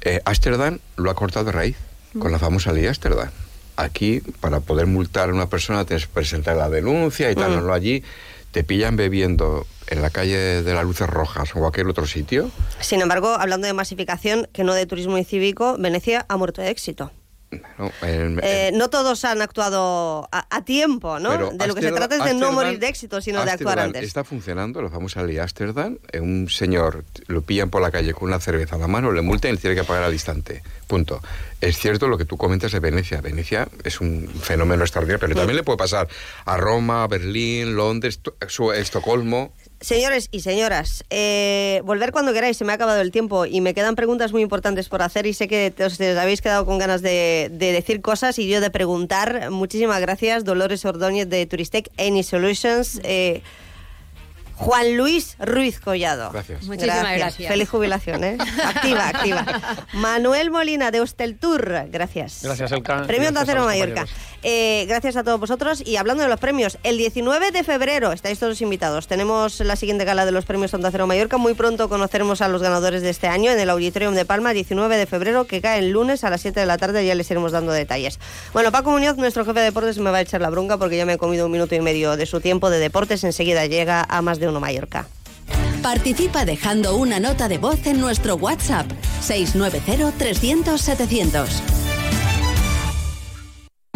eh, 0.00 0.22
Ámsterdam 0.24 0.78
lo 0.96 1.10
ha 1.10 1.14
cortado 1.14 1.44
de 1.44 1.52
raíz 1.52 1.76
con 2.18 2.32
la 2.32 2.38
famosa 2.38 2.72
ley 2.72 2.86
Ámsterdam. 2.86 3.28
Aquí, 3.76 4.20
para 4.40 4.60
poder 4.60 4.86
multar 4.86 5.30
a 5.30 5.32
una 5.32 5.48
persona, 5.48 5.84
tienes 5.84 6.06
que 6.06 6.12
presentar 6.12 6.56
la 6.56 6.68
denuncia 6.68 7.30
y 7.30 7.34
tal. 7.34 7.50
Mm. 7.50 7.66
No 7.66 7.72
allí 7.72 8.02
te 8.52 8.62
pillan 8.62 8.96
bebiendo 8.96 9.66
en 9.88 10.00
la 10.00 10.10
calle 10.10 10.62
de 10.62 10.74
las 10.74 10.84
luces 10.84 11.08
rojas 11.08 11.50
o 11.54 11.58
cualquier 11.58 11.88
otro 11.88 12.06
sitio. 12.06 12.50
Sin 12.80 13.00
embargo, 13.00 13.28
hablando 13.28 13.66
de 13.66 13.72
masificación, 13.72 14.48
que 14.52 14.64
no 14.64 14.74
de 14.74 14.86
turismo 14.86 15.18
incívico, 15.18 15.76
Venecia 15.78 16.24
ha 16.28 16.36
muerto 16.36 16.62
de 16.62 16.70
éxito. 16.70 17.10
No, 17.78 17.90
el- 18.02 18.40
Eh, 18.42 18.70
no 18.74 18.90
todos 18.90 19.24
han 19.24 19.42
actuado 19.42 20.28
a, 20.32 20.46
a 20.54 20.64
tiempo, 20.64 21.18
¿no? 21.18 21.30
Pero 21.30 21.50
de 21.52 21.66
lo 21.66 21.74
que 21.74 21.80
se 21.82 21.92
trata 21.92 22.16
es 22.16 22.24
de 22.24 22.34
no 22.34 22.52
morir 22.52 22.78
de 22.78 22.88
éxito, 22.88 23.20
sino 23.20 23.44
de 23.44 23.50
actuar 23.50 23.78
antes. 23.78 24.02
Está 24.04 24.24
funcionando, 24.24 24.80
la 24.82 24.90
famosa 24.90 25.22
ley 25.22 25.38
Ámsterdam. 25.38 25.98
Eh, 26.12 26.20
Un 26.20 26.48
señor 26.48 27.04
lo 27.26 27.42
pillan 27.42 27.70
por 27.70 27.82
la 27.82 27.90
calle 27.90 28.14
con 28.14 28.28
una 28.28 28.40
cerveza 28.40 28.76
a 28.76 28.78
la 28.78 28.88
mano, 28.88 29.12
le 29.12 29.22
multan 29.22 29.50
y 29.50 29.54
le 29.54 29.60
tiene 29.60 29.76
que 29.76 29.84
pagar 29.84 30.04
al 30.04 30.12
instante. 30.12 30.62
Punto. 30.86 31.20
Es 31.60 31.78
cierto 31.78 32.08
lo 32.08 32.18
que 32.18 32.24
tú 32.26 32.36
comentas 32.36 32.72
de 32.72 32.80
Venecia. 32.80 33.20
Venecia 33.22 33.68
es 33.84 34.00
un 34.00 34.28
fenómeno 34.28 34.82
extraordinario, 34.84 35.18
pero 35.20 35.34
también 35.34 35.56
le 35.56 35.62
puede 35.62 35.78
pasar 35.78 36.08
a 36.44 36.56
Roma, 36.58 37.06
Berlín, 37.06 37.74
Londres, 37.74 38.20
Estocolmo. 38.74 39.52
Señores 39.84 40.28
y 40.30 40.40
señoras, 40.40 41.04
eh, 41.10 41.80
volver 41.84 42.10
cuando 42.10 42.32
queráis, 42.32 42.56
se 42.56 42.64
me 42.64 42.72
ha 42.72 42.76
acabado 42.76 43.00
el 43.00 43.10
tiempo 43.10 43.44
y 43.46 43.60
me 43.60 43.74
quedan 43.74 43.94
preguntas 43.96 44.32
muy 44.32 44.42
importantes 44.42 44.88
por 44.88 45.02
hacer 45.02 45.26
y 45.26 45.34
sé 45.34 45.46
que 45.46 45.72
os 45.84 46.00
habéis 46.00 46.40
quedado 46.40 46.64
con 46.66 46.78
ganas 46.78 47.02
de, 47.02 47.48
de 47.52 47.72
decir 47.72 48.00
cosas 48.00 48.38
y 48.38 48.48
yo 48.48 48.60
de 48.60 48.70
preguntar. 48.70 49.50
Muchísimas 49.50 50.00
gracias, 50.00 50.44
Dolores 50.44 50.84
Ordóñez 50.84 51.28
de 51.28 51.44
Turistec 51.46 51.90
Any 51.98 52.22
Solutions. 52.22 53.00
eh, 53.04 53.42
Juan 54.56 54.96
Luis 54.96 55.34
Ruiz 55.40 55.80
Collado. 55.80 56.30
Gracias. 56.30 56.62
Muchísimas 56.62 57.16
gracias. 57.16 57.48
Feliz 57.48 57.68
jubilación, 57.68 58.22
¿eh? 58.22 58.38
Activa, 58.64 59.08
activa. 59.08 59.44
Manuel 59.94 60.52
Molina 60.52 60.92
de 60.92 61.00
Hosteltour, 61.00 61.86
gracias. 61.90 62.38
Gracias, 62.44 62.70
Elka. 62.70 63.02
Premio 63.04 63.30
Onda 63.30 63.40
Gracias 63.40 63.42
a 63.42 63.46
Cero 63.46 63.58
los 63.58 63.66
Mallorca. 63.66 64.00
compañeros. 64.02 64.33
Eh, 64.46 64.84
gracias 64.86 65.16
a 65.16 65.24
todos 65.24 65.40
vosotros. 65.40 65.82
Y 65.84 65.96
hablando 65.96 66.22
de 66.22 66.28
los 66.28 66.38
premios, 66.38 66.76
el 66.82 66.98
19 66.98 67.50
de 67.50 67.64
febrero 67.64 68.12
estáis 68.12 68.38
todos 68.38 68.60
invitados. 68.60 69.06
Tenemos 69.06 69.58
la 69.60 69.74
siguiente 69.74 70.04
gala 70.04 70.26
de 70.26 70.32
los 70.32 70.44
premios 70.44 70.74
Onda 70.74 70.90
Cero 70.90 71.06
Mallorca. 71.06 71.38
Muy 71.38 71.54
pronto 71.54 71.88
conoceremos 71.88 72.42
a 72.42 72.48
los 72.48 72.60
ganadores 72.60 73.00
de 73.00 73.08
este 73.08 73.26
año 73.26 73.50
en 73.50 73.58
el 73.58 73.70
Auditorium 73.70 74.14
de 74.14 74.26
Palma, 74.26 74.52
19 74.52 74.98
de 74.98 75.06
febrero, 75.06 75.46
que 75.46 75.62
cae 75.62 75.78
el 75.78 75.88
lunes 75.90 76.24
a 76.24 76.30
las 76.30 76.42
7 76.42 76.60
de 76.60 76.66
la 76.66 76.76
tarde. 76.76 77.06
Ya 77.06 77.14
les 77.14 77.30
iremos 77.30 77.52
dando 77.52 77.72
detalles. 77.72 78.18
Bueno, 78.52 78.70
Paco 78.70 78.90
Muñoz, 78.90 79.16
nuestro 79.16 79.46
jefe 79.46 79.60
de 79.60 79.64
deportes, 79.64 79.96
me 79.98 80.10
va 80.10 80.18
a 80.18 80.20
echar 80.20 80.42
la 80.42 80.50
bronca 80.50 80.76
porque 80.76 80.98
ya 80.98 81.06
me 81.06 81.14
he 81.14 81.18
comido 81.18 81.46
un 81.46 81.52
minuto 81.52 81.74
y 81.74 81.80
medio 81.80 82.18
de 82.18 82.26
su 82.26 82.42
tiempo 82.42 82.68
de 82.68 82.78
deportes. 82.78 83.24
Enseguida 83.24 83.64
llega 83.64 84.04
a 84.06 84.20
más 84.20 84.40
de 84.40 84.48
uno 84.48 84.60
Mallorca. 84.60 85.06
Participa 85.82 86.44
dejando 86.44 86.96
una 86.96 87.18
nota 87.18 87.48
de 87.48 87.56
voz 87.56 87.86
en 87.86 87.98
nuestro 87.98 88.36
WhatsApp 88.36 88.86
690-300-700. 89.26 91.83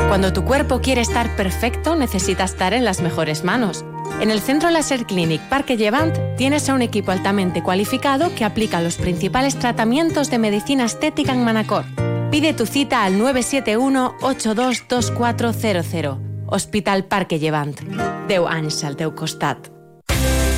Cuando 0.06 0.32
tu 0.32 0.44
cuerpo 0.44 0.80
quiere 0.80 1.00
estar 1.00 1.34
perfecto, 1.36 1.96
necesita 1.96 2.44
estar 2.44 2.72
en 2.72 2.84
las 2.84 3.02
mejores 3.02 3.42
manos. 3.44 3.84
En 4.20 4.30
el 4.30 4.40
Centro 4.40 4.70
Laser 4.70 5.04
Clinic 5.04 5.42
Parque 5.48 5.76
Llevant 5.76 6.16
tienes 6.36 6.68
a 6.68 6.74
un 6.74 6.82
equipo 6.82 7.10
altamente 7.12 7.62
cualificado 7.62 8.34
que 8.34 8.44
aplica 8.44 8.80
los 8.80 8.96
principales 8.96 9.56
tratamientos 9.58 10.30
de 10.30 10.38
medicina 10.38 10.84
estética 10.84 11.32
en 11.32 11.44
Manacor. 11.44 11.84
Pide 12.30 12.52
tu 12.52 12.66
cita 12.66 13.04
al 13.04 13.18
971-822400. 13.20 16.18
Hospital 16.46 17.04
Parque 17.04 17.38
Llevant. 17.38 17.80
Deu 18.28 18.48
anys 18.48 18.84
al 18.84 18.96
costat. 19.14 19.77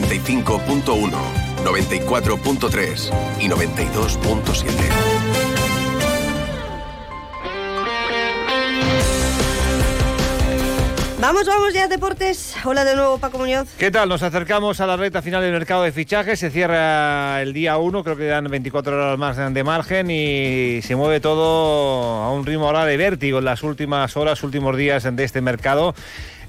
95.1, 0.00 1.10
94.3 1.64 3.10
y 3.40 3.48
92.7. 3.48 5.30
Vamos, 11.20 11.46
vamos 11.46 11.74
ya, 11.74 11.86
deportes. 11.86 12.56
Hola 12.64 12.82
de 12.82 12.96
nuevo, 12.96 13.18
Paco 13.18 13.36
Muñoz. 13.36 13.68
¿Qué 13.78 13.90
tal? 13.90 14.08
Nos 14.08 14.22
acercamos 14.22 14.80
a 14.80 14.86
la 14.86 14.96
recta 14.96 15.20
final 15.20 15.42
del 15.42 15.52
mercado 15.52 15.82
de 15.82 15.92
fichajes. 15.92 16.40
Se 16.40 16.50
cierra 16.50 17.42
el 17.42 17.52
día 17.52 17.76
1, 17.76 18.02
creo 18.02 18.16
que 18.16 18.24
dan 18.24 18.44
24 18.44 18.96
horas 18.96 19.18
más 19.18 19.36
de 19.36 19.62
margen 19.62 20.10
y 20.10 20.80
se 20.80 20.96
mueve 20.96 21.20
todo 21.20 22.22
a 22.22 22.32
un 22.32 22.46
ritmo 22.46 22.66
ahora 22.66 22.86
de 22.86 22.96
vértigo 22.96 23.38
en 23.38 23.44
las 23.44 23.62
últimas 23.62 24.16
horas, 24.16 24.42
últimos 24.42 24.76
días 24.78 25.14
de 25.14 25.22
este 25.22 25.42
mercado. 25.42 25.94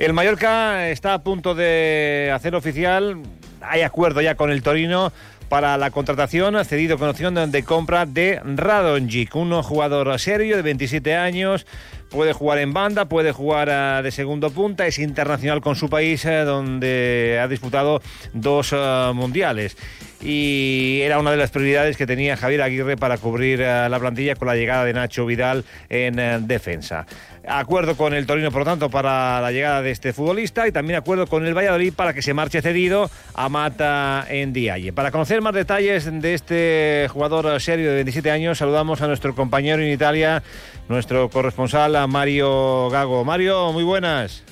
El 0.01 0.13
Mallorca 0.13 0.89
está 0.89 1.13
a 1.13 1.21
punto 1.21 1.53
de 1.53 2.31
hacer 2.33 2.55
oficial, 2.55 3.21
hay 3.61 3.83
acuerdo 3.83 4.19
ya 4.19 4.33
con 4.33 4.49
el 4.49 4.63
Torino 4.63 5.13
para 5.47 5.77
la 5.77 5.91
contratación, 5.91 6.65
cedido 6.65 6.97
con 6.97 7.07
opción 7.07 7.51
de 7.51 7.63
compra 7.63 8.07
de 8.07 8.41
Radonjic, 8.43 9.35
un 9.35 9.61
jugador 9.61 10.17
serio 10.17 10.55
de 10.55 10.63
27 10.63 11.15
años, 11.15 11.67
puede 12.09 12.33
jugar 12.33 12.57
en 12.57 12.73
banda, 12.73 13.05
puede 13.05 13.31
jugar 13.31 13.69
eh, 13.69 14.01
de 14.01 14.09
segundo 14.09 14.49
punta, 14.49 14.87
es 14.87 14.97
internacional 14.97 15.61
con 15.61 15.75
su 15.75 15.87
país, 15.87 16.25
eh, 16.25 16.45
donde 16.45 17.39
ha 17.39 17.47
disputado 17.47 18.01
dos 18.33 18.73
eh, 18.73 19.11
mundiales. 19.13 19.77
Y 20.21 21.01
era 21.01 21.19
una 21.19 21.31
de 21.31 21.37
las 21.37 21.49
prioridades 21.49 21.97
que 21.97 22.05
tenía 22.05 22.37
Javier 22.37 22.61
Aguirre 22.61 22.95
para 22.95 23.17
cubrir 23.17 23.61
eh, 23.61 23.89
la 23.89 23.99
plantilla 23.99 24.35
con 24.35 24.47
la 24.47 24.55
llegada 24.55 24.85
de 24.85 24.93
Nacho 24.93 25.25
Vidal 25.25 25.65
en 25.89 26.19
eh, 26.19 26.39
defensa. 26.41 27.05
Acuerdo 27.47 27.97
con 27.97 28.13
el 28.13 28.27
Torino, 28.27 28.51
por 28.51 28.59
lo 28.59 28.65
tanto, 28.65 28.89
para 28.89 29.41
la 29.41 29.51
llegada 29.51 29.81
de 29.81 29.89
este 29.89 30.13
futbolista 30.13 30.67
y 30.67 30.71
también 30.71 30.99
acuerdo 30.99 31.25
con 31.25 31.45
el 31.47 31.57
Valladolid 31.57 31.93
para 31.93 32.13
que 32.13 32.21
se 32.21 32.35
marche 32.35 32.61
cedido 32.61 33.09
a 33.33 33.49
Mata 33.49 34.25
en 34.29 34.53
Dialle. 34.53 34.93
Para 34.93 35.09
conocer 35.09 35.41
más 35.41 35.55
detalles 35.55 36.09
de 36.21 36.33
este 36.35 37.07
jugador 37.09 37.59
serio 37.59 37.89
de 37.89 37.95
27 37.95 38.29
años, 38.29 38.59
saludamos 38.59 39.01
a 39.01 39.07
nuestro 39.07 39.33
compañero 39.33 39.81
en 39.81 39.91
Italia, 39.91 40.43
nuestro 40.87 41.29
corresponsal, 41.29 42.07
Mario 42.07 42.89
Gago. 42.89 43.25
Mario, 43.25 43.71
muy 43.73 43.83
buenas. 43.83 44.43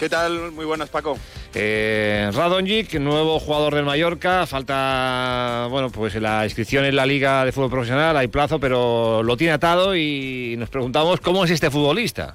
¿Qué 0.00 0.08
tal? 0.08 0.50
Muy 0.52 0.64
buenas, 0.64 0.88
Paco. 0.88 1.18
Eh, 1.52 2.30
Radonjic, 2.32 2.94
nuevo 2.94 3.38
jugador 3.38 3.74
del 3.74 3.84
Mallorca, 3.84 4.46
falta, 4.46 5.66
bueno, 5.68 5.90
pues 5.90 6.14
la 6.14 6.42
inscripción 6.46 6.86
en 6.86 6.96
la 6.96 7.04
Liga 7.04 7.44
de 7.44 7.52
Fútbol 7.52 7.68
Profesional, 7.68 8.16
hay 8.16 8.28
plazo, 8.28 8.58
pero 8.58 9.22
lo 9.22 9.36
tiene 9.36 9.52
atado 9.52 9.94
y 9.94 10.54
nos 10.56 10.70
preguntamos 10.70 11.20
cómo 11.20 11.44
es 11.44 11.50
este 11.50 11.70
futbolista. 11.70 12.34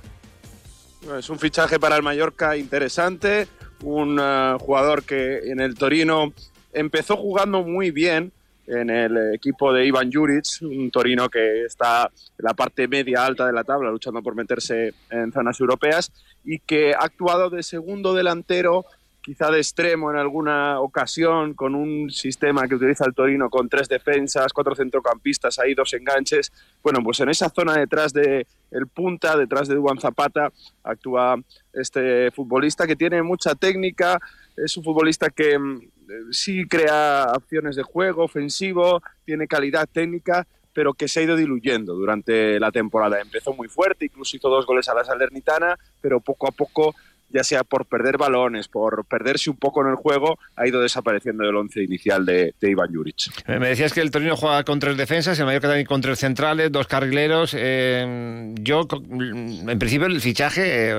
Es 1.18 1.28
un 1.32 1.40
fichaje 1.40 1.80
para 1.80 1.96
el 1.96 2.04
Mallorca 2.04 2.56
interesante, 2.56 3.48
un 3.82 4.20
eh, 4.22 4.58
jugador 4.60 5.02
que 5.02 5.50
en 5.50 5.60
el 5.60 5.74
Torino 5.74 6.34
empezó 6.72 7.18
jugando 7.18 7.64
muy 7.64 7.90
bien 7.90 8.32
en 8.68 8.92
el 8.92 9.34
equipo 9.34 9.74
de 9.74 9.88
Ivan 9.88 10.12
Juric, 10.12 10.46
un 10.62 10.92
Torino 10.92 11.30
que 11.30 11.66
está 11.66 12.12
en 12.38 12.46
la 12.46 12.54
parte 12.54 12.88
media 12.88 13.26
alta 13.26 13.48
de 13.48 13.54
la 13.54 13.64
tabla, 13.64 13.90
luchando 13.90 14.22
por 14.22 14.36
meterse 14.36 14.94
en 15.10 15.32
zonas 15.32 15.60
europeas, 15.60 16.12
y 16.46 16.60
que 16.60 16.94
ha 16.94 17.00
actuado 17.00 17.50
de 17.50 17.64
segundo 17.64 18.14
delantero, 18.14 18.86
quizá 19.22 19.50
de 19.50 19.58
extremo 19.58 20.12
en 20.12 20.18
alguna 20.18 20.80
ocasión, 20.80 21.56
con 21.56 21.74
un 21.74 22.12
sistema 22.12 22.68
que 22.68 22.76
utiliza 22.76 23.06
el 23.06 23.16
Torino 23.16 23.50
con 23.50 23.68
tres 23.68 23.90
defensas, 23.90 24.54
cuatro 24.54 24.76
centrocampistas, 24.76 25.58
ahí 25.58 25.74
dos 25.74 25.92
enganches. 25.94 26.52
Bueno, 26.84 27.00
pues 27.04 27.20
en 27.22 27.30
esa 27.30 27.50
zona 27.50 27.74
detrás 27.74 28.14
de 28.14 28.46
el 28.70 28.88
punta, 28.88 29.36
detrás 29.36 29.68
de 29.68 29.76
Duan 29.76 30.00
Zapata, 30.00 30.52
actúa 30.84 31.38
este 31.74 32.30
futbolista 32.32 32.86
que 32.86 32.96
tiene 32.96 33.24
mucha 33.24 33.56
técnica, 33.56 34.20
es 34.56 34.78
un 34.78 34.84
futbolista 34.84 35.32
que 35.32 35.58
mm, 35.58 35.82
sí 36.30 36.66
crea 36.68 37.32
opciones 37.36 37.76
de 37.76 37.84
juego 37.84 38.24
ofensivo, 38.24 39.02
tiene 39.26 39.48
calidad 39.48 39.90
técnica, 39.92 40.46
pero 40.76 40.94
que 40.94 41.08
se 41.08 41.22
ha 41.22 41.24
ido 41.24 41.36
diluyendo 41.36 41.96
durante 41.96 42.60
la 42.60 42.72
temporada. 42.72 43.20
Empezó 43.22 43.54
muy 43.54 43.68
fuerte, 43.70 44.06
incluso 44.06 44.36
hizo 44.38 44.50
dos 44.50 44.66
goles 44.68 44.88
a 44.90 44.94
la 44.94 45.04
Salernitana, 45.06 45.80
pero 46.02 46.20
poco 46.20 46.48
a 46.48 46.52
poco 46.52 46.94
ya 47.28 47.44
sea 47.44 47.64
por 47.64 47.86
perder 47.88 48.18
balones, 48.18 48.68
por 48.68 49.04
perderse 49.06 49.50
un 49.50 49.58
poco 49.58 49.82
en 49.82 49.90
el 49.90 49.96
juego, 49.96 50.38
ha 50.56 50.68
ido 50.68 50.80
desapareciendo 50.80 51.44
del 51.44 51.56
once 51.56 51.82
inicial 51.84 52.24
de, 52.26 52.54
de 52.62 52.70
Iván 52.70 52.94
Juric. 52.94 53.16
Eh, 53.48 53.58
Me 53.60 53.70
decías 53.70 53.92
que 53.94 54.00
el 54.02 54.12
Torino 54.12 54.38
juega 54.38 54.64
con 54.64 54.80
tres 54.80 54.96
defensas, 54.96 55.38
el 55.40 55.46
Mallorca 55.46 55.68
también 55.68 55.88
con 55.88 56.00
tres 56.02 56.20
centrales, 56.20 56.72
dos 56.72 56.88
carrileros. 56.88 57.54
Eh, 57.58 58.54
yo, 58.62 58.88
co- 58.88 59.02
en 59.10 59.80
principio, 59.80 60.06
el 60.08 60.22
fichaje, 60.22 60.62
eh, 60.66 60.92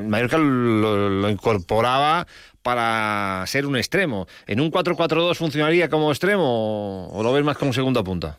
el 0.00 0.08
Mallorca 0.08 0.38
lo, 0.38 1.08
lo 1.10 1.30
incorporaba 1.30 2.26
para 2.62 3.44
ser 3.46 3.66
un 3.66 3.76
extremo. 3.76 4.26
¿En 4.46 4.60
un 4.60 4.70
4-4-2 4.72 5.36
funcionaría 5.36 5.88
como 5.88 6.10
extremo 6.10 7.08
o 7.08 7.22
lo 7.22 7.32
ves 7.32 7.44
más 7.44 7.58
como 7.58 7.72
segunda 7.72 8.02
punta? 8.02 8.38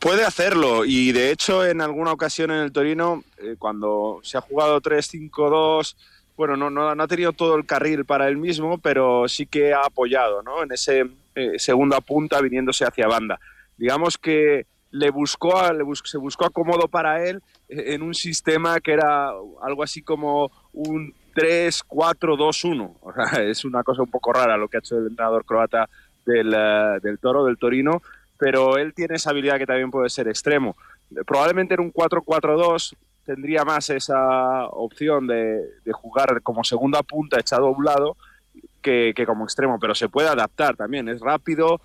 Puede 0.00 0.24
hacerlo 0.24 0.84
y 0.84 1.12
de 1.12 1.30
hecho 1.30 1.64
en 1.66 1.80
alguna 1.80 2.12
ocasión 2.12 2.50
en 2.50 2.58
el 2.60 2.72
Torino, 2.72 3.22
eh, 3.38 3.56
cuando 3.58 4.18
se 4.22 4.38
ha 4.38 4.40
jugado 4.40 4.80
3-5-2, 4.80 5.94
bueno, 6.36 6.56
no, 6.56 6.70
no, 6.70 6.94
no 6.94 7.02
ha 7.02 7.06
tenido 7.08 7.32
todo 7.32 7.54
el 7.56 7.66
carril 7.66 8.04
para 8.04 8.28
él 8.28 8.36
mismo, 8.38 8.78
pero 8.78 9.28
sí 9.28 9.46
que 9.46 9.72
ha 9.74 9.82
apoyado 9.84 10.42
¿no? 10.42 10.62
en 10.62 10.72
ese 10.72 11.06
eh, 11.34 11.58
segunda 11.58 12.00
punta 12.00 12.40
viniéndose 12.40 12.84
hacia 12.84 13.06
banda. 13.06 13.38
Digamos 13.76 14.16
que 14.18 14.66
le 14.90 15.10
buscó, 15.10 15.58
a- 15.58 15.72
le 15.72 15.82
bus- 15.84 16.02
se 16.04 16.18
buscó 16.18 16.46
acomodo 16.46 16.88
para 16.88 17.24
él 17.26 17.42
eh, 17.68 17.94
en 17.94 18.02
un 18.02 18.14
sistema 18.14 18.80
que 18.80 18.92
era 18.92 19.30
algo 19.62 19.82
así 19.82 20.02
como 20.02 20.50
un 20.72 21.14
3-4-2-1. 21.34 22.94
O 23.02 23.12
sea, 23.12 23.42
es 23.42 23.64
una 23.64 23.82
cosa 23.82 24.02
un 24.02 24.10
poco 24.10 24.32
rara 24.32 24.56
lo 24.56 24.68
que 24.68 24.78
ha 24.78 24.80
hecho 24.80 24.98
el 24.98 25.08
entrenador 25.08 25.44
croata 25.44 25.88
del, 26.24 26.52
eh, 26.56 26.98
del 27.02 27.18
Toro, 27.18 27.44
del 27.44 27.58
Torino, 27.58 28.02
pero 28.42 28.76
él 28.76 28.92
tiene 28.92 29.14
esa 29.14 29.30
habilidad 29.30 29.56
que 29.56 29.66
también 29.66 29.92
puede 29.92 30.10
ser 30.10 30.26
extremo. 30.26 30.76
Probablemente 31.24 31.74
en 31.74 31.80
un 31.80 31.92
4-4-2 31.92 32.96
tendría 33.24 33.64
más 33.64 33.88
esa 33.88 34.66
opción 34.66 35.28
de, 35.28 35.64
jugar 35.92 36.42
como 36.42 36.64
segunda 36.64 37.04
punta 37.04 37.38
echado 37.38 37.68
a 37.68 37.70
un 37.70 37.84
lado 37.84 38.16
que, 38.82 39.14
como 39.24 39.44
extremo, 39.44 39.78
pero 39.78 39.94
se 39.94 40.08
puede 40.08 40.26
adaptar 40.26 40.74
también, 40.74 41.08
es 41.08 41.20
rápido, 41.20 41.80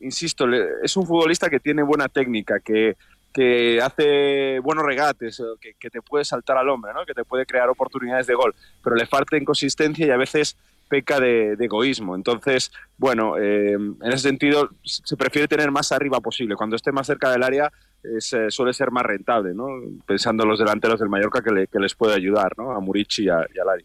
insisto, 0.00 0.48
es 0.82 0.96
un 0.96 1.06
futbolista 1.06 1.48
que 1.48 1.60
tiene 1.60 1.84
buena 1.84 2.08
técnica, 2.08 2.58
que, 2.58 2.96
que 3.32 3.80
hace 3.80 4.58
buenos 4.58 4.84
regates, 4.84 5.40
que, 5.60 5.74
que 5.74 5.90
te 5.90 6.02
puede 6.02 6.24
saltar 6.24 6.56
al 6.56 6.70
hombre, 6.70 6.92
¿no? 6.92 7.06
que 7.06 7.14
te 7.14 7.24
puede 7.24 7.46
crear 7.46 7.68
oportunidades 7.68 8.26
de 8.26 8.34
gol, 8.34 8.52
pero 8.82 8.96
le 8.96 9.06
falta 9.06 9.36
inconsistencia 9.36 10.08
y 10.08 10.10
a 10.10 10.16
veces 10.16 10.56
peca 10.90 11.20
de, 11.20 11.56
egoísmo. 11.58 12.14
Entonces, 12.16 12.70
bueno, 12.98 13.38
eh, 13.38 13.72
en 13.72 13.96
ese 14.12 14.28
sentido 14.28 14.68
se 14.82 15.16
prefiere 15.16 15.48
tener 15.48 15.70
más 15.70 15.92
arriba 15.92 16.20
posible. 16.20 16.56
Cuando 16.56 16.76
esté 16.76 16.90
más 16.92 17.06
cerca 17.06 17.30
del 17.30 17.42
área 17.44 17.70
es, 18.02 18.32
eh, 18.32 18.50
suele 18.50 18.72
ser 18.74 18.90
más 18.90 19.04
rentable, 19.04 19.54
¿no? 19.54 19.66
pensando 20.06 20.42
en 20.42 20.48
los 20.50 20.58
delanteros 20.58 20.98
del 21.00 21.08
Mallorca 21.08 21.40
que, 21.42 21.50
le- 21.52 21.66
que 21.68 21.78
les 21.78 21.94
puede 21.94 22.14
ayudar, 22.14 22.52
¿no? 22.58 22.72
a 22.72 22.80
Murici 22.80 23.24
y 23.24 23.28
a, 23.28 23.46
y 23.54 23.58
Lari. 23.64 23.84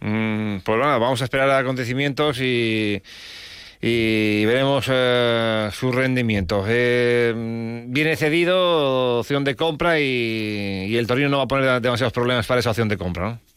Mm, 0.00 0.60
pues 0.64 0.78
nada, 0.78 0.98
vamos 0.98 1.20
a 1.20 1.24
esperar 1.24 1.50
acontecimientos 1.50 2.38
y, 2.40 3.02
veremos 3.82 4.86
eh, 4.90 5.68
su 5.72 5.90
rendimiento. 5.92 6.64
Eh, 6.68 7.32
viene 7.88 8.16
cedido, 8.16 9.18
opción 9.20 9.44
de 9.44 9.56
compra 9.56 9.98
y, 10.00 10.86
y 10.88 10.96
el 10.96 11.06
Torino 11.06 11.28
no 11.28 11.38
va 11.38 11.44
a 11.44 11.48
poner 11.48 11.80
demasiados 11.82 12.12
problemas 12.12 12.46
para 12.46 12.60
esa 12.60 12.70
opción 12.70 12.88
de 12.88 12.96
compra, 12.98 13.30
¿no? 13.30 13.53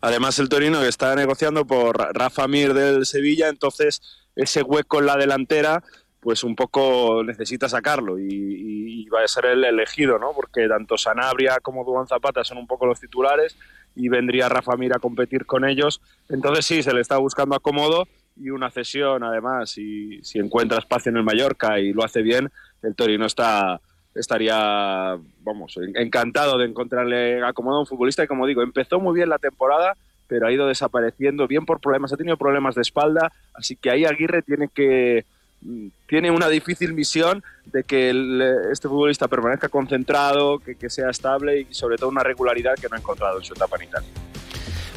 Además, 0.00 0.38
el 0.38 0.48
Torino 0.48 0.80
que 0.80 0.88
está 0.88 1.14
negociando 1.14 1.66
por 1.66 1.96
Rafa 2.14 2.46
Mir 2.46 2.74
del 2.74 3.04
Sevilla, 3.06 3.48
entonces 3.48 4.00
ese 4.36 4.62
hueco 4.62 5.00
en 5.00 5.06
la 5.06 5.16
delantera, 5.16 5.82
pues 6.20 6.44
un 6.44 6.54
poco 6.54 7.22
necesita 7.24 7.68
sacarlo 7.68 8.18
y, 8.18 9.06
va 9.08 9.24
a 9.24 9.28
ser 9.28 9.46
el 9.46 9.64
elegido, 9.64 10.18
¿no? 10.18 10.32
Porque 10.34 10.68
tanto 10.68 10.98
Sanabria 10.98 11.60
como 11.62 11.82
Duan 11.82 12.06
Zapata 12.06 12.44
son 12.44 12.58
un 12.58 12.66
poco 12.66 12.84
los 12.84 13.00
titulares 13.00 13.56
y 13.96 14.10
vendría 14.10 14.50
Rafa 14.50 14.76
Mir 14.76 14.92
a 14.94 14.98
competir 14.98 15.46
con 15.46 15.64
ellos. 15.64 16.02
Entonces 16.28 16.66
sí, 16.66 16.82
se 16.82 16.92
le 16.92 17.00
está 17.00 17.16
buscando 17.16 17.56
acomodo 17.56 18.06
y 18.36 18.50
una 18.50 18.70
cesión, 18.70 19.24
además, 19.24 19.78
y 19.78 20.22
si 20.22 20.38
encuentra 20.38 20.78
espacio 20.78 21.08
en 21.08 21.16
el 21.16 21.24
Mallorca 21.24 21.80
y 21.80 21.94
lo 21.94 22.04
hace 22.04 22.20
bien, 22.20 22.50
el 22.82 22.94
Torino 22.94 23.24
está 23.24 23.80
estaría, 24.18 25.16
vamos, 25.42 25.76
en- 25.78 25.96
encantado 25.96 26.58
de 26.58 26.66
encontrarle 26.66 27.42
acomodo 27.44 27.76
a 27.76 27.80
un 27.80 27.86
futbolista 27.86 28.24
y 28.24 28.26
como 28.26 28.46
digo, 28.46 28.62
empezó 28.62 29.00
muy 29.00 29.14
bien 29.14 29.28
la 29.28 29.38
temporada, 29.38 29.96
pero 30.26 30.46
ha 30.46 30.52
ido 30.52 30.66
desapareciendo 30.66 31.46
bien 31.46 31.64
por 31.64 31.80
problemas, 31.80 32.12
ha 32.12 32.16
tenido 32.16 32.36
problemas 32.36 32.74
de 32.74 32.82
espalda, 32.82 33.32
así 33.54 33.76
que 33.76 33.90
ahí 33.90 34.04
Aguirre 34.04 34.42
tiene 34.42 34.68
que 34.68 35.24
mm, 35.62 35.86
tiene 36.06 36.30
una 36.30 36.48
difícil 36.48 36.92
misión 36.92 37.42
de 37.66 37.82
que 37.84 38.10
el- 38.10 38.42
este 38.70 38.88
futbolista 38.88 39.26
permanezca 39.28 39.68
concentrado, 39.68 40.58
que, 40.58 40.74
que 40.76 40.90
sea 40.90 41.10
estable 41.10 41.60
y 41.60 41.74
sobre 41.74 41.96
todo 41.96 42.10
una 42.10 42.22
regularidad 42.22 42.74
que 42.74 42.88
no 42.88 42.96
ha 42.96 42.98
encontrado 42.98 43.38
en 43.38 43.44
su 43.44 43.54
etapa 43.54 43.76
en 43.76 43.84
Italia. 43.88 44.08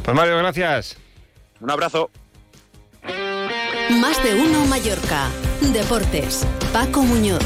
Pues 0.04 0.16
Mario, 0.16 0.38
gracias. 0.38 0.98
Un 1.62 1.70
abrazo. 1.72 2.10
Más 4.02 4.24
de 4.24 4.36
uno 4.36 4.66
Mallorca. 4.66 5.30
Deportes. 5.74 6.46
Paco 6.74 7.04
Muñoz. 7.04 7.44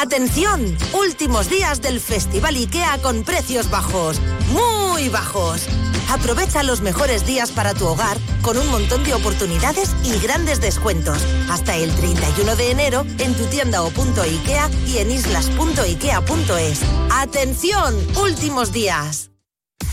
Atención, 0.00 0.78
últimos 0.92 1.50
días 1.50 1.82
del 1.82 1.98
Festival 1.98 2.54
IKEA 2.54 2.98
con 3.02 3.24
precios 3.24 3.68
bajos, 3.68 4.20
muy 4.52 5.08
bajos. 5.08 5.66
Aprovecha 6.08 6.62
los 6.62 6.82
mejores 6.82 7.26
días 7.26 7.50
para 7.50 7.74
tu 7.74 7.84
hogar 7.84 8.16
con 8.40 8.56
un 8.58 8.68
montón 8.68 9.02
de 9.02 9.14
oportunidades 9.14 9.96
y 10.04 10.16
grandes 10.20 10.60
descuentos. 10.60 11.18
Hasta 11.50 11.74
el 11.74 11.92
31 11.96 12.54
de 12.54 12.70
enero 12.70 13.04
en 13.18 13.34
tu 13.34 13.44
tienda 13.46 13.82
o 13.82 13.90
punto 13.90 14.22
IKEA 14.22 14.70
y 14.86 14.98
en 14.98 15.10
islas.ikea.es. 15.10 16.80
Atención, 17.10 17.96
últimos 18.22 18.70
días. 18.70 19.27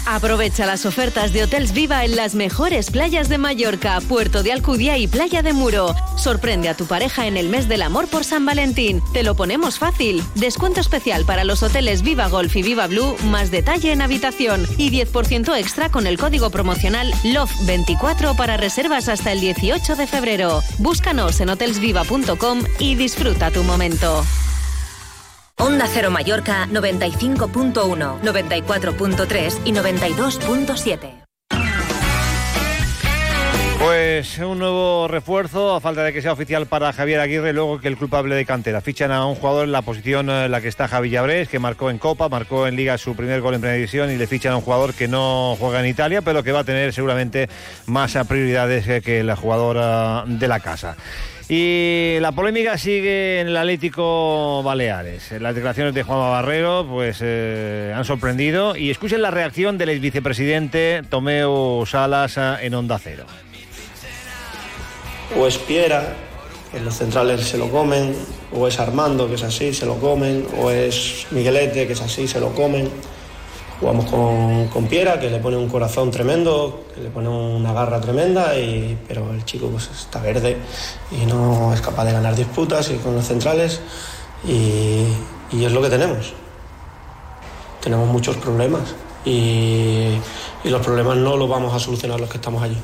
Aprovecha 0.06 0.68
las 0.68 0.86
ofertas 0.86 1.34
de 1.34 1.44
Hotels 1.44 1.74
Viva 1.74 2.06
en 2.06 2.16
las 2.16 2.36
mejores 2.36 2.92
playas 2.92 3.28
de 3.28 3.40
Mallorca, 3.40 4.00
Puerto 4.02 4.44
de 4.44 4.52
Alcudia 4.52 5.00
y 5.00 5.08
Playa 5.08 5.42
de 5.42 5.54
Muro. 5.54 5.96
Sorprende 6.16 6.70
a 6.70 6.78
tu 6.78 6.86
pareja 6.86 7.26
en 7.26 7.38
el 7.38 7.50
mes 7.50 7.68
del 7.68 7.82
amor 7.82 8.08
por 8.08 8.24
San 8.24 8.46
Valentín. 8.46 9.02
Te 9.14 9.24
lo 9.24 9.36
ponemos 9.36 9.80
fácil. 9.80 10.24
Descuento 10.36 10.80
especial 10.80 11.26
para 11.26 11.44
los 11.44 11.64
hoteles 11.64 12.04
Viva 12.04 12.28
Golf 12.28 12.56
y 12.56 12.62
Viva 12.62 12.86
Blue, 12.86 13.16
más 13.24 13.50
detalle 13.50 13.92
en 13.92 14.04
habitación 14.04 14.68
y 14.78 14.92
10% 14.92 15.58
extra 15.58 15.90
con 15.90 16.06
el 16.06 16.20
código 16.20 16.52
promocional 16.52 17.12
LOVE24 17.24 18.36
para 18.36 18.58
reservas 18.58 19.10
hasta 19.10 19.32
el 19.32 19.42
18 19.42 19.96
de 19.96 20.06
febrero. 20.06 20.62
Búscanos 20.78 21.40
en 21.40 21.50
hotelsviva.com 21.50 22.62
y 22.78 22.94
disfruta 22.94 23.50
tu 23.50 23.64
momento. 23.64 24.24
Onda 25.58 25.88
Cero 25.88 26.12
Mallorca 26.12 26.68
95.1, 26.68 28.22
94.3 28.22 29.60
y 29.64 29.72
92.7. 29.72 31.22
Pues 33.80 34.38
un 34.40 34.58
nuevo 34.60 35.08
refuerzo, 35.08 35.76
a 35.76 35.80
falta 35.82 36.04
de 36.04 36.12
que 36.12 36.22
sea 36.22 36.34
oficial 36.34 36.66
para 36.66 36.92
Javier 36.92 37.20
Aguirre, 37.20 37.54
luego 37.54 37.80
que 37.80 37.88
el 37.88 37.98
culpable 37.98 38.36
de 38.36 38.46
cantera. 38.46 38.82
Fichan 38.82 39.12
a 39.12 39.26
un 39.26 39.36
jugador 39.36 39.66
en 39.66 39.72
la 39.72 39.82
posición 39.84 40.30
en 40.30 40.52
la 40.52 40.60
que 40.60 40.68
está 40.68 40.88
Javi 40.88 41.10
Llabrés, 41.10 41.48
que 41.50 41.60
marcó 41.60 41.90
en 41.90 42.00
Copa, 42.00 42.28
marcó 42.28 42.68
en 42.68 42.76
Liga 42.76 42.98
su 42.98 43.16
primer 43.16 43.42
gol 43.42 43.54
en 43.54 43.62
Primera 43.62 43.76
División 43.78 44.12
y 44.12 44.18
le 44.18 44.28
fichan 44.28 44.54
a 44.54 44.58
un 44.58 44.62
jugador 44.64 44.94
que 44.94 45.08
no 45.08 45.56
juega 45.60 45.80
en 45.82 45.86
Italia, 45.86 46.22
pero 46.22 46.44
que 46.44 46.52
va 46.52 46.62
a 46.62 46.64
tener 46.64 46.94
seguramente 46.94 47.48
más 47.86 48.18
prioridades 48.28 48.86
que- 48.86 49.02
que 49.02 49.24
la 49.24 49.36
jugadora 49.36 50.24
de 50.26 50.48
la 50.48 50.60
casa. 50.60 50.96
Y 51.48 52.18
la 52.22 52.32
polémica 52.32 52.76
sigue 52.76 53.40
en 53.40 53.48
el 53.48 53.58
Atlético 53.58 54.64
Baleares. 54.64 55.32
Las 55.40 55.54
declaraciones 55.54 55.94
de 55.94 56.02
Juan 56.02 56.18
Barrero 56.18 56.88
pues, 56.90 57.20
eh, 57.22 57.94
han 57.96 58.04
sorprendido 58.04 58.76
y 58.76 58.90
escuchen 58.90 59.22
la 59.22 59.30
reacción 59.30 59.78
del 59.78 59.90
ex 59.90 60.02
vicepresidente 60.02 61.04
Tomeu 61.08 61.86
Salas 61.86 62.38
eh, 62.38 62.56
en 62.62 62.74
Onda 62.74 62.98
Cero. 62.98 63.26
o 65.38 65.46
es 65.46 65.60
Piera, 65.60 66.16
que 66.72 66.80
los 66.80 66.96
centrales 66.96 67.42
se 67.42 67.60
lo 67.60 67.70
comen, 67.70 68.16
o 68.52 68.68
es 68.68 68.80
Armando, 68.80 69.28
que 69.28 69.36
es 69.36 69.44
así, 69.44 69.72
se 69.72 69.86
lo 69.86 70.00
comen, 70.00 70.48
o 70.58 70.72
es 70.72 71.28
Miguelete, 71.30 71.86
que 71.86 71.94
es 71.94 72.02
así, 72.02 72.28
se 72.28 72.40
lo 72.40 72.56
comen. 72.56 72.90
Jugamos 73.86 74.10
con, 74.10 74.68
con 74.70 74.88
Piera, 74.88 75.20
que 75.20 75.30
le 75.30 75.38
pone 75.38 75.58
un 75.58 75.70
corazón 75.70 76.10
tremendo, 76.10 76.86
que 76.96 77.02
le 77.02 77.12
pone 77.12 77.30
una 77.30 77.72
garra 77.72 78.02
tremenda, 78.02 78.58
y, 78.58 78.98
pero 79.08 79.32
el 79.32 79.46
chico 79.46 79.68
pues, 79.68 79.92
está 79.92 80.20
verde 80.22 80.58
y 81.12 81.28
no 81.28 81.72
es 81.72 81.82
capaz 81.82 82.06
de 82.06 82.14
ganar 82.14 82.36
disputas 82.36 82.90
y 82.90 82.96
con 82.96 83.14
los 83.14 83.24
centrales, 83.28 83.82
y, 84.44 85.06
es 85.64 85.72
lo 85.72 85.84
que 85.84 85.90
tenemos. 85.92 86.34
Tenemos 87.80 88.10
muchos 88.10 88.38
problemas 88.38 88.96
y, 89.24 90.18
los 90.64 90.82
problemas 90.82 91.18
no 91.18 91.38
los 91.38 91.48
vamos 91.48 91.72
a 91.72 91.80
solucionar 91.80 92.20
los 92.20 92.28
que 92.28 92.38
estamos 92.38 92.64
allí 92.64 92.78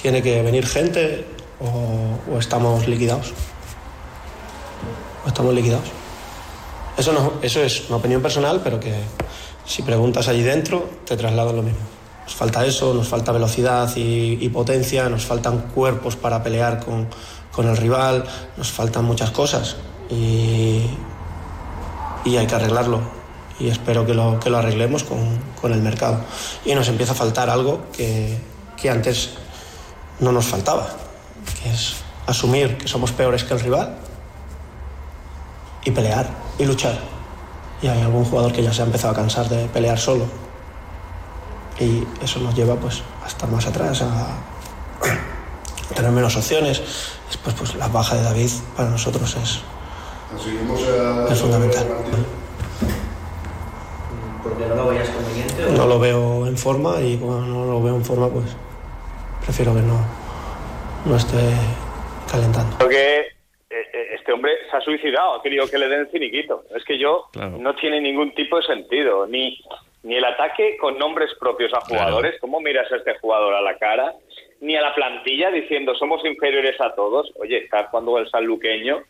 tiene 0.00 0.22
que 0.22 0.40
venir 0.40 0.68
gente 0.68 1.26
o, 1.60 2.38
estamos 2.38 2.86
liquidados. 2.86 3.32
O 5.24 5.28
estamos 5.28 5.52
liquidados. 5.52 5.88
Eso, 6.96 7.40
eso 7.42 7.60
es 7.60 7.88
una 7.88 7.96
opinión 7.96 8.22
personal, 8.22 8.60
pero 8.62 8.78
que 8.78 8.94
si 9.66 9.82
preguntas 9.82 10.28
allí 10.28 10.42
dentro 10.42 10.88
te 11.04 11.16
trasladan 11.16 11.56
lo 11.56 11.62
mismo. 11.62 11.80
Nos 12.24 12.34
falta 12.34 12.64
eso, 12.64 12.94
nos 12.94 13.08
falta 13.08 13.32
velocidad 13.32 13.94
y, 13.96 14.38
y 14.40 14.48
potencia, 14.48 15.08
nos 15.08 15.24
faltan 15.24 15.70
cuerpos 15.74 16.16
para 16.16 16.42
pelear 16.42 16.84
con, 16.84 17.08
con 17.52 17.68
el 17.68 17.76
rival, 17.76 18.24
nos 18.56 18.70
faltan 18.70 19.04
muchas 19.04 19.30
cosas 19.30 19.76
y, 20.10 20.82
y 22.24 22.36
hay 22.36 22.46
que 22.46 22.54
arreglarlo. 22.54 23.00
y 23.60 23.68
espero 23.68 24.04
que 24.06 24.14
lo, 24.14 24.40
que 24.40 24.50
lo 24.50 24.58
arreglemos 24.58 25.04
con, 25.04 25.18
con, 25.60 25.72
el 25.72 25.80
mercado. 25.80 26.18
Y 26.64 26.74
nos 26.74 26.88
empieza 26.88 27.12
a 27.12 27.16
faltar 27.16 27.50
algo 27.50 27.82
que, 27.92 28.38
que 28.76 28.90
antes 28.90 29.30
no 30.20 30.32
nos 30.32 30.46
faltaba, 30.46 30.88
que 31.62 31.70
es 31.70 31.96
asumir 32.26 32.78
que 32.78 32.88
somos 32.88 33.12
peores 33.12 33.44
que 33.44 33.54
el 33.54 33.60
rival 33.60 33.96
y 35.84 35.90
pelear 35.90 36.28
y 36.58 36.64
luchar. 36.64 37.13
Y 37.84 37.86
hay 37.86 38.00
algún 38.00 38.24
jugador 38.24 38.50
que 38.50 38.62
ya 38.62 38.72
se 38.72 38.80
ha 38.80 38.86
empezado 38.86 39.12
a 39.12 39.16
cansar 39.16 39.46
de 39.46 39.68
pelear 39.68 39.98
solo. 39.98 40.24
Y 41.78 42.02
eso 42.22 42.40
nos 42.40 42.54
lleva 42.54 42.76
pues, 42.76 43.02
a 43.22 43.26
estar 43.26 43.46
más 43.50 43.66
atrás, 43.66 44.00
a, 44.00 44.38
tener 45.94 46.10
menos 46.10 46.34
opciones. 46.34 46.80
Después, 47.26 47.54
pues 47.54 47.74
la 47.74 47.88
baja 47.88 48.16
de 48.16 48.22
David 48.22 48.48
para 48.74 48.88
nosotros 48.88 49.36
es, 49.36 49.60
es 51.30 51.38
fundamental. 51.38 51.86
¿Porque 54.42 54.66
no 54.66 54.74
lo 54.76 54.88
veías 54.88 55.10
conveniente? 55.10 55.66
No 55.76 55.86
lo 55.86 55.98
veo 55.98 56.46
en 56.46 56.56
forma 56.56 57.02
y 57.02 57.18
cuando 57.18 57.46
no 57.48 57.66
lo 57.66 57.82
veo 57.82 57.96
en 57.96 58.04
forma, 58.06 58.30
pues 58.30 58.46
prefiero 59.42 59.74
que 59.74 59.82
no, 59.82 60.00
no 61.04 61.16
esté 61.16 61.52
calentando. 62.32 62.78
Creo 62.78 62.88
que 62.88 63.18
eh, 63.20 63.26
eh, 63.68 64.14
este 64.14 64.32
hombre 64.32 64.52
se 64.74 64.78
ha 64.78 64.80
suicidado, 64.80 65.34
ha 65.34 65.42
querido 65.42 65.68
que 65.68 65.78
le 65.78 65.88
den 65.88 66.10
ciniquito. 66.10 66.64
Es 66.74 66.84
que 66.84 66.98
yo 66.98 67.26
no 67.58 67.74
tiene 67.76 68.00
ningún 68.00 68.34
tipo 68.34 68.56
de 68.56 68.66
sentido, 68.66 69.26
ni, 69.26 69.58
ni 70.02 70.16
el 70.16 70.24
ataque 70.24 70.76
con 70.78 70.98
nombres 70.98 71.30
propios 71.38 71.72
a 71.74 71.80
jugadores, 71.80 72.40
cómo 72.40 72.60
miras 72.60 72.90
a 72.90 72.96
este 72.96 73.16
jugador 73.18 73.54
a 73.54 73.62
la 73.62 73.78
cara, 73.78 74.14
ni 74.60 74.76
a 74.76 74.82
la 74.82 74.94
plantilla 74.94 75.50
diciendo 75.50 75.94
somos 75.94 76.24
inferiores 76.24 76.80
a 76.80 76.94
todos. 76.94 77.32
Oye, 77.36 77.58
está 77.58 77.88
cuando 77.90 78.18
el 78.18 78.28
sanluqueño 78.28 79.02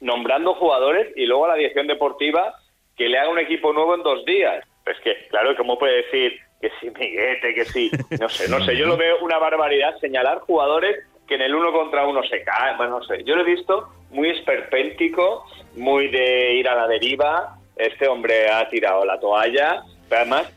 nombrando 0.00 0.54
jugadores 0.54 1.12
y 1.16 1.26
luego 1.26 1.44
a 1.44 1.48
la 1.48 1.54
dirección 1.56 1.86
deportiva 1.86 2.54
que 2.96 3.08
le 3.08 3.18
haga 3.18 3.30
un 3.30 3.38
equipo 3.38 3.72
nuevo 3.72 3.94
en 3.94 4.02
dos 4.02 4.24
días. 4.24 4.64
Es 4.86 4.98
que, 5.00 5.28
claro, 5.28 5.54
¿cómo 5.56 5.78
puede 5.78 6.02
decir 6.02 6.38
que 6.60 6.70
si 6.80 6.90
Miguete, 6.90 7.54
que 7.54 7.64
si... 7.64 7.90
No 8.20 8.28
sé, 8.28 8.48
no 8.48 8.64
sé, 8.64 8.76
yo 8.76 8.86
lo 8.86 8.96
veo 8.96 9.18
una 9.20 9.38
barbaridad 9.38 9.96
señalar 9.98 10.40
jugadores 10.40 11.04
que 11.26 11.34
en 11.36 11.42
el 11.42 11.54
uno 11.54 11.72
contra 11.72 12.06
uno 12.06 12.22
se 12.22 12.42
caen, 12.42 12.76
bueno, 12.76 12.98
no 12.98 13.04
sé. 13.04 13.22
Yo 13.24 13.36
lo 13.36 13.42
he 13.42 13.54
visto 13.54 13.88
muy 14.10 14.30
esperpéntico, 14.30 15.44
muy 15.76 16.08
de 16.08 16.54
ir 16.54 16.68
a 16.68 16.74
la 16.74 16.86
deriva. 16.86 17.58
Este 17.76 18.06
hombre 18.06 18.50
ha 18.50 18.68
tirado 18.68 19.04
la 19.04 19.18
toalla, 19.18 19.82
pero 20.08 20.22
además 20.22 20.52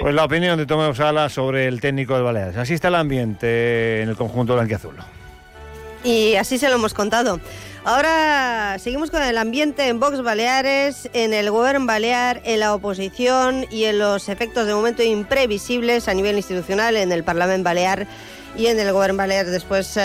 pues 0.00 0.14
la 0.14 0.24
opinión 0.24 0.58
de 0.58 0.66
Tomás 0.66 0.96
Sala 0.96 1.30
sobre 1.30 1.66
el 1.66 1.80
técnico 1.80 2.14
de 2.14 2.22
Baleares. 2.22 2.56
Así 2.56 2.74
está 2.74 2.88
el 2.88 2.94
ambiente 2.94 4.02
en 4.02 4.10
el 4.10 4.16
conjunto 4.16 4.54
blanquiazul. 4.54 4.96
Y 6.04 6.34
así 6.34 6.58
se 6.58 6.68
lo 6.68 6.74
hemos 6.74 6.92
contado. 6.92 7.40
Ahora 7.84 8.76
seguimos 8.78 9.10
con 9.10 9.22
el 9.22 9.38
ambiente 9.38 9.88
en 9.88 9.98
Vox 9.98 10.22
Baleares, 10.22 11.08
en 11.14 11.32
el 11.32 11.50
Gobierno 11.50 11.86
Balear, 11.86 12.42
en 12.44 12.60
la 12.60 12.74
oposición 12.74 13.66
y 13.70 13.84
en 13.84 13.98
los 13.98 14.28
efectos 14.28 14.66
de 14.66 14.74
momento 14.74 15.02
imprevisibles 15.02 16.06
a 16.06 16.14
nivel 16.14 16.36
institucional 16.36 16.96
en 16.96 17.10
el 17.10 17.24
Parlamento 17.24 17.64
Balear 17.64 18.06
y 18.56 18.66
en 18.66 18.78
el 18.78 18.92
Gobierno 18.92 19.16
Balear 19.16 19.46
después 19.46 19.96
eh, 19.96 20.00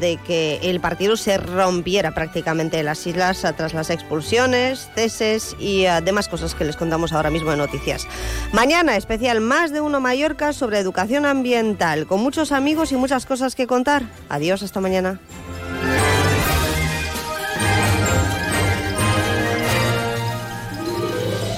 de 0.00 0.18
que 0.26 0.58
el 0.62 0.80
partido 0.80 1.16
se 1.16 1.36
rompiera 1.38 2.12
prácticamente 2.12 2.78
en 2.78 2.86
las 2.86 3.06
islas 3.06 3.44
eh, 3.44 3.52
tras 3.56 3.74
las 3.74 3.90
expulsiones, 3.90 4.90
ceses 4.94 5.56
y 5.58 5.86
uh, 5.86 6.02
demás 6.02 6.28
cosas 6.28 6.54
que 6.54 6.64
les 6.64 6.76
contamos 6.76 7.12
ahora 7.12 7.30
mismo 7.30 7.52
en 7.52 7.58
noticias. 7.58 8.06
Mañana 8.52 8.96
especial 8.96 9.40
Más 9.40 9.72
de 9.72 9.80
Uno 9.80 10.00
Mallorca 10.00 10.52
sobre 10.52 10.78
educación 10.78 11.26
ambiental, 11.26 12.06
con 12.06 12.20
muchos 12.20 12.52
amigos 12.52 12.92
y 12.92 12.96
muchas 12.96 13.26
cosas 13.26 13.54
que 13.54 13.66
contar. 13.66 14.02
Adiós, 14.28 14.62
hasta 14.62 14.80
mañana. 14.80 15.20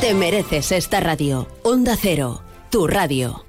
Te 0.00 0.12
mereces 0.12 0.70
esta 0.72 1.00
radio. 1.00 1.48
Onda 1.62 1.96
Cero, 1.98 2.42
tu 2.70 2.86
radio. 2.86 3.46